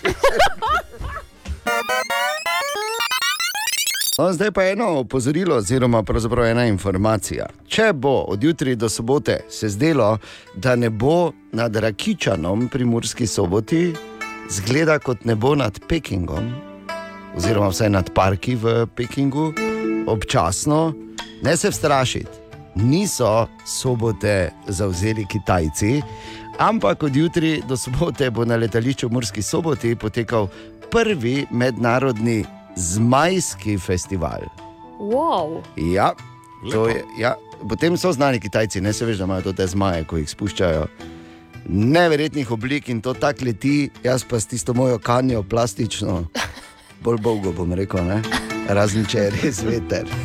No, 4.18 4.32
zdaj 4.32 4.50
pa 4.50 4.64
eno 4.64 4.98
opozorilo, 4.98 5.56
oziroma 5.56 6.02
pravzaprav 6.02 6.46
ena 6.46 6.64
informacija. 6.66 7.46
Če 7.68 7.92
bo 7.92 8.24
od 8.28 8.44
jutri 8.44 8.74
do 8.76 8.88
sobote 8.88 9.40
se 9.50 9.68
zdelo, 9.68 10.18
da 10.54 10.76
ne 10.76 10.90
bo 10.90 11.32
nad 11.52 11.76
Rakičanom 11.76 12.68
pri 12.68 12.84
Murski 12.84 13.26
soboti, 13.26 13.94
zgleda 14.50 14.98
kot 14.98 15.24
nebo 15.24 15.54
nad 15.54 15.78
Pekingom, 15.88 16.50
oziroma 17.36 17.68
vsaj 17.68 17.90
nad 17.90 18.10
parki 18.14 18.54
v 18.54 18.86
Pekingu, 18.96 19.52
občasno, 20.08 20.92
ne 21.42 21.56
se 21.56 21.72
strašiti, 21.72 22.48
niso 22.74 23.46
sobote 23.66 24.50
zauzeli 24.66 25.26
Kitajci, 25.26 26.02
ampak 26.58 27.02
od 27.02 27.16
jutri 27.16 27.62
do 27.68 27.76
sobote 27.76 28.30
bo 28.30 28.44
na 28.44 28.56
letališču 28.56 29.08
v 29.08 29.12
Murski 29.12 29.42
soboti 29.42 29.94
potekal 29.94 30.48
prvi 30.90 31.46
mednarodni 31.50 32.44
zmajski 32.76 33.78
festival. 33.78 34.48
Wow. 34.98 35.62
Ja, 35.76 36.14
to 36.72 36.88
je, 36.88 37.04
ja. 37.18 37.34
Potem 37.68 37.96
so 37.96 38.12
znani 38.12 38.40
Kitajci, 38.40 38.80
ne 38.80 38.92
se 38.92 39.06
veš, 39.06 39.18
da 39.18 39.24
imajo 39.24 39.52
te 39.52 39.66
zmaje, 39.66 40.04
ko 40.04 40.16
jih 40.16 40.30
spuščajo. 40.30 40.86
Neverjetnih 41.68 42.50
oblik 42.50 42.88
in 42.88 43.00
to 43.02 43.14
tako 43.14 43.44
leti, 43.44 43.90
jaz 44.04 44.24
pa 44.24 44.40
s 44.40 44.46
tisto 44.46 44.74
mojo 44.74 44.98
kanjo 44.98 45.42
plastično, 45.42 46.24
bolj 47.02 47.18
dolgo 47.22 47.52
bom 47.52 47.74
rekel, 47.74 48.06
ne? 48.06 48.47
Razen 48.68 49.06
če 49.08 49.26
je 49.26 49.30
res 49.40 49.62
veter. 49.64 50.08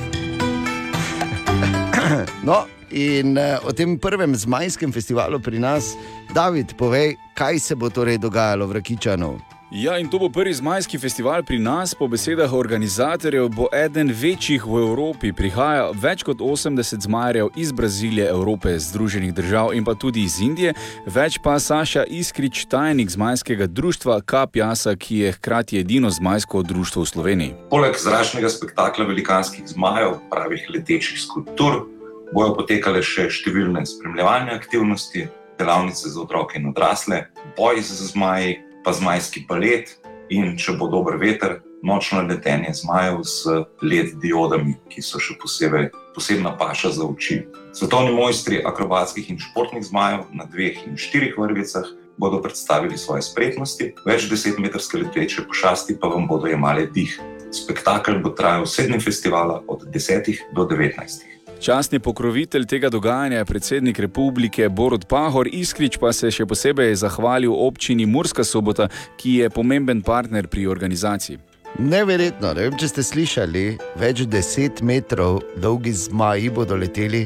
No, 2.44 2.68
in 2.92 3.40
uh, 3.40 3.64
o 3.64 3.72
tem 3.74 3.96
prvem 3.98 4.36
zmajskem 4.36 4.92
festivalu 4.94 5.40
pri 5.40 5.58
nas, 5.64 5.96
David, 6.36 6.76
povej, 6.78 7.16
kaj 7.34 7.58
se 7.60 7.74
bo 7.80 7.90
torej 7.90 8.20
dogajalo 8.22 8.68
v 8.70 8.78
Rakičanu. 8.78 9.53
Ja, 9.76 9.98
in 9.98 10.06
to 10.10 10.20
bo 10.20 10.30
prvi 10.30 10.54
zmajski 10.54 11.00
festival 11.02 11.44
pri 11.44 11.58
nas. 11.60 11.96
Po 11.96 12.08
besedah 12.08 12.54
organizatorjev 12.54 13.48
bo 13.50 13.66
eden 13.74 14.12
večjih 14.22 14.66
v 14.66 14.78
Evropi. 14.86 15.32
Prihaja 15.34 15.88
več 15.98 16.22
kot 16.24 16.38
80 16.38 17.02
zmajerjev 17.02 17.48
iz 17.58 17.72
Brazilije, 17.72 18.28
Evrope, 18.30 18.78
Združenih 18.80 19.34
držav 19.34 19.74
in 19.74 19.82
pa 19.82 19.96
tudi 19.98 20.22
iz 20.30 20.38
Indije. 20.46 20.76
Več 21.10 21.40
pa 21.44 21.58
Saša 21.60 22.04
Iskrič, 22.06 22.66
tajnik 22.70 23.10
zmajskega 23.10 23.66
društva 23.68 24.20
Kapjasa, 24.22 24.94
ki 24.96 25.18
je 25.18 25.32
hkrati 25.32 25.80
edino 25.80 26.12
zmajsko 26.14 26.62
društvo 26.62 27.02
v 27.02 27.10
Sloveniji. 27.10 27.56
Poleg 27.70 27.98
zračnega 27.98 28.52
spektakla 28.54 29.08
velikanskih 29.10 29.66
zmajev, 29.74 30.20
pravih 30.30 30.68
letečih 30.70 31.18
skulptur, 31.18 31.88
bojo 32.30 32.54
potekale 32.60 33.02
še 33.02 33.26
številne 33.26 33.82
spremljevalne 33.90 34.54
aktivnosti, 34.54 35.26
delavnice 35.58 36.14
za 36.14 36.22
otroke 36.22 36.62
in 36.62 36.70
odrasle, 36.70 37.24
boj 37.58 37.82
z 37.82 38.12
zmaji, 38.12 38.60
pa 38.84 38.94
zmajski 38.94 39.46
palet 39.48 39.96
in, 40.30 40.56
če 40.58 40.78
bo 40.80 40.90
dober 40.92 41.18
veter, 41.22 41.62
nočno 41.84 42.22
letenje 42.24 42.72
zmajev 42.74 43.20
z 43.28 43.66
LED 43.84 44.16
diodami, 44.24 44.78
ki 44.90 45.04
so 45.04 45.20
še 45.20 45.36
posebej 45.42 45.90
posebna 46.16 46.54
paša 46.58 46.94
za 46.96 47.04
oči. 47.04 47.44
Svetovni 47.76 48.14
mojstri 48.16 48.62
akrobatskih 48.64 49.28
in 49.34 49.42
športnih 49.42 49.84
zmajev 49.84 50.30
na 50.32 50.48
dveh 50.48 50.80
in 50.88 50.96
štirih 50.96 51.36
vrvicah 51.38 51.90
bodo 52.18 52.40
predstavili 52.42 52.98
svoje 52.98 53.26
spretnosti, 53.26 53.92
več 54.06 54.30
desetmetrske 54.32 55.02
leteče 55.02 55.48
pošasti 55.50 55.98
pa 56.00 56.08
vam 56.14 56.30
bodo 56.30 56.48
jemale 56.48 56.88
dih. 56.88 57.20
Spektakel 57.54 58.22
bo 58.24 58.32
trajal 58.34 58.66
sedem 58.70 59.02
festivala 59.02 59.62
od 59.68 59.86
10 59.92 60.54
do 60.56 60.66
19. 60.70 61.33
Častni 61.64 62.00
pokrovitelj 62.00 62.66
tega 62.66 62.90
dogajanja 62.90 63.38
je 63.38 63.46
predsednik 63.46 64.00
republike 64.00 64.70
Borod 64.70 65.06
Pahor, 65.06 65.48
Iskrič 65.48 65.96
pa 65.98 66.10
se 66.14 66.28
je 66.28 66.36
še 66.36 66.46
posebej 66.46 66.92
zahvalil 67.00 67.54
občini 67.56 68.04
Murska 68.06 68.44
sobota, 68.44 68.90
ki 69.16 69.38
je 69.38 69.50
pomemben 69.50 70.02
partner 70.04 70.50
pri 70.52 70.66
organizaciji. 70.68 71.40
Neverjetno, 71.80 72.52
ne 72.52 72.66
vem, 72.68 72.76
če 72.76 72.90
ste 72.92 73.06
slišali, 73.08 73.64
več 73.96 74.26
deset 74.28 74.84
metrov 74.84 75.40
dolgi 75.56 75.96
zmaji 75.96 76.52
bodo 76.52 76.76
leteli. 76.76 77.24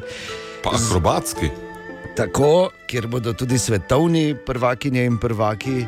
Pa 0.61 0.75
akrobatski. 0.77 1.49
Tako, 2.13 2.69
kjer 2.85 3.09
bodo 3.09 3.33
tudi 3.33 3.57
svetovni 3.57 4.35
prvakinje 4.45 5.07
in 5.09 5.17
prvaki, 5.17 5.79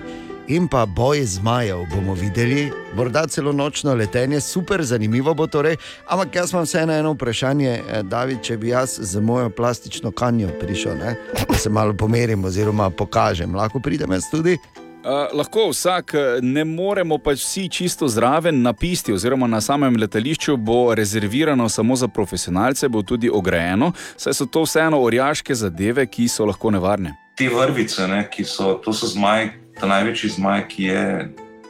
in 0.49 0.67
pa 0.67 0.85
boj 0.85 1.23
zmajev 1.23 1.85
bomo 1.95 2.13
videli, 2.13 2.71
morda 2.95 3.27
celo 3.27 3.51
nočno 3.51 3.93
letenje, 3.93 4.41
super 4.41 4.83
zanimivo 4.83 5.33
bo 5.33 5.47
torej. 5.47 5.75
Ampak 6.07 6.35
jaz 6.35 6.51
imam 6.53 6.63
vseeno 6.63 6.93
eno 6.93 7.11
vprašanje, 7.13 7.69
eh, 7.69 8.03
David, 8.03 8.41
če 8.41 8.57
bi 8.57 8.69
jaz 8.69 8.97
z 8.99 9.21
mojo 9.21 9.49
plastično 9.49 10.11
kanjo 10.11 10.49
prišel, 10.59 10.97
ne? 10.97 11.15
da 11.49 11.57
se 11.57 11.69
malo 11.69 11.93
pomerim 11.93 12.45
oziroma 12.45 12.89
pokažem, 12.89 13.55
lahko 13.55 13.79
pridem 13.79 14.11
jaz 14.11 14.23
tudi. 14.31 14.57
Uh, 14.99 15.37
lahko 15.37 15.69
vsak, 15.69 16.13
eh, 16.13 16.39
ne 16.41 16.65
moremo 16.65 17.17
pač 17.17 17.39
vsi 17.39 17.69
čisto 17.69 18.07
zraven 18.07 18.61
na 18.61 18.73
pisti, 18.73 19.13
oziroma 19.13 19.47
na 19.47 19.61
samem 19.61 19.95
letališču 19.95 20.57
bo 20.57 20.95
rezervirano 20.95 21.69
samo 21.69 21.95
za 21.95 22.07
profesionalce, 22.07 22.89
bo 22.89 23.01
tudi 23.01 23.29
ograjeno, 23.29 23.91
saj 24.17 24.33
so 24.33 24.45
to 24.45 24.65
vseeno 24.65 24.99
orjaške 25.01 25.55
zadeve, 25.55 26.05
ki 26.05 26.27
so 26.27 26.45
lahko 26.45 26.71
nevarne. 26.71 27.15
Te 27.35 27.47
vrvice, 27.49 28.07
ne, 28.07 28.25
ki 28.31 28.43
so, 28.43 28.73
to 28.83 28.93
so 28.93 29.07
zmaj, 29.07 29.47
ta 29.79 29.87
največji 29.87 30.29
zmaj, 30.29 30.67
ki 30.67 30.83
je 30.83 31.03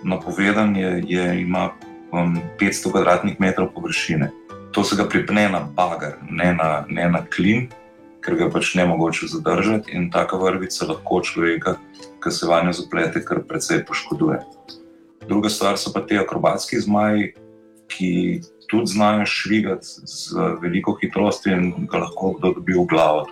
napovedan, 0.04 0.76
je, 0.76 1.04
je, 1.08 1.42
ima 1.42 1.70
um, 2.12 2.40
500 2.60 2.92
kvadratnih 2.92 3.40
metrov 3.40 3.70
površine. 3.76 4.32
To 4.72 4.84
se 4.84 4.96
ga 4.96 5.06
pripne 5.10 5.50
na 5.50 5.60
bagar, 5.76 6.18
ne 6.30 6.54
na, 6.54 6.86
ne 6.90 7.10
na 7.10 7.22
klin, 7.26 7.68
ker 8.26 8.36
ga 8.36 8.50
pač 8.52 8.74
ne 8.76 8.86
mogoče 8.86 9.30
zadržati 9.32 9.94
in 9.96 10.10
taka 10.12 10.38
vrvica 10.38 10.88
lahko 10.90 11.22
človeka, 11.26 11.78
ki 12.24 12.32
se 12.32 12.48
vanjo 12.50 12.74
zaplete, 12.74 13.24
kar 13.26 13.44
precej 13.48 13.86
poškoduje. 13.86 14.40
Druga 15.28 15.50
stvar 15.50 15.78
so 15.78 15.94
pa 15.94 16.02
ti 16.02 16.18
akrobatski 16.18 16.80
zmaji, 16.82 17.34
ki 17.90 18.42
tudi 18.70 18.92
znajo 18.92 19.26
švigati 19.26 19.86
z 20.06 20.36
veliko 20.62 20.98
hitrostjo 21.02 21.56
in 21.58 21.88
ga 21.90 22.06
lahko 22.06 22.36
kdo 22.38 22.54
dobi 22.60 22.74
v 22.78 22.86
glavo. 22.90 23.26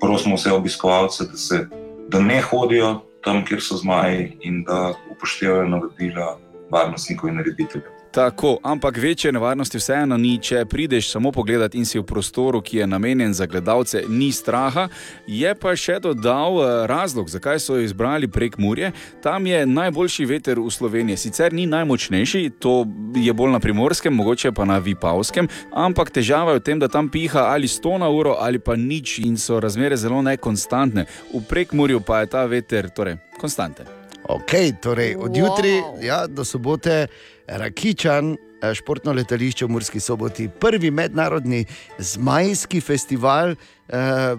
Prosimo 0.00 0.36
vse 0.36 0.52
obiskovalce, 0.52 1.26
da, 1.28 1.36
se, 1.36 1.66
da 2.08 2.20
ne 2.20 2.40
hodijo 2.42 3.07
tam, 3.24 3.44
kjer 3.44 3.62
so 3.62 3.76
zmaji 3.76 4.38
in 4.40 4.64
da 4.64 4.94
upoštevajo 5.10 5.68
navodila 5.68 6.38
varnostnikov 6.70 7.30
in 7.30 7.40
narediteljev. 7.40 7.97
Tako, 8.10 8.58
ampak 8.62 8.96
večje 8.96 9.32
nevarnosti 9.32 9.78
vseeno 9.78 10.16
ni, 10.16 10.38
če 10.40 10.64
prideš 10.64 11.10
samo 11.12 11.32
pogledat 11.32 11.74
in 11.74 11.84
si 11.84 11.98
v 11.98 12.06
prostoru, 12.08 12.62
ki 12.64 12.78
je 12.78 12.86
namenjen 12.86 13.34
za 13.34 13.46
gledalce, 13.46 14.02
ni 14.08 14.30
straha. 14.32 14.86
Je 15.26 15.52
pa 15.54 15.74
še 15.76 15.98
dodal 16.00 16.56
eh, 16.62 16.70
razlog, 16.88 17.28
zakaj 17.28 17.60
so 17.60 17.76
izbrali 17.76 18.28
prek 18.28 18.56
Murje. 18.58 18.92
Tam 19.22 19.46
je 19.46 19.66
najboljši 19.66 20.24
veter 20.24 20.60
v 20.60 20.72
Sloveniji. 20.72 21.20
Sicer 21.20 21.52
ni 21.52 21.66
najmočnejši, 21.68 22.42
to 22.58 22.86
je 23.16 23.32
bolj 23.32 23.52
na 23.52 23.60
primorskem, 23.60 24.14
mogoče 24.14 24.54
pa 24.56 24.64
na 24.64 24.80
Vipavskem, 24.80 25.48
ampak 25.76 26.10
težava 26.10 26.56
je 26.56 26.62
v 26.62 26.64
tem, 26.64 26.80
da 26.80 26.88
tam 26.88 27.12
piha 27.12 27.50
ali 27.52 27.68
100 27.68 27.98
na 28.00 28.08
uro 28.08 28.38
ali 28.40 28.58
pa 28.58 28.76
nič 28.76 29.18
in 29.20 29.36
so 29.36 29.60
razmere 29.60 30.00
zelo 30.00 30.24
nekonstantne. 30.24 31.04
V 31.34 31.44
prekmurju 31.44 32.00
pa 32.00 32.24
je 32.24 32.32
ta 32.32 32.48
veter 32.48 32.88
torej, 32.88 33.20
konstanten. 33.36 33.84
Ok, 34.28 34.80
torej 34.80 35.16
od 35.16 35.32
Wow. 35.32 35.38
jutri 35.38 35.82
ja, 36.04 36.26
do 36.26 36.44
sobote 36.44 37.06
Rakičan, 37.48 38.36
eh, 38.36 38.74
športno 38.74 39.12
letališče 39.12 39.64
v 39.64 39.70
Murski 39.70 40.00
soboti, 40.00 40.48
prvi 40.48 40.90
mednarodni 40.90 41.64
zmajski 41.98 42.80
festival. 42.80 43.54
Eh, 43.88 44.36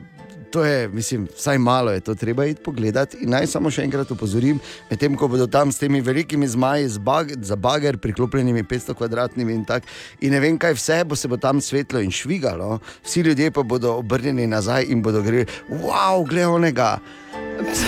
To 0.51 0.63
je, 0.65 0.87
mislim, 0.87 1.27
vsaj 1.37 1.57
malo 1.57 1.91
je 1.91 1.99
to 1.99 2.15
treba 2.15 2.45
iti 2.45 2.63
pogledat. 2.63 3.13
In 3.13 3.29
naj 3.29 3.47
samo 3.47 3.69
še 3.71 3.83
enkrat 3.85 4.11
upozorim, 4.11 4.59
medtem 4.89 5.13
ko 5.17 5.27
bodo 5.29 5.45
tam 5.47 5.71
s 5.71 5.77
temi 5.77 6.01
velikimi 6.01 6.47
zmaji 6.47 6.87
z 6.89 6.97
bag, 6.97 7.33
za 7.45 7.55
bager, 7.55 7.97
priklopljenimi 8.01 8.63
500 8.63 8.97
kvadratnimi 8.97 9.53
in 9.53 9.65
tako, 9.65 9.85
in 10.21 10.33
ne 10.33 10.41
vem 10.41 10.57
kaj 10.57 10.73
vse, 10.73 11.03
bo 11.05 11.15
se 11.15 11.29
bo 11.29 11.37
tam 11.37 11.61
svetlo 11.61 12.01
in 12.01 12.11
švigalo, 12.11 12.79
vsi 13.05 13.21
ljudje 13.29 13.51
pa 13.51 13.63
bodo 13.63 13.93
obrnjeni 14.01 14.47
nazaj 14.47 14.89
in 14.89 15.05
bodo 15.05 15.21
gre, 15.21 15.45
wow, 15.69 16.25
gledaj 16.25 16.55
onega, 16.55 16.91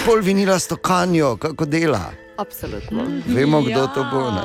pol 0.06 0.22
vinila 0.22 0.60
stokanjo, 0.60 1.38
kako 1.42 1.66
dela. 1.66 2.12
Absolutno. 2.42 3.06
Vemo, 3.28 3.62
kdo 3.62 3.88
to 3.94 4.06
bo. 4.12 4.32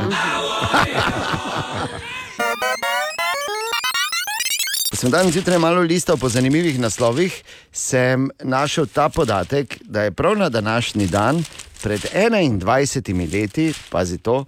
Sem 4.97 5.11
danes 5.11 5.33
zjutraj 5.33 5.59
malo 5.59 5.81
listal 5.81 6.17
po 6.17 6.29
zanimivih 6.29 6.81
naslovih, 6.81 7.43
sem 7.73 8.31
našel 8.41 8.87
ta 8.87 9.09
podatek, 9.09 9.79
da 9.85 10.03
je 10.03 10.13
prav 10.13 10.39
na 10.39 10.49
današnji 10.49 11.07
dan, 11.07 11.45
pred 11.83 12.01
21 12.15 13.33
leti, 13.33 13.75
pazi 13.91 14.19
to, 14.19 14.45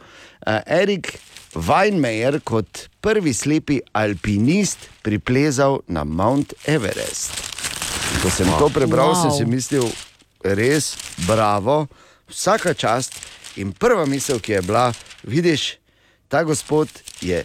eh, 0.47 0.61
Erik 0.67 1.19
Weinmeier 1.55 2.41
kot 2.45 2.89
prvi 3.01 3.35
slepi 3.35 3.81
alpinist 3.93 4.79
priplezal 5.03 5.79
na 5.87 6.05
Mount 6.05 6.53
Everest. 6.65 7.33
In 8.15 8.21
ko 8.23 8.31
sem 8.31 8.47
to 8.59 8.69
prebral, 8.69 9.13
wow. 9.13 9.23
sem 9.23 9.31
si 9.31 9.45
mislil, 9.45 9.91
res, 10.45 10.97
bravo, 11.27 11.87
vsaka 12.29 12.75
čast. 12.75 13.15
In 13.59 13.73
prva 13.75 14.07
misel, 14.07 14.39
ki 14.39 14.53
je 14.53 14.63
bila, 14.63 14.93
vidiš, 15.27 15.77
ta 16.29 16.45
gospod 16.47 16.89
je 17.21 17.45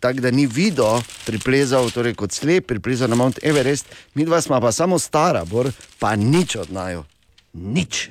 tako, 0.00 0.20
da 0.20 0.30
ni 0.30 0.46
videl, 0.46 1.00
priplezal, 1.26 1.90
torej 1.90 2.14
kot 2.14 2.32
slep, 2.32 2.66
priplezal 2.66 3.10
na 3.10 3.16
Mount 3.16 3.38
Everest, 3.42 3.86
mi 4.14 4.24
dva 4.24 4.40
smo 4.40 4.60
pa 4.60 4.72
samo 4.72 4.98
stara, 4.98 5.44
bor, 5.44 5.70
pa 5.98 6.16
nič 6.16 6.56
od 6.56 6.72
naju. 6.72 7.04
Nič. 7.52 8.10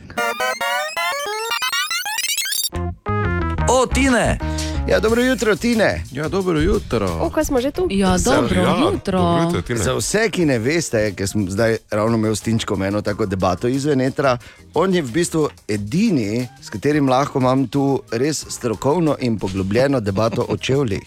O, 3.69 3.85
Tine! 3.85 4.39
Ja, 4.87 4.99
dobro 4.99 5.21
jutro, 5.21 5.55
Tine. 5.55 6.03
Ja, 6.11 6.29
dobro 6.29 6.59
jutro. 6.59 7.17
O, 7.21 7.29
kaj 7.29 7.45
smo 7.45 7.61
že 7.61 7.71
tu? 7.71 7.87
Ja, 7.89 8.17
dobro 8.17 8.55
Ja, 8.55 8.77
jutro. 8.81 9.19
dobro 9.19 9.43
jutro, 9.43 9.61
Tine. 9.61 9.79
Za 9.79 9.93
vse, 9.93 10.29
ki 10.29 10.45
ne 10.45 10.59
veste, 10.59 11.13
ker 11.15 11.27
sem 11.27 11.49
zdaj 11.49 11.77
ravno 11.91 12.17
imel 12.17 12.35
s 12.35 12.41
Tinčkom 12.41 12.83
eno 12.83 13.01
tako 13.01 13.25
debato 13.25 13.67
izven 13.67 14.01
etra, 14.01 14.37
on 14.73 14.93
je 14.93 15.01
v 15.01 15.11
bistvu 15.11 15.47
edini, 15.67 16.47
s 16.61 16.69
katerim 16.69 17.09
lahko 17.09 17.39
imam 17.39 17.67
tu 17.67 17.85
res 18.11 18.45
strokovno 18.49 19.17
in 19.19 19.39
poglobljeno 19.39 19.99
debato 19.99 20.45
o 20.49 20.57
čevljih. 20.57 21.01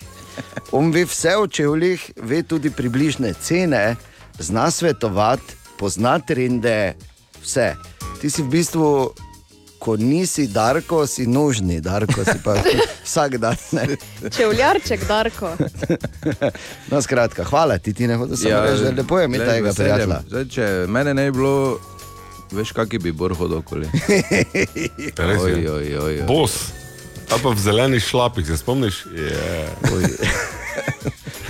On 0.72 0.90
ve 0.90 1.04
vse 1.04 1.36
o 1.36 1.46
čevljih, 1.46 2.10
ve 2.16 2.42
tudi 2.42 2.70
približne 2.70 3.32
cene, 3.34 3.96
zna 4.38 4.70
svetovati, 4.70 5.42
pozna 5.78 6.18
trende, 6.18 6.94
vse. 7.42 7.74
Ti 8.20 8.30
si 8.30 8.42
v 8.42 8.48
bistvu, 8.48 9.10
ko 9.78 9.96
nisi 9.96 10.46
Darko, 10.46 11.06
si 11.06 11.26
nožni 11.26 11.80
Darko, 11.80 12.24
si 12.24 12.38
pa 12.44 12.56
vsak 13.04 13.36
dan. 13.36 13.56
Ne? 13.72 13.86
Čevljarček, 14.30 15.06
Darko. 15.08 15.52
No, 16.90 17.02
skratka, 17.02 17.44
hvala 17.44 17.78
ti, 17.78 17.92
ti 17.92 18.06
ne 18.06 18.16
hočeš 18.16 18.38
samo 18.38 18.60
reči, 18.62 18.82
da 18.82 18.90
lepo 18.92 19.18
je 19.18 19.24
imeti 19.24 19.44
tega 19.44 19.68
Ja, 19.68 19.74
prijatelja. 19.74 20.20
Zdaj, 20.26 20.44
če 20.46 20.64
mene 20.88 21.14
ne 21.14 21.24
bi 21.24 21.38
bilo, 21.38 21.78
veš, 22.52 22.72
kaki 22.72 22.98
bi 22.98 23.12
bor 23.12 23.34
hodil 23.34 23.58
okoli. 23.58 23.86
Oj, 25.18 25.52
oj, 25.52 25.68
oj, 25.68 25.98
oj. 25.98 26.22
Bos, 26.22 26.56
a 27.28 27.38
pa 27.42 27.50
v 27.50 27.58
zelenih 27.58 28.02
šlapih, 28.02 28.46
se 28.46 28.56
spomniš? 28.56 29.04
Yeah. 29.06 29.68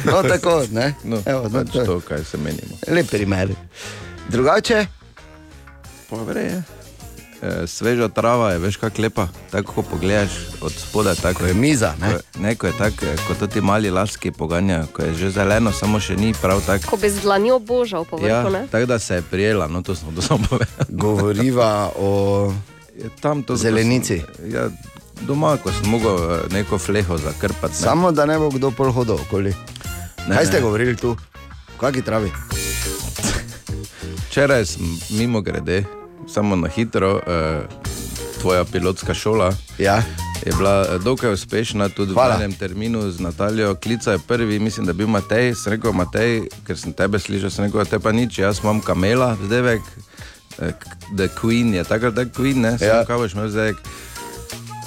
No, 0.04 0.22
tako, 0.22 0.62
ne? 0.70 0.94
No, 1.04 1.22
Evo, 1.26 1.42
no, 1.44 1.50
pač 1.60 1.72
to 1.72 1.80
je. 1.80 1.86
to, 1.86 2.00
kaj 2.00 2.24
se 2.24 2.38
menimo. 2.38 2.78
Lep 2.88 3.10
primer. 3.10 3.54
Drugače, 4.28 4.86
Pa 6.08 6.16
vreje. 6.16 6.62
E, 7.38 7.66
sveža 7.66 8.08
trava 8.08 8.50
je, 8.50 8.58
veš, 8.58 8.76
kako 8.76 9.02
lepa. 9.02 9.28
Tako, 9.50 9.72
ko 9.72 9.82
pogledaš 9.82 10.30
od 10.60 10.72
spodaj, 10.72 11.14
tako 11.14 11.46
je 11.46 11.54
miza. 11.54 11.94
Ne, 12.38 12.54
ko 12.54 12.66
je 12.66 12.72
tako, 12.72 13.04
eh, 13.04 13.16
kot 13.28 13.50
ti 13.50 13.60
mali 13.60 13.90
laski 13.90 14.30
poganjajo, 14.30 14.86
ko 14.86 15.02
je 15.02 15.14
že 15.14 15.30
zeleno, 15.30 15.72
samo 15.72 16.00
še 16.00 16.16
ni 16.16 16.34
prav 16.34 16.60
tako. 16.66 16.90
Ko 16.90 16.96
bi 16.96 17.10
z 17.10 17.20
dlanjo 17.20 17.58
božal 17.58 18.04
po 18.04 18.18
Ja, 18.18 18.40
vrhu, 18.40 18.52
ne? 18.52 18.66
tako 18.70 18.86
da 18.86 18.98
se 18.98 19.14
je 19.14 19.22
prijela, 19.22 19.68
no 19.68 19.82
to 19.82 19.94
smo 19.94 20.12
to 20.12 20.22
samo 20.22 20.44
povedali. 20.50 20.86
Govoriva 21.04 21.90
o 21.96 22.52
tam 23.20 23.42
to, 23.42 23.56
zelenici. 23.56 24.18
Sem, 24.36 24.50
ja, 24.50 24.66
doma, 25.20 25.56
ko 25.56 25.70
sem 25.72 25.86
mogel 25.86 26.16
eh, 26.16 26.40
neko 26.50 26.78
fleho 26.78 27.18
zakrpati. 27.18 27.74
Ne. 27.74 27.80
samo 27.80 28.12
da 28.12 28.26
ne 28.26 28.38
bo 28.38 28.50
kdo 28.50 28.70
pol 28.70 28.90
hodil 28.90 29.14
okoli. 29.16 29.54
Ne, 30.26 30.34
Kaj 30.34 30.46
ste 30.46 30.56
ne. 30.56 30.62
govorili 30.62 30.96
tu? 30.96 31.14
Kaki 31.76 32.02
travi? 32.02 32.32
Včeraj 34.26 34.66
sem 34.66 34.82
mimo 35.10 35.40
grede, 35.40 35.84
samo 36.28 36.56
na 36.56 36.68
hitro, 36.68 37.20
eh, 37.20 37.60
tvoja 38.40 38.64
pilotska 38.64 39.14
šola. 39.14 39.52
Ja. 39.78 40.02
Je 40.46 40.52
bila 40.52 40.82
eh, 40.84 40.98
dokaj 40.98 41.32
uspešna, 41.32 41.88
tudi 41.88 42.12
Hvala. 42.12 42.34
v 42.34 42.38
enem 42.38 42.52
terminu 42.52 43.10
z 43.10 43.20
Natalijo. 43.20 43.74
Klica 43.74 44.12
je 44.12 44.18
prvi, 44.18 44.58
mislim, 44.58 44.86
da 44.86 44.90
je 44.90 44.94
bil 44.94 45.06
Matej. 45.06 45.54
Sem 45.54 45.72
rekel, 45.72 45.92
Matej, 45.92 46.32
ker 46.64 46.78
sem 46.78 46.92
tebe 46.92 47.18
slišal, 47.18 47.50
sem 47.50 47.64
rekel, 47.64 47.84
te 47.84 47.98
pa 47.98 48.12
nič, 48.12 48.38
jaz 48.38 48.60
imam 48.60 48.80
kamela, 48.80 49.36
zdevek, 49.40 49.82
eh, 50.58 50.72
The 51.10 51.28
Queen 51.34 51.74
je 51.74 51.84
tako, 51.84 52.10
da 52.10 52.24
Queen, 52.24 52.54
ne, 52.56 52.76
Ja. 52.78 53.04
kaj 53.04 53.16
boš 53.16 53.32
imel 53.32 53.48
zdaj. 53.48 53.72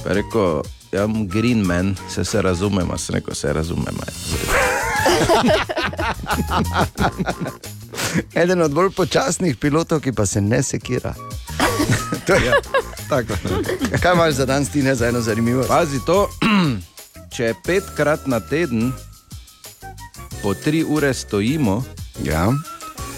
Pa 0.03 0.09
je 0.09 0.15
rekel, 0.15 0.61
ja, 0.91 1.03
Green 1.25 1.61
Man, 1.61 1.95
se, 2.07 2.25
se 2.25 2.41
razumemo, 2.41 2.97
sem 2.97 3.15
rekel, 3.15 3.33
se 3.33 3.53
razumemo. 3.53 4.01
Eden 8.35 8.61
od 8.61 8.71
bolj 8.71 8.91
počasnih 8.95 9.57
pilotov, 9.57 10.01
ki 10.01 10.11
pa 10.11 10.25
se 10.25 10.41
ne 10.41 10.63
sekira. 10.63 11.13
to 12.27 12.33
je 12.33 12.45
ja, 12.45 12.53
tako. 13.09 13.33
Kaj 14.01 14.13
imaš 14.13 14.33
za 14.33 14.45
dan, 14.45 14.65
Stine, 14.65 14.95
za 14.95 15.07
eno 15.07 15.21
zanimivo? 15.21 15.63
Pazi 15.67 15.99
to, 16.05 16.29
če 17.35 17.53
petkrat 17.65 18.27
na 18.27 18.39
teden 18.39 18.91
po 20.43 20.53
tri 20.53 20.83
ure 20.83 21.13
stojimo, 21.13 21.83
ja. 22.23 22.51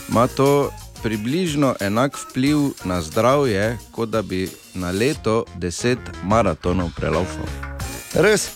ima 0.10 0.28
to 0.28 0.72
približno 1.04 1.76
enak 1.80 2.18
vpliv 2.18 2.58
na 2.84 3.02
zdravje, 3.02 3.78
kot 3.92 4.10
da 4.10 4.22
bi 4.22 4.50
na 4.74 4.92
leto 4.92 5.46
10 5.60 5.98
maratonov 6.24 6.90
prelaufal. 6.96 7.48
Res, 8.14 8.50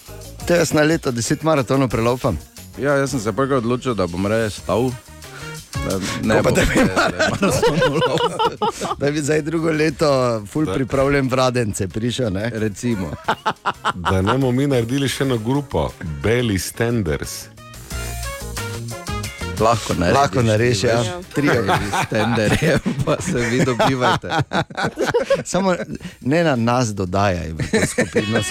te 0.47 0.55
jaz 0.55 0.73
na 0.73 0.81
leto 0.81 1.11
10 1.11 1.43
maratonov 1.43 1.89
prelaufam. 1.89 2.37
Ja, 2.79 2.95
jaz 2.95 3.11
sem 3.11 3.19
se 3.19 3.33
pa 3.33 3.41
odločil, 3.41 3.95
da 3.95 4.07
bom 4.07 4.27
reje 4.27 4.49
stal. 4.49 4.91
Da 5.79 5.99
Ne, 6.23 6.43
pa 6.43 6.51
da 6.51 6.61
bi 6.63 6.73
imel 6.75 6.95
da 8.99 9.11
bi 9.11 9.21
zdaj 9.21 9.41
drugo 9.41 9.71
leto, 9.71 10.09
ful 10.47 10.65
Da. 10.65 10.73
pripravljen 10.73 11.29
vradence 11.29 11.87
prišel. 11.87 12.33
Ne? 12.33 12.51
Recimo. 12.53 13.11
Da 13.95 14.21
ne 14.21 14.31
bomo 14.31 14.51
mi 14.51 14.67
naredili 14.67 15.09
še 15.09 15.23
eno 15.23 15.37
grupo, 15.37 15.89
Belly 16.23 16.57
Standers. 16.59 17.45
Lahko 19.59 19.93
narediš, 19.93 20.15
Lahko 20.15 20.41
narediš, 20.41 20.83
ja. 20.83 21.03
Tri 21.33 21.49
stenderje, 22.05 22.79
pa 23.05 23.15
se 23.21 23.39
vi 23.39 23.65
dobivate. 23.65 24.29
Samo 25.43 25.75
ne 26.21 26.43
na 26.43 26.55
nas 26.55 26.87
dodajaj 26.89 27.51
v 27.51 27.71
to 27.71 27.87
skupino. 27.87 28.41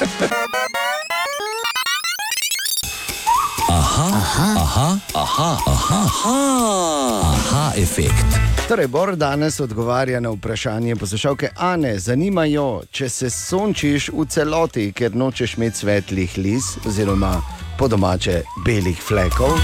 Aha, 3.69 4.07
aha, 4.15 4.49
aha, 4.61 4.99
aha, 5.15 5.59
aha, 5.67 6.01
aha, 6.07 7.21
aha 7.23 7.73
efekt. 7.77 8.39
Torej, 8.69 8.87
Bor 8.87 9.17
danes 9.17 9.61
odgovarja 9.61 10.21
na 10.21 10.31
vprašanje 10.31 10.97
poslušalke 10.97 11.49
Ane. 11.57 11.99
Zanimajo, 11.99 12.83
če 12.91 13.09
se 13.09 13.31
sončiš 13.31 14.09
v 14.15 14.27
celoti, 14.31 14.93
ker 14.93 15.19
nočeš 15.19 15.57
imeti 15.57 15.83
svetlih 15.83 16.39
lis, 16.39 16.77
oziroma 16.87 17.35
po 17.79 17.89
domače 17.89 18.43
belih 18.65 19.03
flekov, 19.03 19.59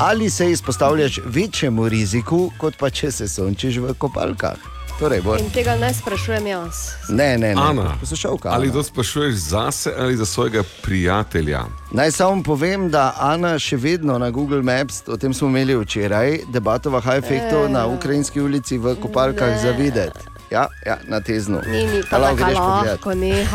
ali 0.00 0.30
se 0.30 0.50
izpostavljaš 0.50 1.20
večjemu 1.24 1.88
riziku, 1.88 2.50
kot 2.58 2.74
pa 2.78 2.90
če 2.90 3.12
se 3.12 3.28
sončiš 3.28 3.78
v 3.78 3.94
kopalkah. 3.98 4.71
Torej, 5.02 5.18
Bor. 5.20 5.34
In 5.40 5.50
tega 5.50 5.74
ne 5.74 5.90
sprašujem 5.90 6.46
jaz. 6.46 6.94
Ne, 7.08 7.38
ne, 7.38 7.54
ne. 7.54 7.60
Ana, 7.60 7.96
poslušalka. 8.00 8.48
ali 8.48 8.66
Ana. 8.66 8.72
to 8.72 8.82
sprašuješ 8.82 9.34
zase 9.34 9.92
ali 9.98 10.16
za 10.16 10.26
svojega 10.26 10.62
prijatelja? 10.82 11.64
Naj 11.90 12.10
samo 12.12 12.42
povem, 12.42 12.86
da 12.86 13.14
Ana 13.18 13.58
še 13.58 13.76
vedno 13.76 14.18
na 14.18 14.30
Google 14.30 14.62
Maps, 14.62 15.02
o 15.08 15.16
tem 15.16 15.34
smo 15.34 15.48
imeli 15.48 15.74
včeraj, 15.76 16.38
debato 16.48 16.90
v 16.90 17.00
Hajfektu 17.00 17.68
na 17.68 17.86
ukrajinski 17.86 18.40
ulici 18.40 18.78
v 18.78 18.94
kopalkah 18.96 19.50
Ne. 19.50 19.58
za 19.58 19.70
videti. 19.70 20.18
Ja, 20.50 20.68
ja, 20.86 20.98
na 21.08 21.20
teznu. 21.20 21.60
Ni, 21.66 21.82
ni, 21.86 22.02
tako 22.04 22.36
greš 22.36 22.54
lahko, 22.54 23.14
ne. 23.14 23.46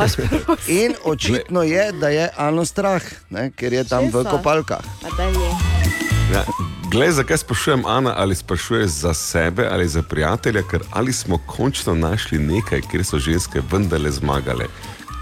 In 0.84 0.96
očitno 1.06 1.64
je, 1.64 1.92
da 1.92 2.10
je 2.10 2.30
Ano 2.38 2.66
strah, 2.66 3.02
ne, 3.30 3.52
ker 3.52 3.74
je 3.74 3.84
tam 3.84 4.04
v 4.04 4.12
Česa? 4.12 4.30
kopalkah. 4.30 4.84
Pa 5.02 5.10
daj 5.18 5.32
ne. 5.32 6.07
Ja, 6.28 6.44
Glej, 6.84 7.12
zakaj 7.12 7.38
sprašujem 7.38 7.86
Ana, 7.86 8.14
ali 8.18 8.36
sprašuješ 8.36 8.88
za 8.88 9.14
sebe 9.14 9.68
ali 9.72 9.88
za 9.88 10.02
prijatelja, 10.02 10.62
ker 10.64 10.82
ali 10.92 11.14
smo 11.14 11.38
končno 11.38 11.96
našli 11.96 12.40
nekaj, 12.40 12.82
kjer 12.82 13.06
so 13.06 13.20
ženske 13.20 13.62
vendarle 13.72 14.12
zmagale. 14.12 14.66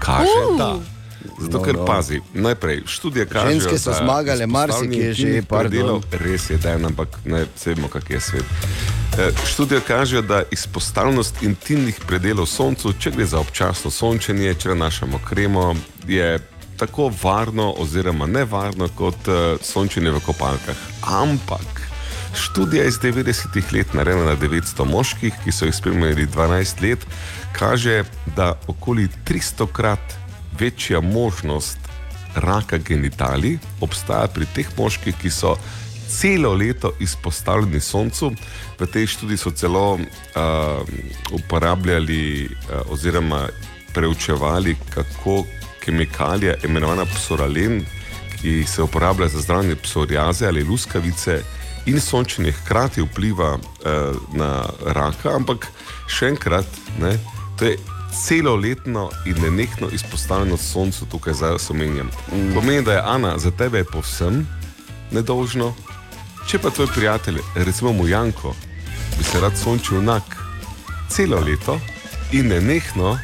Kaže, 0.00 0.40
Uh. 0.44 0.58
da. 0.58 0.76
Zato, 1.40 1.58
No, 1.58 1.64
ker 1.64 1.74
no. 1.74 1.84
pazi, 1.84 2.20
najprej 2.34 2.82
študije 2.86 3.26
kažejo, 3.26 3.50
Ženske 3.52 3.78
so 3.78 3.92
zmagale, 3.92 4.44
izpostavljanje 4.44 4.46
marsikje 4.46 5.12
že, 5.12 5.42
predelov- 5.42 6.02
Res 6.12 6.50
je, 6.50 6.56
da 6.56 6.70
je, 6.70 6.84
ampak 6.84 7.08
ne 7.24 7.44
vse 7.46 7.74
vemo, 7.74 7.88
kak 7.88 8.10
je 8.10 8.20
svet. 8.20 8.44
Eh, 9.18 9.30
Študije 9.46 9.80
kažejo, 9.80 10.22
da 10.22 10.42
izpostavljenost 10.50 11.42
intimnih 11.42 12.00
predelov 12.06 12.46
soncu, 12.46 12.92
če 12.92 13.10
gre 13.10 13.26
za 13.26 13.38
občasno 13.38 13.90
sončenje, 13.90 14.54
če 14.54 14.68
nanašamo 14.68 15.20
kremo, 15.20 15.74
je 16.06 16.38
tako 16.76 17.10
varno 17.22 17.70
oziroma 17.78 18.26
nevarno 18.26 18.88
kot 18.88 19.28
uh, 19.28 19.60
sončenje 19.62 20.10
v 20.10 20.20
kopalkah. 20.26 20.76
Ampak 21.02 21.82
študija 22.36 22.84
iz 22.84 22.98
90-ih 23.02 23.72
let, 23.72 23.94
narejena 23.94 24.24
na 24.24 24.36
900 24.36 24.84
moških, 24.84 25.34
ki 25.44 25.52
so 25.52 25.64
jih 25.64 25.74
spremljali 25.74 26.26
12 26.26 26.82
let, 26.82 27.06
kaže, 27.56 28.04
da 28.36 28.54
okoli 28.68 29.08
300 29.28 29.66
krat 29.72 30.16
večja 30.58 31.00
možnost 31.00 31.78
raka 32.34 32.78
genitalij 32.78 33.58
obstaja 33.80 34.28
pri 34.28 34.46
teh 34.54 34.68
moških, 34.78 35.16
ki 35.22 35.30
so 35.30 35.56
celo 36.08 36.52
leto 36.54 36.92
izpostavljeni 37.00 37.80
soncu. 37.80 38.32
V 38.78 38.86
tej 38.86 39.06
študiji 39.06 39.38
so 39.38 39.50
celo 39.50 39.94
uh, 39.94 40.00
uporabljali 41.32 42.46
uh, 42.46 42.92
oziroma 42.92 43.48
preučevali, 43.94 44.76
kako 44.94 45.44
kemikalija 45.86 46.54
imenovana 46.64 47.04
psoralen, 47.06 47.84
ki 48.40 48.64
se 48.66 48.82
uporablja 48.82 49.28
za 49.28 49.40
zdravljenje 49.40 49.76
psoriaze 49.82 50.46
ali 50.46 50.64
luskavice 50.64 51.40
in 51.86 52.00
sončenje 52.00 52.52
hkrati 52.52 53.02
vpliva 53.02 53.54
uh, 53.54 54.16
na 54.34 54.64
raka, 54.86 55.30
ampak 55.34 55.68
še 56.10 56.32
enkrat, 56.34 56.66
ne, 56.98 57.14
to 57.58 57.70
je 57.70 57.78
celoletno 58.16 59.10
in 59.26 59.38
nenehno 59.42 59.88
izpostavljenost 59.92 60.72
soncu, 60.72 61.06
tukaj 61.10 61.34
zdaj 61.34 61.56
omenjam. 61.70 62.10
Mm. 62.32 62.54
Pomeni, 62.54 62.82
da 62.82 62.92
je 62.92 63.02
Ana 63.04 63.38
za 63.38 63.50
tebe 63.50 63.84
povsem 63.84 64.46
nedolžno, 65.10 65.74
če 66.48 66.58
pa 66.58 66.70
tvoj 66.70 66.90
prijatelj, 66.94 67.40
recimo 67.54 67.92
mu 67.92 68.08
Janko, 68.08 68.54
bi 69.18 69.24
se 69.24 69.40
rad 69.40 69.58
sončil 69.58 69.98
enak 69.98 70.36
celo 71.08 71.40
leto 71.40 71.78
in 72.32 72.48
nenehno, 72.48 73.18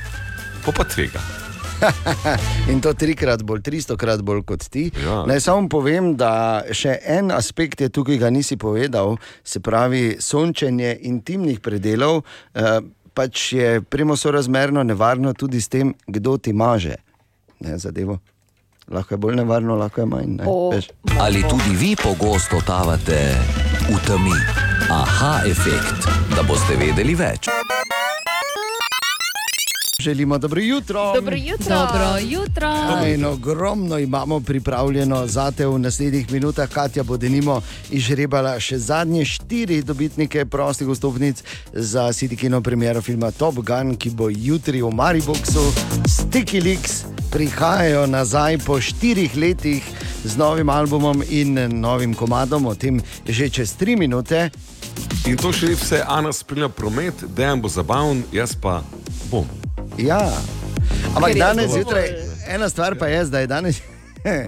pa 0.64 0.72
pa 0.72 0.84
tvega. 0.84 1.41
In 2.72 2.80
to 2.80 2.94
trikrat 2.94 3.42
bolj, 3.42 3.62
tristokrat 3.66 4.22
bolj 4.22 4.42
kot 4.46 4.66
ti. 4.70 4.88
Ja. 5.04 5.22
Naj 5.26 5.40
samo 5.46 5.68
povem, 5.68 6.14
da 6.16 6.62
še 6.72 6.98
en 7.18 7.32
aspekt 7.34 7.80
je 7.80 7.90
tukaj, 7.92 8.16
ki 8.16 8.20
ga 8.20 8.30
nisi 8.30 8.58
povedal, 8.60 9.16
se 9.44 9.60
pravi 9.60 10.18
sončenje 10.20 10.96
intimnih 11.08 11.60
predelov. 11.64 12.22
Eh, 12.54 12.80
pač 13.14 13.52
je 13.52 13.80
premo 13.80 14.16
sorazmerno 14.16 14.82
nevarno 14.82 15.32
tudi 15.32 15.60
s 15.60 15.68
tem, 15.68 15.94
kdo 16.06 16.36
ti 16.38 16.52
maže. 16.52 16.96
Ne, 17.60 17.78
zadevo. 17.78 18.18
Lahko 18.92 19.14
je 19.14 19.18
bolj 19.18 19.36
nevarno, 19.38 19.76
lahko 19.78 20.02
je 20.02 20.06
manj. 20.06 20.36
Ne, 20.42 20.44
veš. 20.74 20.90
Ali 21.20 21.44
tudi 21.48 21.76
vi 21.78 21.94
pogosto 21.96 22.58
totavate 22.58 23.20
v 23.88 23.98
temi? 24.06 24.36
Aha 24.90 25.46
efekt, 25.46 26.10
da 26.36 26.42
boste 26.42 26.76
vedeli 26.76 27.14
več. 27.14 27.48
Želimo 29.98 30.38
dobro 30.38 30.60
jutro. 30.60 31.12
Dobro 31.14 31.36
jutro. 31.36 31.76
Dobro 31.76 32.18
jutro. 32.20 32.68
Ja, 32.68 33.08
in 33.08 33.24
ogromno 33.24 33.98
imamo 33.98 34.40
pripravljeno 34.40 35.26
za 35.26 35.50
te 35.50 35.66
v 35.66 35.78
naslednjih 35.78 36.32
minutah. 36.32 36.68
Katja 36.68 37.02
bo 37.02 37.16
denimo 37.16 37.60
izžrebala 37.90 38.60
še 38.60 38.78
zadnje 38.78 39.24
štiri 39.24 39.82
dobitnike 39.82 40.44
prostih 40.44 40.88
vstopnic 40.88 41.44
za 41.72 42.08
City 42.12 42.36
Kino 42.36 42.60
premiero 42.60 43.02
filma 43.02 43.30
Top 43.30 43.54
Gun, 43.54 43.96
ki 43.96 44.10
bo 44.10 44.28
jutri 44.28 44.82
v 44.82 44.90
Mariboku. 44.90 45.70
Sticky 46.08 46.64
Leaks 46.64 47.04
prihajajo 47.30 48.06
nazaj 48.06 48.58
po 48.66 48.80
štirih 48.80 49.36
letih 49.36 49.84
z 50.24 50.36
novim 50.36 50.68
albumom 50.68 51.22
in 51.30 51.54
novim 51.80 52.14
komadom, 52.14 52.66
o 52.66 52.74
tem 52.74 53.00
že 53.28 53.50
čez 53.50 53.76
tri 53.76 53.96
minute. 53.96 54.50
In 55.26 55.36
to 55.36 55.52
še 55.52 55.76
vse, 55.76 56.02
Ana 56.08 56.32
spremlja 56.32 56.68
promet, 56.68 57.14
dejan 57.36 57.60
bo 57.60 57.68
zabaven, 57.68 58.24
jaz 58.32 58.56
pa 58.56 58.80
bom. 59.30 59.61
Ja, 59.98 60.32
ampak 61.16 61.34
danes 61.34 61.70
zjutraj, 61.70 62.08
ena 62.48 62.68
stvar 62.68 62.98
pa 62.98 63.06
je, 63.06 63.24
da 63.24 63.40
je 63.40 63.46
danes. 63.46 63.82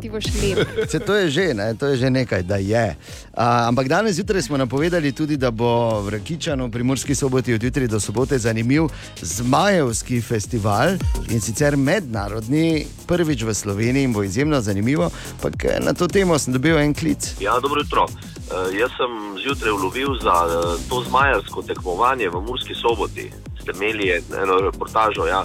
Ti 0.01 0.11
boš 0.11 0.25
lep. 0.25 0.69
Se 0.91 0.99
to 0.99 1.15
je 1.15 1.31
že, 1.31 1.55
ne? 1.55 1.75
to 1.75 1.87
je 1.87 1.97
že 1.97 2.11
nekaj, 2.11 2.43
da 2.43 2.57
je. 2.57 2.97
A, 3.35 3.69
ampak 3.69 3.89
danes 3.89 4.15
zjutraj 4.15 4.43
smo 4.43 4.57
napovedali 4.57 5.13
tudi, 5.13 5.37
da 5.37 5.51
bo 5.51 6.01
v 6.01 6.09
Rakičanu, 6.09 6.71
Primorski 6.71 7.15
soboti 7.15 7.55
od 7.55 7.63
jutri 7.63 7.89
do 7.89 8.01
sobote 8.01 8.39
zanimiv 8.39 8.87
Zmajevski 9.21 10.21
festival 10.21 10.95
in 11.31 11.41
sicer 11.41 11.77
mednarodni, 11.77 12.87
prvič 13.07 13.43
v 13.43 13.55
Sloveniji 13.55 14.05
in 14.05 14.13
bo 14.13 14.23
izjemno 14.23 14.61
zanimivo. 14.61 15.11
Ampak 15.35 15.65
eh, 15.65 15.81
na 15.81 15.93
to 15.93 16.09
temo 16.09 16.39
sem 16.39 16.53
dobil 16.53 16.79
en 16.79 16.95
klic. 16.95 17.35
Ja, 17.41 17.61
dobro 17.61 17.83
jutro. 17.83 18.07
Uh, 18.45 18.71
jaz 18.79 18.91
sem 18.97 19.43
zjutraj 19.43 19.73
ulovil 19.73 20.15
za 20.23 20.35
uh, 20.47 20.79
to 20.89 21.03
zmajarsko 21.09 21.63
tekmovanje 21.63 22.29
v 22.29 22.41
Murski 22.41 22.75
soboti. 22.75 23.31
Ste 23.65 23.73
imeli 23.77 24.11
eno 24.43 24.61
reportažo. 24.61 25.27
Ja. 25.27 25.45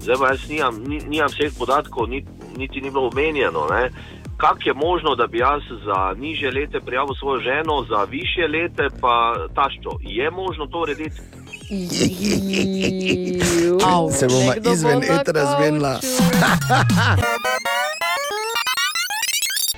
Zdaj 0.00 0.16
pa 0.20 0.28
jaz 0.28 0.48
nimam, 0.48 0.82
ni, 0.84 1.00
nimam 1.08 1.32
vseh 1.32 1.52
podatkov, 1.58 2.08
ni, 2.08 2.20
niti 2.56 2.80
ni 2.80 2.90
bilo 2.90 3.08
omenjeno. 3.08 3.66
Ne. 3.70 3.90
Kako 4.36 4.60
je 4.64 4.74
možno, 4.74 5.14
da 5.14 5.26
bi 5.26 5.38
jaz 5.38 5.62
za 5.84 6.14
niže 6.18 6.50
lete 6.50 6.80
prijavil 6.80 7.14
svojo 7.20 7.40
ženo, 7.40 7.86
za 7.88 8.04
više 8.04 8.44
lete 8.48 8.88
pa 9.00 9.34
taščo? 9.54 9.90
Je 10.00 10.30
možno 10.30 10.66
to 10.66 10.80
urediti? 10.80 11.20
Se 14.18 14.26
bomo 14.28 14.52
izven 14.72 14.98
na 14.98 15.20
etera 15.20 15.56
zmenila. 15.56 16.00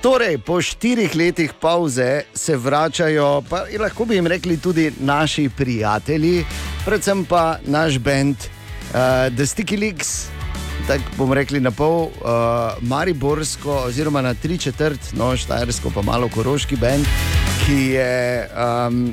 Torej, 0.02 0.38
po 0.38 0.62
štirih 0.62 1.16
letih 1.16 1.52
pauze 1.60 2.22
se 2.34 2.56
vračajo, 2.56 3.42
pa 3.50 3.64
lahko 3.80 4.04
bi 4.04 4.14
jim 4.14 4.26
rekli 4.26 4.60
tudi 4.60 4.92
naši 5.00 5.50
prijatelji, 5.56 6.44
predvsem 6.86 7.24
pa 7.26 7.58
naš 7.66 7.98
bend 7.98 8.36
uh, 8.38 9.26
The 9.34 9.46
Sticky 9.46 9.76
Leaks. 9.76 10.28
Tako 10.86 11.02
bomo 11.16 11.34
rekli 11.34 11.60
na 11.60 11.70
pol, 11.74 12.06
uh, 12.06 12.78
Mariborsko, 12.80 13.90
oziroma 13.90 14.22
na 14.22 14.34
tri 14.34 14.58
četrt, 14.58 15.00
no, 15.18 15.36
Štajersko, 15.36 15.90
pa 15.90 16.02
malo 16.02 16.28
koroški 16.30 16.76
bend, 16.76 17.06
ki 17.64 17.80
je 17.96 18.46
um, 18.54 19.10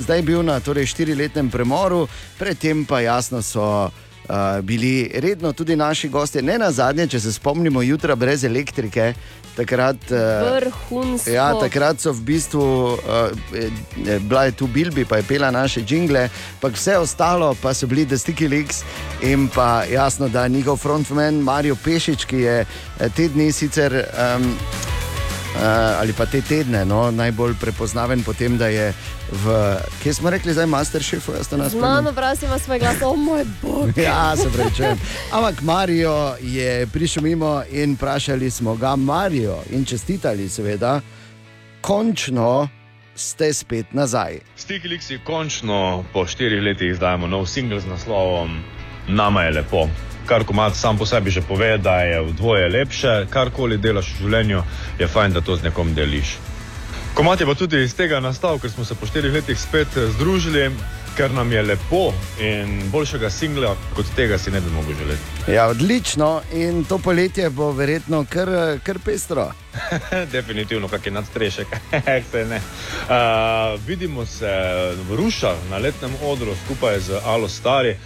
zdaj 0.00 0.18
je 0.18 0.22
bil 0.22 0.42
na 0.44 0.60
torej, 0.60 0.90
štiriletnem 0.92 1.50
premoru, 1.50 2.04
predtem 2.38 2.84
pa 2.84 3.00
jasno 3.00 3.42
so. 3.42 3.90
Uh, 4.30 4.60
bili 4.62 5.10
redno 5.14 5.50
tudi 5.52 5.74
naši 5.76 6.08
gostje, 6.08 6.42
ne 6.42 6.54
na 6.58 6.68
zadnje, 6.70 7.08
če 7.10 7.20
se 7.20 7.32
spomnimo, 7.32 7.82
jutra 7.82 8.14
brez 8.14 8.44
elektrike. 8.44 9.14
Takrat, 9.56 9.96
uh, 10.10 10.18
Vrhunsko. 10.56 11.30
ja, 11.30 11.50
takrat 11.58 12.00
so 12.00 12.12
v 12.12 12.20
bistvu 12.22 12.62
uh, 12.62 13.30
eh, 13.54 14.18
bila 14.22 14.44
je 14.46 14.52
tu 14.52 14.66
Bilbi, 14.66 15.04
pa 15.04 15.18
je 15.18 15.26
pela 15.26 15.50
naše 15.50 15.82
jingle, 15.86 16.28
pa 16.60 16.68
vse 16.68 16.98
ostalo 16.98 17.54
pa 17.62 17.74
so 17.74 17.86
bili 17.86 18.06
The 18.06 18.18
Sticky 18.18 18.48
Leaks 18.48 18.84
in 19.22 19.48
pa 19.48 19.84
jasno, 19.84 20.28
da 20.28 20.48
njihov 20.48 20.76
frontman 20.76 21.42
Mario 21.42 21.76
Pešič, 21.76 22.24
ki 22.24 22.36
je 22.36 22.56
eh, 22.64 23.08
te 23.16 23.28
dni 23.28 23.52
sicer. 23.52 24.04
Um, 24.14 24.56
Uh, 25.50 25.98
ali 25.98 26.12
pa 26.14 26.30
te 26.30 26.38
tedne, 26.46 26.84
no, 26.86 27.10
najbolj 27.10 27.56
prepoznaven 27.58 28.22
po 28.22 28.32
tem, 28.32 28.54
da 28.54 28.68
je 28.70 28.92
v, 29.32 29.76
kje 30.02 30.14
smo 30.14 30.30
rekli, 30.30 30.52
zdaj 30.52 30.66
Masterchef, 30.66 31.28
jaz 31.28 31.48
to 31.48 31.56
nas 31.56 31.72
Znano, 31.72 32.12
pravi, 32.12 32.38
ima 32.42 32.58
svoj 32.58 32.78
glas, 32.78 33.02
o 33.02 33.16
moj 33.16 33.44
bog. 33.62 33.98
Ja, 34.06 34.36
se 34.36 34.50
pravi. 34.50 34.96
Ampak 35.32 35.62
Marijo 35.62 36.34
je 36.40 36.86
prišel 36.86 37.22
mimo 37.22 37.62
in 37.70 37.94
vprašali 37.94 38.50
smo 38.50 38.74
ga, 38.76 38.96
Marijo, 38.96 39.58
in 39.70 39.84
čestitali, 39.84 40.48
seveda, 40.48 41.00
končno 41.80 42.68
ste 43.14 43.52
spet 43.52 43.92
nazaj. 43.92 44.38
Stikliksi 44.56 45.18
končno 45.24 46.04
po 46.12 46.26
štirih 46.26 46.62
letih 46.62 46.90
izdajamo 46.90 47.26
nov 47.26 47.46
singel 47.46 47.80
z 47.80 47.86
naslovom 47.86 48.62
Nama 49.08 49.42
je 49.42 49.50
lepo. 49.50 49.88
Kar 50.26 50.44
komat 50.44 50.76
sam 50.76 50.98
po 50.98 51.06
sebi 51.06 51.30
že 51.30 51.42
pove, 51.42 51.78
da 51.78 52.00
je 52.00 52.20
v 52.22 52.32
dvoje 52.32 52.68
lepše, 52.68 53.26
karkoli 53.30 53.78
delaš 53.78 54.12
v 54.12 54.22
življenju, 54.22 54.62
je 54.98 55.08
fajn, 55.08 55.32
da 55.32 55.40
to 55.40 55.56
z 55.56 55.66
nekom 55.66 55.94
deliš. 55.94 56.36
Komat 57.20 57.40
je 57.40 57.46
pa 57.46 57.54
tudi 57.54 57.82
iz 57.84 57.92
tega 57.94 58.16
nastal, 58.20 58.58
ker 58.58 58.70
smo 58.70 58.84
se 58.84 58.94
po 58.94 59.06
štirih 59.06 59.32
letih 59.32 59.58
spet 59.60 59.96
eh, 59.96 60.06
združili, 60.08 60.70
ker 61.16 61.30
nam 61.36 61.52
je 61.52 61.62
lepo 61.62 62.14
in 62.40 62.78
boljšega 62.88 63.28
singla 63.30 63.74
kot 63.96 64.06
tega 64.16 64.38
si 64.38 64.50
ne 64.50 64.60
bi 64.60 64.70
mogel 64.70 64.94
želeti. 64.98 65.52
Ja, 65.52 65.66
odlično 65.68 66.40
in 66.52 66.84
to 66.84 66.98
poletje 66.98 67.50
bo 67.50 67.72
verjetno 67.72 68.24
kar, 68.24 68.48
kar 68.82 68.98
pestro. 69.04 69.50
Definitivno, 70.32 70.88
kak 70.88 71.06
je 71.06 71.12
nadstrešek. 71.12 71.66
Se 72.32 72.44
ne. 72.44 72.56
uh, 72.56 73.80
vidimo 73.86 74.26
se 74.26 74.54
v 75.10 75.16
Rušah 75.16 75.56
na 75.70 75.78
letnem 75.78 76.14
odru 76.24 76.54
skupaj 76.64 77.00
z 77.00 77.20
Alo 77.24 77.48
Stari, 77.48 77.96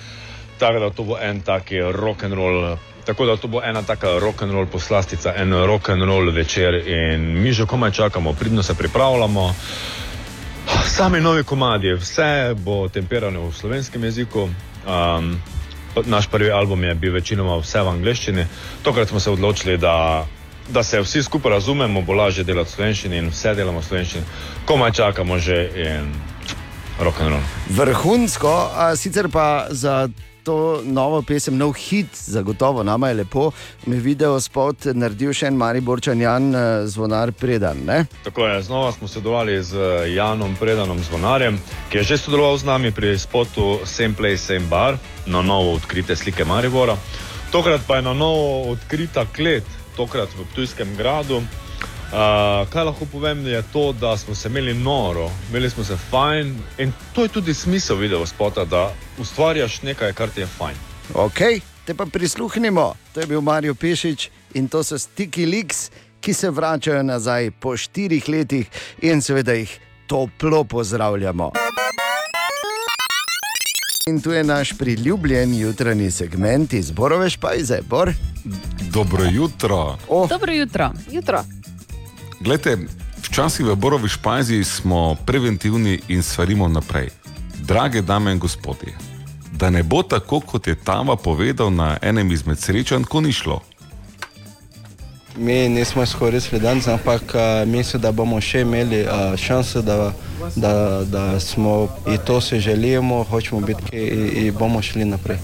tako 0.59 0.78
da 0.78 0.91
to 0.91 1.03
bo 1.03 1.19
en 1.20 1.41
taki 1.41 1.78
rock 1.81 2.24
and 2.24 2.35
roll. 2.35 2.77
Tako 3.05 3.26
da 3.26 3.36
to 3.36 3.48
bo 3.48 3.62
ena 3.62 3.82
taka 3.82 4.18
rock 4.18 4.43
and 4.43 4.52
roll 4.52 4.66
poslastica, 4.66 5.32
en 5.36 5.52
rock 5.52 5.89
and 5.89 6.02
roll 6.02 6.31
večer 6.31 6.74
in 6.74 7.43
mi 7.43 7.52
že 7.52 7.66
komaj 7.66 7.90
čakamo, 7.90 8.32
pridno 8.32 8.62
se 8.62 8.74
pripravljamo. 8.74 9.55
Sami 10.86 11.20
novi 11.20 11.44
komadi, 11.44 11.93
vse 11.93 12.55
bo 12.56 12.89
temperano 12.89 13.48
v 13.48 13.52
slovenskem 13.52 14.05
jeziku. 14.05 14.48
Um, 14.86 15.43
naš 16.06 16.26
prvi 16.26 16.51
album 16.51 16.85
je 16.85 16.94
bil 16.94 17.12
večinoma 17.12 17.59
vse 17.59 17.82
v 17.82 17.89
angleščini. 17.89 18.47
Tokrat 18.82 19.09
smo 19.09 19.20
se 19.20 19.31
odločili, 19.31 19.76
da, 19.76 20.26
da 20.68 20.82
se 20.82 21.01
vsi 21.01 21.22
skupaj 21.22 21.51
razumemo, 21.51 22.02
bo 22.02 22.12
lažje 22.12 22.44
delati 22.44 22.70
v 22.70 22.74
slovenščini 22.74 23.18
in 23.18 23.28
vse 23.28 23.55
delamo 23.55 23.81
v 23.81 23.85
slovenščini. 23.85 24.24
Komaj 24.64 24.93
čakamo 24.93 25.39
že 25.39 25.70
in 25.76 26.14
rock 27.01 27.20
and 27.20 27.28
roll. 27.28 27.43
Vrhunsko, 27.68 28.70
sicer 28.97 29.28
pa 29.28 29.66
za 29.70 30.09
to 30.45 30.83
novo 30.85 31.23
pesem, 31.23 31.57
nov 31.57 31.73
hit, 31.73 32.07
zagotovo 32.12 32.83
nama 32.83 33.09
je 33.09 33.15
lepo, 33.15 33.51
mi 33.87 33.97
video 33.97 34.41
spot 34.41 34.91
naredil 34.93 35.33
še 35.33 35.49
en 35.49 35.57
Mariborčan 35.57 36.21
Jan 36.21 36.55
eh, 36.55 36.65
Zvonar 36.87 37.33
Predan. 37.33 37.81
Ne? 37.87 38.05
Tako 38.25 38.47
je, 38.47 38.62
znova 38.62 38.93
smo 38.93 39.09
sodelovali 39.09 39.57
z 39.62 39.77
Janom 40.15 40.57
Predanom 40.61 41.01
Zvonarjem, 41.01 41.59
ki 41.91 42.03
je 42.03 42.05
že 42.12 42.21
sodeloval 42.21 42.59
z 42.61 42.69
nami 42.69 42.93
pri 42.93 43.16
spotu 43.19 43.81
Same 43.85 44.15
Place, 44.15 44.45
Same 44.45 44.69
Bar, 44.71 45.01
na 45.27 45.43
novo 45.43 45.73
odkrite 45.79 46.16
slike 46.16 46.45
Maribora. 46.45 46.97
Tokrat 47.51 47.81
pa 47.87 47.97
je 47.97 48.03
na 48.03 48.12
novo 48.12 48.71
odkrita 48.75 49.25
klet, 49.33 49.65
tokrat 49.97 50.29
v 50.37 50.45
Ptujskem 50.53 50.97
gradu. 50.99 51.41
Uh, 52.15 52.20
kaj 52.70 52.85
lahko 52.85 53.07
povem, 53.11 53.47
je 53.47 53.62
to, 53.73 53.93
da 53.93 54.16
smo 54.16 54.35
se 54.35 54.49
imeli 54.49 54.74
noro, 54.74 55.31
imeli 55.51 55.70
smo 55.70 55.85
se 55.85 55.97
fajn 56.11 56.59
in 56.78 56.93
to 57.12 57.23
je 57.23 57.28
tudi 57.28 57.55
smisel 57.55 57.97
video 57.97 58.27
spota, 58.27 58.65
da 58.65 58.93
ustvarjaš 59.19 59.82
nekaj, 59.82 60.12
kar 60.12 60.31
ti 60.31 60.41
je 60.41 60.47
fajn. 60.47 60.77
Ok, 61.15 61.41
te 61.85 61.95
pa 61.95 62.07
prisluhnimo. 62.07 62.95
To 63.12 63.20
je 63.20 63.27
bil 63.27 63.41
Marijo 63.41 63.74
Pešič 63.74 64.31
in 64.55 64.69
to 64.69 64.85
so 64.85 64.99
Sticky 64.99 65.51
Leaks, 65.51 65.91
ki 66.20 66.32
se 66.32 66.51
vračajo 66.51 67.03
nazaj 67.03 67.51
po 67.51 67.77
štirih 67.77 68.28
letih 68.28 68.70
in 69.03 69.23
seveda 69.23 69.53
jih 69.53 69.81
toplo 70.07 70.65
pozdravljamo. 70.65 71.51
In 74.07 74.20
tu 74.23 74.31
je 74.32 74.45
naš 74.45 74.78
priljubljen 74.78 75.59
jutranji 75.59 76.11
segment 76.11 76.73
iz 76.73 76.91
Borove 76.91 77.31
Špajze. 77.31 77.78
Bor? 77.89 78.12
Dobro 78.93 79.24
jutro. 79.24 79.99
Oh. 80.09 80.28
Dobro 80.28 80.53
jutro. 80.53 80.93
Jutro. 81.11 81.45
Glede, 82.45 82.77
včasih 83.25 83.66
v 83.66 83.77
Borovi 83.77 84.09
Špajzi 84.09 84.65
smo 84.65 85.16
preventivni 85.27 86.01
in 86.09 86.23
svarimo 86.23 86.69
naprej. 86.69 87.09
Drage 87.61 88.03
dame 88.03 88.33
in 88.33 88.39
gospodje, 88.39 88.93
da 89.53 89.71
ne 89.71 89.83
bo 89.83 90.03
tako, 90.03 90.41
kot 90.41 90.66
je 90.66 90.75
Tava 90.75 91.16
povedal 91.16 91.73
na 91.73 91.97
enem 92.03 92.33
izmed 92.33 92.59
srečanj, 92.59 93.05
ko 93.09 93.21
ni 93.21 93.33
šlo. 93.33 93.62
Mi 95.37 95.69
nismo 95.69 96.03
izkoristili 96.03 96.61
danes, 96.61 96.89
ampak 96.89 97.23
uh, 97.23 97.69
mislim, 97.69 98.03
da 98.03 98.12
bomo 98.12 98.41
še 98.41 98.61
imeli 98.61 99.01
uh, 99.03 99.37
šanso, 99.37 99.83
da, 99.83 100.12
da, 100.57 101.01
da 101.05 101.41
smo 101.41 101.89
in 102.07 102.19
to 102.27 102.41
si 102.41 102.61
želimo, 102.61 103.25
hočemo 103.25 103.61
biti 103.61 103.97
in 103.97 104.55
bomo 104.59 104.83
šli 104.83 105.05
naprej. 105.05 105.39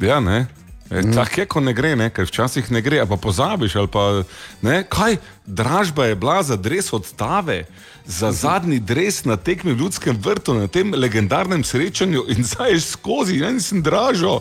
Ja, 0.00 0.20
ne. 0.20 0.46
E, 0.92 1.00
mm. 1.00 1.12
Tako 1.14 1.40
je, 1.40 1.46
ko 1.46 1.60
ne 1.60 1.72
gre, 1.72 1.94
ne? 1.96 2.10
ker 2.10 2.26
včasih 2.28 2.70
ne 2.70 2.82
gre, 2.84 3.00
pa 3.08 3.16
pozabiš. 3.16 3.78
Pa, 3.92 4.22
ne? 4.62 4.82
Kaj, 4.88 5.16
dražba 5.46 6.06
je 6.10 6.18
bila 6.20 6.42
za 6.42 6.56
dres 6.56 6.92
od 6.92 7.08
Tave, 7.16 7.64
za 8.06 8.32
zadnji 8.32 8.78
dres 8.78 9.24
na 9.24 9.36
tekmi 9.36 9.72
v 9.72 9.80
Ljudskem 9.80 10.18
vrtu, 10.20 10.54
na 10.54 10.68
tem 10.68 10.92
legendarnem 10.94 11.64
srečanju 11.64 12.26
in 12.28 12.44
zdaj 12.50 12.72
je 12.72 12.80
skozi, 12.80 13.38
ja 13.40 13.50
nisem 13.50 13.82
dražo. 13.82 14.40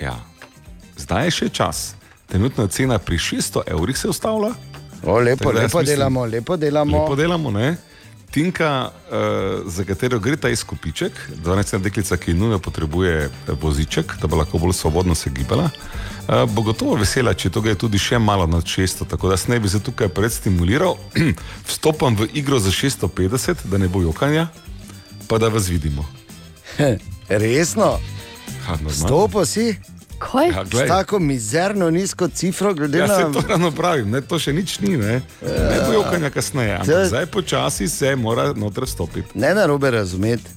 Ja, 0.00 0.18
zdaj 0.96 1.30
je 1.30 1.30
še 1.30 1.48
čas. 1.48 1.94
Trenutna 2.26 2.66
cena 2.66 2.98
pri 2.98 3.18
600 3.18 3.62
evrih 3.70 3.98
se 3.98 4.08
ustavlja. 4.08 4.54
O, 5.04 5.18
lepo, 5.18 5.52
lepo 5.52 5.82
delamo, 5.82 6.24
lepo 6.26 6.56
delamo. 6.56 7.02
Lepo 7.02 7.16
delamo, 7.16 7.50
ne? 7.50 7.76
Tinka, 8.32 8.90
uh, 8.90 9.72
za 9.72 9.84
katero 9.84 10.18
gre 10.18 10.36
ta 10.36 10.48
izkupiček, 10.48 11.12
12 11.44 11.78
deklica, 11.78 12.16
ki 12.16 12.34
nujno 12.34 12.58
potrebuje 12.58 13.16
eh, 13.24 13.30
voziček, 13.60 14.16
da 14.20 14.26
bo 14.26 14.36
lahko 14.40 14.58
bolj 14.58 14.72
svobodno 14.72 15.14
se 15.14 15.30
gibala, 15.30 15.68
uh, 15.68 16.48
bo 16.48 16.62
gotovo 16.62 16.94
vesela, 16.96 17.34
če 17.34 17.50
to 17.52 17.60
gre 17.60 17.74
tudi 17.76 18.00
še 18.00 18.18
malo 18.18 18.46
nad 18.46 18.64
600. 18.64 19.04
Tako 19.10 19.28
da 19.28 19.36
se 19.36 19.52
ne 19.52 19.60
bi 19.60 19.68
se 19.68 19.82
tukaj 19.84 20.08
predstimuliral, 20.08 20.96
vstopam 21.68 22.16
v 22.16 22.30
igro 22.32 22.58
za 22.58 22.72
650, 22.72 23.68
da 23.68 23.78
ne 23.78 23.88
bo 23.88 24.00
jokanja, 24.00 24.48
pa 25.28 25.38
da 25.38 25.52
vas 25.52 25.68
vidimo. 25.68 26.08
Resno? 27.28 27.98
Ha. 28.66 28.78
Stopo 28.88 29.44
si? 29.44 29.76
Kaj? 30.22 30.48
Ja, 30.48 30.64
glej. 30.64 30.86
S 30.86 30.88
tako 30.88 31.18
mizerno 31.18 31.90
nizko 31.90 32.28
cifro, 32.28 32.74
glede 32.74 32.98
Ja, 32.98 33.06
na 33.06 33.16
se 33.16 33.22
to 33.32 33.42
ravno 33.48 33.70
pravim, 33.70 34.10
ne, 34.10 34.20
to 34.20 34.38
še 34.38 34.52
nič 34.52 34.80
ni, 34.80 34.96
ne, 34.96 35.20
ne 35.42 35.78
bo 35.86 35.92
jokanja 35.92 36.30
kasneje, 36.30 36.72
ampak 36.74 36.86
To- 36.88 37.06
zdaj 37.06 37.26
počasi 37.26 37.88
se 37.88 38.16
mora 38.16 38.52
noter 38.52 38.86
stopiti. 38.86 39.28
Ne 39.34 39.54
na 39.54 39.66
robe 39.66 39.90
razumeti, 39.90 40.50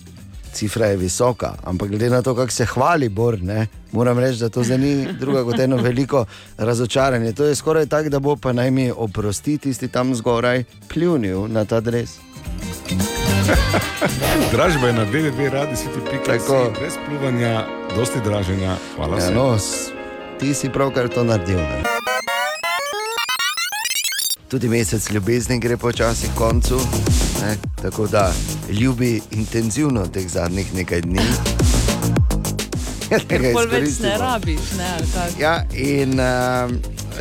cifra 0.54 0.86
je 0.86 0.98
visoka, 0.98 1.54
ampak 1.64 1.90
glede 1.90 2.10
na 2.10 2.22
to, 2.22 2.36
kako 2.36 2.52
se 2.52 2.66
hvali 2.66 3.10
Bor, 3.10 3.42
ne, 3.42 3.68
moram 3.92 4.20
reči, 4.20 4.40
da 4.40 4.50
to 4.50 4.64
zdaj 4.64 4.78
ni 4.78 4.94
druga 5.14 5.44
kot 5.44 5.60
eno 5.60 5.78
veliko 5.78 6.26
razočaranje. 6.58 7.34
To 7.34 7.46
je 7.46 7.56
skoraj 7.56 7.86
tako, 7.86 8.10
da 8.10 8.20
bo 8.20 8.36
pa 8.36 8.54
naj 8.54 8.72
mi 8.72 8.92
oprosti 8.92 9.58
tisti 9.58 9.88
tam 9.88 10.16
zgoraj 10.16 10.64
pljunil 10.88 11.48
na 11.48 11.66
ta 11.66 11.80
dres. 11.80 12.16
Dražba 14.52 14.88
je 14.88 14.94
na 14.94 15.06
www 15.06 15.50
radi 15.50 15.76
si 15.76 15.84
ti 15.84 16.00
pika, 16.12 16.34
brez 16.80 16.94
pljuvanja, 17.08 17.66
dosti 17.96 18.20
draženja. 18.24 18.76
Hvala 18.96 19.20
Ja, 19.20 19.30
no, 19.30 19.58
ti 20.40 20.54
si 20.54 20.70
pravkar 20.70 21.10
to 21.10 21.24
naredil. 21.24 21.58
Ne? 21.58 21.84
Tudi 24.48 24.70
mesec 24.70 25.10
ljubezni 25.10 25.60
gre 25.60 25.78
počasi 25.78 26.28
koncu, 26.38 26.80
ne? 27.42 27.58
tako 27.82 28.08
da 28.08 28.34
ljubi 28.70 29.22
intenzivno 29.32 30.08
teh 30.08 30.28
zadnjih 30.28 30.74
nekaj 30.74 31.02
dni. 31.02 31.22
Ker 33.30 33.42
pol 33.54 33.68
več 33.70 34.00
ne 34.02 34.18
rabiš, 34.18 34.72
ne, 34.78 34.88
ali 34.98 35.08
kako. 35.14 35.42
Ja, 35.42 35.64
in 35.74 36.20
uh, 36.20 36.72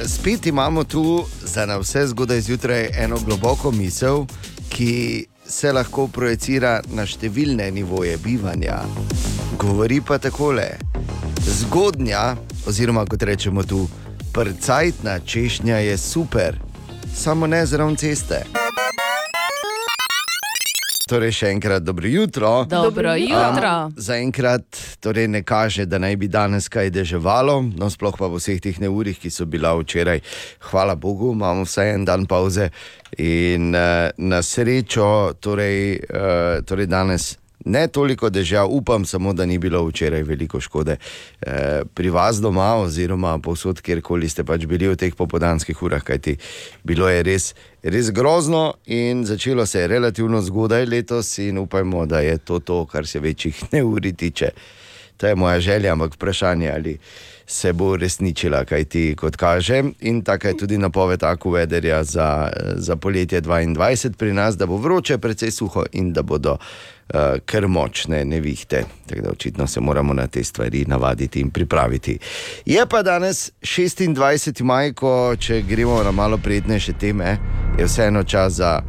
spet 0.06 0.46
imamo 0.46 0.84
tu 0.84 1.24
za 1.42 1.66
na 1.66 1.76
vse 1.76 2.06
zgodaj 2.06 2.40
zjutraj 2.40 2.88
eno 2.96 3.18
globoko 3.26 3.70
misel, 3.70 4.24
ki 4.68 5.26
se 5.54 5.70
lahko 5.72 6.08
projicira 6.10 6.80
na 6.90 7.04
številne 7.06 7.68
nivoje 7.70 8.16
bivanja. 8.18 8.80
Govori 9.60 10.00
pa 10.02 10.18
takole: 10.18 10.66
zgodnja, 11.46 12.24
oziroma 12.66 13.04
kot 13.06 13.22
rečemo 13.22 13.62
tu, 13.62 13.84
prcajtna 14.34 15.20
češnja 15.22 15.78
je 15.84 15.96
super, 16.00 16.58
samo 17.14 17.46
ne 17.46 17.62
zraven 17.66 17.94
ceste. 17.96 18.42
Torej, 21.04 21.34
še 21.36 21.48
enkrat 21.52 21.84
dobro 21.84 22.08
jutro. 22.08 22.50
Dobro 22.64 23.12
jutro. 23.20 23.72
Um, 23.86 23.92
Zaenkrat 23.96 24.78
torej 25.04 25.28
ne 25.28 25.42
kaže, 25.44 25.84
da 25.84 26.00
naj 26.00 26.16
bi 26.16 26.30
danes 26.32 26.70
kaj 26.72 26.88
deževalo, 26.96 27.58
no 27.76 27.90
sploh 27.92 28.16
pa 28.16 28.30
v 28.32 28.40
vseh 28.40 28.62
teh 28.64 28.80
neurih, 28.80 29.18
ki 29.20 29.28
so 29.28 29.44
bila 29.44 29.74
včeraj. 29.76 30.24
Hvala 30.70 30.96
Bogu, 30.96 31.34
imamo 31.36 31.68
vsaj 31.68 31.92
en 31.92 32.08
dan 32.08 32.24
pauze 32.24 32.70
in 33.20 33.76
uh, 33.76 34.08
na 34.16 34.40
srečo, 34.40 35.36
torej, 35.44 36.00
uh, 36.08 36.64
torej 36.64 36.88
danes. 36.88 37.34
Ne 37.64 37.88
toliko 37.88 38.28
dežja, 38.30 38.64
upam 38.64 39.04
samo, 39.04 39.32
da 39.32 39.46
ni 39.46 39.58
bilo 39.58 39.86
včeraj 39.86 40.22
veliko 40.22 40.60
škode 40.60 40.96
eh, 40.96 41.82
pri 41.94 42.10
vas 42.10 42.40
doma, 42.40 42.74
oziroma 42.74 43.38
povsod, 43.38 43.80
kjerkoli 43.80 44.28
ste 44.28 44.44
pač 44.44 44.66
bili 44.66 44.88
v 44.88 44.96
teh 45.00 45.14
popodanskih 45.16 45.82
urah, 45.82 46.02
kajti 46.04 46.36
bilo 46.84 47.08
je 47.08 47.22
res, 47.22 47.54
res 47.82 48.10
grozno 48.12 48.74
in 48.86 49.24
začelo 49.24 49.66
se 49.66 49.80
je 49.80 49.88
relativno 49.88 50.42
zgodaj 50.42 50.84
letos, 50.86 51.38
in 51.38 51.58
upajmo, 51.58 52.06
da 52.06 52.20
je 52.20 52.38
to 52.38 52.58
to, 52.58 52.84
kar 52.86 53.06
se 53.06 53.20
večjih 53.20 53.64
neuri 53.72 54.12
tiče. 54.12 54.50
To 55.16 55.26
je 55.26 55.34
moja 55.34 55.60
želja, 55.60 55.92
ampak 55.92 56.14
vprašanje 56.14 56.72
ali 56.74 56.98
se 57.46 57.72
bo 57.72 57.84
uresničila, 57.84 58.64
kaj 58.64 58.84
ti 58.84 59.14
kot 59.18 59.36
kaže. 59.36 59.82
In 60.00 60.22
taka 60.22 60.48
je 60.48 60.56
tudi 60.56 60.78
napoved 60.78 61.22
akuvederja 61.22 62.04
za, 62.04 62.50
za 62.76 62.96
poletje 62.96 63.42
2022 63.42 64.12
pri 64.16 64.32
nas, 64.32 64.56
da 64.56 64.66
bo 64.66 64.76
vroče, 64.76 65.18
precej 65.18 65.50
suho 65.50 65.84
in 65.92 66.12
da 66.12 66.22
bodo 66.22 66.52
uh, 66.52 67.20
kar 67.46 67.68
močne 67.68 68.24
nevihte. 68.24 68.84
Tako 69.06 69.22
da 69.22 69.30
očitno 69.30 69.66
se 69.66 69.80
moramo 69.80 70.14
na 70.14 70.26
te 70.26 70.44
stvari 70.44 70.84
navaditi 70.88 71.40
in 71.40 71.50
pripraviti. 71.50 72.18
Je 72.66 72.86
pa 72.86 73.02
danes 73.02 73.50
26. 73.62 74.62
maj, 74.62 74.92
ko 74.92 75.36
če 75.38 75.62
gremo 75.62 76.02
na 76.02 76.12
malo 76.12 76.38
prijetnejše 76.38 76.92
teme, 76.92 77.38
je 77.78 77.84
vseeno 77.84 78.22
čas 78.22 78.52
za 78.52 78.82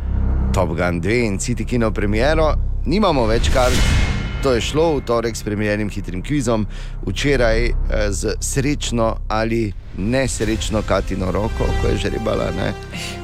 Top 0.54 0.70
Gun 0.70 1.02
2 1.02 1.26
in 1.26 1.38
City 1.40 1.68
Kino 1.68 1.92
premiero. 1.92 2.54
Nimamo 2.86 3.26
več 3.26 3.50
kar. 3.54 4.15
To 4.46 4.54
je 4.54 4.62
šlo 4.62 4.98
v 4.98 5.02
torek 5.02 5.34
s 5.34 5.42
premjernim 5.42 5.90
hitrim 5.90 6.22
kvizom, 6.22 6.68
včeraj 7.02 7.66
eh, 7.66 7.74
z 8.14 8.36
srečno 8.40 9.16
ali 9.28 9.74
nesrečno 9.98 10.84
Katino 10.86 11.32
roko, 11.32 11.66
ko 11.82 11.88
je 11.88 11.98
že 11.98 12.10
ribala, 12.14 12.52
ne? 12.54 12.74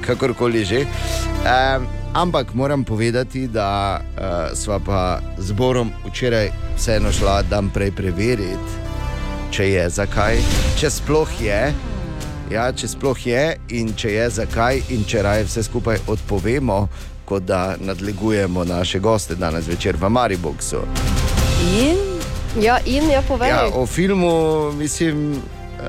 kakorkoli 0.02 0.66
že. 0.66 0.82
Um, 0.82 1.86
ampak 2.14 2.54
moram 2.54 2.84
povedati, 2.84 3.48
da 3.48 4.02
uh, 4.02 4.58
sva 4.58 4.80
pa 4.80 5.22
z 5.38 5.52
Borom 5.52 5.92
včeraj 6.10 6.50
vseeno 6.78 7.12
šla 7.12 7.42
dan 7.42 7.70
prej 7.70 7.92
preveriti, 7.92 8.74
če 9.52 9.70
je 9.70 9.90
zakaj, 9.90 10.42
če 10.80 10.90
sploh 10.90 11.42
je. 11.42 11.74
Ja, 12.52 12.66
če 12.74 12.88
sploh 12.88 13.28
je 13.28 13.46
in 13.70 13.94
če 13.94 14.10
je 14.12 14.30
zakaj, 14.42 14.82
in 14.90 15.06
če 15.08 15.22
raje 15.22 15.46
vse 15.46 15.64
skupaj 15.64 16.02
odpovemo, 16.08 16.88
kot 17.32 17.44
da 17.44 17.76
nadlegujemo 17.80 18.64
naše 18.64 19.00
goste 19.00 19.36
danes 19.36 19.68
večer 19.68 19.96
v 19.96 20.10
Mariboku. 20.10 20.84
In? 21.80 21.98
Ja, 22.64 22.80
in 22.86 23.10
ja, 23.10 23.22
povej. 23.28 23.50
Ja, 23.50 23.68
o 23.74 23.86
filmu, 23.86 24.72
mislim. 24.72 25.30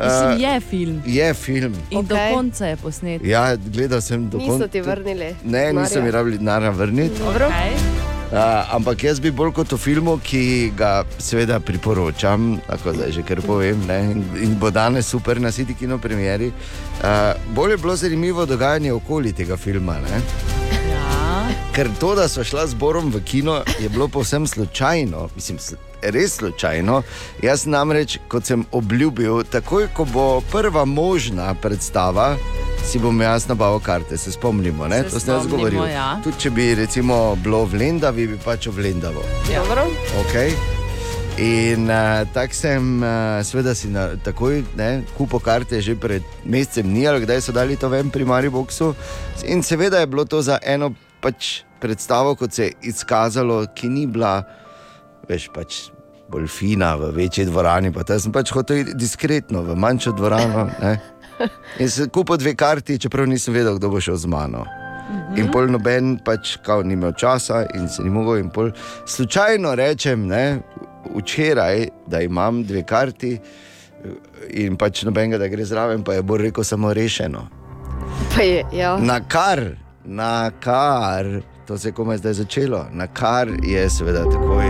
Mislim, 0.03 0.31
eh, 0.31 0.43
je 0.43 0.61
film. 0.61 1.03
Je 1.07 1.35
film. 1.35 1.75
In 1.91 1.99
okay. 1.99 2.09
do 2.09 2.35
konca 2.35 2.67
je 2.67 2.77
posnet. 2.77 3.25
Ja, 3.25 3.57
gledal 3.57 4.01
sem 4.01 4.31
do 4.31 4.39
Niso 4.39 4.51
konca. 4.51 4.69
ti 4.69 4.81
vrnili. 4.81 5.35
Ne, 5.45 5.73
niso 5.73 6.03
mi 6.03 6.11
rabili 6.11 6.39
denarja 6.39 6.71
vrniti. 6.71 7.19
Dobro. 7.19 7.47
Uh, 7.47 8.75
ampak 8.75 9.05
jaz 9.05 9.21
bi 9.21 9.31
bolj 9.31 9.53
kot 9.53 9.73
o 9.73 9.77
filmu, 9.77 10.19
ki 10.25 10.73
ga 10.77 11.05
seveda 11.19 11.61
priporočam, 11.61 12.61
tako 12.67 12.93
da 12.93 13.11
že 13.11 13.23
kar 13.23 13.43
povem, 13.45 13.83
ne, 13.87 13.99
in, 14.13 14.25
in 14.43 14.55
bo 14.59 14.71
danes 14.71 15.07
super 15.07 15.41
na 15.41 15.51
City 15.51 15.75
Kino 15.79 15.99
premieri. 15.99 16.49
Uh, 16.49 17.35
bolj 17.55 17.71
je 17.71 17.77
bilo 17.77 17.97
zanimivo 17.97 18.47
dogajanje 18.47 18.93
okoli 18.93 19.33
tega 19.33 19.57
filma. 19.57 19.99
Ne? 20.01 20.23
Ja. 21.33 21.49
Ker 21.73 21.89
to, 22.01 22.15
da 22.15 22.29
smo 22.29 22.45
šla 22.45 22.67
z 22.67 22.75
Borom 22.75 23.09
v 23.13 23.23
kino, 23.25 23.63
je 23.81 23.89
bilo 23.89 24.09
povsem 24.09 24.47
slučajno. 24.47 25.29
Mislim, 25.35 25.59
sl- 25.59 25.81
res 26.03 26.35
slučajno. 26.37 27.03
Jaz 27.43 27.65
namreč, 27.67 28.19
kot 28.29 28.45
sem 28.45 28.65
obljubil, 28.73 29.43
takoj 29.49 29.89
ko 29.97 30.05
bo 30.05 30.27
prva 30.53 30.85
možna 30.85 31.55
predstava, 31.55 32.37
si 32.85 32.99
bom 32.99 33.21
jaz 33.21 33.49
nabavil 33.49 33.81
karte, 33.81 34.19
se 34.19 34.33
spomnimo. 34.33 34.89
Ne? 34.89 35.05
Se 35.09 35.11
to 35.11 35.21
sem 35.21 35.35
jaz 35.35 35.47
govoril. 35.47 35.87
ja. 35.89 36.21
Tudi 36.25 36.37
če 36.39 36.51
bi 36.51 36.75
recimo 36.75 37.37
bilo 37.41 37.65
v 37.65 37.81
Lendavi, 37.81 38.27
bi 38.35 38.37
pač 38.45 38.69
v 38.69 38.85
Lendavo. 38.85 39.25
Dobro. 39.49 39.87
Okay. 40.27 40.53
In 41.41 41.89
uh, 41.89 42.29
tako 42.35 42.55
sem, 42.55 42.99
uh, 43.01 43.41
seveda, 43.41 43.73
si 43.75 43.89
na, 43.89 44.11
takoj 44.21 44.61
ne, 44.77 44.91
kupil 45.17 45.41
karte 45.41 45.81
že 45.81 45.97
pred 45.97 46.21
mesecem 46.45 46.85
dni, 46.85 47.07
ali 47.09 47.25
kdaj 47.25 47.41
so 47.41 47.57
dali 47.57 47.79
to 47.81 47.89
ven 47.89 48.13
pri 48.13 48.29
Mariboku. 48.29 48.93
In 49.49 49.65
seveda 49.65 50.05
je 50.05 50.13
bilo 50.13 50.29
to 50.29 50.43
za 50.43 50.59
eno 50.61 50.93
pač 51.23 51.63
predstavo, 51.83 52.35
kot 52.39 52.53
se 52.53 52.69
je 52.69 52.73
izkazalo, 52.93 53.65
ki 53.75 53.89
ni 53.89 54.07
bila, 54.07 54.41
veš, 55.29 55.49
pač 55.55 55.81
bolj 56.33 56.49
fina 56.49 56.95
v 56.97 57.11
večji 57.17 57.47
dvorani. 57.49 57.93
Pa 57.93 58.05
tam 58.09 58.21
sem 58.21 58.35
pač 58.35 58.53
hotel 58.55 58.83
iti 58.83 58.95
diskretno 58.99 59.65
v 59.67 59.77
manjšo 59.77 60.15
dvorano. 60.19 60.69
Ne. 60.83 60.95
In 61.83 61.91
sem 61.91 62.11
kupil 62.13 62.39
dve 62.41 62.55
karti, 62.59 62.99
čeprav 63.03 63.27
nisem 63.29 63.55
vedel, 63.55 63.77
kdo 63.79 63.91
bo 63.93 64.01
šel 64.01 64.17
z 64.21 64.31
mano. 64.31 64.65
In 65.37 65.51
pol 65.53 65.69
noben 65.73 66.15
pač 66.25 66.57
kao 66.65 66.85
ni 66.87 66.95
imel 66.97 67.13
časa 67.19 67.65
in 67.77 67.89
se 67.89 68.05
ni 68.05 68.13
mogel. 68.13 68.41
In 68.41 68.53
pol 68.55 68.71
slučajno 69.09 69.75
rečem, 69.77 70.27
ne, 70.31 70.63
včeraj, 71.13 71.89
da 72.07 72.23
imam 72.23 72.63
dve 72.65 72.85
karti 72.89 73.35
in 74.51 74.77
pač 74.79 75.05
nobenega, 75.07 75.39
da 75.39 75.51
gre 75.51 75.65
zraven, 75.67 76.05
pa 76.05 76.17
je 76.17 76.23
bolj 76.27 76.49
rekel 76.49 76.65
samo 76.65 76.93
rešeno. 76.95 77.47
Pa 78.35 78.43
je, 78.43 78.65
ja. 78.73 78.97
Na 78.99 79.21
kar, 79.21 79.61
na 80.05 80.51
kar, 80.61 81.27
to 81.67 81.79
se 81.79 81.89
je 81.89 81.93
komaj 81.93 82.17
zdaj 82.17 82.33
začelo, 82.33 82.87
na 82.93 83.07
kar 83.07 83.49
je 83.63 83.91
seveda 83.91 84.25
takoj 84.25 84.67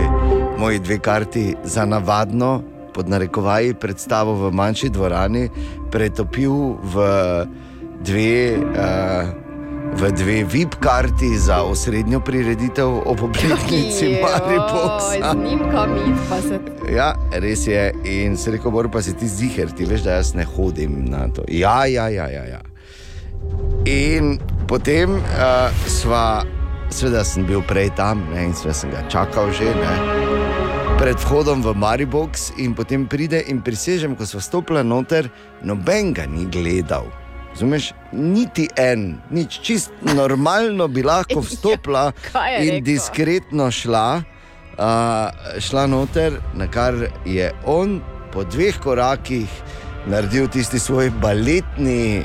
moji 0.57 0.79
dve 0.79 0.99
karti 0.99 1.55
za 1.63 1.85
navadno, 1.85 2.61
pod 2.93 3.09
narekovaji, 3.09 3.73
predstavo 3.73 4.33
v 4.33 4.51
manjši 4.53 4.89
dvorani, 4.89 5.49
pretopil 5.91 6.77
v 6.83 7.07
dve. 8.03 8.57
Uh, 8.57 9.43
V 9.93 10.09
dve 10.11 10.43
VIP 10.43 10.75
karti 10.81 11.37
za 11.37 11.61
osrednjo 11.63 12.19
prireditev 12.19 12.87
ob 13.05 13.21
obletnici 13.23 14.17
Mariboka. 14.21 14.99
Snimkami, 15.31 16.15
pa 16.29 16.41
se. 16.41 16.59
Ja, 16.95 17.13
res 17.31 17.67
je. 17.67 17.93
In 18.03 18.37
se 18.37 18.51
reko, 18.51 18.71
bor 18.71 18.89
pa 18.89 19.01
si 19.01 19.13
ti 19.13 19.27
ziger, 19.27 19.69
ti 19.69 19.85
veš, 19.85 20.01
da 20.01 20.17
jaz 20.17 20.33
ne 20.33 20.47
hodim 20.49 21.05
na 21.05 21.27
to. 21.29 21.45
Ja, 21.47 21.85
ja, 21.85 22.09
ja. 22.09 22.25
ja, 22.25 22.43
ja. 22.43 22.61
In 23.89 24.37
potem 24.67 25.17
uh, 25.19 25.67
sva, 25.91 26.43
seveda 26.87 27.23
sem 27.27 27.43
bil 27.47 27.63
prej 27.67 27.91
tam 27.97 28.23
ne, 28.31 28.47
in 28.47 28.53
sem 28.55 28.91
ga 28.93 29.03
čakal 29.11 29.51
že. 29.51 29.67
Ne. 29.75 29.95
Pred 31.01 31.19
vhodom 31.25 31.59
v 31.65 31.73
Maribox 31.75 32.53
in 32.63 32.71
potem 32.77 33.03
pride 33.11 33.43
in 33.51 33.59
prisežem, 33.59 34.15
ko 34.15 34.23
so 34.23 34.39
stopila 34.39 34.85
noter, 34.87 35.27
noben 35.59 36.13
ga 36.15 36.23
ni 36.23 36.47
gledal. 36.47 37.09
Razumeš, 37.53 37.91
niti 38.15 38.65
en, 38.79 39.19
nič, 39.29 39.59
čist 39.61 39.91
normalno 40.01 40.87
bi 40.87 41.03
lahko 41.05 41.43
vstopila 41.45 42.09
kaj 42.31 42.55
je 42.55 42.61
in 42.65 42.79
diskretno 42.87 43.67
šla, 43.67 44.23
uh, 44.79 45.59
šla 45.59 45.83
noter, 45.91 46.39
na 46.55 46.71
kar 46.71 46.95
je 47.27 47.51
on 47.67 47.99
po 48.33 48.47
dveh 48.47 48.79
korakih 48.81 49.51
naredil 50.09 50.47
tisti 50.47 50.79
svoj 50.79 51.11
baletni, 51.21 52.23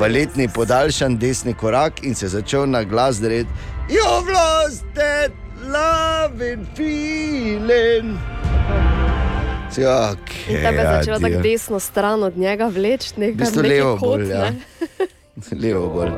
baletni 0.00 0.48
podaljšan 0.48 1.18
desni 1.18 1.54
korak 1.54 2.02
in 2.02 2.14
se 2.14 2.28
začel 2.28 2.66
na 2.70 2.84
glas 2.84 3.20
lost 4.26 4.84
that 4.94 5.32
love 5.64 6.52
and 6.52 6.66
feeling. 6.76 8.18
Ja, 9.76 10.12
okay, 10.12 10.56
In 10.56 10.62
tebe 10.62 10.76
je 10.76 10.86
začela 10.98 11.16
adijo. 11.16 11.28
tako 11.30 11.42
desno 11.42 11.80
stran 11.80 12.22
od 12.22 12.38
njega 12.38 12.66
vleči, 12.66 13.12
V 13.16 13.20
nekaj 13.20 13.34
bistvu 13.34 13.62
neki 13.62 13.74
levo 13.74 13.96
kot, 13.96 14.08
bolj. 14.08 14.28
Ja. 14.30 14.50
ne. 14.50 14.56
levo 15.62 15.88
bolj. 15.88 16.10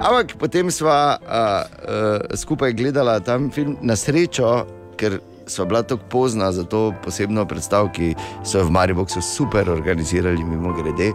Ampak 0.00 0.36
potem 0.38 0.70
sva 0.70 1.18
uh, 1.22 1.28
uh, 1.30 2.36
skupaj 2.36 2.72
gledala 2.72 3.20
tam 3.20 3.50
film 3.50 3.76
na 3.82 3.96
srečo, 3.96 4.66
ker 4.96 5.20
sva 5.46 5.64
bila 5.64 5.82
tako 5.82 6.02
pozna 6.08 6.52
za 6.52 6.64
to 6.64 6.92
posebno 7.04 7.46
predstavo, 7.46 7.88
ki 7.94 8.14
so 8.44 8.58
jo 8.58 8.64
v 8.64 8.70
Mariboku 8.70 9.22
super 9.22 9.70
organizirali, 9.70 10.44
mimo 10.44 10.72
grede. 10.72 11.12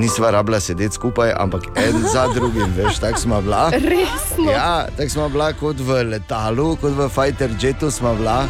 Nisva 0.00 0.30
rabila 0.30 0.60
sedeti 0.60 0.94
skupaj, 0.94 1.32
ampak 1.36 1.66
en 1.76 2.04
za 2.12 2.24
drugim, 2.34 2.72
veš, 2.76 2.98
tako 2.98 3.20
smo 3.20 3.40
bila. 3.40 3.70
Resno? 3.70 4.50
Ja, 4.50 4.86
tako 4.96 5.08
smo 5.08 5.28
bila 5.28 5.52
kot 5.52 5.80
v 5.80 6.02
letalu, 6.08 6.76
kot 6.80 6.96
v 6.96 7.08
fighter 7.08 7.50
jetu 7.60 7.90
smo 7.90 8.14
bila. 8.16 8.46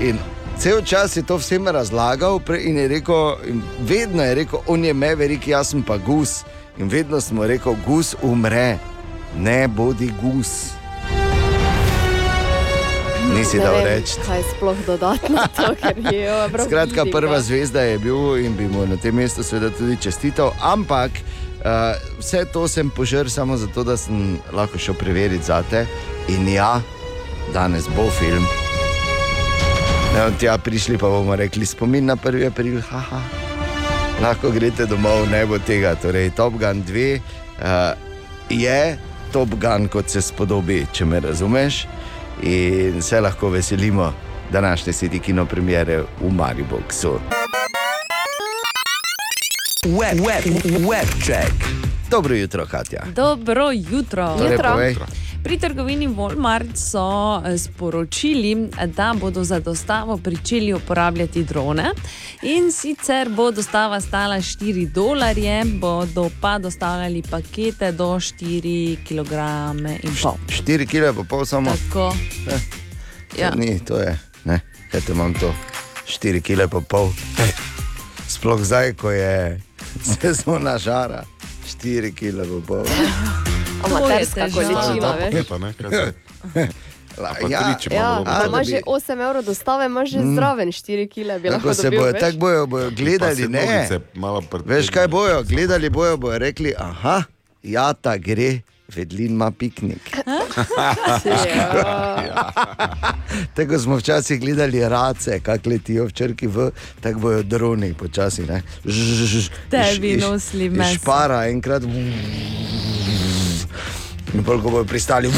In 0.00 0.18
cel 0.58 0.82
čas 0.84 1.16
je 1.16 1.22
to 1.22 1.38
vsem 1.40 1.68
razlagal 1.68 2.40
in 2.58 2.76
je 2.76 2.88
rekel, 2.88 3.36
in 3.48 3.62
vedno 3.80 4.22
je 4.22 4.34
rekel, 4.34 4.60
on 4.66 4.84
je 4.84 4.94
meverik, 4.94 5.48
jaz 5.48 5.70
sem 5.72 5.82
pa 5.82 5.96
gus. 5.96 6.44
In 6.78 6.88
vedno 6.88 7.20
smo 7.20 7.46
rekel, 7.46 7.76
gus 7.86 8.14
umre, 8.22 8.78
ne 9.36 9.68
bodi 9.68 10.12
gus. 10.20 10.79
Nisi 13.34 13.58
Ne 13.58 13.64
dal 13.64 13.84
reči. 13.84 14.18
Kaj 14.26 14.42
sploh 14.50 14.76
dodati 14.86 15.32
na 15.32 15.46
to, 15.46 15.74
ker 15.78 15.98
je 16.14 16.48
prav 16.52 16.66
Skratka, 16.68 17.04
prva 17.12 17.40
zvezda 17.40 17.80
je 17.80 17.98
bil 17.98 18.36
in 18.42 18.56
bi 18.56 18.68
mu 18.68 18.86
na 18.86 18.96
tem 18.96 19.14
mestu 19.14 19.42
seveda 19.42 19.70
tudi 19.76 19.96
čestital. 19.96 20.52
Ampak 20.62 21.10
uh, 21.10 21.94
vse 22.18 22.44
to 22.52 22.68
sem 22.68 22.90
požrl 22.90 23.28
samo 23.28 23.56
zato, 23.56 23.84
da 23.84 23.96
sem 23.96 24.38
lahko 24.52 24.78
šel 24.78 24.94
preveriti 24.94 25.46
zate. 25.46 25.86
In 26.28 26.48
ja, 26.48 26.80
danes 27.54 27.88
bo 27.96 28.10
film. 28.10 28.46
Ne, 30.14 30.26
tja 30.38 30.58
prišli 30.58 30.98
pa 30.98 31.06
bomo 31.06 31.36
rekli 31.36 31.66
spomin 31.66 32.10
na 32.10 32.16
1. 32.16 32.46
april, 32.50 32.80
haha. 32.90 33.22
Lahko 34.22 34.50
greste 34.50 34.86
domov, 34.86 35.30
ne 35.30 35.46
bo 35.46 35.58
tega. 35.58 35.94
Torej, 35.94 36.34
Top 36.36 36.58
Gun 36.58 36.82
2 36.82 37.14
uh, 37.16 37.94
je 38.50 38.98
Top 39.32 39.54
Gun, 39.54 39.88
kot 39.88 40.10
se 40.10 40.22
spodobi, 40.22 40.82
če 40.92 41.06
me 41.06 41.20
razumeš. 41.20 41.86
In 42.42 43.02
se 43.02 43.20
lahko 43.20 43.48
veselimo 43.48 44.12
današnje 44.52 44.92
sedi 44.92 45.18
kino 45.18 45.46
premjere 45.46 45.98
v 45.98 46.30
Mariboku. 46.30 47.20
Web, 49.86 50.20
web, 50.20 50.44
web 50.88 51.08
check. 51.24 51.52
Dobro 52.10 52.34
jutro, 52.34 52.66
Katja. 52.66 53.04
Dobro 53.16 53.70
jutro. 53.72 54.36
Torej, 54.38 54.58
povej. 54.58 54.96
Pri 55.42 55.58
trgovini 55.58 56.08
Walmart 56.08 56.76
so 56.76 57.40
eh, 57.46 57.58
sporočili, 57.58 58.68
da 58.86 59.14
bodo 59.20 59.44
za 59.44 59.60
dostavo 59.60 60.16
pričeli 60.16 60.74
uporabljati 60.74 61.44
drone. 61.44 61.90
In 62.42 62.72
sicer 62.72 63.28
bo 63.28 63.50
dostava 63.50 64.00
stala 64.00 64.36
4 64.36 64.92
dolarje, 64.92 65.64
bodo 65.64 66.30
pa 66.40 66.58
dostavljali 66.58 67.22
pakete 67.22 67.92
do 67.92 68.04
4 68.06 68.96
kg. 68.98 69.32
in 70.02 70.16
pol. 70.22 70.34
4 70.48 70.86
kg 70.86 71.16
pa 71.16 71.24
pol 71.24 71.44
samo. 71.44 71.70
Tako. 71.70 72.14
Eh, 72.48 72.60
Ja. 73.38 73.50
to 73.50 73.58
Ni, 73.58 73.84
to 73.84 73.96
je, 73.96 74.18
ne, 74.44 74.60
kaj 74.90 75.00
te 75.00 75.12
imam 75.12 75.34
to, 75.34 75.54
4 76.06 76.40
kg 76.40 76.70
pa 76.70 76.80
pol. 76.80 77.08
Sploh 78.28 78.60
zdaj, 78.62 78.92
ko 78.92 79.10
je 79.10 79.60
sezona 80.12 80.78
žara, 80.78 81.24
4 81.66 82.12
kg 82.12 82.38
pol. 82.62 82.84
Amaterska 83.82 84.46
količina, 84.46 85.14
veš. 85.14 85.34
Ne, 85.34 85.42
pa 85.44 85.58
ne, 85.58 85.72
kaj 85.72 85.90
se. 85.90 86.12
La, 87.16 87.34
pa 87.40 87.48
ja, 87.48 87.74
tri, 87.74 87.94
Ja, 87.94 88.22
imaš 88.46 88.66
bi- 88.66 88.70
že 88.70 88.80
8 88.82 89.20
evrov 89.20 89.42
dostave, 89.42 89.86
imaš 89.86 90.10
že 90.10 90.18
Mm. 90.18 90.36
zraven 90.36 90.68
4 90.70 91.06
kg, 91.06 91.50
Tako 91.50 91.74
se 91.74 91.90
bojo, 91.90 92.12
tako 92.14 92.36
bojo, 92.38 92.66
bojo 92.66 92.90
gledali, 92.90 93.48
ne. 93.48 93.88
Veš 94.64 94.90
kaj 94.90 95.08
bojo, 95.08 95.42
gledali 95.42 95.90
bojo, 95.90 96.16
bojo 96.16 96.38
rekli, 96.38 96.74
aha, 96.78 97.22
ja, 97.62 97.92
ta 97.92 98.16
gre, 98.16 98.60
vedlin 98.96 99.32
ima 99.32 99.50
piknik. 99.50 100.16
Tako 103.56 103.78
smo 103.78 103.96
včasih 103.96 104.40
gledali 104.40 104.88
race, 104.88 105.40
kako 105.40 105.70
letijo 105.70 106.04
v 106.04 106.12
črki 106.12 106.46
v, 106.46 106.70
tako 107.00 107.20
bojo 107.20 107.42
droni 107.42 107.94
počasi. 107.94 108.42
Tebi 109.70 110.16
nosili 110.16 110.70
meso. 110.70 110.94
Špara 110.94 111.48
enkrat. 111.48 111.82
In 114.34 114.44
pol, 114.44 114.62
ko 114.62 114.70
bojo 114.70 114.84
pristali. 114.84 115.28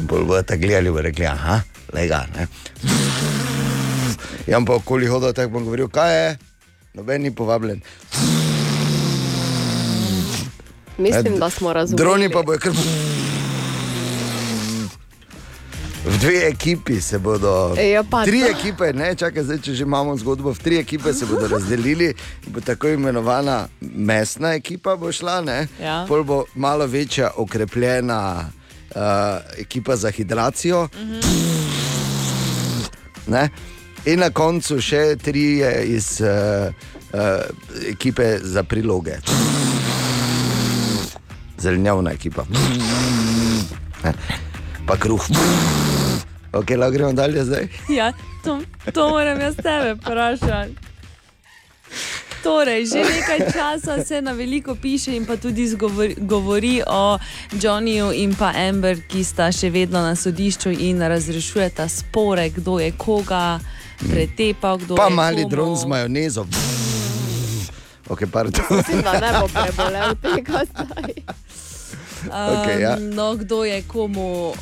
In 0.00 0.06
pol 0.06 0.24
bojo 0.24 0.42
tako 0.42 0.60
gledali, 0.60 0.90
bojo 0.90 1.02
rekli, 1.02 1.26
aha, 1.26 1.60
lega. 1.92 2.26
Jam 4.46 4.64
pa 4.64 4.74
okoli 4.74 5.06
hodil, 5.06 5.32
tako 5.32 5.50
bom 5.58 5.64
govoril, 5.64 5.88
kaj 5.88 6.14
je, 6.16 6.38
noben 6.94 7.22
ni 7.22 7.34
povabljen. 7.34 7.82
Mislim, 11.00 11.38
da 11.38 11.50
smo 11.50 11.72
razumeli. 11.72 12.04
Droni 12.04 12.30
pa 12.30 12.42
bojo 12.42 12.58
kar. 12.58 12.72
V 16.06 16.18
dve 16.18 16.48
ekipi 16.48 17.00
se 17.00 17.18
bodo. 17.18 17.74
E, 17.78 17.90
ja, 17.90 18.04
tri 18.24 18.42
ekipe, 18.42 18.92
ne, 18.92 19.14
čakaj, 19.14 19.42
zdaj, 19.42 19.58
če 19.58 19.74
že 19.74 19.84
imamo 19.84 20.16
zgodbo, 20.16 20.52
v 20.52 20.58
tri 20.58 20.78
ekipe 20.80 21.12
se 21.12 21.26
bodo 21.26 21.48
razdelili. 21.48 22.14
Bo 22.46 22.60
tako 22.60 22.88
imenovana 22.88 23.68
mesna 23.80 24.54
ekipa 24.54 24.96
bo 24.96 25.12
šla, 25.12 25.40
ne? 25.40 25.68
Ja. 25.82 26.04
Pol 26.08 26.24
bo 26.24 26.44
malo 26.54 26.86
večja, 26.86 27.30
okrepljena 27.36 28.48
uh, 28.48 29.02
ekipa 29.58 29.96
za 29.96 30.10
hidracijo. 30.10 30.88
Ne? 33.26 33.48
In 34.04 34.24
na 34.24 34.30
koncu 34.30 34.80
še 34.80 35.16
tri 35.20 35.60
iz 35.84 36.16
uh, 36.24 36.72
uh, 37.12 37.44
ekipe 37.92 38.38
za 38.42 38.64
priloge. 38.64 39.20
Zelenjavna 41.60 42.12
ekipa. 42.12 42.44
Pa 44.86 44.96
kruh. 44.96 45.26
Ok, 46.52 46.70
lahko 46.70 46.90
gremo 46.90 47.12
dalje 47.12 47.44
zdaj. 47.44 47.68
Ja, 47.88 48.12
to, 48.44 48.60
to 48.92 49.08
moram 49.08 49.40
jaz 49.40 49.56
tebe 49.56 49.94
vprašati. 49.94 50.74
Torej, 52.40 52.86
že 52.86 53.04
nekaj 53.04 53.52
časa 53.52 54.00
se 54.00 54.22
na 54.22 54.32
veliko 54.32 54.74
piše 54.74 55.12
in 55.12 55.26
pa 55.26 55.36
tudi 55.36 55.68
zgovori, 55.68 56.14
govori 56.18 56.82
o 56.82 57.18
Johnnyju 57.52 58.12
in 58.14 58.34
pa 58.34 58.52
Amber, 58.58 58.96
ki 59.04 59.20
sta 59.20 59.52
še 59.52 59.68
vedno 59.70 60.00
na 60.00 60.16
sodišču 60.16 60.70
in 60.70 61.02
razrešujeta 61.02 61.84
spore, 61.84 62.48
kdo 62.50 62.78
je 62.78 62.92
koga 62.92 63.60
pretepal, 64.00 64.78
kdo 64.78 64.96
Pa 64.96 65.04
je 65.04 65.10
mali 65.12 65.42
komu. 65.42 65.50
dron 65.50 65.76
z 65.76 65.84
majonezo. 65.86 66.42
Ok, 66.42 66.79
pardon. 68.32 68.64
Mislim, 68.76 69.02
da 69.02 69.12
ne 69.12 69.32
bo 69.40 69.48
prebolel 69.48 70.14
tega 70.22 70.64
zdaj. 70.64 71.14
Okej, 72.26 72.82
ja. 72.82 72.96
Um, 72.96 73.10
no, 73.10 73.34
kdo 73.36 73.64
je 73.64 73.82
komu. 73.82 74.52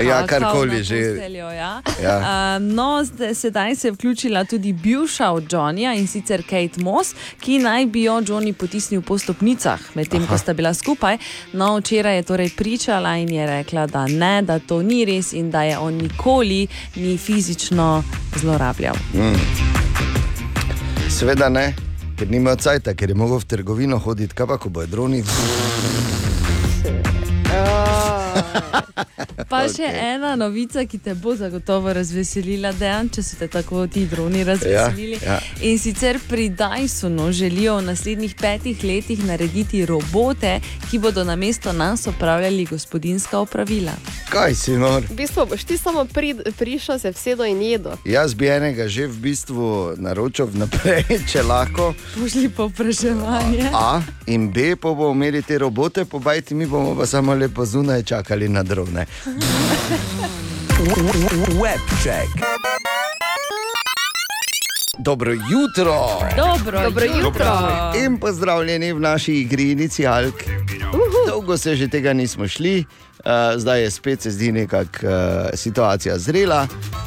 Ja, 0.00 0.26
karkoli 0.26 0.82
že. 0.84 0.96
posteljo, 0.96 1.50
Ja. 1.50 1.82
Ja. 2.02 2.56
Um, 2.56 2.68
no, 2.74 3.04
sedaj 3.34 3.76
se 3.76 3.88
je 3.88 3.92
vključila 3.92 4.44
tudi 4.44 4.72
bivša 4.72 5.30
od 5.30 5.52
Johnnyja 5.52 5.98
in 5.98 6.06
sicer 6.06 6.42
Kate 6.42 6.80
Moss, 6.80 7.14
ki 7.40 7.58
naj 7.58 7.86
bi 7.86 8.02
jo 8.02 8.20
Johnny 8.20 8.52
potisnil 8.52 9.02
po 9.02 9.18
stopnicah, 9.18 9.80
medtem 9.94 10.26
ko 10.26 10.38
sta 10.38 10.52
bila 10.52 10.74
skupaj. 10.74 11.18
No, 11.52 11.76
včeraj 11.76 12.16
je 12.16 12.22
torej 12.22 12.50
pričala 12.56 13.16
in 13.16 13.28
je 13.28 13.46
rekla, 13.46 13.86
da 13.86 14.06
ne, 14.06 14.42
da 14.42 14.58
to 14.58 14.82
ni 14.82 15.04
res 15.04 15.32
in 15.32 15.50
da 15.50 15.62
je 15.62 15.78
on 15.78 15.94
nikoli 15.94 16.66
ni 16.96 17.18
fizično 17.18 18.04
zlorabljal. 18.36 18.96
Mm. 19.14 19.36
Seveda 21.10 21.48
ne, 21.48 21.74
ker 22.22 22.30
nima 22.30 22.54
cajt, 22.56 22.92
ker 22.94 23.10
je 23.10 23.14
mogel 23.18 23.40
v 23.42 23.46
trgovino 23.50 23.98
hoditi, 23.98 24.34
kaj 24.34 24.46
pa 24.46 24.58
ko 24.62 24.70
bojo 24.70 24.86
droni. 24.86 25.24
Pa 29.48 29.64
še 29.74 29.86
ena 29.86 30.34
novica, 30.36 30.84
ki 30.86 30.98
te 30.98 31.14
bo 31.14 31.34
zagotovo 31.36 31.92
razveselila, 31.92 32.72
dejan, 32.78 33.08
če 33.12 33.22
so 33.22 33.38
te 33.40 33.48
tako 33.48 33.86
ti 33.86 34.04
droni 34.06 34.44
razveselili. 34.44 35.18
Ja, 35.22 35.38
ja. 35.38 35.40
In 35.68 35.78
sicer 35.78 36.18
pri 36.28 36.48
Dysonu 36.50 37.30
želijo 37.32 37.76
v 37.78 37.86
naslednjih 37.90 38.34
petih 38.40 38.84
letih 38.84 39.24
narediti 39.24 39.86
robote, 39.86 40.60
ki 40.90 40.98
bodo 40.98 41.24
na 41.24 41.36
mesto 41.36 41.72
nas 41.72 42.06
opravljali 42.06 42.66
gospodinska 42.70 43.38
opravila. 43.38 43.92
Kaj 44.30 44.54
si 44.54 44.76
nor? 44.76 45.04
V 45.10 45.16
bistvu 45.16 45.46
boš 45.46 45.64
ti 45.64 45.78
samo 45.78 46.04
pri, 46.04 46.34
prišel, 46.58 46.98
se 46.98 47.12
vsedo 47.12 47.44
in 47.44 47.62
jedo. 47.62 47.96
Jaz 48.04 48.34
bi 48.34 48.48
enega 48.48 48.88
že 48.88 49.06
v 49.06 49.16
bistvu 49.16 49.94
naročil 49.96 50.46
vnaprej, 50.46 51.04
če 51.30 51.42
lahko. 51.42 51.92
Pošli 52.14 52.48
po 52.48 52.68
vprašanje. 52.68 53.70
A 53.72 54.02
in 54.26 54.50
B, 54.52 54.76
pa 54.76 54.88
bomo 54.88 55.12
imeli 55.12 55.42
te 55.42 55.58
robote, 55.58 56.04
pobajti 56.04 56.54
mi 56.54 56.66
bomo 56.66 56.94
pa 56.98 57.06
samo 57.06 57.34
lepo 57.34 57.64
zunaj 57.64 58.02
čakali 58.02 58.48
na 58.48 58.62
drone. 58.62 58.71
Web 61.62 61.80
check. 62.02 62.28
Dobro 64.98 65.32
jutro. 65.32 65.94
Dobro, 66.36 66.82
Dobro 66.82 67.04
jutro. 67.04 67.46
In 67.96 68.18
pozdravljeni 68.18 68.92
v 68.92 69.00
naši 69.00 69.34
igri 69.34 69.70
Inicialk. 69.70 70.34
Dolgo 71.28 71.58
se 71.58 71.76
že 71.76 71.88
tega 71.88 72.12
nismo 72.12 72.48
šli, 72.48 72.84
uh, 73.18 73.24
zdaj 73.56 73.82
je 73.82 73.90
spet 73.90 74.22
se 74.22 74.30
zdi 74.30 74.52
nekako 74.52 75.06
uh, 75.06 75.12
situacija 75.54 76.18
zrela, 76.18 76.66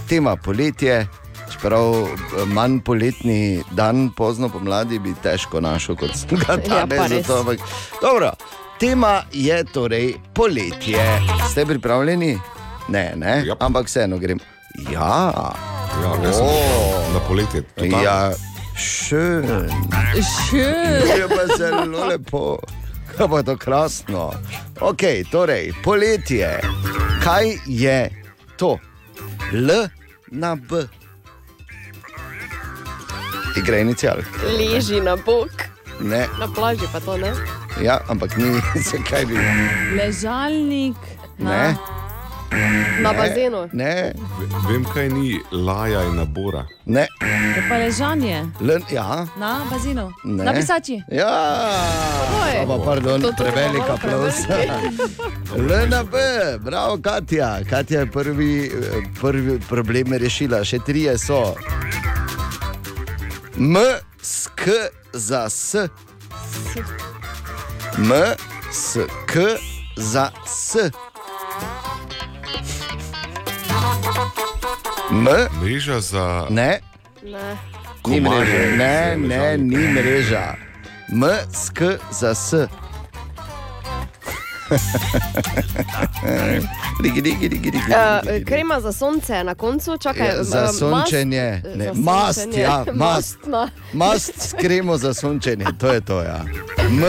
tema 0.10 0.36
poletje. 0.36 1.08
Čeprav 1.52 1.94
eh, 1.94 2.08
manj 2.46 2.80
poletni 2.80 3.64
dan, 3.72 4.10
pozno 4.18 4.50
pomladi, 4.50 5.00
bi 5.00 5.14
težko 5.24 5.62
našel 5.62 5.96
kot 5.96 6.10
sem 6.16 6.30
ga 6.40 6.58
Ja, 6.68 6.86
danes. 6.86 7.30
ampak 7.30 7.60
Dobro, 8.02 8.32
tema 8.86 9.24
je 9.32 9.64
torej 9.64 10.14
poletje. 10.34 11.00
Ste 11.52 11.66
pripravljeni? 11.66 12.40
Ne, 12.88 13.14
ne, 13.16 13.44
yep. 13.44 13.56
ampak 13.60 13.86
vseeno 13.86 14.18
grem. 14.18 14.40
Ja, 14.92 15.32
Ja, 16.04 16.12
jaz 16.24 16.36
sem 16.36 16.46
O. 16.46 16.52
na 17.14 17.20
poletje. 17.20 17.62
totalno. 17.62 18.02
ja. 18.04 18.32
Še. 18.78 19.24
Je 21.10 21.26
pa 21.28 21.58
zelo 21.58 22.06
lepo, 22.06 22.60
kako 23.08 23.28
pa 23.28 23.38
je 23.38 23.44
to 23.44 23.58
krasno. 23.58 24.32
Ok, 24.82 25.02
torej, 25.32 25.74
poletje. 25.84 26.60
Kaj 27.24 27.58
je 27.66 28.10
to? 28.58 28.78
L 29.54 29.88
na 30.28 30.56
B. 30.56 30.84
Igra 33.56 33.78
inicial. 33.78 34.18
Leži 34.52 35.02
na 35.02 35.16
bok. 35.16 35.52
Ne, 36.00 36.28
Na 36.40 36.48
plaži 36.48 36.86
pa 36.92 37.00
to 37.00 37.18
ne. 37.18 37.32
Ja, 37.78 38.00
ampak 38.08 38.38
ni, 38.38 38.56
zakaj 38.90 39.26
bi. 39.26 39.36
Ležalnik. 39.96 40.96
Ne. 41.38 41.76
Na 43.02 43.12
Ne, 43.12 43.18
bazenu. 43.18 43.68
Ne, 43.74 44.14
Vem, 44.70 44.86
kaj 44.86 45.10
ni 45.10 45.40
laja 45.52 46.04
in 46.04 46.16
nabora. 46.16 46.64
ne. 46.86 47.08
Je 47.52 47.64
pa 47.70 47.76
ležanje 47.76 48.46
Len, 48.62 48.84
ja. 48.90 49.28
na 49.36 49.66
bazenu, 49.68 50.14
Ne. 50.24 50.44
na 50.44 50.54
pisači. 50.54 51.02
Ja, 51.10 51.34
pa, 52.64 52.78
pardon, 52.80 53.22
To- 53.22 53.28
to- 53.28 53.34
to 53.34 53.44
prevelik 53.44 53.82
malo 53.82 53.94
aplauz. 53.94 54.36
LNB, 55.52 56.16
bravo, 56.66 56.98
Katja. 56.98 57.60
Katja 57.70 58.00
je 58.00 58.06
prvi, 58.08 58.72
prvi 59.22 59.60
problem 59.60 60.14
rešila, 60.14 60.64
še 60.64 60.80
trije 60.80 61.18
so. 61.18 61.56
M, 63.58 63.76
S, 64.22 64.48
K 64.56 64.72
za 65.14 65.46
S. 65.46 65.76
M, 67.98 68.12
S, 68.72 68.98
K 69.28 69.40
za 69.98 70.32
S. 70.46 70.76
M, 75.12 75.26
Mreža 75.62 76.00
za. 76.00 76.48
ne, 76.50 76.80
Ne. 77.24 77.58
ni 78.08 78.22
mreža, 78.22 78.76
ne, 78.78 79.18
ne, 79.18 79.58
ni 79.58 79.78
mreža. 79.88 80.56
M, 81.14 81.24
S, 81.54 81.70
K 81.70 81.82
za 82.12 82.30
S. 82.30 82.54
Rigi, 87.00 87.22
rigi, 87.22 87.48
rigi, 87.48 87.72
rigi, 87.72 87.78
Uh, 87.88 87.96
rigi. 88.26 88.46
krema 88.46 88.82
za 88.82 88.92
sonce 88.92 89.44
na 89.44 89.56
koncu, 89.56 89.98
čakaj. 89.98 90.28
Ja, 90.28 90.44
za 90.44 90.60
eh, 90.60 90.68
sončenje, 90.70 91.62
mast- 91.64 91.76
ne, 91.76 91.86
za 91.86 92.02
mast, 92.02 92.42
sončenje. 92.42 92.64
ja, 92.64 92.86
mast. 92.94 93.38
Mastna. 93.38 93.70
Mast 93.94 94.34
s 94.40 94.54
kremo 94.54 94.98
za 94.98 95.14
sončenje, 95.14 95.66
to 95.74 95.88
je 95.88 96.02
to. 96.02 96.22
Ja. 96.22 96.42
M, 96.80 97.04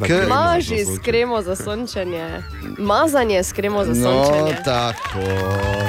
K, 0.00 0.28
Maži 0.28 0.78
s 0.78 0.98
kremo 1.00 1.42
za 1.42 1.56
sončenje. 1.56 2.42
Mazanje 2.78 3.38
s 3.38 3.52
kremo 3.52 3.84
za 3.84 3.92
No, 3.92 4.24
sončenje. 4.24 4.56
tako, 4.64 5.20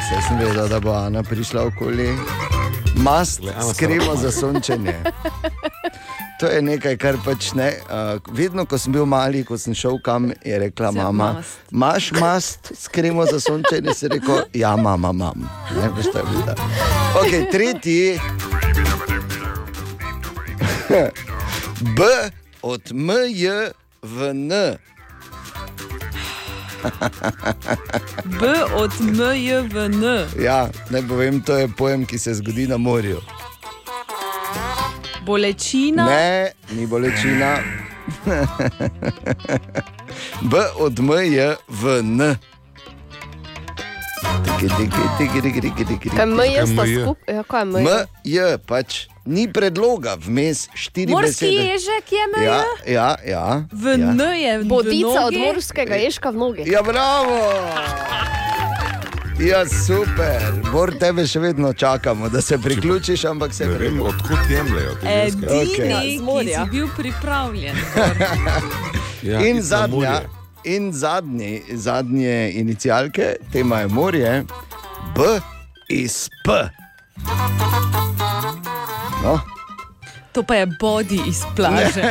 se 0.01 0.27
sem 0.27 0.37
vedel, 0.39 0.67
da 0.67 0.79
bo 0.79 0.91
Ana 0.91 1.23
prišla 1.23 1.63
okoli. 1.63 2.17
Mast 2.95 3.41
s 3.65 3.77
kremo 3.77 4.15
za 4.15 4.31
sončenje. 4.31 4.95
To 6.39 6.47
je 6.51 6.61
nekaj, 6.61 6.97
kar 6.99 7.15
pač 7.23 7.53
ne. 7.55 7.69
Uh, 7.87 8.19
vedno, 8.35 8.65
ko 8.67 8.75
sem 8.77 8.91
bil 8.91 9.05
mali, 9.07 9.45
ko 9.47 9.55
sem 9.57 9.71
šel 9.71 10.01
kam, 10.03 10.33
je 10.43 10.59
rekla 10.59 10.91
Se 10.91 10.97
mama. 10.97 11.29
Imaš 11.71 12.11
mast 12.11 12.71
s 12.75 12.87
kremo 12.91 13.25
za 13.25 13.39
sončenje? 13.39 13.93
Si 13.95 14.07
rekel: 14.11 14.43
Ja, 14.53 14.75
mama, 14.75 15.13
imam. 15.15 15.47
Ne, 15.75 15.89
veš, 15.95 16.11
to 16.11 16.17
je 16.19 16.25
bilo. 16.31 16.55
Ok, 17.15 17.31
tretji. 17.51 18.19
B 21.95 22.03
od 22.61 22.91
M, 22.91 23.09
J 23.31 23.71
v 24.03 24.29
N. 24.29 24.51
B 28.39 28.43
od 28.75 28.91
M, 28.99 29.19
J 29.39 29.61
v 29.71 29.75
N. 29.87 30.03
Ja, 30.35 30.67
naj 30.89 31.07
povem, 31.07 31.39
to 31.41 31.57
je 31.57 31.71
pojem, 31.77 32.05
ki 32.05 32.19
se 32.19 32.33
zgodi 32.33 32.67
na 32.67 32.77
morju. 32.77 33.23
Bolečina. 35.25 36.05
Ne, 36.05 36.51
ni 36.71 36.87
bolečina. 36.87 37.57
B 40.41 40.57
od 40.79 40.99
M 40.99 41.09
je 41.33 41.55
v 41.69 41.99
N. 41.99 42.35
Tiki, 44.45 44.67
tiki, 44.77 45.01
tiki, 45.17 45.41
tiki, 45.41 45.61
tiki, 45.61 45.85
tiki, 45.85 46.09
Kaj 46.09 46.23
M 46.23 46.39
je 46.39 46.67
sta 46.67 46.85
skupaj? 46.85 47.35
Ja, 47.35 47.43
kaj 47.43 47.61
je 47.61 47.65
M? 47.65 47.75
M 47.75 47.87
je 48.23 48.57
pač 48.57 49.07
ni 49.25 49.47
predloga, 49.49 50.15
vmes 50.21 50.69
štiri 50.77 51.11
Morski 51.11 51.49
besede. 51.49 51.65
ježek 51.73 52.11
je 52.11 52.23
M. 52.29 52.33
Ja, 52.43 52.61
ja, 52.87 53.09
ja. 53.25 53.65
V 53.73 53.97
ja. 53.97 54.13
N 54.13 54.21
je 54.21 54.59
v 54.59 54.63
Bodica 54.69 55.25
od 55.25 55.33
morskega 55.33 55.95
ježka 55.95 56.29
v 56.29 56.37
nogi. 56.37 56.61
Ja, 56.69 56.81
bravo! 56.85 57.33
Ja, 59.39 59.65
super, 59.67 60.53
Bor, 60.71 60.93
tebe 60.99 61.25
še 61.27 61.39
vedno 61.43 61.73
čakamo, 61.73 62.29
da 62.29 62.41
se 62.41 62.57
priključiš, 62.57 63.25
ampak 63.25 63.53
se 63.53 63.65
Ne 63.67 63.77
vem, 63.77 63.99
odkot 64.01 64.49
jemljejo 64.49 64.93
te 65.01 65.07
ženske. 65.07 65.45
Edini, 65.45 65.89
Ja, 66.51 66.63
ki 66.63 66.71
si 66.71 66.71
bil 66.71 66.87
pripravljen. 66.97 67.75
Ja, 69.25 69.39
in 69.41 69.61
zadnja, 69.61 70.19
in 70.63 70.91
zadnji, 70.93 71.63
zadnje 71.73 72.51
inicialke, 72.55 73.35
tema 73.51 73.79
je 73.79 73.87
morje, 73.87 74.43
B 75.15 75.39
iz 75.89 76.29
P. 76.45 76.69
No, 79.23 79.39
To 80.35 80.43
pa 80.43 80.55
je 80.55 80.65
body 80.65 81.19
iz 81.27 81.41
plaže. 81.55 82.03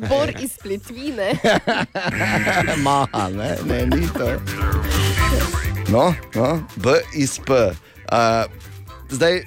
Bor 0.08 0.32
iz 0.40 0.56
plitvine. 0.62 1.36
maha, 2.84 3.28
ne, 3.28 3.56
ne, 3.64 3.86
ni 3.86 4.08
to. 4.16 4.40
No, 5.88 6.14
no, 6.34 6.62
B 6.76 6.90
iz 7.14 7.40
P. 7.46 7.52
Uh, 7.52 8.48
zdaj, 9.10 9.42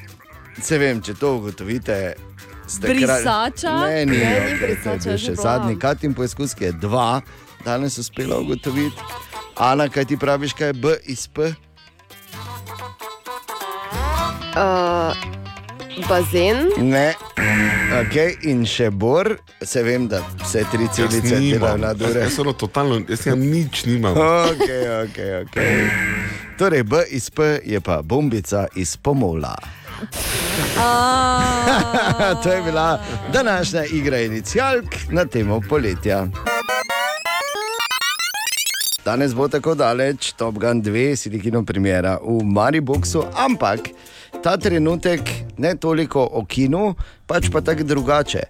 se 0.62 0.78
vem, 0.78 1.02
če 1.02 1.14
to 1.14 1.36
ugotovite. 1.36 2.14
Brisača? 2.82 3.74
Ne, 3.88 4.06
ni, 4.06 4.18
Ne, 4.18 4.30
ni 4.30 4.54
okej, 4.54 4.58
to 4.58 4.66
je 4.66 4.68
brisača, 4.68 5.18
še 5.18 5.36
zadnji 5.42 5.80
Katin 5.80 6.14
poizkus, 6.14 6.54
ki 6.54 6.70
je 6.70 6.72
dva, 6.86 7.22
danes 7.66 7.98
uspela 7.98 8.38
ugotoviti. 8.46 9.02
Ana, 9.58 9.90
kaj 9.90 10.06
ti 10.06 10.18
praviš, 10.22 10.54
kaj 10.54 10.68
je 10.68 10.74
B 10.74 10.94
iz 11.10 11.26
P? 11.34 11.50
Uh, 14.54 15.45
bazen. 16.10 16.70
Ne. 16.78 17.14
Okay, 18.02 18.36
in 18.50 18.66
še 18.68 18.90
bor, 18.92 19.38
se 19.64 19.84
vem, 19.84 20.08
da 20.12 20.20
vse 20.44 20.66
tri 20.72 20.88
celice 20.94 21.40
delajo 21.40 21.78
na 21.80 21.94
dure. 21.96 22.26
Jaz 22.26 22.36
sem 22.36 22.52
totalno, 22.60 23.00
jaz 23.10 23.26
nimam 23.26 23.46
nič, 23.54 23.86
nimam. 23.88 24.18
Okay, 24.18 24.84
okay, 25.06 25.32
okay. 25.46 25.88
Torej, 26.60 26.84
B 26.84 27.04
iz 27.16 27.30
P 27.30 27.60
je 27.64 27.80
pa 27.84 28.02
bombica 28.02 28.68
iz 28.76 28.98
pomola. 28.98 29.56
to 32.44 32.52
je 32.52 32.62
bila 32.62 33.00
današnja 33.34 33.84
igra 33.94 34.20
inicijalk 34.20 34.86
na 35.10 35.26
temo 35.26 35.62
poletja. 35.70 36.28
Danes 39.06 39.36
bo 39.36 39.48
tako 39.48 39.76
daleč, 39.76 40.34
Top 40.34 40.56
Gun 40.56 40.84
2, 40.84 41.16
Silikino 41.16 41.64
premjera 41.64 42.18
v 42.24 42.44
Mariboku, 42.44 43.24
ampak 43.38 43.80
ta 44.44 44.58
trenutek 44.58 45.22
ne 45.58 45.76
toliko 45.76 46.30
o 46.32 46.46
kinu, 46.46 46.96
pač 47.28 47.50
pa 47.52 47.62
tako 47.62 47.84
drugače, 47.84 48.44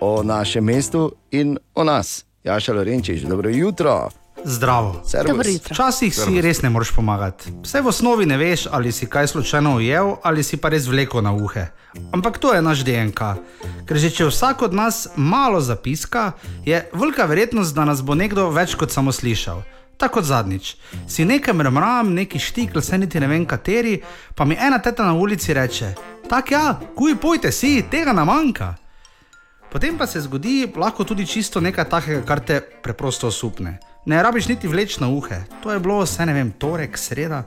o 0.00 0.22
našem 0.22 0.64
mestu 0.64 1.12
in 1.30 1.58
o 1.74 1.84
nas. 1.84 2.24
Jaša 2.44 2.72
Lorenčič, 2.72 3.22
dobro 3.22 3.50
jutro. 3.50 4.08
Zdravo. 4.44 5.02
Včasih 5.70 6.14
si 6.14 6.40
res 6.42 6.62
ne 6.62 6.70
moreš 6.70 6.90
pomagati. 6.96 7.52
Vse 7.62 7.80
v 7.80 7.86
osnovi 7.86 8.26
ne 8.26 8.36
veš, 8.36 8.66
ali 8.70 8.92
si 8.92 9.06
kaj 9.06 9.26
slučajno 9.26 9.76
ujel 9.76 10.16
ali 10.22 10.42
si 10.42 10.56
pa 10.56 10.68
res 10.68 10.86
vleko 10.90 11.20
na 11.20 11.32
uhe. 11.32 11.66
Ampak 12.12 12.38
to 12.38 12.54
je 12.54 12.62
naš 12.62 12.82
DNK. 12.82 13.20
Ker 13.86 13.96
že 13.96 14.10
če 14.10 14.26
vsak 14.26 14.62
od 14.62 14.74
nas 14.74 15.08
malo 15.16 15.60
zapiska, 15.60 16.32
je 16.66 16.82
velika 16.92 17.24
verjetnost, 17.24 17.74
da 17.74 17.84
nas 17.84 18.02
bo 18.02 18.18
nekdo 18.18 18.50
več 18.50 18.74
kot 18.74 18.90
samo 18.90 19.12
slišal. 19.12 19.62
Tako 20.02 20.14
kot 20.14 20.24
zadnjič. 20.24 20.76
Si 21.08 21.24
nekaj 21.24 21.54
mrmram, 21.54 22.08
neki 22.14 22.38
štikl, 22.38 22.80
se 22.80 22.98
niti 22.98 23.20
ne 23.20 23.28
vem 23.30 23.44
kateri, 23.46 24.00
pa 24.34 24.44
mi 24.44 24.56
ena 24.58 24.80
teta 24.82 25.04
na 25.06 25.14
ulici 25.14 25.54
reče: 25.54 25.94
Tak 26.28 26.50
ja, 26.50 26.80
kuj 26.96 27.14
pojte 27.22 27.52
si, 27.52 27.84
tega 27.90 28.12
nam 28.12 28.26
manjka. 28.26 28.74
Potem 29.72 29.98
pa 29.98 30.06
se 30.06 30.20
zgodi 30.20 30.72
lahko 30.76 31.04
tudi 31.04 31.26
čisto 31.26 31.60
nekaj 31.60 31.88
takega, 31.88 32.26
kar 32.26 32.40
te 32.40 32.60
preprosto 32.82 33.26
osupne. 33.26 33.78
Ne 34.04 34.22
rabiš 34.22 34.48
niti 34.48 34.68
vleč 34.68 34.98
na 34.98 35.08
uhe. 35.08 35.44
To 35.62 35.72
je 35.72 35.80
bilo 35.80 36.00
vse, 36.02 36.26
ne 36.26 36.32
vem, 36.34 36.50
torek, 36.58 36.98
sreda. 36.98 37.44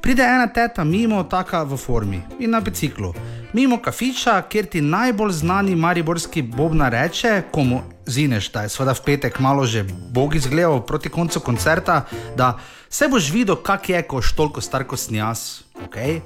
Pride 0.00 0.22
ena 0.22 0.46
teta 0.46 0.84
mimo, 0.84 1.24
taka 1.24 1.64
v 1.66 1.76
formi 1.76 2.20
in 2.38 2.50
na 2.50 2.60
biciklu. 2.60 3.10
Mimo 3.52 3.80
kafiča, 3.82 4.42
kjer 4.48 4.66
ti 4.66 4.80
najbolj 4.80 5.32
znani 5.32 5.74
mariborski 5.74 6.42
bobna 6.42 6.88
reče, 6.88 7.42
komu 7.50 7.82
zineš, 8.06 8.52
da 8.52 8.62
je 8.62 8.68
seveda 8.68 8.94
v 8.94 9.02
petek 9.02 9.40
malo 9.40 9.66
že 9.66 9.82
bog 10.12 10.34
izgledal 10.34 10.86
proti 10.86 11.08
koncu 11.08 11.40
koncerta, 11.40 12.04
da 12.36 12.58
se 12.88 13.08
boš 13.08 13.32
videl, 13.32 13.56
kak 13.56 13.88
je, 13.88 14.02
ko 14.02 14.22
si 14.22 14.36
toliko 14.36 14.60
star 14.60 14.84
kot 14.86 15.00
sem 15.00 15.18
jaz. 15.18 15.66
Okay? 15.88 16.20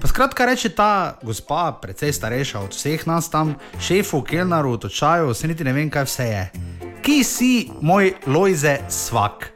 Pa 0.00 0.08
skratka 0.08 0.46
reče 0.46 0.68
ta 0.68 1.18
gospa, 1.22 1.72
precej 1.82 2.12
starejša 2.12 2.60
od 2.60 2.70
vseh 2.70 3.06
nas 3.06 3.30
tam, 3.30 3.56
šefu, 3.80 4.22
kelnaru, 4.22 4.76
točaju, 4.78 5.34
se 5.34 5.48
niti 5.48 5.64
ne 5.64 5.72
vem, 5.72 5.90
kaj 5.90 6.04
vse 6.04 6.24
je. 6.30 6.75
Ki 7.06 7.22
si 7.24 7.70
moj 7.80 8.14
Lojze 8.26 8.78
svak? 8.88 9.52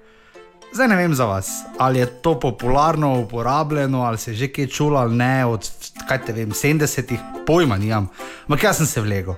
Zdaj 0.72 0.88
ne 0.88 0.96
vem 0.96 1.14
za 1.14 1.24
vas, 1.26 1.48
ali 1.78 1.98
je 1.98 2.06
to 2.06 2.40
popularno 2.40 3.20
uporabljeno, 3.20 4.02
ali 4.02 4.18
se 4.18 4.30
je 4.30 4.34
že 4.34 4.48
kaj 4.52 4.66
čulo 4.66 5.00
ali 5.00 5.16
ne, 5.16 5.46
od 5.46 5.70
kaj 6.08 6.20
te 6.26 6.32
vem, 6.32 6.50
70-ih, 6.50 7.18
pojma 7.46 7.76
nimam, 7.76 8.06
ampak 8.46 8.62
jaz 8.62 8.76
sem 8.76 8.86
se 8.86 9.00
vlegel. 9.00 9.34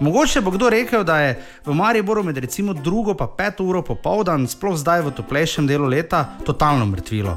Mogoče 0.00 0.40
bo 0.40 0.50
kdo 0.50 0.70
rekel, 0.70 1.04
da 1.04 1.18
je 1.18 1.42
v 1.66 1.74
Mariboru 1.74 2.22
med 2.22 2.38
recimo 2.38 2.72
drugo 2.72 3.10
in 3.10 3.26
peto 3.36 3.64
uro 3.64 3.82
popoldan, 3.82 4.46
sploh 4.46 4.78
zdaj 4.78 5.02
v 5.02 5.10
toplejšem 5.10 5.66
delu 5.66 5.86
leta, 5.86 6.38
totalno 6.46 6.86
mrtvilo. 6.86 7.36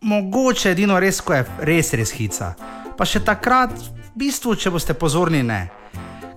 Mogoče 0.00 0.70
edino 0.70 0.98
res, 1.00 1.20
ko 1.20 1.34
je 1.34 1.46
res 1.58 1.94
res 1.94 2.10
hica. 2.10 2.54
Pa 2.98 3.04
še 3.04 3.20
takrat, 3.20 3.70
v 3.70 4.18
bistvu, 4.18 4.56
če 4.56 4.70
boste 4.70 4.94
pozorni, 4.94 5.42
ne. 5.42 5.83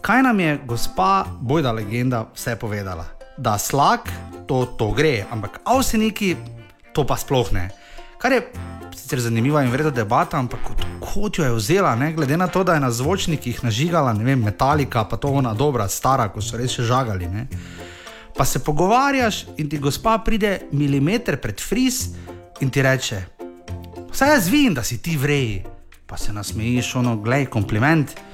Kaj 0.01 0.23
nam 0.23 0.39
je 0.39 0.59
gospa 0.65 1.25
Bojda 1.41 1.71
legenda 1.71 2.25
vse 2.35 2.55
povedala? 2.55 3.05
Da 3.37 3.57
slak, 3.57 4.09
to, 4.47 4.65
to 4.65 4.91
gre, 4.91 5.25
ampak 5.31 5.59
avseniki, 5.65 6.35
to 6.93 7.05
pa 7.07 7.17
sploh 7.17 7.51
ne. 7.53 7.69
Kar 8.17 8.31
je 8.31 8.41
sicer 8.95 9.19
zanimiva 9.19 9.61
in 9.63 9.71
vredna 9.71 9.91
debata, 9.91 10.37
ampak 10.37 10.59
kot, 10.63 10.85
kot 10.99 11.37
jo 11.37 11.45
je 11.45 11.53
vzela, 11.53 11.95
ne, 11.95 12.13
glede 12.13 12.37
na 12.37 12.47
to, 12.47 12.63
da 12.63 12.73
je 12.73 12.79
na 12.79 12.91
zvočnikih 12.91 13.63
nažigala, 13.63 14.13
ne 14.13 14.23
vem, 14.23 14.41
metalika, 14.43 15.03
pa 15.03 15.17
to 15.17 15.27
ona 15.27 15.53
dobra, 15.53 15.87
stara, 15.87 16.29
ko 16.33 16.41
so 16.41 16.57
res 16.57 16.73
še 16.73 16.87
žagali. 16.89 17.29
Ne. 17.29 17.47
Pa 18.37 18.45
se 18.45 18.63
pogovarjaš 18.63 19.45
in 19.57 19.69
ti 19.69 19.77
gospa 19.77 20.17
pride 20.25 20.59
milimeter 20.71 21.37
pred 21.41 21.61
fris 21.61 22.07
in 22.61 22.69
ti 22.69 22.81
reče: 22.81 23.21
Vse 24.11 24.25
jaz 24.33 24.49
vem, 24.49 24.73
da 24.73 24.83
si 24.83 24.97
ti 25.01 25.17
vrej, 25.17 25.63
pa 26.07 26.17
se 26.17 26.33
nasmejiš, 26.33 26.95
ono, 26.95 27.17
glej, 27.21 27.45
kompliment. 27.53 28.26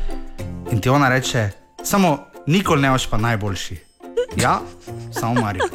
In 0.72 0.82
ti 0.82 0.90
ona 0.90 1.10
reče: 1.10 1.50
Samo 1.84 2.20
nikoli 2.48 2.82
ne 2.82 2.90
boš 2.90 3.10
pa 3.10 3.18
najboljši. 3.18 3.78
Ja, 4.42 4.60
samo 5.12 5.42
Marijo. 5.42 5.66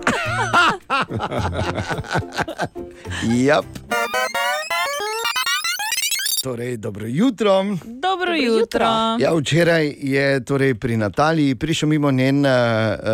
Yep. 3.23 3.65
Torej, 6.49 6.77
dobro 6.77 7.07
jutro. 7.07 7.65
Dobro 7.85 8.35
jutro. 8.35 8.87
Ja, 9.19 9.35
včeraj 9.35 9.95
je 9.99 10.45
torej 10.45 10.75
pri 10.75 10.97
Nataliji 10.97 11.55
prišel 11.55 11.89
mimo 11.89 12.11
njen 12.11 12.47
uh, 12.47 12.53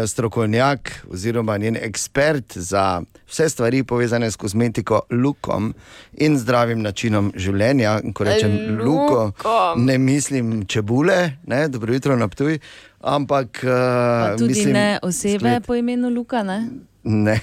strokovnjak 0.07 1.07
oziroma 1.11 1.57
njen 1.59 1.77
ekspert 1.77 2.59
za 2.59 3.03
vse 3.27 3.49
stvari 3.49 3.85
povezane 3.85 4.31
s 4.31 4.37
kozmetiko, 4.37 5.01
lukom 5.11 5.75
in 6.13 6.39
zdravim 6.39 6.83
načinom 6.83 7.33
življenja. 7.37 8.01
Ko 8.15 8.25
rečem 8.25 8.79
luko, 8.85 9.33
ne 9.77 9.99
mislim 9.99 10.67
čebule, 10.67 11.31
ne, 11.47 11.69
dobro 11.69 11.95
jutro 11.95 12.17
na 12.17 12.29
tuj, 12.29 12.59
ampak 13.01 13.65
Pa 13.65 14.31
uh, 14.33 14.39
tudi 14.39 14.49
mislim, 14.49 14.73
ne 14.73 14.99
osebe 15.03 15.61
po 15.67 15.75
imenu 15.75 16.09
Luka, 16.09 16.43
ne? 16.43 16.69
Ne. 17.03 17.41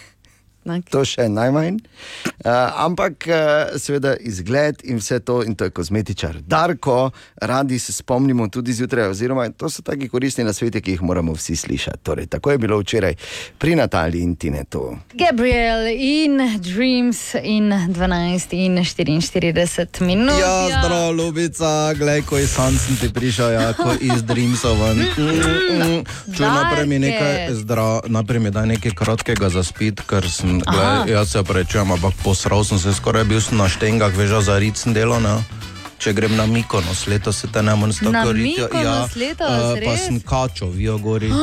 Ne. 0.65 0.81
To 0.91 1.05
še 1.07 1.29
najmanj. 1.29 1.79
Uh, 2.41 2.51
ampak 2.85 3.25
uh, 3.29 3.77
seveda 3.81 4.15
izgled 4.19 4.83
in 4.83 4.99
vse 4.99 5.21
to, 5.25 5.41
in 5.47 5.55
to 5.55 5.69
je 5.69 5.73
kozmetičar 5.73 6.41
Darko, 6.41 7.11
radi 7.41 7.79
se 7.79 7.93
spomnimo 7.93 8.47
tudi 8.49 8.73
zjutraj, 8.73 9.09
oziroma 9.13 9.47
to 9.49 9.69
so 9.69 9.81
taki 9.81 10.09
koristni 10.09 10.43
na 10.43 10.53
svetu, 10.53 10.81
ki 10.81 10.97
jih 10.97 11.01
moramo 11.01 11.33
vsi 11.37 11.55
slišati. 11.55 12.03
Torej, 12.03 12.27
tako 12.27 12.51
je 12.51 12.57
bilo 12.57 12.79
včeraj 12.81 13.15
pri 13.57 13.75
Nataliji 13.75 14.23
in 14.23 14.35
Tinetu. 14.35 14.83
Gabriel 15.13 15.87
in 15.95 16.37
Dreams 16.59 17.35
in 17.43 17.71
12 17.71 18.57
in 18.57 18.83
44 18.83 20.01
minut. 20.01 20.35
Ja, 20.39 20.67
zdravo, 20.81 21.11
ljubica, 21.11 21.93
gledaj, 21.93 22.21
ko 22.21 22.37
je 22.37 22.47
san 22.47 22.77
sem 22.77 22.97
ti 22.97 23.13
prišel, 23.13 23.51
ja, 23.51 23.73
ko 23.73 23.93
iz 24.01 24.23
Dreamsov. 24.23 24.81
ven. 24.81 24.97
Mm, 25.17 25.23
mm. 25.23 26.03
Čuj, 26.35 26.45
naprej 26.45 26.85
mi 26.85 26.99
nekaj, 26.99 27.53
zdravo, 27.53 28.01
naprej 28.07 28.39
mi 28.39 28.51
daj 28.51 28.67
nekaj 28.67 28.91
kratkega 28.95 29.49
za 29.49 29.63
spit, 29.63 30.01
ker 30.07 30.25
sem, 30.29 30.50
Gledaj, 30.59 31.09
jaz 31.11 31.31
se 31.31 31.39
oprečujem, 31.39 31.91
ampak 31.91 32.13
posral 32.23 32.63
sem 32.63 32.79
se 32.79 32.93
skoraj, 32.93 33.23
bil 33.23 33.39
na 33.51 33.69
štengah, 33.69 34.11
veža 34.11 34.41
za 34.41 34.59
ricen 34.59 34.93
delo, 34.93 35.19
ne? 35.19 35.39
Če 36.01 36.13
grem 36.17 36.33
na 36.33 36.47
Mikonos, 36.49 37.05
letos 37.07 37.37
se 37.43 37.47
te 37.47 37.61
ne 37.61 37.75
morem 37.77 37.93
Na 38.01 38.11
tako 38.11 38.31
riti. 38.33 38.57
Mikonos 38.61 39.13
letos, 39.15 39.77
eh, 39.77 39.85
pa 39.85 39.97
sem 39.97 40.17
kačo, 40.19 40.65
vijo 40.73 40.97
gori. 40.97 41.29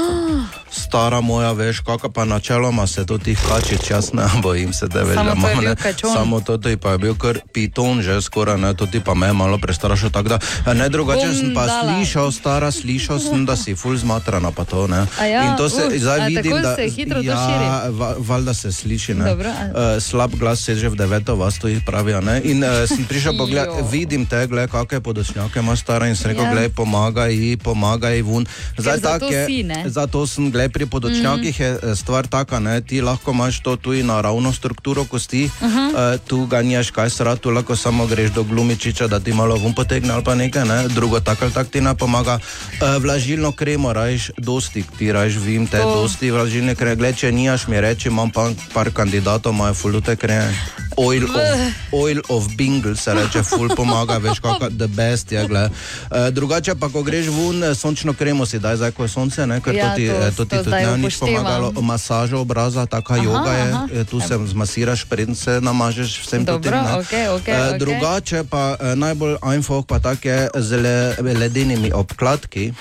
Stara 0.70 1.20
moja, 1.20 1.52
veš, 1.52 1.80
kako 1.80 2.10
pa 2.10 2.24
načeloma 2.24 2.86
se 2.86 3.06
to 3.06 3.18
tih 3.18 3.38
kačič, 3.48 3.90
jaz 3.90 4.12
ne 4.12 4.22
bojim 4.42 4.72
se, 4.72 4.86
Samo 5.14 5.46
da 5.46 5.52
imam, 5.52 5.76
kačon. 5.76 6.12
Samo 6.12 6.40
to 6.40 6.58
ti 6.58 6.76
pa 6.76 6.90
je 6.90 6.98
bil 6.98 7.14
kar 7.14 7.38
piton, 7.52 8.02
že 8.02 8.18
skoraj, 8.22 8.58
ne, 8.58 8.74
to 8.74 8.86
ti 8.86 9.00
pa 9.00 9.14
me 9.14 9.26
je 9.26 9.32
malo 9.32 9.58
prestrašil. 9.58 10.10
Tako 10.10 10.28
da, 10.28 10.38
eh, 10.66 10.74
ne 10.74 10.88
drugače 10.88 11.34
sem 11.34 11.54
pa 11.54 11.66
dala. 11.66 11.94
slišal, 11.94 12.32
stara, 12.32 12.70
slišal 12.70 13.18
sem, 13.18 13.46
da 13.46 13.56
si 13.56 13.74
ful 13.74 13.96
zmatrana, 13.96 14.50
pa 14.50 14.64
to 14.64 14.86
ne. 14.86 15.06
A 15.20 15.24
ja? 15.24 15.42
In 15.44 15.56
to 15.56 15.68
se 15.68 15.86
Uh, 15.86 15.94
zdaj 15.94 16.26
vidim, 16.26 16.58
da 16.62 16.74
se 16.74 16.90
hitro 16.90 17.20
ja, 17.22 17.38
širi? 17.38 17.94
va, 17.94 18.14
valjda 18.18 18.54
se 18.54 18.72
sliši, 18.72 19.14
ne. 19.14 19.24
Dobro, 19.24 19.48
Eh, 19.48 20.00
slab 20.00 20.34
glas 20.34 20.60
se 20.60 20.74
že 20.74 20.88
v 20.88 20.96
deveto 20.96 21.36
vas 21.36 21.58
to 21.58 21.68
pravijo, 21.86 22.20
ne. 22.20 22.40
In 22.44 22.64
uh, 22.64 22.82
sem 22.84 23.04
prišel 23.04 23.38
pogledat, 23.40 23.78
Jo. 23.78 23.86
vidim 23.86 24.26
te, 24.26 24.47
gledaj, 24.48 24.68
kakšne 24.68 25.00
podočnjake 25.00 25.58
ima 25.58 25.76
stara 25.76 26.06
in 26.06 26.16
sem 26.16 26.26
rekel, 26.28 26.44
Ja. 26.44 26.50
gledaj, 26.50 26.68
pomagaj 26.70 27.32
ji, 27.32 27.56
pomagaj 27.58 28.16
ji 28.16 28.22
vun. 28.22 28.46
Zdaj, 28.74 28.96
zato 28.96 29.18
tak 29.20 29.30
je- 29.30 29.46
si, 29.46 29.62
ne? 29.62 29.84
Zato 29.86 30.26
sem, 30.26 30.50
gledaj, 30.50 30.68
pri 30.68 30.86
podočnjakih 30.86 31.56
je 31.56 31.70
eh, 31.72 31.94
stvar 31.94 32.26
taka, 32.26 32.58
ne, 32.58 32.80
ti 32.80 33.00
lahko 33.00 33.30
imaš 33.30 33.60
to 33.60 33.76
tudi 33.76 34.02
naravno 34.02 34.52
strukturo 34.52 35.04
kosti, 35.04 35.50
Mhm. 35.58 35.78
uh, 35.86 35.94
tu 36.20 36.46
ganjaš 36.46 36.90
kaj 36.90 37.10
srat, 37.10 37.38
tu 37.38 37.50
lahko 37.50 37.76
samo 37.76 38.06
greš 38.06 38.30
do 38.30 38.42
glumičiča, 38.42 39.06
da 39.06 39.20
ti 39.20 39.32
malo 39.32 39.56
vun 39.56 39.72
potegne 39.72 40.10
ali 40.10 40.24
pa 40.24 40.34
nekaj, 40.34 40.64
ne, 40.64 40.88
drugo 40.88 41.20
tako 41.20 41.44
ali 41.44 41.52
tako 41.52 41.70
ti 41.70 41.80
ne 41.80 41.94
pomaga. 41.94 42.38
Uh, 42.74 42.96
vlažilno 42.98 43.52
kremo 43.52 43.92
rajš, 43.92 44.30
dosti 44.38 44.84
ti 44.90 45.12
rajš, 45.12 45.34
vim 45.36 45.66
te, 45.66 45.78
To. 45.78 45.94
dosti 45.96 46.30
vlažilne 46.30 46.74
kreme, 46.74 46.96
gled, 46.96 47.16
če 47.16 47.32
nijaš 47.32 47.66
mi 47.66 47.76
reči, 47.76 48.08
imam 48.08 48.30
pa 48.30 48.46
par 48.72 48.90
kandidatov, 48.90 49.52
imajo 49.52 49.74
fulute 49.74 50.16
kreme. 50.16 50.54
Oil 50.98 51.24
of, 51.24 51.58
oil 51.92 52.20
of 52.28 52.48
Bingle 52.50 52.96
se 52.96 53.14
reče, 53.14 53.42
ful 53.44 53.68
pomaga, 53.70 54.18
veš, 54.18 54.37
kako 54.40 54.68
the 54.70 54.86
best 54.88 55.32
je. 55.32 55.42
glej. 55.44 55.68
Uh, 56.04 56.28
drugače 56.28 56.74
pa, 56.74 56.88
ko 56.88 57.02
greš 57.02 57.26
ven, 57.28 57.62
eh, 57.62 57.74
sončno 57.74 58.12
kremo 58.12 58.46
si 58.46 58.58
daj, 58.58 58.76
zdaj 58.76 58.90
ko 58.90 59.02
je 59.02 59.08
sonce, 59.08 59.40
ne, 59.42 59.60
ker 59.60 59.74
Ja, 59.74 59.84
to 59.84 59.96
ti, 59.96 60.06
to- 60.06 60.14
eh, 60.14 60.30
to 60.30 60.44
ti 60.44 60.56
to 60.56 60.64
tudi 60.64 60.76
ne 60.76 60.98
nič 60.98 61.16
pomagalo. 61.16 61.72
Masaža 61.74 62.36
obraza, 62.36 62.86
taka 62.86 63.14
Aha, 63.14 63.22
joga 63.22 63.52
je, 63.52 63.62
aha. 63.64 63.86
eh, 63.92 64.04
tu 64.04 64.20
se 64.20 64.34
zmasiraš, 64.36 65.04
preden 65.04 65.34
se 65.34 65.60
namažeš 65.60 66.20
vsem 66.20 66.44
Dobro, 66.44 66.70
tem, 66.70 66.84
okej, 66.96 67.24
Eh, 67.24 67.30
okej. 67.30 67.78
Drugače 67.78 68.44
pa 68.44 68.76
eh, 68.76 68.94
najbolj 68.94 69.36
einfach 69.44 69.84
pa 69.84 69.98
tak 69.98 70.24
je 70.24 70.48
z 70.54 70.70
le, 70.74 70.96
ledenimi 71.34 71.92
obkladki. 71.92 72.72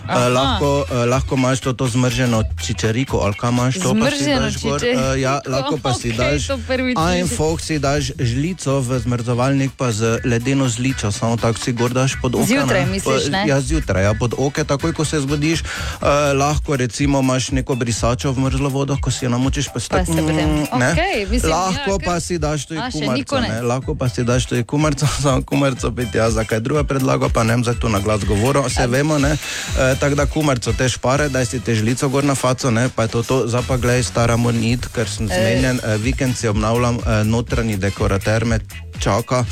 Aha. 0.00 0.18
Uh, 0.18 0.32
lahko, 0.32 0.68
uh, 0.80 1.04
lahko 1.04 1.34
imaš 1.34 1.60
to, 1.60 1.72
to 1.74 1.84
zmrženo 1.86 2.40
čičeriko, 2.56 3.18
ali 3.18 3.34
kaj 3.34 3.50
imaš 3.50 3.74
to, 3.76 3.92
pa 3.94 4.08
si 4.10 4.24
daš 4.26 4.54
gor. 4.56 4.80
Uh, 4.80 5.20
ja, 5.20 5.40
lahko 5.44 5.76
pa 5.76 5.92
si 5.92 6.08
Okej, 6.08 6.16
daš. 6.16 6.42
prvič 6.64 6.96
slišim. 6.96 6.96
Ajnfoh 6.96 7.56
si 7.60 7.76
daš 7.76 8.04
žlico 8.16 8.80
v 8.80 8.98
zmrzovalnik, 8.98 9.70
pa 9.70 9.92
z 9.92 10.24
ledeno 10.24 10.64
zlico, 10.88 11.12
samo 11.12 11.36
tako 11.36 11.58
si 11.58 11.72
gor 11.72 11.92
daš 11.92 12.12
pod 12.22 12.34
oko. 12.34 12.44
Zjutraj 12.44 12.84
ne. 12.84 12.90
misliš, 12.90 13.26
ne? 13.28 13.44
Ja, 13.46 13.60
zjutraj, 13.60 14.04
ja, 14.04 14.14
pod 14.14 14.34
oke, 14.38 14.64
takoj 14.64 14.92
ko 14.92 15.04
se 15.04 15.20
zbudiš. 15.20 15.60
Uh, 15.60 16.08
lahko 16.34 16.76
recimo 16.76 17.20
imaš 17.20 17.50
neko 17.50 17.74
brisačo 17.74 18.32
v 18.32 18.40
mrzlo 18.40 18.68
vodo, 18.68 18.96
ko 19.00 19.10
si 19.10 19.24
jo 19.24 19.30
namočiš, 19.30 19.68
pa 19.74 19.80
si 19.80 19.88
tako. 19.88 20.12
mm, 20.12 20.78
ne. 20.78 20.92
Okej, 20.92 21.26
mislim, 21.30 21.50
ja, 21.52 21.56
lahko 21.56 21.98
kar- 21.98 22.04
pa 22.04 22.20
si 22.20 22.38
daš 22.38 22.66
tudi 22.66 22.80
kumarco, 22.92 23.40
ne. 23.40 23.62
Lahko 23.62 23.94
pa 23.94 24.08
si 24.08 24.24
daš 24.24 24.46
tudi 24.46 24.64
kumarco, 24.64 25.06
samo 25.22 25.42
kumarco 25.42 25.90
piti, 25.92 26.18
ja, 26.18 26.30
zakaj 26.30 26.60
druga 26.60 26.84
predlaga, 26.84 27.28
pa 27.28 27.42
ne 27.42 27.54
vem, 27.54 27.64
zdaj 27.64 27.80
tu 27.80 27.88
na 27.88 27.98
glas 27.98 28.24
govorim, 28.24 28.64
vse 28.64 28.86
vemo, 28.86 29.18
ne. 29.18 29.32
E, 29.32 29.94
tako 30.00 30.14
da 30.14 30.26
kumarco 30.26 30.72
te 30.72 30.88
špare, 30.88 31.28
daj 31.28 31.46
si 31.46 31.60
te 31.60 31.74
žlico 31.74 32.08
gor 32.08 32.24
na 32.24 32.34
faco, 32.34 32.70
ne, 32.70 32.88
pa 32.88 33.02
je 33.02 33.08
to 33.08 33.22
to, 33.22 33.46
zdaj 33.46 33.62
pa 33.68 33.76
gledaj, 33.76 34.02
stara 34.02 34.36
moram 34.36 34.62
iti, 34.62 34.88
ker 34.94 35.08
sem 35.08 35.28
Ej. 35.30 35.36
zmenjen, 35.36 35.80
e, 35.84 35.96
vikend 35.96 36.36
si 36.36 36.48
obnavljam, 36.48 36.98
e, 37.06 37.24
notranji 37.24 37.76
dekorater 37.76 38.44
me 38.44 38.58
čaka. 38.98 39.44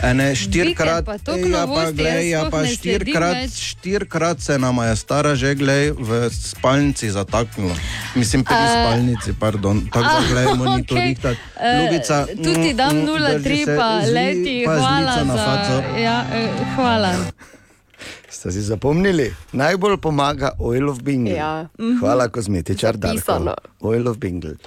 Ene 0.00 0.34
štirikrat, 0.34 1.06
ja, 1.06 1.62
pa 1.64 1.90
glej, 1.90 2.30
ja, 2.30 2.50
pa 2.50 2.66
štirikrat, 2.66 3.46
štirikrat 3.48 4.40
se 4.40 4.58
nama 4.58 4.86
je 4.86 4.96
stara 4.96 5.34
že, 5.34 5.54
glej, 5.54 5.92
v 5.92 6.10
spalnici 6.28 7.06
zataknila. 7.08 7.74
Mislim, 8.14 8.42
pri 8.42 8.54
A- 8.54 8.66
spalnici, 8.68 9.30
pardon. 9.32 9.82
Tako 9.84 10.02
da, 10.02 10.10
Ah, 10.12 10.24
glej, 10.24 10.46
moram 10.58 10.80
okay. 10.80 11.06
rihtati. 11.06 11.40
Eh, 11.56 11.78
Ljubica, 11.78 12.26
Tu 12.26 12.50
ti 12.54 12.70
mm, 12.70 12.76
dam 12.76 12.92
mm, 12.92 13.06
0,3, 13.06 13.38
drži 13.38 13.64
se, 13.64 13.76
pa 13.76 13.88
leti, 14.08 14.56
pa 14.66 14.74
hvala 14.74 15.12
žlico 15.12 15.24
na 15.24 15.34
za. 15.34 15.44
faco. 15.44 15.76
Ja, 15.96 16.16
eh, 16.32 16.48
hvala. 16.74 17.12
Ste 18.28 18.50
si 18.50 18.60
zapomnili? 18.60 19.30
Najbolj 19.52 19.96
pomaga 19.98 20.50
Oil 20.58 20.88
of 20.88 20.98
Bingle. 21.00 21.34
Ja. 21.34 21.68
Hvala, 22.00 22.26
kozmetičar. 22.26 22.96
Darko. 22.96 23.54
Oil 23.80 24.08
of 24.08 24.16
Bingle. 24.16 24.58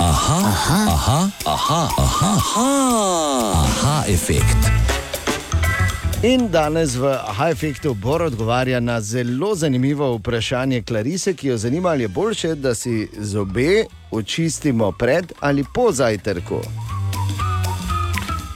Aha, 0.00 0.38
aha, 0.46 0.86
aha, 0.88 1.28
aha, 1.44 1.88
aha, 1.98 2.30
aha, 2.38 3.66
aha 3.66 4.04
efekt. 4.06 4.70
In 6.22 6.50
danes 6.50 6.94
v 6.96 7.04
Aha 7.06 7.50
Efektu 7.50 7.94
Bor 7.94 8.22
odgovarja 8.22 8.80
na 8.80 9.00
zelo 9.00 9.54
zanimivo 9.54 10.14
vprašanje 10.14 10.82
Klarise, 10.82 11.34
ki 11.34 11.48
jo 11.48 11.56
zanima, 11.56 11.88
ali 11.88 12.04
je 12.04 12.08
boljše, 12.08 12.54
da 12.54 12.74
si 12.74 13.08
zobe 13.18 13.84
očistimo 14.10 14.92
pred 14.92 15.32
ali 15.40 15.64
po 15.74 15.92
zajtrku. 15.92 16.60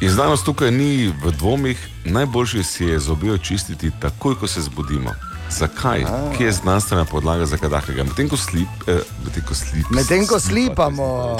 In 0.01 0.11
znanost 0.11 0.45
tukaj 0.45 0.71
ni 0.71 1.13
v 1.25 1.33
dvomih, 1.39 1.89
najboljše 2.05 2.63
si 2.63 2.85
je 2.85 2.99
zobe 2.99 3.33
očistiti 3.33 3.91
takoj, 4.01 4.35
ko 4.35 4.47
se 4.47 4.61
zbudimo. 4.61 5.11
Zakaj? 5.59 6.05
Kje 6.37 6.47
je 6.47 6.53
znanstvena 6.53 7.05
podlaga 7.05 7.47
za 7.47 7.57
kaj 7.57 7.71
takega? 7.71 8.05
Medtem 8.05 8.29
ko, 8.29 8.37
slip, 8.37 8.69
eh, 8.87 9.05
medtem 9.25 9.45
ko, 9.49 9.55
slip, 9.55 9.91
Medtem 9.91 10.27
ko 10.27 10.41
slipamo, 10.41 11.37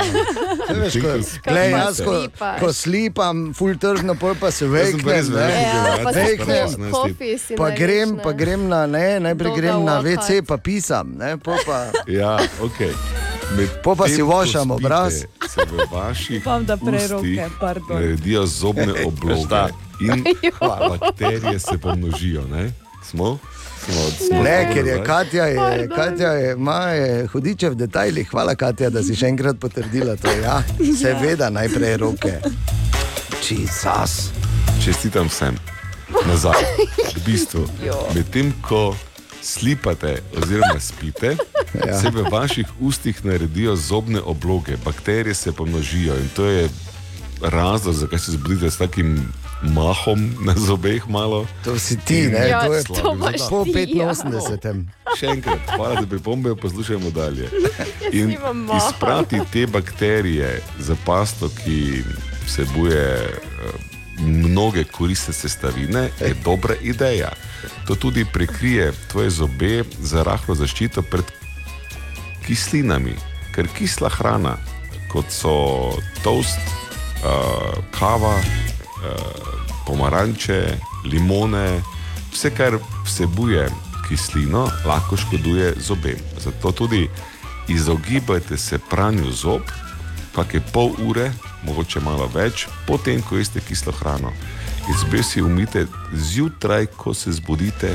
veš, 0.69 0.95
ko, 1.01 1.09
glej, 1.49 1.71
jaz, 1.71 2.01
ko, 2.05 2.27
ko 2.61 2.73
slipam, 2.73 3.55
full 3.55 3.79
tržno, 3.79 4.15
pol 4.15 4.35
pa 4.41 4.51
se 4.51 4.65
pa 4.67 4.71
velik 4.71 5.07
Ja, 5.07 5.97
pa 6.05 6.13
kofi, 6.93 7.39
si 7.39 7.57
Pa 7.57 7.71
grem, 7.71 8.19
pa 8.25 8.33
grem 8.33 8.69
na, 8.69 8.87
ne, 8.87 9.21
najprej 9.21 9.57
grem 9.57 9.85
na. 9.85 10.01
WC, 10.03 10.43
pa 10.47 10.57
pisam, 10.57 11.17
ne, 11.17 11.37
pol 11.37 11.57
pa. 11.67 11.89
Ja, 12.07 12.37
ok. 12.61 12.93
Po 13.83 13.97
pa 13.97 14.09
si 14.09 14.23
vošam 14.23 14.71
obraz. 14.71 15.25
Se 15.49 15.61
v 15.69 15.85
vaših 15.93 16.41
Upam, 16.41 16.65
da 16.65 16.77
prej 16.77 17.05
ustih 17.05 17.13
roke, 17.13 17.51
pardon. 17.61 17.97
naredijo 18.01 18.47
zobne 18.47 18.93
obloge 19.09 19.69
in 20.01 20.25
bakterije 20.61 21.59
se 21.59 21.79
pomnožijo. 21.79 22.43
Ne? 22.49 22.73
Smo? 23.05 23.39
Ne, 24.43 24.71
ker 24.73 24.87
je 24.87 25.03
Katja, 25.05 25.45
je, 25.45 25.89
Katja 25.89 26.33
je, 26.33 26.53
ima 26.53 26.81
je 26.95 27.27
hudiče 27.27 27.71
v 27.71 27.75
detajlih. 27.75 28.31
Hvala, 28.31 28.55
Katja, 28.55 28.91
da 28.91 29.03
si 29.03 29.17
še 29.19 29.29
enkrat 29.33 29.59
potrdila 29.61 30.17
to. 30.17 30.31
Ja, 30.43 30.61
seveda, 30.79 31.51
najprej 31.51 31.97
roke. 32.03 32.39
Čizas. 33.43 34.31
Čestitam 34.85 35.29
vsem. 35.29 35.59
Nazaj. 36.27 36.63
V 37.17 37.25
bistvu, 37.27 37.67
medtem 38.15 38.53
ko 38.63 38.93
slipate 39.43 40.21
oziroma 40.39 40.79
spite, 40.81 41.37
Ja. 41.75 41.87
ja. 41.89 42.01
se 42.01 42.11
v 42.11 42.27
vaših 42.31 42.67
ustih 42.81 43.25
naredijo 43.25 43.77
zobne 43.77 44.21
obloge, 44.21 44.77
bakterije 44.85 45.35
se 45.35 45.53
pomnožijo 45.53 46.15
in 46.15 46.29
to 46.37 46.45
je 46.45 46.69
razlog, 47.43 47.95
zakaj 47.95 48.19
se 48.19 48.33
zbudite 48.33 48.71
s 48.71 48.77
takim 48.77 49.33
mahom 49.63 50.35
na 50.43 50.55
zobeh 50.59 51.07
malo. 51.07 51.47
To 51.63 51.79
si 51.79 51.97
ti, 51.97 52.27
ne? 52.27 52.51
In 52.51 52.59
to 52.67 52.73
je 52.75 52.83
slabim 52.83 53.21
zobom. 53.39 53.47
po 53.51 53.59
85. 53.63 54.91
Še 55.19 55.27
enkrat, 55.39 55.63
hvala 55.77 56.03
za 56.03 56.07
pripombe, 56.11 56.57
poslušajmo 56.59 57.11
dalje. 57.15 57.47
In 58.19 58.35
izprati 58.77 59.41
te 59.53 59.67
bakterije 59.67 60.63
za 60.83 60.97
pasto, 61.07 61.49
ki 61.63 62.03
vsebuje 62.47 63.07
eh, 63.31 63.93
mnoge 64.21 64.85
koristne 64.85 65.35
sestavine, 65.35 66.11
je 66.21 66.35
dobra 66.45 66.75
ideja. 66.83 67.31
To 67.87 67.95
tudi 67.95 68.25
prekrije 68.25 68.93
tvoje 69.11 69.31
zobe 69.31 69.85
za 70.01 70.23
rahlo 70.23 70.55
zaščito 70.55 71.03
pred 71.03 71.25
kislinami, 72.47 73.15
ker 73.55 73.69
kisla 73.79 74.11
hrana, 74.11 74.57
kot 75.13 75.31
so 75.31 75.55
toast, 76.25 76.59
uh, 77.23 77.79
kava, 77.95 78.35
uh, 78.39 79.52
pomaranče, 79.93 80.79
limone, 81.05 81.83
vse, 82.33 82.51
kar 82.57 82.79
vsebuje 83.05 83.69
kislino, 84.09 84.71
lahko 84.89 85.17
škoduje 85.17 85.75
zobem. 85.77 86.17
Zato 86.41 86.73
tudi 86.73 87.11
izogibajte 87.69 88.57
se 88.57 88.79
pranju 88.91 89.33
zob, 89.33 89.69
kakšne 90.33 90.63
pol 90.73 90.97
ure, 91.05 91.29
mogoče 91.69 92.01
malo 92.01 92.31
več, 92.33 92.67
potem, 92.89 93.21
ko 93.21 93.37
jeste 93.37 93.61
kislo 93.61 93.93
hrano. 93.93 94.33
Izbe 94.89 95.21
si 95.23 95.45
umite 95.45 95.85
zjutraj, 96.13 96.89
ko 96.97 97.13
se 97.15 97.33
zbudite, 97.37 97.93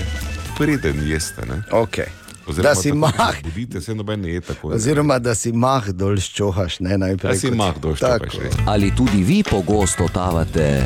preden 0.57 1.01
jeste. 1.09 1.49
Ne? 1.49 1.63
Okay. 1.73 2.26
Oziroma, 2.47 2.63
Da 2.63 2.75
si 2.75 2.89
tako, 2.89 3.01
ko 3.01 3.07
mah. 3.17 3.33
se 3.33 3.41
Zbudite 3.41 3.81
se 3.81 3.95
noben 3.95 4.21
ne 4.21 4.29
je 4.29 4.41
tako. 4.41 4.67
Oziroma, 4.69 5.19
da 5.19 5.35
si 5.35 5.51
mah 5.51 5.89
dol 5.89 6.15
ščohaš, 6.17 6.79
ne 6.79 6.97
najprej. 6.97 7.31
Da 7.31 7.39
si 7.39 7.47
kot- 7.47 7.55
mah 7.55 7.77
dol 7.77 7.93
ščohaš. 7.93 8.37
Ali 8.65 8.91
tudi 8.91 9.23
vi 9.23 9.43
pogosto 9.43 9.97
totavate 9.99 10.83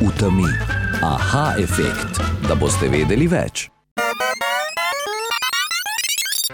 v 0.00 0.10
temi? 0.12 0.48
Aha, 1.02 1.54
efekt, 1.58 2.20
da 2.42 2.54
boste 2.54 2.88
vedeli 2.88 3.26
več. 3.26 3.68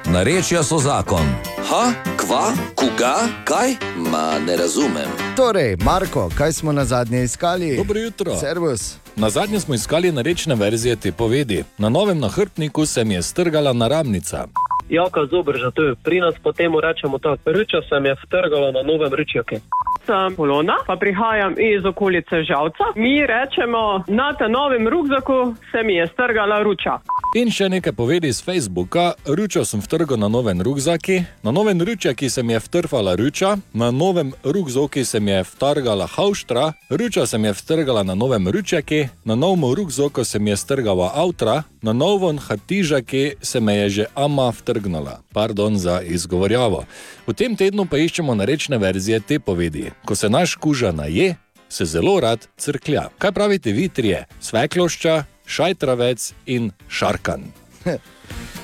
Narečja 0.06 0.62
so 0.62 0.78
zakon. 0.78 1.26
Ha, 1.60 1.82
kva, 2.16 2.44
koga, 2.74 3.14
kaj? 3.44 3.76
Ma 4.08 4.38
ne 4.38 4.56
razumem. 4.56 5.08
Torej, 5.36 5.76
Marko, 5.78 6.30
kaj 6.34 6.52
smo 6.52 6.72
na 6.72 6.84
zadnje 6.84 7.24
iskali? 7.24 7.76
Dobro 7.76 8.00
jutro. 8.00 8.38
Servus. 8.40 8.94
Na 9.20 9.30
zadnje 9.30 9.60
smo 9.60 9.74
iskali 9.74 10.12
narečne 10.12 10.54
verzije 10.54 10.96
te 10.96 11.12
povedi. 11.12 11.64
Na 11.78 11.88
novem 11.88 12.18
nahrbtniku 12.18 12.86
se 12.86 13.04
mi 13.04 13.14
je 13.14 13.22
strgala 13.22 13.72
naramnica. 13.72 14.46
Jaka 14.88 15.26
zobrža, 15.30 15.70
to 15.70 15.82
je 15.82 15.94
pri 16.04 16.20
nas, 16.20 16.34
potem 16.42 16.72
rečemo 16.82 17.18
tako. 17.18 17.52
Ruča 17.52 17.80
se 17.88 18.00
mi 18.00 18.08
je 18.08 18.16
vtrgala 18.24 18.70
na 18.72 18.82
novem 18.82 19.14
ručjake. 19.14 19.60
Sem 20.08 20.36
Polona, 20.36 20.76
pa 20.86 20.96
prihajam 20.96 21.52
iz 21.58 21.84
okolice 21.84 22.42
Žavca. 22.48 22.84
Mi 22.96 23.26
rečemo, 23.26 24.04
na 24.08 24.32
tem 24.32 24.52
novem 24.52 24.88
rukzaku 24.88 25.54
se 25.70 25.82
mi 25.82 25.94
je 25.94 26.06
strgala 26.06 26.62
ruča. 26.62 26.96
In 27.36 27.50
še 27.52 27.68
nekaj 27.68 27.92
povedi 27.92 28.30
iz 28.32 28.40
Facebooka. 28.40 29.12
Ručo 29.28 29.60
sem 29.68 29.82
vtrgal 29.84 30.16
na 30.16 30.30
novem 30.32 30.62
rukzaki, 30.64 31.18
na 31.44 31.52
novem 31.52 31.76
ručjaki 31.76 32.30
se 32.30 32.42
mi 32.42 32.56
je 32.56 32.60
vtrfala 32.64 33.14
ruča, 33.20 33.58
na 33.74 33.90
novem 33.90 34.32
rukzoki 34.44 35.04
se 35.04 35.20
mi 35.20 35.30
je 35.30 35.44
vtrgala 35.44 36.06
hauštra, 36.06 36.72
ruča 36.90 37.26
se 37.26 37.38
mi 37.38 37.52
je 37.52 37.58
vtrgala 37.60 38.02
na 38.02 38.14
novem 38.14 38.48
ručjaki, 38.48 39.08
na 39.24 39.34
novem 39.34 39.74
rukzoku 39.76 40.24
se 40.24 40.38
mi 40.38 40.50
je 40.50 40.56
strgala 40.56 41.12
avtra, 41.14 41.62
na 41.82 41.92
novem 41.92 42.38
hatižaki 42.38 43.34
se 43.42 43.60
me 43.60 43.76
je 43.76 43.88
že 43.88 44.04
ama 44.14 44.48
vtrgnala. 44.48 45.20
Pardon 45.32 45.78
za 45.78 46.00
izgovorjavo. 46.00 46.84
V 47.26 47.32
tem 47.32 47.56
tednu 47.56 47.84
pa 47.86 47.98
iščemo 47.98 48.34
narečne 48.34 48.78
verzije 48.78 49.20
te 49.20 49.38
povedi. 49.38 49.90
Ko 50.04 50.14
se 50.14 50.28
naš 50.28 50.54
kuža 50.54 50.92
naje, 50.92 51.34
se 51.68 51.84
zelo 51.84 52.20
rad 52.20 52.46
crklja. 52.56 53.08
Kaj 53.18 53.32
pravite 53.32 53.72
vi 53.72 53.88
trije? 53.88 54.24
Sveklošča, 54.40 55.24
šajtravec 55.46 56.32
in 56.46 56.70
šarkan. 56.88 57.44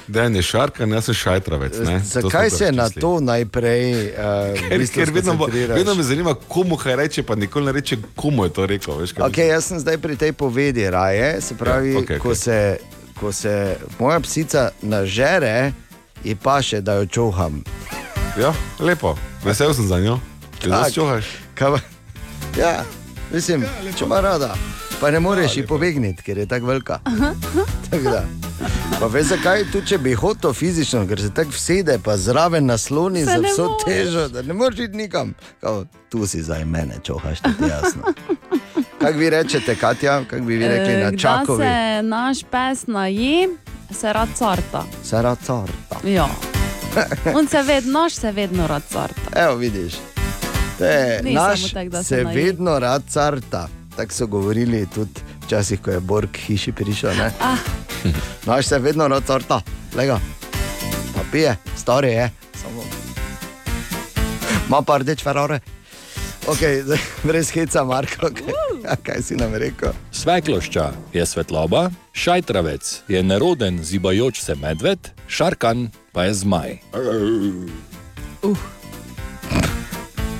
Dejan 0.09 0.37
je 0.37 0.43
šarkan, 0.43 0.91
jaz 0.93 1.05
sem 1.05 1.15
šajtravec. 1.15 1.79
ne. 1.79 2.01
Zakaj 2.01 2.51
se 2.51 2.73
na 2.73 2.91
to 2.91 3.21
najprej 3.21 3.93
uh, 3.93 4.15
Ker, 4.69 4.85
ker 4.95 5.11
vedno, 5.11 5.35
bo- 5.35 5.49
vedno 5.69 5.95
me 5.95 6.03
zanima, 6.03 6.35
komu 6.49 6.77
kaj 6.77 6.97
reče, 6.97 7.23
pa 7.23 7.35
nikoli 7.35 7.67
ne 7.67 7.73
reče, 7.73 7.97
komu 8.17 8.45
je 8.45 8.53
to 8.53 8.67
rekel. 8.67 8.97
Veš, 8.97 9.13
kaj 9.13 9.25
Okay, 9.25 9.49
jaz 9.49 9.65
sem 9.65 9.81
zdaj 9.81 9.99
pri 9.99 10.17
tej 10.17 10.33
povedi 10.33 10.91
raje. 10.91 11.41
Se 11.41 11.55
pravi, 11.55 11.89
Ja, 11.89 11.93
ja, 11.93 11.99
okej, 11.99 12.17
okay, 12.17 12.21
ko, 12.21 12.29
okej. 12.29 12.37
se, 12.37 12.77
ko 13.21 13.33
se 13.33 13.55
moja 13.99 14.21
psica 14.21 14.71
nažere, 14.83 15.73
je 16.25 16.37
pa 16.37 16.63
še, 16.63 16.81
da 16.81 16.95
jo 16.95 17.07
čoham. 17.07 17.63
Ja, 18.35 18.51
lepo, 18.81 19.15
vesel 19.45 19.75
sem 19.75 19.87
za 19.87 19.99
njo. 19.99 20.19
Če 20.59 20.69
Tak. 20.71 20.93
čohaš. 20.93 21.25
Kaj 21.55 21.71
pa- 21.71 21.85
Ja, 22.57 22.85
mislim, 23.31 23.65
če 23.93 24.05
ima 24.05 24.21
rada. 24.21 24.55
Pa 25.01 25.11
ne 25.11 25.21
moreš 25.21 25.57
ji 25.57 25.65
pobegniti, 25.65 26.23
ker 26.23 26.39
je 26.39 26.47
tako 26.47 26.67
velika. 26.67 26.99
Tako 27.91 28.03
da. 28.05 28.25
Pa 29.01 29.07
veš 29.09 29.27
zakaj, 29.27 29.65
tudi 29.73 29.87
če 29.87 29.99
bi 29.99 30.15
hotel 30.15 30.53
fizično, 30.53 31.03
ker 31.07 31.21
se 31.21 31.31
tako 31.31 31.51
vsede, 31.51 31.99
pa 31.99 32.17
zraven 32.17 32.67
nasloni 32.67 33.25
za 33.25 33.37
vso 33.37 33.65
moreš. 33.65 33.85
težo, 33.85 34.29
da 34.29 34.43
ne 34.43 34.55
moreš 34.55 34.79
iti 34.81 34.97
nikam. 34.97 35.35
Kao, 35.61 35.85
tu 36.09 36.27
si 36.27 36.43
zdaj 36.43 36.65
mene, 36.65 36.95
čohaš, 37.03 37.41
ti 37.41 37.51
je 37.59 37.69
jasno. 37.71 38.03
Kaj 38.99 39.13
vi 39.13 39.31
rečete, 39.31 39.75
Katja, 39.75 40.21
kako 40.21 40.43
bi 40.43 40.57
vi 40.57 40.67
rekli 40.67 40.95
na 40.95 41.01
Eh, 41.01 41.11
Da 41.11 41.17
čakovi? 41.19 41.63
se 41.63 41.75
naš 42.05 42.39
pes 42.45 42.87
naje, 42.87 43.49
se 43.95 44.13
rad 44.13 44.29
carta. 44.35 44.85
Se 45.05 45.23
rad 45.23 45.39
carta. 45.43 46.09
Ja. 46.09 46.29
On 47.37 47.49
se 47.49 47.63
vedno, 47.63 47.93
naš 47.93 48.13
se 48.13 48.33
vedno 48.33 48.67
rad 48.67 48.83
carta. 48.89 49.21
Evo, 49.37 49.55
vidiš. 49.57 49.95
To 50.79 50.85
je 50.85 51.21
Ni 51.23 51.35
naš 51.35 51.73
da 51.73 52.03
se 52.03 52.09
se 52.09 52.25
naje. 52.25 52.37
vedno 52.37 52.79
rad 52.79 53.03
carta. 53.09 53.69
Tako 53.97 54.13
so 54.13 54.27
govorili 54.27 54.87
tudi 54.95 55.21
včasih, 55.45 55.81
ko 55.81 55.91
je 55.91 56.01
Borg 56.01 56.37
hiši 56.37 56.73
prišel. 56.73 57.11
Ah. 57.41 57.57
Naš 58.47 58.67
se 58.67 58.79
vedno 58.79 59.09
rad 59.09 59.23
carta, 59.27 59.61
lega. 59.97 60.21
Pa 61.15 61.21
pije, 61.33 61.57
stari 61.77 62.09
je. 62.09 62.31
Samo. 62.63 62.83
Ma 64.69 64.83
pa 64.83 64.99
rdeč 64.99 65.23
ferore. 65.23 65.61
Ok, 66.47 66.61
zdaj, 66.85 66.99
brez 67.29 67.51
heca, 67.51 67.85
Marko, 67.85 68.29
kaj, 68.29 68.53
ja, 68.85 68.97
kaj 68.97 69.23
si 69.23 69.37
nam 69.37 69.55
rekel? 69.55 69.93
Sveklošča 70.13 70.93
je 71.13 71.27
svetloba, 71.27 71.91
šajtravec 72.13 73.03
je 73.09 73.23
neroden 73.23 73.85
zibajoč 73.85 74.41
se 74.41 74.55
medved, 74.55 74.99
šarkan 75.29 75.89
pa 76.13 76.25
je 76.25 76.35
zmaj. 76.35 76.79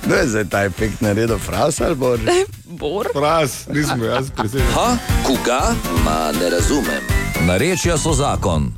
Kdo 0.05 0.15
je 0.15 0.27
zdaj 0.27 0.45
ta 0.51 0.65
efekt 0.65 1.01
naredil, 1.01 1.39
fras 1.39 1.81
ali 1.81 1.95
bor? 1.95 2.21
Bor? 2.81 3.09
Fras, 3.13 3.67
nisem 3.73 4.03
jaz 4.03 4.31
presenečen. 4.37 4.73
Ha, 4.75 4.97
koga? 5.25 5.73
Ma 6.05 6.33
ne 6.41 6.51
razumem. 6.51 7.03
Narečja 7.47 7.97
so 7.99 8.13
zakon. 8.13 8.75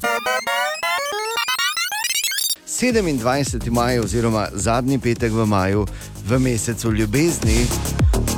27. 2.81 3.71
maj, 3.71 3.99
oziroma 3.99 4.49
zadnji 4.53 4.99
petek 4.99 5.33
v 5.33 5.47
maju, 5.47 5.87
v 6.29 6.39
mesecu 6.39 6.93
ljubezni. 6.93 7.67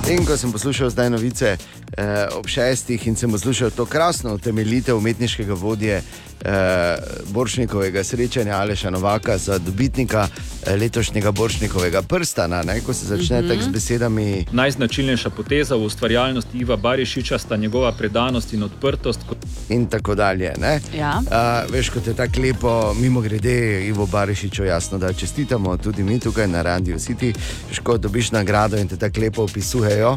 In 0.09 0.25
ko 0.25 0.37
sem 0.37 0.53
poslušal 0.53 0.91
zdaj 0.91 1.11
novice 1.11 1.57
eh, 1.97 2.29
ob 2.33 2.47
šestih 2.49 3.07
in 3.07 3.17
sem 3.17 3.31
poslušal 3.31 3.71
to 3.71 3.85
krasno 3.85 4.35
utemeljitev 4.35 4.97
umetniškega 4.97 5.55
vodje 5.55 6.03
eh, 6.45 6.97
Boršnikovega 7.27 8.05
srečanja 8.05 8.57
Aleša 8.57 8.91
Novaka 8.91 9.39
za 9.39 9.59
dobitnika 9.59 10.29
eh, 10.67 10.77
letošnjega 10.77 11.33
Boršnikovega 11.33 12.03
prstana, 12.03 12.63
ne, 12.63 12.81
ko 12.81 12.95
se 12.95 13.07
začne 13.07 13.41
mm 13.41 13.45
-hmm. 13.45 13.49
tako 13.49 13.63
z 13.63 13.69
besedami. 13.69 14.47
Najznačilnejša 14.53 15.31
poteza 15.31 15.75
v 15.75 15.85
ustvarjalnosti 15.85 16.59
Iva 16.59 16.77
Barišiča 16.77 17.39
sta 17.39 17.57
njegova 17.57 17.93
predanost 17.93 18.53
in 18.53 18.63
odprtost. 18.63 19.21
In 19.69 19.87
tako 19.87 20.15
dalje. 20.15 20.53
ne. 20.59 20.81
Ja. 20.99 21.21
Uh, 21.21 21.73
veš, 21.73 21.91
kot 21.91 22.07
je 22.07 22.15
tako 22.15 22.41
lepo, 22.41 22.95
mimo 23.01 23.21
grede, 23.21 23.87
Ivo 23.87 24.07
Barišiču, 24.07 24.65
jasno, 24.65 24.99
da 24.99 25.13
čestitamo 25.13 25.77
tudi 25.77 26.03
mi 26.03 26.21
tukaj 26.21 26.49
na 26.49 26.63
Radio 26.63 26.97
City. 26.97 27.35
Ko 27.83 27.99
dobiš 27.99 28.31
nagrado 28.31 28.77
in 28.77 28.89
te 28.89 28.97
tako 28.97 29.21
lepo 29.21 29.43
opisujejo 30.03 30.17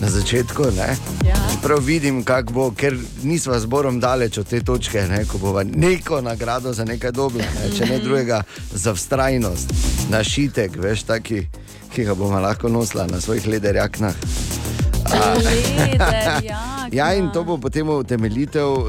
na 0.00 0.10
začetku. 0.10 0.62
Ne? 0.76 0.96
Ja. 1.28 1.34
Prav 1.62 1.78
vidim, 1.78 2.24
kako 2.24 2.52
bo, 2.52 2.70
ker 2.70 2.96
nismo 3.22 3.58
zborom 3.58 4.00
daleč 4.00 4.38
od 4.38 4.46
te 4.46 4.60
točke, 4.60 5.06
ne? 5.08 5.24
ko 5.24 5.38
bomo 5.38 5.62
neko 5.62 6.20
nagrado 6.20 6.72
za 6.72 6.84
nekaj 6.84 7.12
dobili, 7.12 7.44
ne? 7.44 7.70
če 7.78 7.86
ne 7.86 7.98
drugega 7.98 8.42
za 8.72 8.94
vztrajnost, 8.94 9.72
našitek, 10.10 10.76
veš, 10.76 11.02
taki, 11.02 11.46
ki 11.94 12.04
ga 12.04 12.14
bomo 12.14 12.40
lahko 12.40 12.68
nosila 12.68 13.06
na 13.06 13.20
svojih 13.20 13.46
lederjaknah. 13.46 14.14
Leder, 15.78 16.44
ja. 16.44 16.74
Ja, 16.92 17.14
in 17.14 17.30
to 17.32 17.44
bo 17.44 17.58
potem 17.58 17.88
utemeljitev. 17.88 18.68
Uh, 18.70 18.88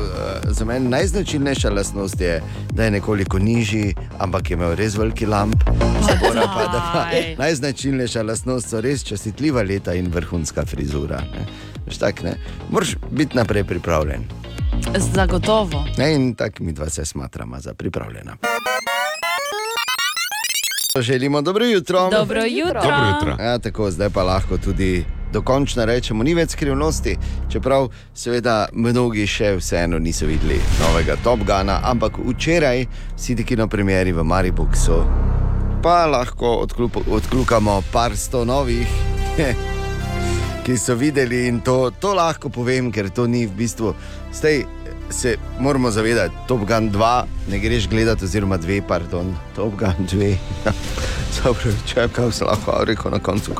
za 0.50 0.66
mene 0.66 0.90
najznačilnejša 0.90 1.70
lastnost 1.70 2.22
je, 2.22 2.42
da 2.72 2.84
je 2.84 2.92
nekoliko 2.92 3.40
nižji, 3.40 3.96
ampak 4.20 4.50
je 4.50 4.54
imel 4.54 4.76
res 4.76 4.98
veliki 4.98 5.26
lamp. 5.26 5.56
Zabora 6.02 6.48
pa, 6.56 6.64
da 6.72 6.82
pa 6.94 7.06
najznačilnejša 7.44 8.24
lastnost 8.24 8.70
so 8.70 8.82
res 8.82 9.04
častitljiva 9.04 9.64
leta 9.64 9.94
in 9.94 10.12
vrhunska 10.12 10.66
frizura. 10.66 11.22
tak, 12.00 12.22
ne? 12.24 12.38
Moraš 12.70 12.96
biti 13.12 13.38
naprej 13.38 13.64
pripravljen. 13.64 14.24
Zagotovo. 14.98 15.86
Ne, 15.98 16.14
in 16.16 16.36
tako 16.36 16.64
mi 16.64 16.74
dva 16.74 16.90
se 16.90 17.06
smatramo 17.06 17.60
za 17.60 17.74
pripravljena. 17.74 18.38
Želimo 21.02 21.42
dobro 21.42 21.66
jutro. 21.66 22.10
Dobro 22.10 22.44
jutro. 22.44 22.82
Dobro 22.82 23.08
jutro. 23.08 23.44
Ja, 23.44 23.60
tako, 23.60 23.92
zdaj 23.92 24.10
pa 24.10 24.24
lahko 24.24 24.58
tudi 24.58 25.06
dokončno 25.36 25.86
rečemo, 25.86 26.24
ni 26.24 26.34
več 26.38 26.56
skrivnosti. 26.56 27.18
Čeprav, 27.52 27.90
seveda, 28.16 28.66
mnogi 28.74 29.28
še 29.28 29.56
vseeno 29.60 30.00
niso 30.00 30.28
videli 30.30 30.60
novega 30.80 31.18
Top 31.24 31.44
Gana, 31.48 31.82
ampak 31.84 32.20
včeraj 32.24 32.86
si 33.20 33.36
ti 33.36 33.44
kino 33.48 33.68
premjeri 33.68 34.16
v 34.16 34.24
Mariboku, 34.24 35.02
pa 35.84 36.06
lahko 36.10 36.62
odklup, 36.64 37.04
odklukamo 37.08 37.82
par 37.92 38.16
sto 38.18 38.46
novih. 38.46 38.88
Ki 40.66 40.80
so 40.82 40.96
videli 40.98 41.44
in 41.46 41.60
to, 41.62 41.92
to 42.02 42.16
lahko 42.18 42.50
povem, 42.50 42.90
ker 42.90 43.12
to 43.14 43.28
ni 43.30 43.44
v 43.46 43.54
bistvu. 43.54 43.92
Zdaj 44.34 44.64
se 45.14 45.36
moramo 45.62 45.92
zavedati, 45.94 46.34
Top 46.48 46.66
Gun 46.66 46.90
2 46.90 47.12
ne 47.52 47.60
greš 47.62 47.86
gledati, 47.92 48.26
oziroma 48.26 48.58
2, 48.58 48.82
pardon, 48.88 49.30
Top 49.56 49.76
Gun 49.78 50.10
2. 50.10 50.32
Dobro, 51.44 51.76
če 51.86 52.08
kaj 52.16 52.32
se 52.32 52.50
lahko 52.50 52.80
rekel 52.90 53.14
na 53.14 53.22
koncu. 53.22 53.54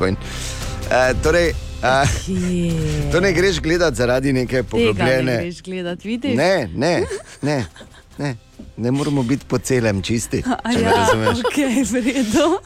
E, 0.90 1.14
torej, 1.22 1.52
e, 1.82 3.12
to 3.12 3.20
ne 3.20 3.32
greš 3.32 3.60
gledati 3.60 3.96
zaradi 3.96 4.32
neke 4.32 4.62
Tega 4.62 4.62
ne 4.62 4.68
poglobljene. 4.70 5.36
greš 5.42 5.62
gledati, 5.62 6.08
vidiš? 6.08 6.36
Ne, 6.36 6.68
ne, 6.74 7.02
ne, 7.42 7.64
ne, 8.18 8.36
ne 8.76 8.90
moramo 8.90 9.22
biti 9.22 9.44
po 9.48 9.58
celem 9.58 10.02
čisti. 10.02 10.42
A 10.64 10.72
ja, 10.72 10.92
razumeš. 10.96 11.38
okay, 11.38 11.84
v 11.92 11.94
redu. 11.94 12.58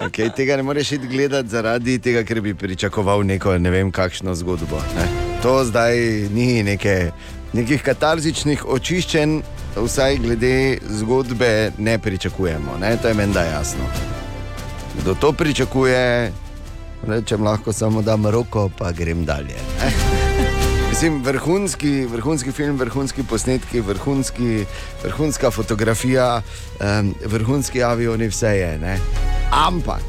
Okay, 0.00 0.34
tega 0.36 0.56
ne 0.56 0.62
moreš 0.62 0.92
iti 0.92 1.06
gledati 1.06 1.48
zaradi 1.48 1.98
tega, 1.98 2.24
ker 2.24 2.40
bi 2.40 2.54
pričakoval 2.54 3.22
neko 3.26 3.58
ne 3.58 3.70
vem 3.70 3.90
kakšno 3.90 4.34
zgodbo. 4.34 4.76
Ne? 4.96 5.06
To 5.42 5.64
zdaj 5.64 5.96
ni 6.34 6.62
neke, 6.62 7.10
nekih 7.52 7.82
katarzičnih 7.82 8.64
očiščenj, 8.66 9.40
vsaj 9.76 10.16
glede 10.16 10.78
zgodbe 10.88 11.70
ne 11.78 11.98
pričakujemo. 11.98 12.78
Ne? 12.80 12.96
To 13.02 13.08
je 13.08 13.14
meni 13.14 13.32
da 13.34 13.42
jasno. 13.42 13.84
Kdo 15.02 15.14
to 15.14 15.32
pričakuje, 15.32 16.32
rečem 17.08 17.44
lahko 17.44 17.72
samo 17.72 18.02
dam 18.02 18.26
roko, 18.26 18.70
pa 18.78 18.92
grem 18.92 19.24
dalje. 19.24 19.56
Ne? 19.80 19.92
Mislim, 20.94 21.22
vrhunski, 21.22 22.06
vrhunski 22.06 22.52
film, 22.52 22.76
vrhunski 22.76 23.22
posnetki, 23.22 23.80
vrhunski, 23.80 24.64
vrhunska 25.02 25.50
fotografija, 25.50 26.42
um, 26.80 27.14
vrhunski 27.26 27.82
avioni, 27.82 28.28
vse 28.28 28.48
je. 28.58 28.78
Ne? 28.78 28.98
Ampak, 29.50 30.02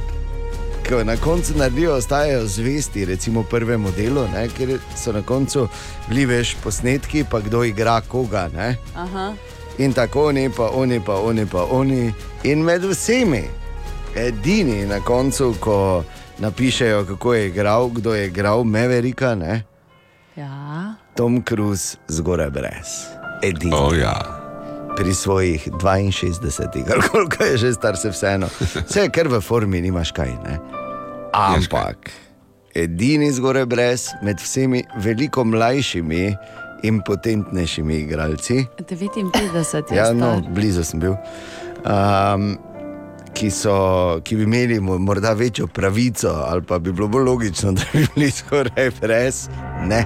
ko 0.90 1.04
na 1.04 1.18
koncu 1.18 1.58
naredijo, 1.58 1.96
ostajajo 1.96 2.48
zvesti, 2.48 3.06
recimo 3.06 3.44
prvemu 3.44 3.92
delu, 3.92 4.28
ne? 4.34 4.48
ker 4.58 4.78
so 5.04 5.12
na 5.12 5.22
koncu 5.22 5.68
bili 6.10 6.26
veš 6.26 6.56
posnetki, 6.64 7.26
pa 7.32 7.40
kdo 7.40 7.64
igra 7.64 8.02
koga. 8.02 8.50
Ne? 8.54 8.76
Aha. 8.96 9.34
In 9.78 9.94
tako 9.94 10.28
oni, 10.28 10.50
pa 10.50 10.70
oni, 10.70 11.00
pa 11.06 11.16
oni, 11.16 11.46
pa 11.46 11.66
oni. 11.72 12.14
In 12.44 12.62
med 12.62 12.86
vsemi, 12.86 13.44
edini 14.16 14.86
na 14.86 15.00
koncu, 15.00 15.56
ko 15.60 16.04
napišejo, 16.40 17.06
kako 17.06 17.34
je 17.34 17.48
igral, 17.48 17.90
kdo 17.90 18.14
je 18.14 18.28
igral 18.28 18.64
Meverika, 18.64 19.36
ne? 19.36 19.64
Ja. 20.36 20.94
Tom 21.16 21.44
Cruise 21.48 21.98
zgoraj 22.08 22.50
brez. 22.50 23.08
Edini. 23.44 23.74
Oh, 23.76 23.98
ja. 23.98 24.42
Pri 24.98 25.14
svojih 25.14 25.70
62, 25.72 26.92
ali 26.92 27.02
koliko 27.12 27.44
je 27.44 27.58
že 27.58 27.74
star, 27.74 27.98
se 27.98 28.10
vseeno. 28.10 28.48
Vse 28.88 29.02
je 29.02 29.10
kar 29.10 29.28
v 29.28 29.42
formi, 29.42 29.82
nimaš 29.82 30.12
kaj. 30.12 30.32
Ne? 30.44 30.60
Ampak 31.34 32.12
edini 32.76 33.32
zgoraj 33.32 33.66
brez, 33.66 34.08
med 34.22 34.40
vsemi 34.40 34.84
veliko 34.98 35.44
mlajšimi 35.44 36.36
in 36.84 37.02
potentnejšimi 37.02 37.96
igralci. 37.96 38.66
59 38.78 39.92
je 39.92 39.98
Ja, 39.98 40.14
no, 40.14 40.42
blizu 40.50 40.84
sem 40.84 41.00
bil. 41.00 41.16
Um, 41.86 42.58
ki, 43.36 43.52
so, 43.52 43.76
ki 44.24 44.36
bi 44.36 44.44
imeli 44.44 44.80
mo- 44.80 44.98
morda 44.98 45.34
večjo 45.34 45.68
pravico, 45.68 46.32
ali 46.48 46.62
pa 46.64 46.80
bi 46.80 46.92
bilo 46.92 47.08
bolj 47.08 47.24
logično, 47.24 47.72
da 47.78 47.82
bi 47.94 48.08
bili 48.16 48.32
skoraj 48.32 48.92
brez. 49.02 49.50
Ne, 49.88 50.06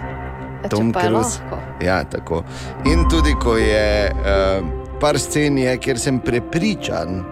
Tom 0.70 0.94
če 0.94 1.00
je 1.00 1.06
Cruise. 1.06 1.40
Ja, 1.86 2.04
tako. 2.04 2.44
In 2.86 3.06
tudi, 3.10 3.36
ko 3.42 3.58
je 3.58 4.12
uh, 4.12 4.66
par 5.00 5.20
scen, 5.20 5.58
je, 5.58 5.78
kjer 5.78 6.00
sem 6.00 6.20
prepričan, 6.20 7.24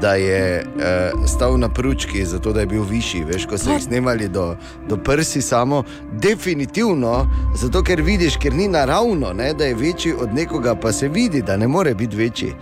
da 0.00 0.14
je 0.14 0.60
uh, 0.62 1.26
stal 1.26 1.56
na 1.58 1.68
pručki, 1.68 2.24
zato 2.24 2.52
da 2.52 2.60
je 2.60 2.66
bil 2.66 2.82
višji. 2.84 3.24
Veš, 3.24 3.46
ko 3.48 3.58
so 3.58 3.72
jih 3.72 3.82
snemali 3.82 4.28
do, 4.28 4.50
do 4.88 4.96
prsi, 4.96 5.42
samo 5.42 5.82
definitivno, 6.12 7.26
zato 7.56 7.82
ker 7.82 8.02
vidiš, 8.02 8.36
ker 8.36 8.54
ni 8.54 8.68
naravno, 8.68 9.32
ne, 9.32 9.54
da 9.54 9.64
je 9.64 9.74
večji 9.74 10.12
od 10.20 10.34
nekoga, 10.34 10.74
pa 10.74 10.92
se 10.92 11.08
vidi, 11.08 11.42
da 11.42 11.56
ne 11.56 11.68
more 11.68 11.94
biti 11.94 12.16
večji. 12.16 12.52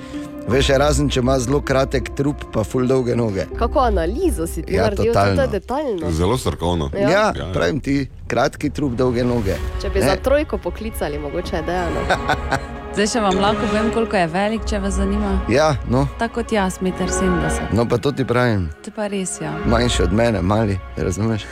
Veš, 0.45 0.69
razen 0.71 1.09
če 1.09 1.21
ima 1.21 1.39
zelo 1.39 1.61
kratek 1.61 2.11
trup, 2.15 2.45
pa 2.53 2.65
ful 2.65 2.87
dolge 2.87 3.17
noge. 3.17 3.47
Kako 3.59 3.81
analizo 3.81 4.47
si 4.47 4.63
ti 4.63 4.75
Ja, 4.75 4.83
naredil, 4.83 5.07
totalno. 5.07 5.37
to 5.37 5.43
je 5.43 5.49
detaljno. 5.51 6.11
Zelo 6.11 6.39
strokovno. 6.39 6.91
Ja. 6.95 7.01
Ja, 7.01 7.33
ja, 7.35 7.47
pravim 7.53 7.81
ti, 7.81 7.95
kratki 8.27 8.71
trup, 8.71 8.93
dolge 8.93 9.25
noge. 9.25 9.57
Če 9.83 9.91
bi 9.91 10.01
Ne. 10.01 10.07
za 10.07 10.17
trojko 10.17 10.59
poklicali, 10.59 11.19
mogoče 11.19 11.57
je 11.57 11.63
dejano. 11.63 12.01
Zdaj 12.95 13.07
še 13.09 13.21
vam 13.21 13.35
lahko 13.37 13.67
povem, 13.67 13.89
koliko 13.91 14.17
je 14.17 14.27
velik, 14.29 14.67
če 14.67 14.79
vas 14.79 14.95
zanima. 14.95 15.41
Ja, 15.49 15.77
no, 15.89 16.05
Tako 16.19 16.35
kot 16.37 16.53
jaz, 16.53 16.79
1,70 16.79 17.23
m. 17.23 17.69
no, 17.73 17.89
pa 17.89 17.99
to 17.99 18.13
ti 18.13 18.25
pravim. 18.25 18.69
To 18.83 18.89
je 18.89 18.95
pa 18.95 19.07
res, 19.07 19.41
ja. 19.41 19.57
Manjši 19.67 20.03
od 20.03 20.13
mene, 20.13 20.43
mali, 20.43 20.77
razumeš? 20.97 21.47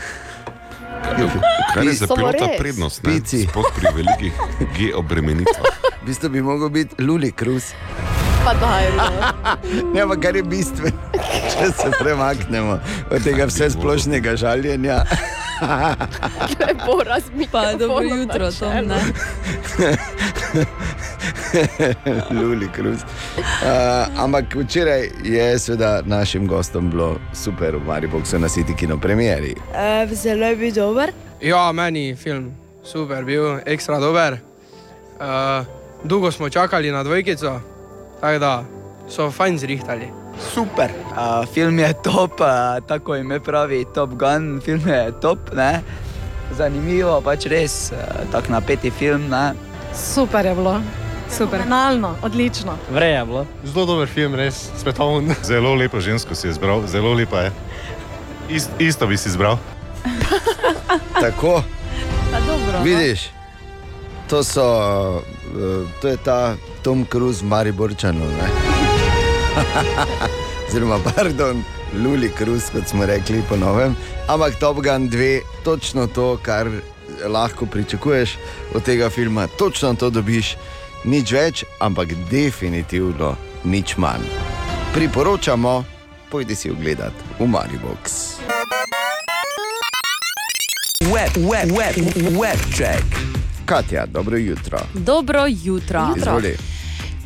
Kar 1.74 1.84
je 1.84 1.92
za 1.94 2.06
pilota 2.06 2.46
prednost, 2.58 3.02
ne? 3.02 3.10
Pici. 3.10 3.42
Sploh 3.42 3.66
pri 3.74 3.86
velikih 3.94 4.32
geobremenitvah. 4.78 5.72
V 5.96 6.06
bistvu 6.06 6.28
bi 6.28 6.42
mogel 6.42 6.68
biti 6.70 7.02
Luli 7.02 7.32
Krus. 7.32 7.72
Pa 8.44 8.54
daj, 8.54 8.84
no. 8.96 9.06
Ne, 9.94 10.00
ampak 10.02 10.20
kar 10.22 10.36
je 10.36 10.42
bistveno, 10.42 10.98
če 11.52 11.68
se 11.72 11.90
premaknemo 12.00 12.78
od 13.10 13.24
tega 13.24 13.46
vse 13.46 13.70
splošnega 13.70 14.36
žaljenja. 14.36 15.04
Lepo 16.60 17.02
razmišljati. 17.06 17.52
Pa 17.52 17.72
dobro 17.78 18.02
jutro, 18.02 18.52
Tom. 18.52 18.86
Ne? 18.86 19.00
Luli 22.40 22.68
Krus. 22.72 23.00
Uh, 23.00 24.24
ampak 24.24 24.44
včeraj 24.54 25.08
je 25.24 25.58
seveda 25.58 26.02
našim 26.06 26.46
gostom 26.46 26.90
bilo 26.90 27.16
super 27.34 27.76
v 27.76 27.86
Mariboku, 27.86 28.26
so 28.26 28.38
na 28.38 28.48
City 28.48 28.76
Kino 28.76 28.98
premieri. 28.98 29.54
Uh, 29.70 30.10
zelo 30.12 30.46
je 30.46 30.56
bil 30.56 30.74
dober. 30.74 31.12
Ja, 31.40 31.72
meni 31.72 32.08
je 32.08 32.16
film 32.16 32.54
super, 32.84 33.24
bil 33.24 33.58
ekstra 33.66 34.00
dober. 34.00 34.32
Uh, 34.32 35.66
dolgo 36.04 36.32
smo 36.32 36.48
čakali 36.48 36.90
na 36.90 37.02
dvojkico, 37.02 37.60
tako 38.22 38.38
da 38.38 38.64
so 39.08 39.30
fajn 39.30 39.58
zrihtali. 39.58 40.08
Super, 40.54 40.90
uh, 41.10 41.46
film 41.54 41.78
je 41.78 41.92
top, 41.92 42.40
uh, 42.40 42.86
tako 42.86 43.16
ime 43.16 43.40
pravi 43.40 43.84
Top 43.94 44.10
Gun, 44.10 44.60
film 44.64 44.88
je 44.88 45.12
top, 45.20 45.38
ne? 45.52 45.82
zanimivo, 46.56 47.20
pač 47.20 47.46
res, 47.46 47.92
uh, 47.92 47.98
tako 48.32 48.52
napeti 48.52 48.90
film. 48.90 49.28
Ne? 49.28 49.52
Super 49.94 50.46
je 50.46 50.54
bilo, 50.54 50.80
super. 51.30 51.60
Fenomenalno, 51.62 52.14
odlično. 52.22 52.76
Vrej 52.90 53.12
je 53.12 53.24
bilo. 53.24 53.46
Zelo 53.64 53.86
dober 53.86 54.08
film, 54.08 54.34
res 54.34 54.70
svetoven. 54.78 55.34
Zelo 55.50 55.74
lepo 55.74 56.00
žensko 56.00 56.34
si 56.34 56.48
izbral, 56.48 56.86
zelo 56.86 57.14
lepa 57.14 57.40
je. 57.40 57.52
Ist, 58.48 58.70
isto 58.78 59.06
bi 59.06 59.16
si 59.16 59.28
izbral. 59.28 59.58
Tako, 61.20 61.62
Pa 62.30 62.40
dobro. 62.40 62.78
no. 62.78 62.84
vidiš, 62.84 63.30
to, 64.28 64.44
so, 64.44 65.22
to 66.00 66.08
je 66.08 66.16
ta 66.16 66.56
Tom 66.82 67.06
Cruise 67.12 67.44
Mariborčanov. 67.44 68.28
ne? 68.28 68.48
Oziroma, 70.68 70.98
pardon, 71.16 71.64
Luli 72.04 72.30
Krus, 72.32 72.70
kot 72.72 72.88
smo 72.88 73.06
rekli 73.06 73.42
po 73.48 73.56
novem. 73.56 73.96
Ampak 74.28 74.56
Top 74.60 74.80
Gun 74.80 75.10
2, 75.10 75.40
točno 75.64 76.06
to, 76.06 76.38
kar 76.42 76.70
lahko 77.28 77.66
pričakuješ 77.66 78.36
od 78.74 78.82
tega 78.82 79.10
filma, 79.10 79.46
točno 79.46 79.94
to 79.94 80.10
dobiš, 80.10 80.56
nič 81.04 81.32
več, 81.32 81.64
ampak 81.80 82.14
definitivno 82.30 83.36
nič 83.64 83.96
manj. 83.96 84.24
Priporočamo, 84.94 85.84
pojdi 86.30 86.56
si 86.56 86.70
ogledat 86.70 87.12
v 87.38 87.46
Maribox. 87.46 88.40
Web, 91.12 91.36
web, 91.36 91.68
web, 91.76 91.96
web 92.38 92.58
check. 92.72 93.41
Katja, 93.66 94.06
dobro 94.06 94.36
jutro. 94.36 94.78
Dobro 94.94 95.44
jutro. 95.64 96.08
Izvoli. 96.16 96.56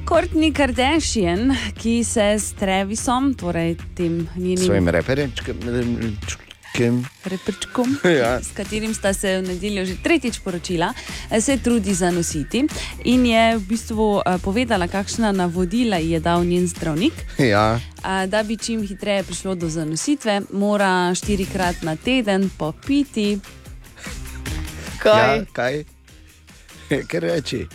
Kourtney 0.04 0.52
Kardashian, 0.52 1.50
ki 1.74 2.04
se 2.04 2.38
s 2.38 2.52
Travisom, 2.52 3.34
torej 3.34 3.76
tem 3.96 4.28
njenim 4.36 4.58
Svojim 4.58 4.88
reperjem. 4.88 5.32
reprčkem. 5.36 7.04
reprčkom, 7.24 7.96
Ja. 8.20 8.42
s 8.42 8.48
katerim 8.48 8.94
sta 8.94 9.12
se 9.12 9.38
v 9.38 9.48
nedeljo 9.48 9.84
že 9.84 9.94
tretjič 9.96 10.38
poročila, 10.38 10.92
se 11.40 11.56
trudi 11.56 11.94
zanositi 11.94 12.64
in 13.04 13.26
je 13.26 13.56
v 13.56 13.60
bistvu 13.60 14.20
eh, 14.20 14.38
povedala, 14.38 14.88
kakšna 14.88 15.32
navodila 15.32 15.96
ji 15.96 16.10
je 16.10 16.20
dal 16.20 16.44
njen 16.44 16.66
zdravnik. 16.66 17.12
Ja. 17.38 17.80
Da 18.26 18.42
bi 18.42 18.56
čim 18.56 18.86
hitreje 18.86 19.22
prišlo 19.22 19.54
do 19.54 19.68
zanositve, 19.68 20.42
mora 20.52 21.14
štirikrat 21.14 21.82
na 21.82 21.96
teden 21.96 22.50
popiti. 22.50 23.38
Ja, 25.04 25.44
kaj? 25.52 25.95
Ker 27.08 27.22
reči. 27.22 27.66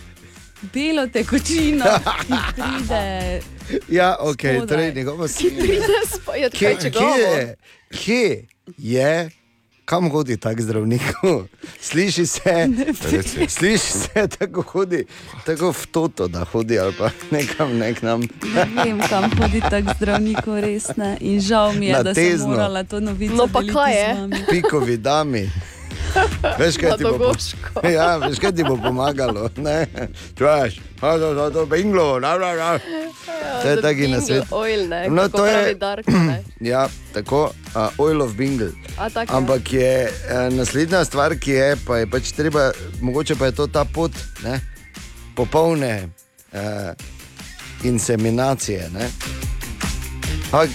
Belo 0.64 1.08
tekočino, 1.08 1.86
ki 2.22 2.34
pride. 2.54 3.42
Ja, 3.90 4.16
ok, 4.20 4.38
Spodaj. 4.38 4.68
torej 4.68 4.94
njegovo 4.94 5.28
Ki 5.28 5.50
pride 5.50 5.88
spojati 6.12 6.58
Kje, 6.58 6.76
kaj 6.76 6.92
kje, 6.92 7.22
je, 7.22 7.56
kje 7.92 8.46
je, 8.78 9.30
kam 9.86 10.10
hodi 10.10 10.38
tak 10.38 10.62
zdravnik? 10.62 11.02
Sliši 11.80 12.26
se, 12.26 12.68
sliši 13.58 13.78
se, 13.92 14.28
tako 14.30 14.62
hodi, 14.62 15.06
tako 15.46 15.72
v 15.72 15.86
toto, 15.88 16.28
da 16.28 16.44
hodi 16.44 16.80
ali 16.80 16.94
pa 16.94 17.10
nekam, 17.32 17.78
nekam. 17.78 18.22
Ne 18.76 18.84
vem, 18.86 19.00
kam 19.10 19.32
hodi 19.32 19.62
tak 19.62 19.84
zdravnik, 19.98 20.38
res 20.46 20.96
ne. 20.96 21.18
In 21.22 21.42
žal 21.42 21.74
mi 21.74 21.86
je, 21.86 21.94
Na 21.94 22.04
da 22.04 22.14
sem 22.14 22.24
tezno. 22.24 22.48
morala 22.48 22.84
to 22.84 23.00
novico 23.00 23.36
No, 23.36 23.48
pa 23.48 23.64
kaj 23.64 23.94
z 23.94 23.98
je? 23.98 24.10
Pikovi 24.50 24.98
dami. 24.98 25.50
Veš, 26.60 26.78
kaj 26.78 26.90
Na 26.90 26.98
ti 26.98 27.04
bo, 27.04 27.18
po- 27.20 27.88
ja, 27.98 28.18
veš, 28.18 28.38
kaj 28.38 28.52
ti 28.52 28.64
bo 28.64 28.76
pomagalo? 28.76 29.50
Ne? 29.58 29.88
Čuješ, 30.34 30.80
to, 31.00 31.10
to, 31.32 31.50
to, 31.50 31.66
binglo, 31.66 32.20
na, 32.20 32.36
na, 32.36 32.54
na. 32.54 32.70
To 33.62 33.68
je 33.68 33.78
taki 33.78 34.02
Bingle 34.02 34.18
nasvet. 34.18 34.44
Oil, 34.52 34.88
ne, 34.88 35.10
No, 35.10 35.30
to 35.30 35.46
je- 35.46 35.78
ne. 36.08 36.44
Ja, 36.72 36.86
tako, 37.14 37.44
uh, 37.76 37.90
oil 37.98 38.22
of 38.22 38.34
bingle. 38.34 38.70
A, 38.98 39.10
tako 39.10 39.28
je. 39.28 39.38
Ampak 39.38 39.74
je 39.74 39.94
uh, 40.06 40.12
naslednja 40.52 41.06
stvar, 41.06 41.36
ki 41.36 41.52
je, 41.52 41.76
pa 41.78 41.98
je 41.98 42.08
pač 42.08 42.32
treba, 42.32 42.72
mogoče 43.02 43.36
pa 43.36 43.46
je 43.46 43.52
to 43.54 43.68
ta 43.68 43.86
pot 43.86 44.12
ne, 44.44 44.60
popolne 45.36 46.10
uh, 46.52 46.94
inseminacije. 47.84 48.90
Ne. 48.90 49.10
Ampak 50.46 50.70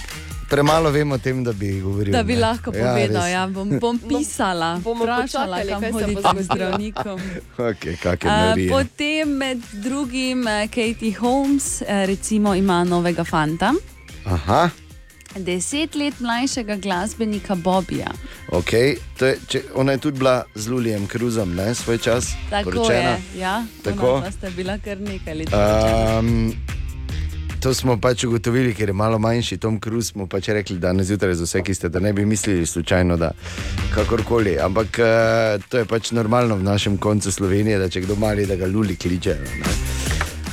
premalo 0.49 0.89
vemo 0.91 1.15
o 1.15 1.17
tem, 1.17 1.43
da 1.43 1.53
bi 1.53 1.81
govorili. 1.81 2.11
Da 2.11 2.23
bi 2.23 2.35
lahko 2.35 2.71
povedal, 2.71 3.23
res. 3.23 3.31
ja, 3.33 3.47
bom, 3.47 3.79
bom 3.79 3.99
pisala, 3.99 4.79
bomo 4.83 5.03
vprašala, 5.03 5.61
kam 5.69 5.81
kaj 5.81 5.91
se 5.91 6.07
bo 6.07 6.21
k 6.21 6.21
zgodilo. 6.21 6.43
zdravnikom. 6.43 7.19
Okay, 7.57 7.97
norije. 8.23 8.69
Potem 8.69 9.29
med 9.29 9.61
drugim 9.73 10.47
eh, 10.47 10.67
Katie 10.67 11.13
Holmes, 11.19 11.81
eh, 11.81 12.05
recimo, 12.05 12.55
ima 12.55 12.83
novega 12.83 13.23
fanta, 13.23 13.73
Aha, 14.25 14.69
deset 15.35 15.95
let 15.95 16.19
mlajšega 16.19 16.75
glasbenika 16.75 17.55
Bobija. 17.55 18.11
okay. 18.51 18.97
to 19.17 19.25
je, 19.25 19.37
če, 19.47 19.61
ona 19.75 19.91
je 19.91 19.97
tudi 19.97 20.17
bila 20.17 20.43
z 20.55 20.67
Lulijem 20.67 21.07
Kruzom, 21.07 21.55
ne, 21.55 21.75
svoj 21.75 21.97
čas. 21.97 22.31
Tako 22.49 22.71
poročena. 22.71 22.99
je, 22.99 23.39
ja, 23.39 23.65
Tako. 23.83 24.21
pa 24.23 24.31
sta 24.31 24.49
bila 24.49 24.77
kar 24.77 24.99
nekaj 24.99 25.35
let. 25.35 25.49
poročena. 25.49 26.19
Um, 26.19 26.76
to 27.59 27.73
smo 27.73 27.97
pač 27.97 28.23
ugotovili, 28.23 28.73
ker 28.73 28.89
je 28.89 28.93
malo 28.93 29.19
manjši 29.19 29.57
Tom 29.57 29.79
Cruise. 29.81 30.11
Smo 30.11 30.27
pač 30.27 30.49
rekli 30.49 30.77
danes 30.79 31.07
zjutraj 31.07 31.33
za 31.33 31.43
vse, 31.43 31.61
ki 31.63 31.73
ste, 31.73 31.89
da 31.89 31.99
ne 31.99 32.13
bi 32.13 32.25
mislili 32.25 32.65
slučajno, 32.65 33.17
da 33.17 33.31
kakorkoli. 33.95 34.57
Ampak 34.59 34.99
uh, 34.99 35.63
to 35.69 35.77
je 35.77 35.85
pač 35.85 36.11
normalno 36.11 36.55
v 36.55 36.63
našem 36.63 36.97
koncu 36.97 37.31
Slovenije, 37.31 37.79
da 37.79 37.89
če 37.89 38.01
kdo 38.05 38.15
mali, 38.15 38.45
da 38.45 38.55
ga 38.55 38.67
luli 38.67 38.95
kličejo. 38.95 39.41
ne. 39.41 39.75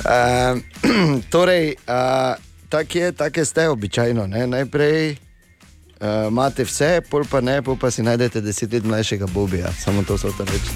Uh, 0.05 0.59
torej, 1.33 1.75
uh, 1.87 2.35
tako 2.69 2.97
je, 2.97 3.11
tako 3.11 3.45
ste 3.45 3.69
običajno. 3.69 4.27
Ne? 4.27 4.47
Najprej 4.47 5.11
uh, 5.11 6.27
imate 6.27 6.63
vse, 6.63 7.01
pol 7.09 7.25
pa 7.29 7.41
ne, 7.41 7.61
pol 7.61 7.77
pa 7.77 7.91
si 7.91 8.03
najdete 8.03 8.41
deset 8.41 8.73
let 8.73 8.83
mlajšega 8.83 9.27
Bobija. 9.33 9.73
Samo 9.73 10.03
to 10.03 10.17
so 10.17 10.33
tam 10.37 10.47
reči. 10.47 10.73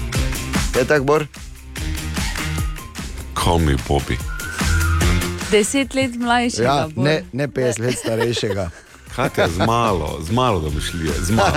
Je 0.78 0.84
tako, 0.84 1.04
Bor? 1.04 1.26
Call 3.34 3.58
me 3.58 3.76
Bobby. 3.88 4.39
Deset 5.50 5.94
let 5.94 6.14
mlajšega. 6.16 6.68
Ja, 6.68 6.88
Bor. 6.94 7.04
ne, 7.04 7.22
ne 7.32 7.48
50 7.48 7.80
let 7.80 7.98
starejšega. 7.98 8.70
Katja, 9.16 9.48
z 9.48 9.58
malo, 9.66 10.18
z 10.22 10.30
malo 10.30 10.60
domišljije, 10.60 11.12
z 11.20 11.30
malo. 11.30 11.52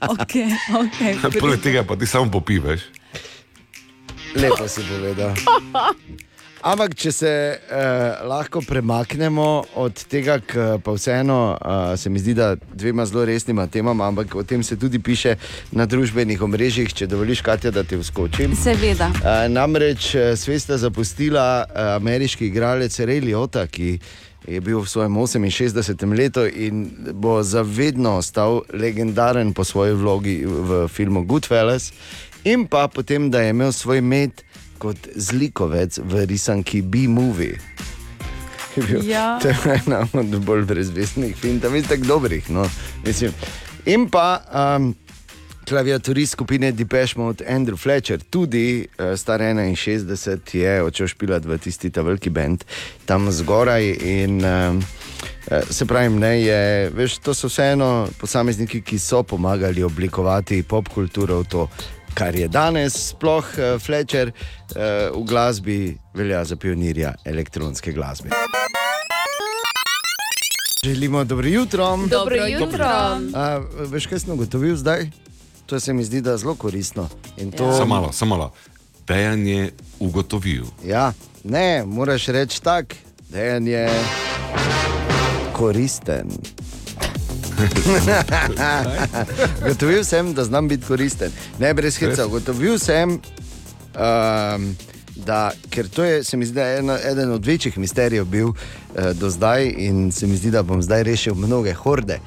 Okay, 0.00 0.48
okay, 0.72 1.40
Poleg 1.40 1.60
tega 1.60 1.84
pa 1.84 1.96
ti 1.96 2.06
samo 2.06 2.30
popiveš. 2.30 2.80
Lepo 4.34 4.68
si 4.68 4.80
povedal. 4.88 5.34
Ampak, 6.58 6.94
če 6.98 7.10
se 7.14 7.30
eh, 7.30 8.22
lahko 8.26 8.58
premaknemo 8.66 9.46
od 9.78 10.00
tega, 10.10 10.40
k, 10.42 10.78
pa 10.82 10.94
vseeno 10.96 11.54
eh, 11.54 11.96
se 11.96 12.10
mi 12.10 12.18
zdi, 12.18 12.34
da 12.34 12.56
dvema 12.74 13.06
zelo 13.06 13.24
resnima 13.24 13.66
temama, 13.66 14.08
ampak 14.08 14.34
o 14.34 14.42
tem 14.42 14.62
se 14.62 14.76
tudi 14.76 14.98
piše 14.98 15.36
na 15.70 15.86
družbenih 15.86 16.42
omrežjih, 16.42 16.90
če 16.90 17.06
dovoliš, 17.06 17.44
Katja, 17.46 17.70
da 17.70 17.84
te 17.86 17.96
vskočim. 18.00 18.56
Seveda. 18.58 19.12
Eh, 19.22 19.46
namreč 19.48 20.14
eh, 20.14 20.34
svesta 20.36 20.80
zapustila 20.82 21.62
eh, 21.62 21.92
ameriški 21.94 22.50
igralec 22.50 22.98
Ray 23.06 23.22
Liotta, 23.22 23.68
ki 23.70 23.98
je 24.48 24.60
bil 24.60 24.80
v 24.82 24.88
svojem 24.90 25.14
68. 25.14 26.16
letu 26.18 26.42
in 26.42 26.88
bo 27.14 27.38
zavedno 27.42 28.16
ostal 28.18 28.64
legendaren 28.74 29.54
po 29.54 29.64
svoji 29.64 29.94
vlogi 29.94 30.42
v 30.42 30.88
filmu 30.90 31.22
Goodfellas, 31.22 31.92
in 32.44 32.66
pa 32.66 32.88
potem, 32.88 33.30
da 33.30 33.46
je 33.46 33.54
imel 33.54 33.72
svoj 33.72 34.00
med 34.02 34.47
kot 34.78 35.08
zlikovec 35.14 35.98
v 35.98 36.24
risanki 36.26 36.82
B-Movie. 36.82 37.58
Ja. 39.02 39.38
To 39.42 39.48
je 39.48 39.80
ena 39.86 40.06
od 40.12 40.38
bolj 40.44 40.64
brezvestnih 40.64 41.36
filmov, 41.36 41.76
je 41.76 41.82
tako 41.82 42.04
dobrih. 42.04 42.50
No, 42.50 42.70
mislim. 43.04 43.32
In 43.86 44.08
pa 44.10 44.38
um, 44.78 44.94
klaviaturist 45.68 46.32
skupine 46.32 46.72
Depeche 46.72 47.14
Mode, 47.16 47.44
Andrew 47.48 47.76
Fletcher, 47.76 48.20
tudi 48.30 48.86
uh, 48.98 49.16
star 49.18 49.40
61, 49.40 50.56
je 50.56 50.82
odšel 50.82 51.06
špilati 51.06 51.48
v 51.48 51.58
tisti 51.58 51.90
ta 51.90 52.02
veliki 52.02 52.30
bend 52.30 52.64
tam 53.04 53.30
zgoraj. 53.30 53.96
In, 54.00 54.44
um, 54.44 54.82
eh, 55.50 55.62
Se 55.70 55.86
pravi, 55.86 56.08
ne, 56.08 56.42
je, 56.42 56.90
veš, 56.90 57.18
to 57.18 57.34
so 57.34 57.48
vseeno 57.48 58.08
posamezniki, 58.20 58.80
ki 58.80 58.98
so 58.98 59.22
pomagali 59.22 59.82
oblikovati 59.82 60.62
popkulturo 60.62 61.40
v 61.40 61.48
to, 61.48 61.68
kar 62.18 62.34
je 62.34 62.48
danes. 62.48 62.92
Sploh 63.08 63.44
uh, 63.44 63.78
Fletcher 63.78 64.32
uh, 64.32 65.14
v 65.14 65.24
glasbi 65.24 65.78
velja 66.14 66.44
za 66.44 66.56
pionirja 66.56 67.14
elektronske 67.24 67.92
glasbe. 67.92 68.30
Želimo 70.84 71.24
dobro 71.24 71.48
jutro. 71.48 71.98
Dobro 72.10 72.46
jutro. 72.46 72.84
A, 73.34 73.60
veš, 73.90 74.06
kaj 74.06 74.18
sem 74.18 74.32
ugotovil 74.32 74.76
zdaj? 74.76 75.10
To 75.66 75.80
se 75.80 75.92
mi 75.92 76.04
zdi, 76.04 76.20
da 76.20 76.30
je 76.30 76.38
zelo 76.38 76.54
koristno. 76.54 77.08
In 77.36 77.50
To... 77.52 77.72
Samo 77.72 77.86
malo, 77.86 78.12
samo 78.12 78.36
malo. 78.36 78.52
Dejan 79.06 79.46
je 79.46 79.72
ugotovil. 79.98 80.64
Ja, 80.84 81.12
ne, 81.44 81.84
moraš 81.86 82.26
reči 82.26 82.62
tako, 82.62 82.94
da 83.28 83.38
je 83.38 83.90
koristen. 85.52 86.30
Gotovil 89.68 90.04
sem, 90.04 90.34
da 90.34 90.44
znam 90.44 90.68
biti 90.68 90.86
koristen. 90.86 91.32
Ne, 91.58 91.74
brez 91.74 91.96
hica. 91.96 92.26
Gotovil 92.26 92.78
sem, 92.78 93.10
um, 93.10 94.76
da, 95.16 95.50
ker 95.70 95.88
to 95.88 96.04
je, 96.04 96.24
se 96.24 96.36
mi 96.36 96.46
zdi, 96.46 96.54
da 96.54 96.66
je 96.66 96.78
eno, 96.78 96.98
eden 97.04 97.32
od 97.32 97.46
večjih 97.46 97.78
misterijev 97.78 98.24
bil 98.24 98.48
uh, 98.48 98.54
do 99.12 99.30
zdaj 99.30 99.74
in 99.76 100.12
se 100.12 100.26
mi 100.26 100.36
zdi, 100.36 100.50
da 100.50 100.62
bom 100.62 100.82
zdaj 100.82 101.02
rešil 101.02 101.34
mnoge 101.34 101.72
horde, 101.72 102.18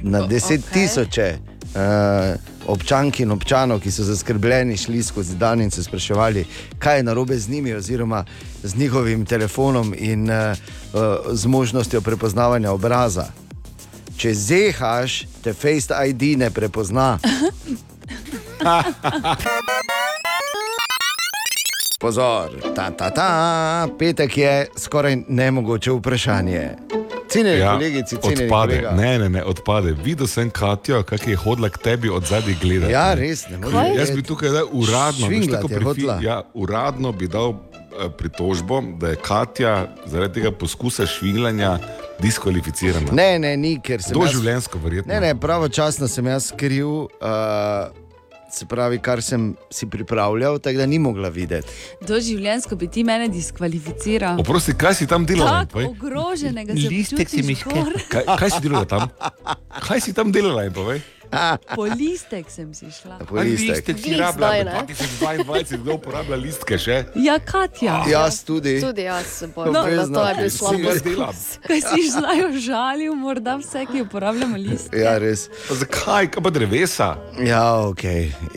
na 0.00 0.26
deset 0.26 0.60
okay. 0.60 0.72
tisoče. 0.72 1.38
Uh, 1.70 2.40
občanki 2.66 3.22
in 3.22 3.30
občanov, 3.30 3.80
ki 3.80 3.90
so 3.90 4.04
zaskrbljeni, 4.04 4.76
šli 4.76 5.02
skozi 5.02 5.36
dan 5.38 5.60
in 5.60 5.70
se 5.70 5.82
spraševali, 5.82 6.44
kaj 6.78 6.96
je 6.96 7.02
narobe 7.02 7.38
z 7.38 7.48
njimi, 7.48 7.74
oziroma 7.74 8.24
z 8.62 8.76
njihovim 8.76 9.26
telefonom 9.26 9.94
in 9.98 10.30
uh, 10.30 10.36
uh, 10.92 11.00
z 11.32 11.46
možnostjo 11.46 12.00
prepoznavanja 12.00 12.72
obraza. 12.72 13.26
Če 14.20 14.34
zehaš, 14.36 15.24
te 15.40 15.54
Face 15.56 15.88
ID 15.88 16.36
ne 16.36 16.50
prepozna. 16.52 17.16
Pozor, 22.00 22.52
ta, 22.74 22.90
ta, 22.90 23.10
ta, 23.10 23.28
petek 23.98 24.36
je 24.36 24.66
skoraj 24.76 25.16
nemogoče 25.28 25.90
vprašanje. 25.92 26.70
Cenjeni 27.30 27.60
ja, 27.60 27.72
kolegici, 27.72 28.16
cenjeni 28.16 28.44
odpade. 28.44 28.80
kolega. 28.80 28.90
Ne, 28.90 29.18
ne, 29.18 29.28
ne, 29.28 29.44
odpade. 29.44 29.92
Videl 30.04 30.26
sem 30.26 30.50
Katjo, 30.50 31.02
kako 31.02 31.30
je 31.30 31.36
hodila 31.36 31.68
k 31.68 31.78
tebi 31.78 32.08
od 32.08 32.24
zadaj 32.24 32.54
gledati. 32.62 32.92
Ja, 32.92 33.14
res, 33.14 33.48
ne 33.48 33.56
moreš 33.56 33.98
Jaz 33.98 34.10
bi 34.10 34.22
tukaj 34.22 34.48
dal 34.48 34.66
uradno, 34.72 35.28
veš, 35.28 35.46
tako 35.46 35.68
pri 35.68 35.84
hotela. 35.84 36.18
fi- 36.18 36.24
ja, 36.26 36.42
uradno 36.54 37.12
bi 37.12 37.28
dal 37.28 37.54
pritožbo, 38.10 38.80
da 38.96 39.08
je 39.08 39.16
Katja 39.18 39.74
zaradi 40.06 40.34
tega 40.34 40.50
poskusa 40.52 41.06
švingljanja 41.06 41.78
diskvalificirana. 42.20 43.12
Ne, 43.12 43.38
ne, 43.38 43.56
ni, 43.56 43.80
ker 43.80 44.02
sem. 44.02 44.14
To 44.14 44.20
jaz- 44.20 44.32
življenjsko, 44.32 44.78
verjetno. 44.78 45.10
Ne, 45.10 45.20
ne, 45.20 45.34
pravočasno 45.34 46.08
sem 46.08 46.26
jaz 46.26 46.46
skril, 46.46 46.88
uh, 46.88 47.90
se 48.50 48.66
pravi, 48.66 48.98
kar 48.98 49.22
sem 49.22 49.42
si 49.70 49.86
pripravljal, 49.86 50.58
tako 50.58 50.76
da 50.76 50.86
ni 50.86 50.98
mogla 50.98 51.28
videti. 51.28 51.68
Doživljenjsko 52.02 52.76
bi 52.76 52.88
ti 52.88 53.04
mene 53.04 53.28
diskvalificiral. 53.28 54.40
Oprosti, 54.40 54.74
kaj 54.74 54.94
si 54.94 55.06
tam 55.06 55.26
delala? 55.26 55.64
Tako 55.64 55.84
ogroženega 55.86 56.74
se 56.74 56.88
Listek 56.88 57.28
si 57.28 57.36
počutiš 57.36 57.46
mi 57.46 57.74
gor. 57.74 57.92
kaj, 58.08 58.24
kaj 58.36 58.50
si 58.50 58.60
delala 58.60 58.84
tam? 58.86 59.08
Kaj 59.80 60.00
si 60.00 60.12
tam 60.12 60.32
delala? 60.32 60.66
Po 61.76 61.84
listek 61.84 62.50
sem 62.50 62.74
si 62.74 62.90
šla. 62.90 63.18
Po 63.28 63.40
listek. 63.40 63.84
ti 64.02 64.16
rablja, 64.16 64.84
2022 64.88 65.78
kdo 65.82 65.94
uporablja 65.94 66.36
listke 66.36 66.78
še? 66.78 67.04
Ja, 67.14 67.38
Katja. 67.38 68.00
Jaz 68.10 68.42
tudi. 68.44 68.80
Tudi 68.82 69.06
jaz 69.06 69.26
se 69.26 69.48
bojim, 69.54 69.72
No, 69.72 69.84
da 69.84 70.06
to 70.06 70.24
je 70.28 70.34
bil 70.34 70.48
Vsi 70.48 70.58
slab 70.58 70.80
jaz 70.80 71.02
delam. 71.02 71.34
Kaj 71.68 71.80
si 71.80 72.10
znajo 72.10 72.48
žalil, 72.58 73.14
morda 73.14 73.56
vse, 73.60 73.84
ki 73.92 74.02
uporabljamo 74.06 74.58
list. 74.58 74.94
Ja, 74.96 75.16
res. 75.22 75.46
Pa 75.68 75.78
zakaj, 75.84 76.30
kaj 76.34 76.42
pa 76.42 76.50
drevesa? 76.50 77.10
Ja, 77.46 77.64
ok. 77.86 78.04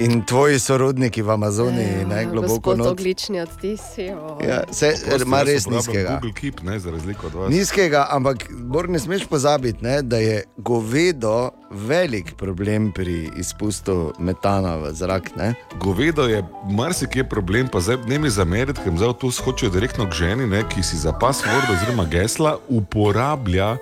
In 0.02 0.24
tvoji 0.26 0.60
sorodniki 0.60 1.22
v 1.22 1.36
Amazoniji, 1.38 2.06
ne 2.10 2.26
globoko 2.32 2.76
not. 2.76 2.94
oglični 2.95 3.41
odtisi. 3.41 4.10
o. 4.18 4.38
Ja, 4.41 4.64
se, 4.72 4.94
ima 5.22 5.44
res 5.44 5.68
nizkega. 5.70 6.18
Google 6.22 6.34
Keep, 6.41 6.64
ne, 6.66 6.80
za 6.80 6.91
razliko 6.91 7.28
od 7.28 7.34
vas. 7.34 7.54
Nizkega, 7.54 8.08
ampak 8.12 8.48
Bor, 8.50 8.90
ne 8.90 9.00
smeš 9.00 9.28
pozabiti, 9.30 9.84
ne, 9.86 10.02
da 10.02 10.18
je 10.18 10.44
govedo 10.58 11.52
velik 11.72 12.34
problem 12.38 12.62
pri 12.95 13.30
izpustu 13.38 14.14
metana 14.19 14.76
v 14.80 14.94
zrak. 14.94 15.35
Ne? 15.35 15.53
Govedo 15.80 16.23
je 16.27 16.44
marsikje 16.72 17.23
problem, 17.23 17.68
pa 17.68 17.80
zdaj 17.80 17.98
ne 18.07 18.19
mi 18.19 18.30
zameriti, 18.30 18.80
ker 18.84 18.94
zdaj 18.98 19.14
tu 19.19 19.31
skočijo 19.31 19.69
direktno 19.69 20.07
k 20.10 20.14
ženi, 20.14 20.48
ne, 20.48 20.64
ki 20.64 20.84
si 20.84 20.98
za 20.98 21.11
password 21.11 21.68
oziroma 21.69 22.06
gesla 22.06 22.57
uporablja 22.69 23.77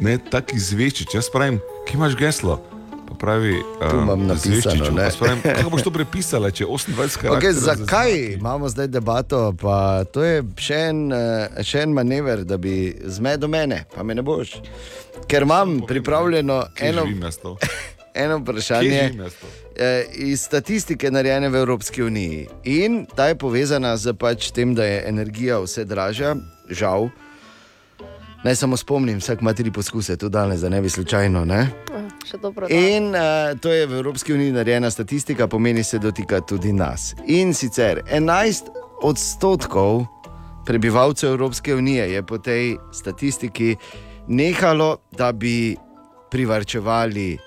ne, 0.00 0.18
taki 0.18 0.58
zveččič. 0.58 1.14
Jaz 1.14 1.30
pravim, 1.32 1.60
ki 1.88 1.96
imaš 1.96 2.16
geslo. 2.16 2.60
Pa 3.10 3.16
pravi, 3.26 3.58
Tu 3.90 3.96
imam 3.96 4.26
napisano, 4.26 4.90
ne. 4.94 5.10
Kako 5.42 5.70
boš 5.70 5.82
to 5.82 5.90
prepisala, 5.98 6.50
če 6.50 6.64
28 6.64 6.94
Okay, 6.94 7.18
karakterjev? 7.18 7.52
zakaj 7.58 8.12
imamo 8.38 8.68
zdaj 8.68 8.86
debato? 8.86 9.50
Pa 9.58 10.04
to 10.04 10.22
je 10.22 10.44
še 10.56 10.78
en, 10.92 11.12
eh, 11.12 11.62
še 11.62 11.82
en 11.82 11.90
manever, 11.90 12.44
da 12.44 12.56
bi 12.56 12.94
zmedel 13.04 13.48
mene, 13.50 13.84
pa 13.90 14.02
me 14.02 14.14
ne 14.14 14.22
boš. 14.22 14.60
Ker 15.26 15.42
imam 15.42 15.80
pripravljeno 15.88 16.64
eno? 16.80 17.02
eno 18.14 18.38
vprašanje 18.38 19.12
eh, 19.76 20.04
iz 20.14 20.42
statistike, 20.42 21.10
narejene 21.10 21.48
v 21.48 21.54
Evropski 21.54 22.02
uniji. 22.02 22.46
In 22.64 23.06
ta 23.16 23.28
je 23.28 23.38
povezana 23.38 23.96
z 23.96 24.12
pač 24.12 24.50
tem, 24.50 24.74
da 24.74 24.84
je 24.84 25.02
energija 25.08 25.60
vse 25.60 25.84
dražja, 25.84 26.36
žal. 26.70 27.08
Naj 28.44 28.56
samo 28.56 28.76
spomnim, 28.76 29.18
vsak 29.20 29.40
ima 29.40 29.52
tri 29.52 29.70
poskuse, 29.70 30.16
tudi 30.16 30.32
danes, 30.32 30.60
da 30.60 30.68
ne 30.68 30.80
bi 30.80 30.88
slučajno. 30.88 31.44
Ne? 31.44 31.66
Še 32.24 32.38
dobro. 32.40 32.68
In 32.72 33.12
uh, 33.12 33.52
to 33.60 33.72
je 33.72 33.86
v 33.86 33.98
Evropski 34.00 34.32
uniji 34.32 34.52
narejena 34.52 34.90
statistika, 34.90 35.48
pomeni 35.48 35.84
se 35.84 35.98
dotika 35.98 36.40
tudi 36.40 36.72
nas. 36.72 37.14
In 37.28 37.52
sicer 37.54 38.00
11 38.08 38.72
odstotkov 39.02 40.06
prebivalcev 40.66 41.34
Evropske 41.34 41.74
unije 41.74 42.12
je 42.12 42.22
po 42.22 42.38
tej 42.38 42.76
statistiki 42.92 43.76
nehalo, 44.28 44.96
da 45.12 45.32
bi 45.32 45.76
privrčevali 46.30 47.38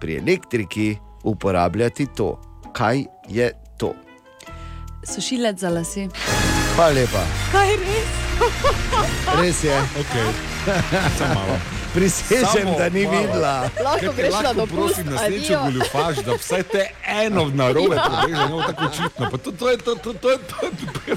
pri 0.00 0.16
elektriki, 0.16 0.96
uporabljati 1.24 2.06
to. 2.08 2.40
Kaj 2.72 3.04
je 3.28 3.48
to? 3.76 3.92
Sušilec 5.04 5.58
za 5.58 5.68
lase. 5.68 6.08
Hvala 6.76 6.90
lepa. 6.92 7.22
Kaj 7.52 7.68
res? 7.68 8.08
Res 9.34 9.64
je. 9.64 9.78
Okay. 9.96 10.26
Prisežem, 11.94 12.46
Samo 12.46 12.78
da 12.78 12.88
ni 12.88 13.04
malo. 13.04 13.18
videla. 13.18 13.70
Lahko 13.84 14.04
Ja, 14.04 14.12
greš 14.12 14.34
na 14.34 14.52
dopust, 14.52 14.72
prosim 14.74 15.06
naslednjič 15.06 15.44
adijo. 15.44 15.60
goljufaš, 15.62 16.16
da 16.16 16.32
vsaj 16.34 16.62
te 16.64 16.82
eno 17.06 17.44
v 17.44 17.54
narobe 17.54 17.96
poveš, 17.98 18.30
da 18.30 18.38
ne 18.38 18.48
bo 18.48 18.62
tako 18.62 18.84
očitno. 18.84 19.30
Pa 19.30 19.36
to, 19.38 19.52
to 19.52 19.70
je 19.70 19.76
to, 19.78 19.94
to, 19.96 20.12
to 20.14 20.30
je 20.30 20.38
to, 20.38 20.56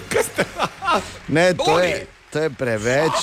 kaj 0.10 0.24
ste. 0.24 0.46
Ne, 1.28 1.54
to 1.54 1.64
Dori. 1.66 1.88
je, 1.88 2.00
to 2.30 2.40
je 2.40 2.50
preveč. 2.52 3.18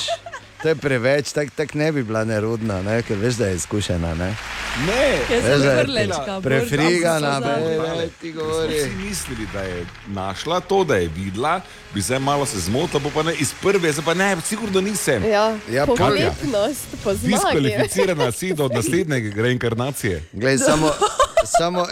To 0.62 0.68
je 0.68 0.74
preveč, 0.74 1.32
tako 1.32 1.50
tak 1.56 1.74
ne 1.74 1.92
bi 1.92 2.02
bila 2.02 2.24
nerodna, 2.24 2.82
ne? 2.82 3.02
ker 3.02 3.18
veš, 3.18 3.34
da 3.38 3.46
je 3.46 3.56
izkušena. 3.56 4.14
Ne? 4.14 4.34
Ne, 4.86 5.04
Jaz 5.30 5.42
sem 5.42 5.52
Veš, 5.52 5.64
je 5.64 5.74
vrlečka, 5.82 6.40
Prefrigana, 6.42 7.40
be, 7.40 7.78
be, 7.78 8.08
ti 8.20 8.32
govori. 8.32 8.80
Vsi 8.80 8.90
mislili, 8.90 9.46
da 9.52 9.62
je 9.62 9.86
našla 10.06 10.60
to, 10.60 10.84
da 10.84 10.96
je 10.96 11.08
videla, 11.14 11.60
bi 11.94 12.00
zdaj 12.00 12.18
malo 12.18 12.46
se 12.46 12.60
zmotila, 12.60 13.00
bo 13.00 13.10
pa 13.14 13.22
ne 13.22 13.34
iz 13.34 13.54
prve, 13.62 13.92
zdaj 13.92 14.04
pa 14.04 14.14
ne, 14.14 14.36
sigurno 14.44 14.80
nisem. 14.80 15.24
Ja, 15.24 15.56
Ja, 15.72 15.86
povzetnost, 15.86 16.86
po 17.04 17.14
zmagi. 17.14 17.34
Diskvalificirana 17.34 18.32
si 18.32 18.54
do 18.54 18.68
naslednje 18.74 19.32
reinkarnacije. 19.36 20.22
Glej, 20.32 20.58
samo, 20.58 20.90
samo, 21.58 21.86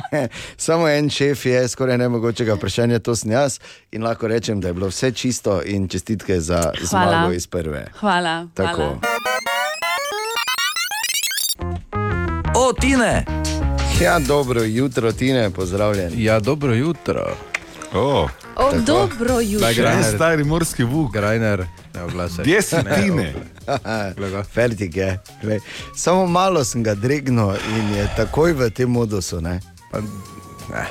samo 0.56 0.88
en 0.88 1.10
šef 1.10 1.46
je 1.46 1.68
skoraj 1.68 1.98
nemogočega 1.98 2.54
vprašanja, 2.54 2.98
to 2.98 3.16
sem 3.16 3.30
jaz. 3.30 3.58
In 3.92 4.02
lahko 4.02 4.28
rečem, 4.28 4.60
da 4.60 4.68
je 4.68 4.74
bilo 4.74 4.88
vse 4.88 5.12
čisto 5.12 5.62
in 5.62 5.88
čestitke 5.88 6.40
za 6.40 6.72
Hvala. 6.90 7.10
zmago 7.12 7.32
iz 7.32 7.46
prve. 7.46 7.86
Hvala. 8.00 8.46
Tako. 8.54 8.76
hvala. 8.76 8.98
O, 12.54 12.72
Tine! 12.72 13.24
Ja, 14.02 14.18
dobro 14.18 14.62
jutro, 14.62 15.12
Tine, 15.12 15.50
pozdravljen. 15.50 16.12
Ja, 16.16 16.40
dobro 16.40 16.74
jutro. 16.74 17.36
Oh, 17.94 18.30
O, 18.56 18.72
dobro 18.80 19.40
jutro. 19.40 19.68
Grajner. 19.74 20.14
stari 20.14 20.44
morski 20.44 20.84
vuk. 20.84 21.12
Grajner, 21.12 21.66
ne 21.94 22.02
oglasaj. 22.02 22.44
Kje 22.44 22.62
si 22.62 22.76
Tine? 22.94 23.34
Fertik 24.52 24.96
je. 24.96 25.20
Glej, 25.42 25.60
samo 25.96 26.26
malo 26.26 26.64
sem 26.64 26.82
ga 26.82 26.94
dregnil 26.94 27.50
in 27.76 27.94
je 27.94 28.08
takoj 28.16 28.52
v 28.52 28.70
tem 28.70 28.90
modusu. 28.90 29.40
Ne? 29.40 29.60
Pa, 29.92 29.98
ne. 30.70 30.86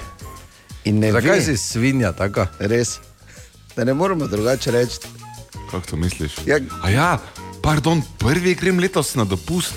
In 0.83 0.99
ne 0.99 1.11
Zakaj 1.11 1.39
ve, 1.39 1.41
si 1.41 1.57
svinja 1.57 2.11
taka? 2.11 2.47
res? 2.59 2.99
Da 3.75 3.83
ne 3.83 3.93
moremo 3.93 4.27
drugače 4.27 4.71
reči. 4.71 4.99
Kako 5.71 5.85
to 5.89 5.95
misliš? 5.95 6.35
Ja. 6.45 6.57
A 6.83 6.89
ja, 6.89 7.17
pardon, 7.61 8.01
prvi 8.17 8.55
grem 8.55 8.79
letos 8.79 9.15
na 9.15 9.23
dopust. 9.23 9.73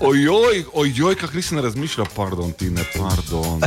Ojoj, 0.00 0.64
ojoj, 0.72 1.14
kako 1.16 1.34
nisem 1.34 1.58
razmišljal, 1.58 2.06
pardon, 2.16 2.52
Tine, 2.52 2.84
pardon. 2.98 3.60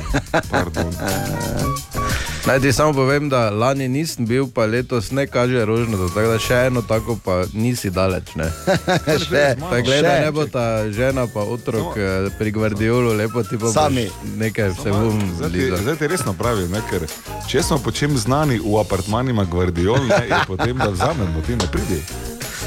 pardon. 0.51 0.93
Naj 2.45 2.59
ti 2.59 2.73
samo 2.73 2.93
povem, 2.93 3.29
da 3.29 3.49
lani 3.49 3.87
nisem 3.87 4.25
bil, 4.25 4.47
pa 4.47 4.65
letos 4.65 5.11
ne 5.11 5.27
kaže 5.27 5.65
rožnato, 5.65 6.07
tako 6.07 6.27
da 6.27 6.39
še 6.39 6.55
eno 6.63 6.81
tako 6.81 7.17
pa 7.17 7.43
nisi 7.53 7.89
daleč. 7.89 8.35
Ne? 8.35 8.47
Še, 9.19 9.55
Pa 9.59 9.79
gledaj, 9.79 10.15
še. 10.15 10.21
ne 10.21 10.31
bo 10.31 10.45
ta 10.45 10.63
žena 10.89 11.27
pa 11.27 11.39
otrok 11.41 11.93
no. 11.93 12.29
pri 12.39 12.51
Guardiolu, 12.51 13.13
lepo 13.13 13.43
ti 13.43 13.57
pa 13.57 13.69
Sami. 13.69 14.07
nekaj 14.37 14.71
se 14.73 14.89
bom 14.89 15.19
Zdaj 15.35 15.49
ti, 15.49 15.59
zlizal. 15.59 15.77
zdaj 15.79 15.95
ti 15.95 16.07
resno 16.07 16.33
pravim, 16.33 16.71
ne, 16.71 16.81
ker 16.89 17.05
če 17.45 17.61
smo 17.61 17.77
po 17.77 17.91
čem 17.91 18.17
znani 18.17 18.57
v 18.57 18.79
apartmanima 18.79 19.43
Guardiol, 19.45 19.99
ne, 20.05 20.23
je 20.25 20.41
potem, 20.47 20.73
da 20.75 20.89
vzamemo, 20.89 21.41
ti 21.41 21.53
ne 21.53 21.67
pridi. 21.67 21.99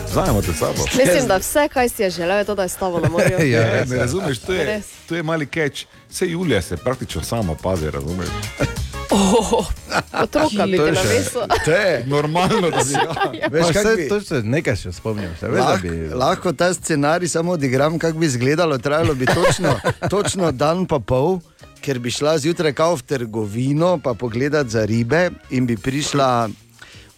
Vzamemo 0.06 0.42
te 0.42 0.52
sabo. 0.52 0.84
Mislim, 0.92 1.26
da 1.26 1.36
vse, 1.38 1.66
kaj 1.68 1.88
si 1.88 2.02
je 2.02 2.10
želel, 2.12 2.38
je 2.38 2.44
to, 2.44 2.54
da 2.54 2.62
je 2.62 2.68
s 2.68 2.76
tabo 2.76 3.00
na 3.00 3.08
morju. 3.08 3.40
Ja, 3.48 3.64
Ne, 3.64 3.84
ne 3.86 3.96
razumeš, 3.96 4.38
to 4.40 4.52
je, 4.52 4.82
to 5.08 5.16
je 5.16 5.22
mali 5.24 5.46
catch. 5.48 5.84
Vse 6.10 6.26
Julija 6.28 6.62
se 6.62 6.76
praktično 6.76 7.22
samo 7.24 7.56
pazi, 7.56 7.90
razumeš? 7.90 8.28
Oh, 9.12 9.66
otroka 10.14 10.64
bi 10.64 10.78
navesil. 10.78 11.42
To 11.64 11.70
je. 11.70 12.04
Normalno, 12.06 12.70
da 12.70 12.80
si 12.80 12.94
ja. 12.96 13.48
Veš, 13.48 13.66
saj 13.74 13.96
bi- 13.96 14.08
to 14.08 14.20
se 14.20 14.40
nekaj 14.42 14.76
še 14.76 14.92
spomnim, 14.92 15.30
se 15.36 15.48
veš, 15.48 15.58
da 15.58 15.68
Lahko, 15.68 15.88
bi... 15.88 16.08
lahko 16.14 16.52
ta 16.52 16.72
scenarij 16.72 17.28
samo 17.28 17.52
odigram, 17.52 17.98
kako 17.98 18.18
bi 18.18 18.26
izgledalo. 18.26 18.78
Trajalo 18.78 19.14
bi 19.14 19.26
točno, 19.26 19.74
točno 20.08 20.52
dan 20.52 20.86
pa 20.86 20.98
pol, 20.98 21.40
ker 21.80 21.98
bi 21.98 22.10
šla 22.10 22.38
zjutraj 22.38 22.72
kao 22.72 22.96
v 22.96 23.02
trgovino, 23.04 23.98
pa 23.98 24.14
pogledat 24.14 24.66
za 24.68 24.84
ribe 24.84 25.28
in 25.50 25.66
bi 25.66 25.76
prišla 25.76 26.48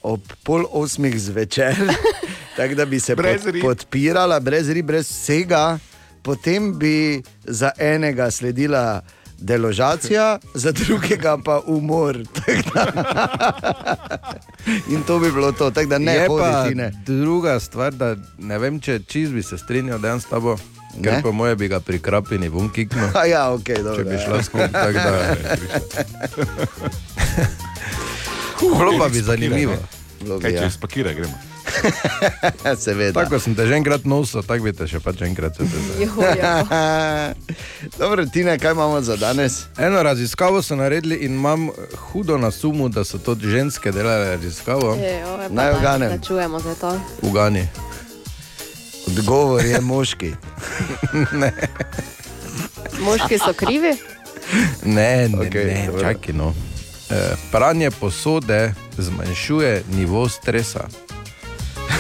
ob 0.03 0.21
pol 0.43 0.67
osmih 0.71 1.15
zvečer, 1.17 1.79
tako 2.57 2.75
da 2.75 2.85
bi 2.85 3.01
se 3.01 3.15
Brez 3.15 3.43
pod, 3.43 3.55
rib. 3.55 3.63
podpirala, 3.63 4.41
brez 4.41 4.69
rib, 4.69 4.87
brez 4.87 5.07
vsega. 5.07 5.79
Potem 6.23 6.73
bi 6.75 7.21
za 7.45 7.71
enega 7.79 8.31
sledila 8.31 9.03
deložacija, 9.39 10.39
za 10.55 10.73
drugega 10.73 11.39
pa 11.45 11.61
umor. 11.67 12.17
In 14.93 15.03
to 15.07 15.19
bi 15.19 15.33
bilo 15.33 15.53
to, 15.53 15.71
tako 15.71 15.89
da 15.89 15.99
ne 15.99 16.15
je 16.15 16.27
pa 16.27 16.63
hodi, 16.63 16.75
ne. 16.75 16.93
druga 17.07 17.61
stvar, 17.61 17.93
da 17.93 18.17
ne 18.39 18.59
vem, 18.59 18.81
če 18.81 19.01
čist 19.07 19.33
bi 19.33 19.43
se 19.43 19.59
strinjal 19.59 19.99
dejan 19.99 20.21
s 20.21 20.25
tabo, 20.25 20.57
ker 21.03 21.13
Ne? 21.13 21.23
po 21.23 21.33
moje 21.33 21.57
bi 21.57 21.69
ga 21.69 21.81
pri 21.81 21.99
krapini 21.99 22.49
bom 22.49 22.71
kiknil. 22.73 23.09
A 23.21 23.27
ja, 23.27 23.51
ok, 23.53 23.69
dobro. 23.83 23.97
Če 23.97 24.05
bi 24.05 24.15
ja. 24.15 24.21
šla 24.25 24.43
skupaj, 24.43 24.73
tako 24.73 24.93
da. 24.93 25.37
Bilo 28.79 28.99
pa 28.99 29.09
bi 29.09 29.21
zanimivo. 29.21 29.75
Kaj 30.43 30.53
ja. 30.55 30.63
če 30.63 30.71
spakira 30.71 31.13
gremo? 31.13 31.54
Seveda. 32.85 33.25
Tako 33.25 33.39
sem 33.39 33.55
te 33.55 33.67
že 33.67 33.75
enkrat 33.75 34.05
nosil, 34.05 34.43
tako 34.43 34.65
bi 34.65 34.73
te 34.73 34.87
še 34.89 35.01
pač 35.01 35.23
enkrat 35.23 35.57
se 35.57 35.65
Dobro, 37.99 38.27
Tina, 38.27 38.59
kaj 38.59 38.73
imamo 38.73 39.01
za 39.01 39.17
danes? 39.17 39.65
Eno 39.79 40.03
raziskavo 40.03 40.63
so 40.63 40.77
naredili 40.77 41.17
in 41.17 41.35
imam 41.35 41.71
hudo 41.97 42.39
na 42.39 42.51
sumu, 42.51 42.89
da 42.89 43.05
so 43.05 43.19
to 43.19 43.37
ženske 43.41 43.93
delale 43.93 44.37
raziskavo 44.37 44.97
Naj 45.51 45.73
uganem. 45.79 46.11
Ne 46.11 46.19
čujemo 46.27 46.61
za 46.61 46.75
to. 46.75 46.99
v 47.23 47.33
Gani. 47.33 47.69
Odgovor 49.07 49.65
je 49.65 49.81
moški. 49.81 50.33
ne, 51.33 51.53
Moški 53.01 53.39
so 53.39 53.53
krivi. 53.53 53.97
ne, 54.85 55.29
ne, 55.29 55.39
okay, 55.39 55.65
ne 55.65 55.89
čakaj 56.01 56.35
no. 56.35 56.55
E, 57.11 57.37
pranje 57.53 57.91
posode 57.91 58.73
zmanjšuje 58.97 59.83
nivo 59.97 60.29
stresa. 60.29 60.89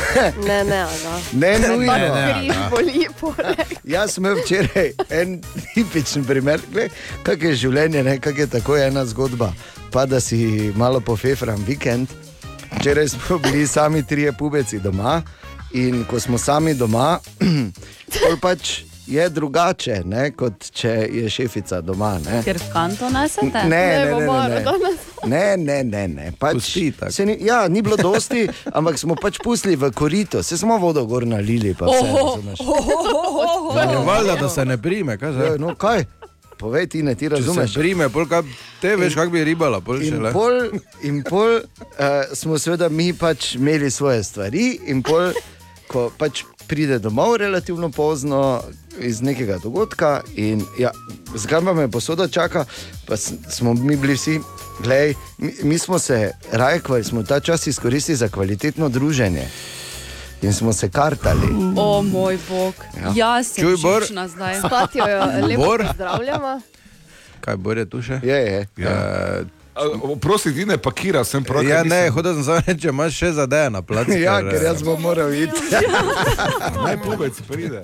Ne, 0.47 0.65
ne. 0.65 0.87
Ne, 1.33 1.59
nujno. 1.59 1.93
Pa 1.93 1.99
Ne, 1.99 2.09
ne, 2.09 2.41
križ 2.41 2.57
Aga. 2.57 2.69
boli 2.71 3.07
poleg. 3.21 3.79
Jaz 3.85 4.15
sem 4.15 4.25
včeraj 4.25 4.93
en 5.11 5.41
tipičen 5.75 6.25
primer, 6.25 6.61
kako 7.23 7.47
je 7.47 7.55
življenje, 7.55 8.03
ne, 8.03 8.19
kako 8.21 8.41
je 8.41 8.47
tako 8.47 8.77
ena 8.77 9.05
zgodba. 9.07 9.53
Pa 9.91 10.07
da 10.07 10.21
si 10.21 10.73
malo 10.77 11.01
pofefram 11.01 11.65
vikend. 11.67 12.09
Včeraj 12.79 13.09
smo 13.09 13.39
bili 13.39 13.67
sami 13.67 14.03
trije 14.03 14.33
pubeci 14.33 14.79
doma 14.79 15.23
in 15.73 16.05
ko 16.05 16.21
smo 16.21 16.39
sami 16.39 16.75
doma, 16.75 17.19
pač 18.43 18.81
je 19.07 19.29
drugače, 19.29 20.03
ne, 20.05 20.31
kot 20.31 20.71
če 20.71 20.93
je 21.13 21.31
šefica 21.31 21.81
doma. 21.81 22.15
Ne. 22.25 22.41
Ker 22.45 22.59
v 22.59 22.71
kanto 22.73 23.11
nesete? 23.13 23.65
Ne, 23.69 23.69
ne, 23.69 24.05
ne, 24.05 24.27
ne, 24.27 24.63
ne. 24.65 24.93
Ne, 25.25 25.57
ne, 25.57 25.79
ne. 25.85 26.09
ne. 26.09 26.33
Pač, 26.39 26.71
se 27.11 27.27
ni, 27.27 27.37
ja, 27.45 27.69
ni 27.69 27.83
bilo 27.83 27.97
dosti, 27.97 28.47
ampak 28.73 28.99
smo 28.99 29.17
pač 29.21 29.39
pustili 29.45 29.77
v 29.77 29.91
korito, 29.93 30.43
se 30.43 30.59
smo 30.59 30.79
vodo 30.79 31.05
gor 31.07 31.27
nalili. 31.27 31.75
Pa 31.79 31.89
vse, 31.89 32.11
razumeš. 32.13 32.61
Ja, 33.75 34.01
valjda, 34.07 34.37
da 34.41 34.49
se 34.49 34.65
ne 34.65 34.79
prime, 34.79 35.19
kaj 35.19 35.33
zdaj? 35.33 35.51
Ja, 35.55 35.57
no, 35.61 35.75
kaj? 35.75 36.05
Povej 36.59 36.87
ti, 36.87 37.03
ne 37.03 37.15
ti 37.15 37.29
Če 37.29 37.35
razumeš. 37.37 37.73
se 37.75 37.81
prime, 37.81 38.09
pol 38.09 38.29
kaj, 38.31 38.45
te 38.81 38.95
veš, 38.97 39.19
kako 39.19 39.35
bi 39.35 39.45
ribala. 39.45 39.81
Pol 39.85 40.03
In 40.03 40.23
pol, 40.33 40.61
in 41.03 41.23
pol 41.27 41.59
uh, 41.59 42.31
smo 42.33 42.59
seveda 42.59 42.89
mi 42.89 43.13
pač 43.13 43.55
imeli 43.59 43.91
svoje 43.91 44.23
stvari, 44.25 44.69
in 44.89 45.03
pol, 45.03 45.35
ko 45.91 46.09
pač 46.19 46.45
pride 46.67 46.99
domov 46.99 47.37
relativno 47.37 47.91
pozno 47.91 48.63
iz 48.99 49.23
nekega 49.23 49.59
dogodka, 49.59 50.21
in 50.35 50.63
ja, 50.79 50.91
zakaj 51.35 51.65
pa 51.65 51.73
me 51.73 51.91
posoda 51.91 52.29
čaka, 52.29 52.65
pa 53.07 53.17
smo 53.49 53.75
mi 53.75 53.97
bili 53.97 54.15
vsi. 54.15 54.41
Glej, 54.81 55.15
mi, 55.39 55.55
mi 55.63 55.79
smo 55.79 55.99
se 55.99 56.33
rajkvali, 56.53 57.05
smo 57.05 57.23
ta 57.23 57.41
čas 57.41 57.67
izkoristili 57.67 58.17
za 58.17 58.29
kvalitetno 58.29 58.89
druženje 58.89 59.47
in 60.43 60.53
smo 60.53 60.73
se 60.73 60.91
kartali. 60.91 61.49
O 61.77 62.03
moj 62.03 62.39
bog, 62.49 62.75
Ja. 62.97 63.13
jaz 63.17 63.47
sem 63.47 63.65
Čuj, 63.65 63.77
Bor. 63.83 64.03
živčna 64.03 64.29
zdaj. 64.29 64.55
S 64.55 64.63
Katjo 64.63 65.07
jo 65.07 65.47
lepo 65.47 65.63
Bor? 65.63 65.87
pozdravljamo. 65.87 66.61
Kaj 67.41 67.57
bo 67.57 67.73
je 67.73 67.87
tu 67.87 68.03
še? 68.03 68.21
Je, 68.23 68.37
je. 68.37 68.67
Ja. 68.77 69.41
Prosti, 70.21 70.55
ti 70.55 70.67
ne 70.67 70.79
pakira, 70.79 71.25
sem 71.25 71.45
prav. 71.45 71.65
Ja, 71.69 71.83
ne, 71.85 72.11
hodil 72.11 72.35
sem 72.35 72.45
samo 72.45 72.61
reči, 72.67 72.89
imaš 72.89 73.17
še 73.19 73.33
zadeje 73.33 73.71
na 73.75 73.83
placu. 73.83 74.15
Ja, 74.19 74.39
ker 74.39 74.63
jaz 74.63 74.83
bom 74.87 75.01
moral 75.03 75.35
iti. 75.35 75.67
Naj 76.85 76.99
pubec 77.03 77.41
pride. 77.49 77.83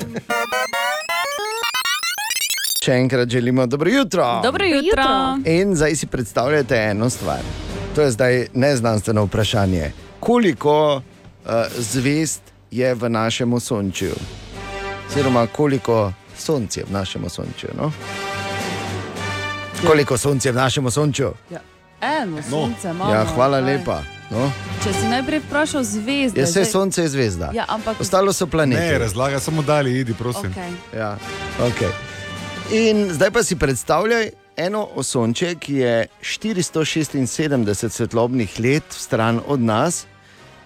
Še 2.85 2.95
enkrat 2.95 3.29
želimo 3.29 3.67
dobro 3.67 3.91
jutro. 3.91 4.41
Dobro 4.43 4.67
jutro. 4.67 5.07
In 5.45 5.75
zdaj 5.77 5.97
si 5.97 6.07
predstavljate 6.07 6.79
eno 6.95 7.11
stvar. 7.11 7.43
To 7.95 8.03
je 8.03 8.11
zdaj 8.11 8.47
neznanstveno 8.55 9.25
vprašanje. 9.27 9.93
Koliko 10.21 10.97
uh, 10.97 11.53
zvezd 11.79 12.55
je 12.71 12.95
v 12.95 13.11
našem 13.11 13.53
osončju? 13.53 14.15
Oziroma, 15.11 15.47
koliko 15.47 16.13
sonc 16.39 16.77
je 16.77 16.85
v 16.87 16.93
našem 16.93 17.25
osončju? 17.25 17.75
No? 17.77 17.91
Koliko 19.87 20.19
sonc 20.19 20.45
je 20.45 20.53
v 20.53 20.57
našem 20.57 20.87
osončju? 20.87 21.35
Ja. 21.51 21.61
Eno 22.01 22.43
sonce 22.43 22.91
imamo. 22.91 23.13
Ja, 23.13 23.25
hvala 23.25 23.61
kaj. 23.61 23.67
lepa. 23.67 24.03
No? 24.31 24.53
Če 24.85 24.93
si 24.93 25.09
najprej 25.09 25.39
vprašal 25.41 25.83
zvezde. 25.83 26.41
Je 26.41 26.45
vse 26.47 26.53
zdaj- 26.53 26.71
sonce 26.71 27.03
je 27.03 27.09
zvezda. 27.09 27.51
Ja, 27.55 27.65
ampak 27.69 28.01
Ostalo 28.01 28.33
so 28.33 28.47
planeti. 28.47 28.83
Ne, 28.83 28.99
razlaga 28.99 29.41
samo 29.41 29.63
dalje, 29.63 30.01
idi, 30.01 30.15
prosim. 30.15 30.55
Okay. 30.55 30.99
Ja, 30.99 31.17
okay. 31.61 31.91
In 32.73 33.13
zdaj 33.13 33.31
pa 33.31 33.43
si 33.43 33.57
predstavljaj 33.57 34.31
eno 34.57 34.89
osončje, 34.95 35.55
ki 35.55 35.75
je 35.75 36.07
476 36.23 37.89
svetlobnih 37.91 38.61
let 38.61 38.85
stran 38.91 39.41
od 39.47 39.61
nas 39.61 40.07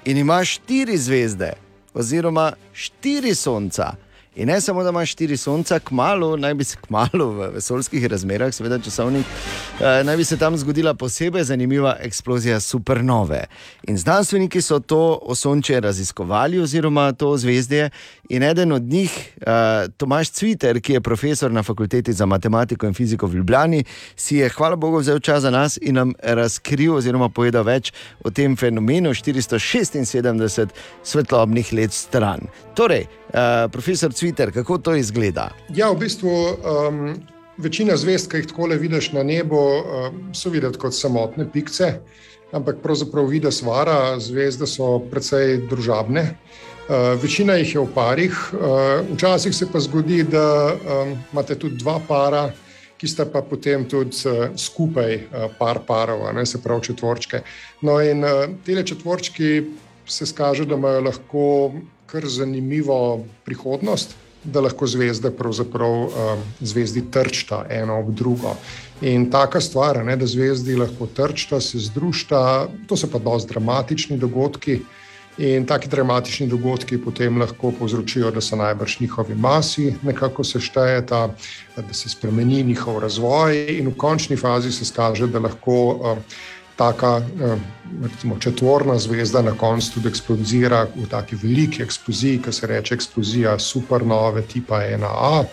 in 0.04 0.18
ima 0.18 0.44
štiri 0.44 0.98
zvezde, 0.98 1.52
oziroma 1.94 2.52
štiri 2.72 3.34
sonca. 3.34 3.92
In 4.36 4.48
ne 4.48 4.60
samo, 4.60 4.82
da 4.82 4.88
ima 4.88 5.06
štiri 5.06 5.36
sonca, 5.36 5.78
kmalo, 5.78 6.36
naj 6.36 6.54
bi 6.54 6.64
se 6.64 6.76
kmalo 6.86 7.26
v 7.30 7.48
vesoljskih 7.54 8.06
razmerah, 8.06 8.54
seveda 8.54 8.78
časovnih, 8.78 9.26
eh, 9.80 10.04
naj 10.04 10.16
bi 10.16 10.24
se 10.24 10.36
tam 10.36 10.56
zgodila 10.56 10.94
posebej 10.94 11.44
zanimiva 11.44 11.96
eksplozija 12.00 12.60
supernove. 12.60 13.44
In 13.82 13.98
znanstveniki 13.98 14.62
so 14.62 14.78
to 14.78 15.18
osončje 15.22 15.80
raziskovali, 15.80 16.58
oziroma 16.58 17.12
to 17.12 17.36
zvezdje. 17.36 17.90
In 18.28 18.42
eden 18.42 18.72
od 18.72 18.82
njih, 18.82 19.38
eh, 19.40 19.88
Tomaš 19.96 20.30
Cviter, 20.30 20.80
ki 20.80 20.92
je 20.92 21.00
profesor 21.00 21.52
na 21.52 21.62
fakulteti 21.62 22.12
za 22.12 22.26
matematiko 22.26 22.86
in 22.86 22.94
fiziko 22.94 23.26
v 23.26 23.34
Ljubljani, 23.34 23.84
si 24.16 24.36
je, 24.36 24.48
hvala 24.48 24.76
Bogu, 24.76 24.98
vzel 24.98 25.18
čas 25.18 25.42
za 25.42 25.50
nas 25.50 25.78
in 25.82 25.94
nam 25.94 26.12
razkril, 26.22 26.94
oziroma 26.94 27.28
povedal 27.28 27.62
več 27.62 27.92
o 28.24 28.30
tem 28.30 28.56
fenomenu 28.56 29.10
476 29.10 30.68
svetlobnih 31.02 31.72
let 31.72 31.92
stran. 31.92 32.40
Torej, 32.74 33.06
eh, 33.34 33.68
profesor 33.72 34.12
Cviter, 34.12 34.52
kako 34.52 34.78
to 34.78 34.94
izgleda? 34.94 35.50
Ja, 35.74 35.90
v 35.90 35.98
bistvu 36.04 36.30
um, 36.30 37.00
večina 37.58 37.96
zvezd, 37.96 38.30
ki 38.30 38.42
jih 38.42 38.50
tako 38.52 38.70
le 38.70 38.78
vidiš 38.78 39.12
na 39.12 39.22
nebu, 39.22 39.58
um, 39.58 40.20
so 40.34 40.50
videti 40.50 40.78
kot 40.78 40.94
samotne 40.94 41.48
pikce, 41.52 41.94
ampak 42.54 42.82
pravzaprav 42.82 43.26
vidiš 43.30 43.62
vara, 43.66 44.18
zvezde 44.20 44.66
so 44.70 44.98
precej 45.10 45.64
družabne. 45.70 46.28
Uh, 46.84 47.14
večina 47.22 47.56
jih 47.56 47.74
je 47.74 47.80
v 47.80 47.88
parih, 47.94 48.34
uh, 48.52 49.00
včasih 49.14 49.54
se 49.56 49.66
pa 49.72 49.80
zgodi, 49.80 50.22
da 50.22 50.74
um, 50.74 51.16
imate 51.32 51.56
tudi 51.58 51.80
dva 51.80 51.98
para, 52.08 52.50
ki 53.00 53.08
sta 53.08 53.24
pa 53.26 53.42
potem 53.42 53.86
tudi 53.88 54.16
uh, 54.28 54.52
skupaj 54.56 55.14
uh, 55.16 55.48
par 55.58 55.80
parov, 55.86 56.26
ne 56.34 56.46
se 56.46 56.62
pravi 56.62 56.90
četvorčke. 56.90 57.42
No, 57.82 57.98
in 58.00 58.24
uh, 58.24 58.44
te 58.66 58.82
četvorčki 58.82 59.64
se 60.06 60.26
skaže, 60.26 60.64
da 60.64 60.74
imajo 60.74 61.00
lahko 61.00 61.72
kar 62.14 62.28
zanimivo 62.30 63.24
prihodnost, 63.44 64.14
da 64.44 64.60
lahko 64.60 64.86
zvezde 64.86 65.32
pravzaprav 65.34 65.90
um, 65.90 66.42
zvezdi 66.60 67.02
trčta 67.10 67.64
eno 67.70 67.98
ob 67.98 68.12
drugo. 68.14 68.54
In 69.02 69.30
taka 69.30 69.60
stvar, 69.60 70.04
ne, 70.04 70.14
da 70.16 70.26
zvezdi 70.26 70.76
lahko 70.78 71.08
trčta, 71.16 71.60
se 71.60 71.80
združta, 71.88 72.68
to 72.86 72.96
so 72.96 73.10
pa 73.10 73.18
dosti 73.18 73.50
dramatični 73.54 74.18
dogodki. 74.18 74.78
In 75.42 75.66
taki 75.66 75.88
dramatični 75.90 76.46
dogodki 76.46 77.00
potem 77.02 77.40
lahko 77.42 77.72
povzročijo, 77.78 78.30
da 78.30 78.40
se 78.40 78.56
najbrž 78.56 79.00
njihovi 79.00 79.34
masi 79.34 79.94
nekako 80.02 80.44
seštejeta, 80.44 81.26
da 81.76 81.94
se 81.94 82.08
spremeni 82.08 82.62
njihov 82.62 83.00
razvoj, 83.02 83.64
in 83.78 83.88
v 83.90 83.96
končni 83.98 84.36
fazi 84.36 84.70
se 84.72 84.84
skaže, 84.84 85.26
da 85.26 85.42
lahko 85.42 85.80
uh, 85.90 86.18
taka 86.76 87.16
uh, 87.16 87.58
recimo, 88.02 88.38
četvorna 88.38 88.98
zvezda 88.98 89.42
na 89.42 89.52
koncu 89.52 89.94
tudi 89.94 90.08
eksplodira 90.08 90.86
v 90.96 91.08
taki 91.10 91.36
veliki 91.36 91.82
eksploziji, 91.82 92.42
ki 92.42 92.52
se 92.52 92.66
reče 92.66 92.94
eksplozija 92.94 93.58
supernove 93.58 94.42
tipa 94.42 94.74
1A. 94.74 95.44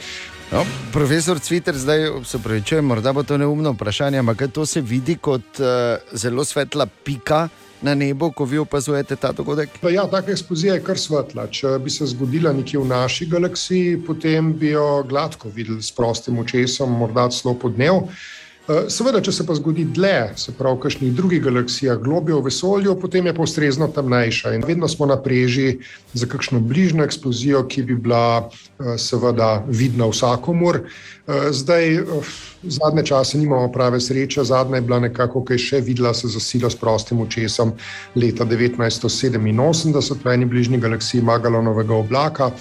No, 0.52 0.66
profesor 0.94 1.40
Cviter, 1.40 1.78
zdaj 1.78 2.10
se 2.26 2.38
upravičujem, 2.38 2.86
morda 2.86 3.14
bo 3.14 3.24
to 3.24 3.38
neumno 3.38 3.72
vprašanje, 3.72 4.20
ampak 4.20 4.44
to 4.54 4.66
se 4.66 4.82
vidi 4.82 5.16
kot 5.16 5.60
uh, 5.60 5.68
zelo 6.12 6.44
svetla 6.46 6.86
pika 6.86 7.48
na 7.82 7.96
nebu, 7.96 8.32
ko 8.32 8.46
vi 8.46 8.58
opazujete 8.58 9.16
ta 9.16 9.32
dogodek? 9.32 9.70
Ja, 9.92 10.06
taka 10.08 10.32
eksplozija 10.32 10.74
je 10.74 10.84
kar 10.84 11.00
svetla. 11.00 11.48
Če 11.48 11.80
bi 11.82 11.90
se 11.90 12.06
zgodila 12.06 12.54
nekje 12.54 12.80
v 12.80 12.86
naši 12.86 13.26
galaksiji, 13.26 13.98
potem 14.08 14.54
bi 14.54 14.76
jo 14.76 15.04
gladko 15.10 15.50
videli 15.50 15.82
s 15.82 15.92
prostim 15.92 16.40
očesom, 16.40 16.94
morda 17.00 17.30
celo 17.30 17.56
po 17.58 17.70
dnevu. 17.70 18.04
Eh, 18.06 18.41
Seveda, 18.70 19.18
če 19.26 19.32
se 19.34 19.44
pa 19.48 19.56
zgodi 19.58 19.88
dlje, 19.90 20.36
se 20.38 20.52
pravi 20.54 20.78
v 20.78 20.82
kakšnih 20.84 21.14
drugih 21.18 21.40
galaksijah, 21.42 21.98
globje 21.98 22.36
v 22.38 22.46
vesolju, 22.46 22.94
potem 23.02 23.26
je 23.26 23.34
pa 23.34 23.42
ustrezno 23.42 23.88
temnejša. 23.90 24.54
In 24.54 24.66
vedno 24.68 24.88
smo 24.88 25.08
na 25.10 25.18
preži 25.18 25.80
za 26.14 26.30
kakšno 26.30 26.60
bližnjo 26.62 27.02
eksplozijo, 27.04 27.64
ki 27.66 27.84
bi 27.90 27.98
bila 27.98 28.46
eh, 28.46 28.94
seveda 29.02 29.64
vidna 29.66 30.06
vsakomur. 30.12 30.78
Eh, 30.86 31.50
Zdaj, 31.58 31.96
eh, 31.96 32.30
zadnje 32.62 33.06
čase 33.10 33.42
nimamo 33.42 33.72
prave 33.74 34.00
sreče, 34.00 34.46
zadnja 34.46 34.78
je 34.78 34.86
bila 34.86 35.00
nekako, 35.08 35.42
ki 35.46 35.58
je 35.58 35.66
še 35.66 35.82
videla 35.82 36.14
se 36.14 36.30
za 36.30 36.40
silo 36.40 36.70
s 36.70 36.78
prostim 36.78 37.26
očesom 37.26 37.74
leta 38.16 38.46
1987 38.46 40.22
v 40.22 40.38
eni 40.38 40.46
bližnji 40.46 40.78
galaksiji 40.78 41.26
Magalonovega 41.26 41.98
oblaka. 41.98 42.52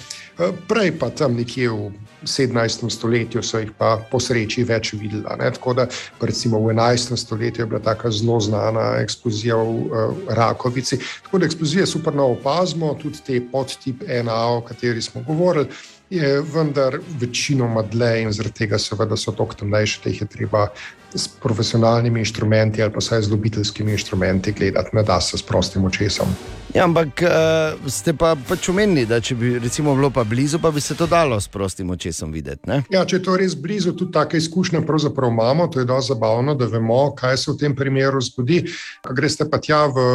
Eh, 0.41 0.53
Prej 0.69 0.97
pa 0.97 1.11
tam 1.13 1.37
nekje 1.37 1.69
v 1.69 1.93
17. 2.25 2.89
stoletju 2.89 3.43
so 3.45 3.61
jih 3.61 3.73
pa 3.77 4.01
po 4.11 4.21
sreči 4.21 4.65
več 4.65 4.95
videla. 4.97 5.37
Ne? 5.37 5.51
Tako 5.53 5.75
da 5.77 5.87
recimo 6.21 6.61
v 6.65 6.73
11. 6.73 7.17
stoletju 7.17 7.63
je 7.63 7.67
bila 7.69 7.81
tako 7.85 8.11
zelo 8.11 8.41
znana 8.41 9.01
eksplozija 9.05 9.57
v 9.57 9.69
uh, 9.69 10.17
Rakovici. 10.29 10.97
Tako 11.25 11.39
da 11.39 11.47
eksplozije 11.47 11.87
supernova 11.87 12.39
opazimo, 12.39 12.95
tudi 13.03 13.21
te 13.27 13.41
podtip 13.53 14.05
1A, 14.09 14.41
o 14.57 14.61
kateri 14.65 15.03
smo 15.03 15.23
govorili. 15.29 15.69
Je 16.11 16.41
vendar 16.41 16.99
večinoma 17.21 17.83
dlje 17.83 18.23
in 18.23 18.33
zaradi 18.33 18.65
tega, 18.65 18.79
seveda, 18.79 19.17
so 19.17 19.33
tako 19.37 19.61
temnejše, 19.61 20.01
da 20.05 20.11
jih 20.11 20.25
je 20.25 20.27
treba 20.27 20.67
s 21.15 21.29
profesionalnimi 21.29 22.21
inštrumenti 22.21 22.83
ali 22.83 22.93
pa 22.93 22.99
vsaj 22.99 23.23
z 23.23 23.31
ljubiteljskimi 23.31 23.93
inštrumenti 23.93 24.53
gledati, 24.53 24.97
ne 24.97 25.03
da 25.03 25.21
se 25.21 25.39
s 25.39 25.43
prostim 25.43 25.85
očesom. 25.85 26.29
Ja, 26.75 26.85
ampak 26.85 27.23
uh, 27.23 27.91
ste 27.91 28.13
pa 28.15 28.37
pač 28.49 28.69
omenili, 28.71 29.07
da 29.07 29.19
če 29.21 29.35
bi 29.35 29.57
recimo 29.59 29.95
bilo 29.95 30.11
pa 30.15 30.25
blizu, 30.25 30.61
pa 30.63 30.71
bi 30.71 30.81
se 30.81 30.95
to 30.95 31.07
dalo 31.11 31.41
s 31.41 31.49
prostim 31.49 31.91
očesom 31.91 32.33
videti. 32.33 32.63
Ne? 32.71 32.83
Ja, 32.91 33.03
če 33.05 33.19
je 33.19 33.25
to 33.27 33.35
res 33.37 33.57
blizu, 33.59 33.97
tudi 33.99 34.15
take 34.15 34.39
izkušnje 34.39 34.85
pravzaprav 34.87 35.33
imamo. 35.33 35.67
To 35.67 35.83
je 35.83 35.89
dosti 35.89 36.15
zabavno, 36.15 36.55
da 36.55 36.71
vemo, 36.71 37.03
kaj 37.19 37.37
se 37.37 37.51
v 37.51 37.59
tem 37.59 37.77
primeru 37.77 38.23
zgodi. 38.23 38.63
Greste 39.11 39.51
pa 39.51 39.59
tja 39.59 39.87
v 39.91 40.07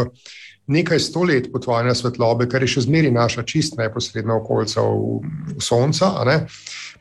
nekaj 0.67 0.99
sto 0.99 1.23
let 1.23 1.51
potovanja 1.51 1.93
svetlobe, 1.95 2.47
kar 2.49 2.63
je 2.63 2.71
še 2.75 2.85
zmeraj 2.87 3.11
naša 3.13 3.43
čist 3.45 3.77
neposredna 3.77 4.39
okolica 4.39 4.81
v, 4.81 5.19
v 5.57 5.61
Sonca. 5.61 6.15
ne. 6.25 6.45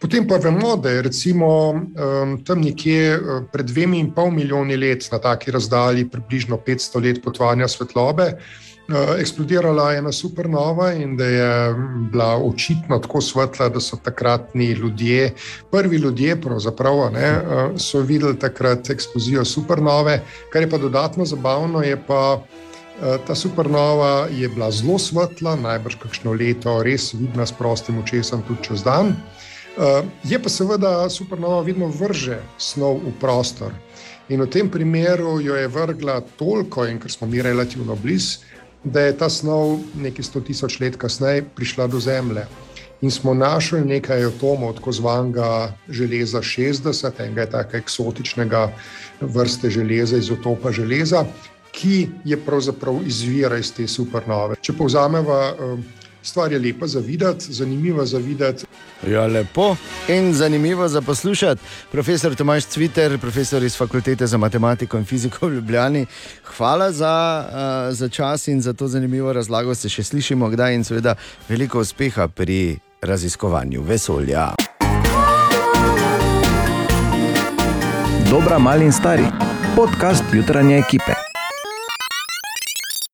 Potem 0.04 0.26
pa 0.28 0.36
vemo, 0.36 0.76
da 0.76 0.90
je 0.90 1.02
recimo 1.02 1.46
um, 1.72 2.34
tam 2.44 2.60
nekje 2.60 3.16
uh, 3.16 3.44
pred 3.52 3.64
dvemi 3.64 4.02
in 4.04 4.10
pol 4.12 4.28
milijoni 4.30 4.76
let 4.76 5.06
na 5.12 5.16
taki 5.18 5.50
razdalji, 5.50 6.04
približno 6.12 6.58
500 6.66 7.00
let 7.04 7.20
potovanja 7.24 7.68
svetlobe, 7.72 8.26
uh, 8.34 9.14
eksplodirala 9.16 9.94
ena 9.96 10.12
supernova 10.12 10.90
in 10.92 11.16
da 11.16 11.24
je 11.24 11.70
mm, 11.72 12.10
bila 12.12 12.36
očitno 12.36 12.98
tako 12.98 13.22
svetla, 13.24 13.70
da 13.72 13.80
so 13.80 13.96
takratni 13.96 14.66
ljudje, 14.76 15.30
prvi 15.72 15.96
ljudje, 15.96 16.36
pravzaprav, 16.40 17.00
ne, 17.14 17.30
uh, 17.32 17.80
so 17.80 18.04
videli 18.04 18.36
takrat 18.38 18.90
eksplozijo 18.90 19.44
supernove. 19.44 20.20
Kar 20.52 20.62
je 20.62 20.70
pa 20.70 20.78
dodatno 20.78 21.24
zabavno, 21.24 21.82
je 21.82 21.96
pa. 22.06 22.34
Uh, 22.34 22.64
Ta 23.26 23.34
supernova 23.34 24.28
je 24.30 24.48
bila 24.48 24.70
zelo 24.70 24.98
svetla, 24.98 25.56
najbrž 25.56 25.96
kakšno 25.98 26.32
leto, 26.32 26.76
res 26.82 27.08
vidna 27.14 27.42
s 27.46 27.52
prostim 27.52 27.98
očesom, 27.98 28.44
tudi 28.46 28.68
čez 28.68 28.84
dan. 28.86 29.16
Uh, 29.74 30.06
je 30.22 30.38
pa 30.38 30.48
seveda 30.48 31.10
supernova 31.10 31.62
vedno 31.66 31.88
vrže 31.90 32.38
snov 32.58 33.00
v 33.02 33.10
prostor. 33.20 33.74
In 34.30 34.40
v 34.40 34.46
tem 34.46 34.70
primeru 34.70 35.40
jo 35.42 35.56
je 35.58 35.68
vrgla 35.68 36.20
toliko, 36.38 36.86
in 36.86 37.02
ker 37.02 37.10
smo 37.10 37.26
mi 37.26 37.42
relativno 37.42 37.96
blizu, 37.96 38.46
da 38.84 39.00
je 39.00 39.16
ta 39.18 39.28
snov 39.28 39.80
nekaj 39.96 40.24
sto 40.24 40.40
tisoč 40.40 40.78
let 40.80 40.96
kasneje 40.96 41.44
prišla 41.56 41.86
do 41.86 42.00
Zemlje. 42.00 42.46
In 43.02 43.10
smo 43.10 43.34
našli 43.34 43.82
nekaj 43.84 44.24
atomov, 44.24 44.78
tako 44.78 44.92
zvanega 44.92 45.74
železa 45.88 46.38
60, 46.38 47.20
enega 47.20 47.46
tako 47.50 47.76
eksotičnega 47.76 48.72
vrste 49.20 49.70
železa, 49.70 50.16
izotopa 50.16 50.72
železa, 50.72 51.24
ki 51.72 52.08
je 52.24 52.38
pravzaprav 52.38 53.02
izvira 53.06 53.58
iz 53.58 53.72
te 53.74 53.88
supernove. 53.88 54.56
Če 54.62 54.72
povzameva, 54.78 55.56
stvar 56.24 56.52
je 56.52 56.58
lepa 56.58 56.86
za 56.86 57.00
videti, 57.00 57.52
zanimiva 57.52 58.06
za 58.06 58.18
videti. 58.18 58.66
Ja, 59.08 59.26
lepo 59.26 59.76
in 60.08 60.34
zanimivo 60.34 60.88
za 60.88 61.00
poslušati. 61.00 61.62
Profesor 61.92 62.34
Tomaš 62.34 62.64
Cviter, 62.64 63.18
profesor 63.18 63.62
iz 63.62 63.76
Fakultete 63.76 64.26
za 64.26 64.38
matematiko 64.38 64.98
in 64.98 65.04
fiziko 65.04 65.46
v 65.46 65.54
Ljubljani, 65.54 66.06
hvala 66.56 66.92
za, 66.92 67.44
uh, 67.48 67.96
za 67.96 68.08
čas 68.08 68.48
in 68.48 68.60
za 68.60 68.72
to 68.72 68.88
zanimivo 68.88 69.32
razlago. 69.32 69.74
Se 69.74 69.88
še 69.88 70.02
slišimo 70.02 70.48
kdaj 70.48 70.74
in 70.74 70.84
seveda 70.84 71.14
veliko 71.48 71.80
uspeha 71.80 72.28
pri 72.28 72.78
raziskovanju 73.02 73.82
vesolja. 73.82 74.54
Dobra, 78.30 78.58
mali 78.58 78.84
in 78.84 78.92
stari, 78.92 79.24
podcast 79.76 80.24
jutranje 80.32 80.78
ekipe. 80.78 81.23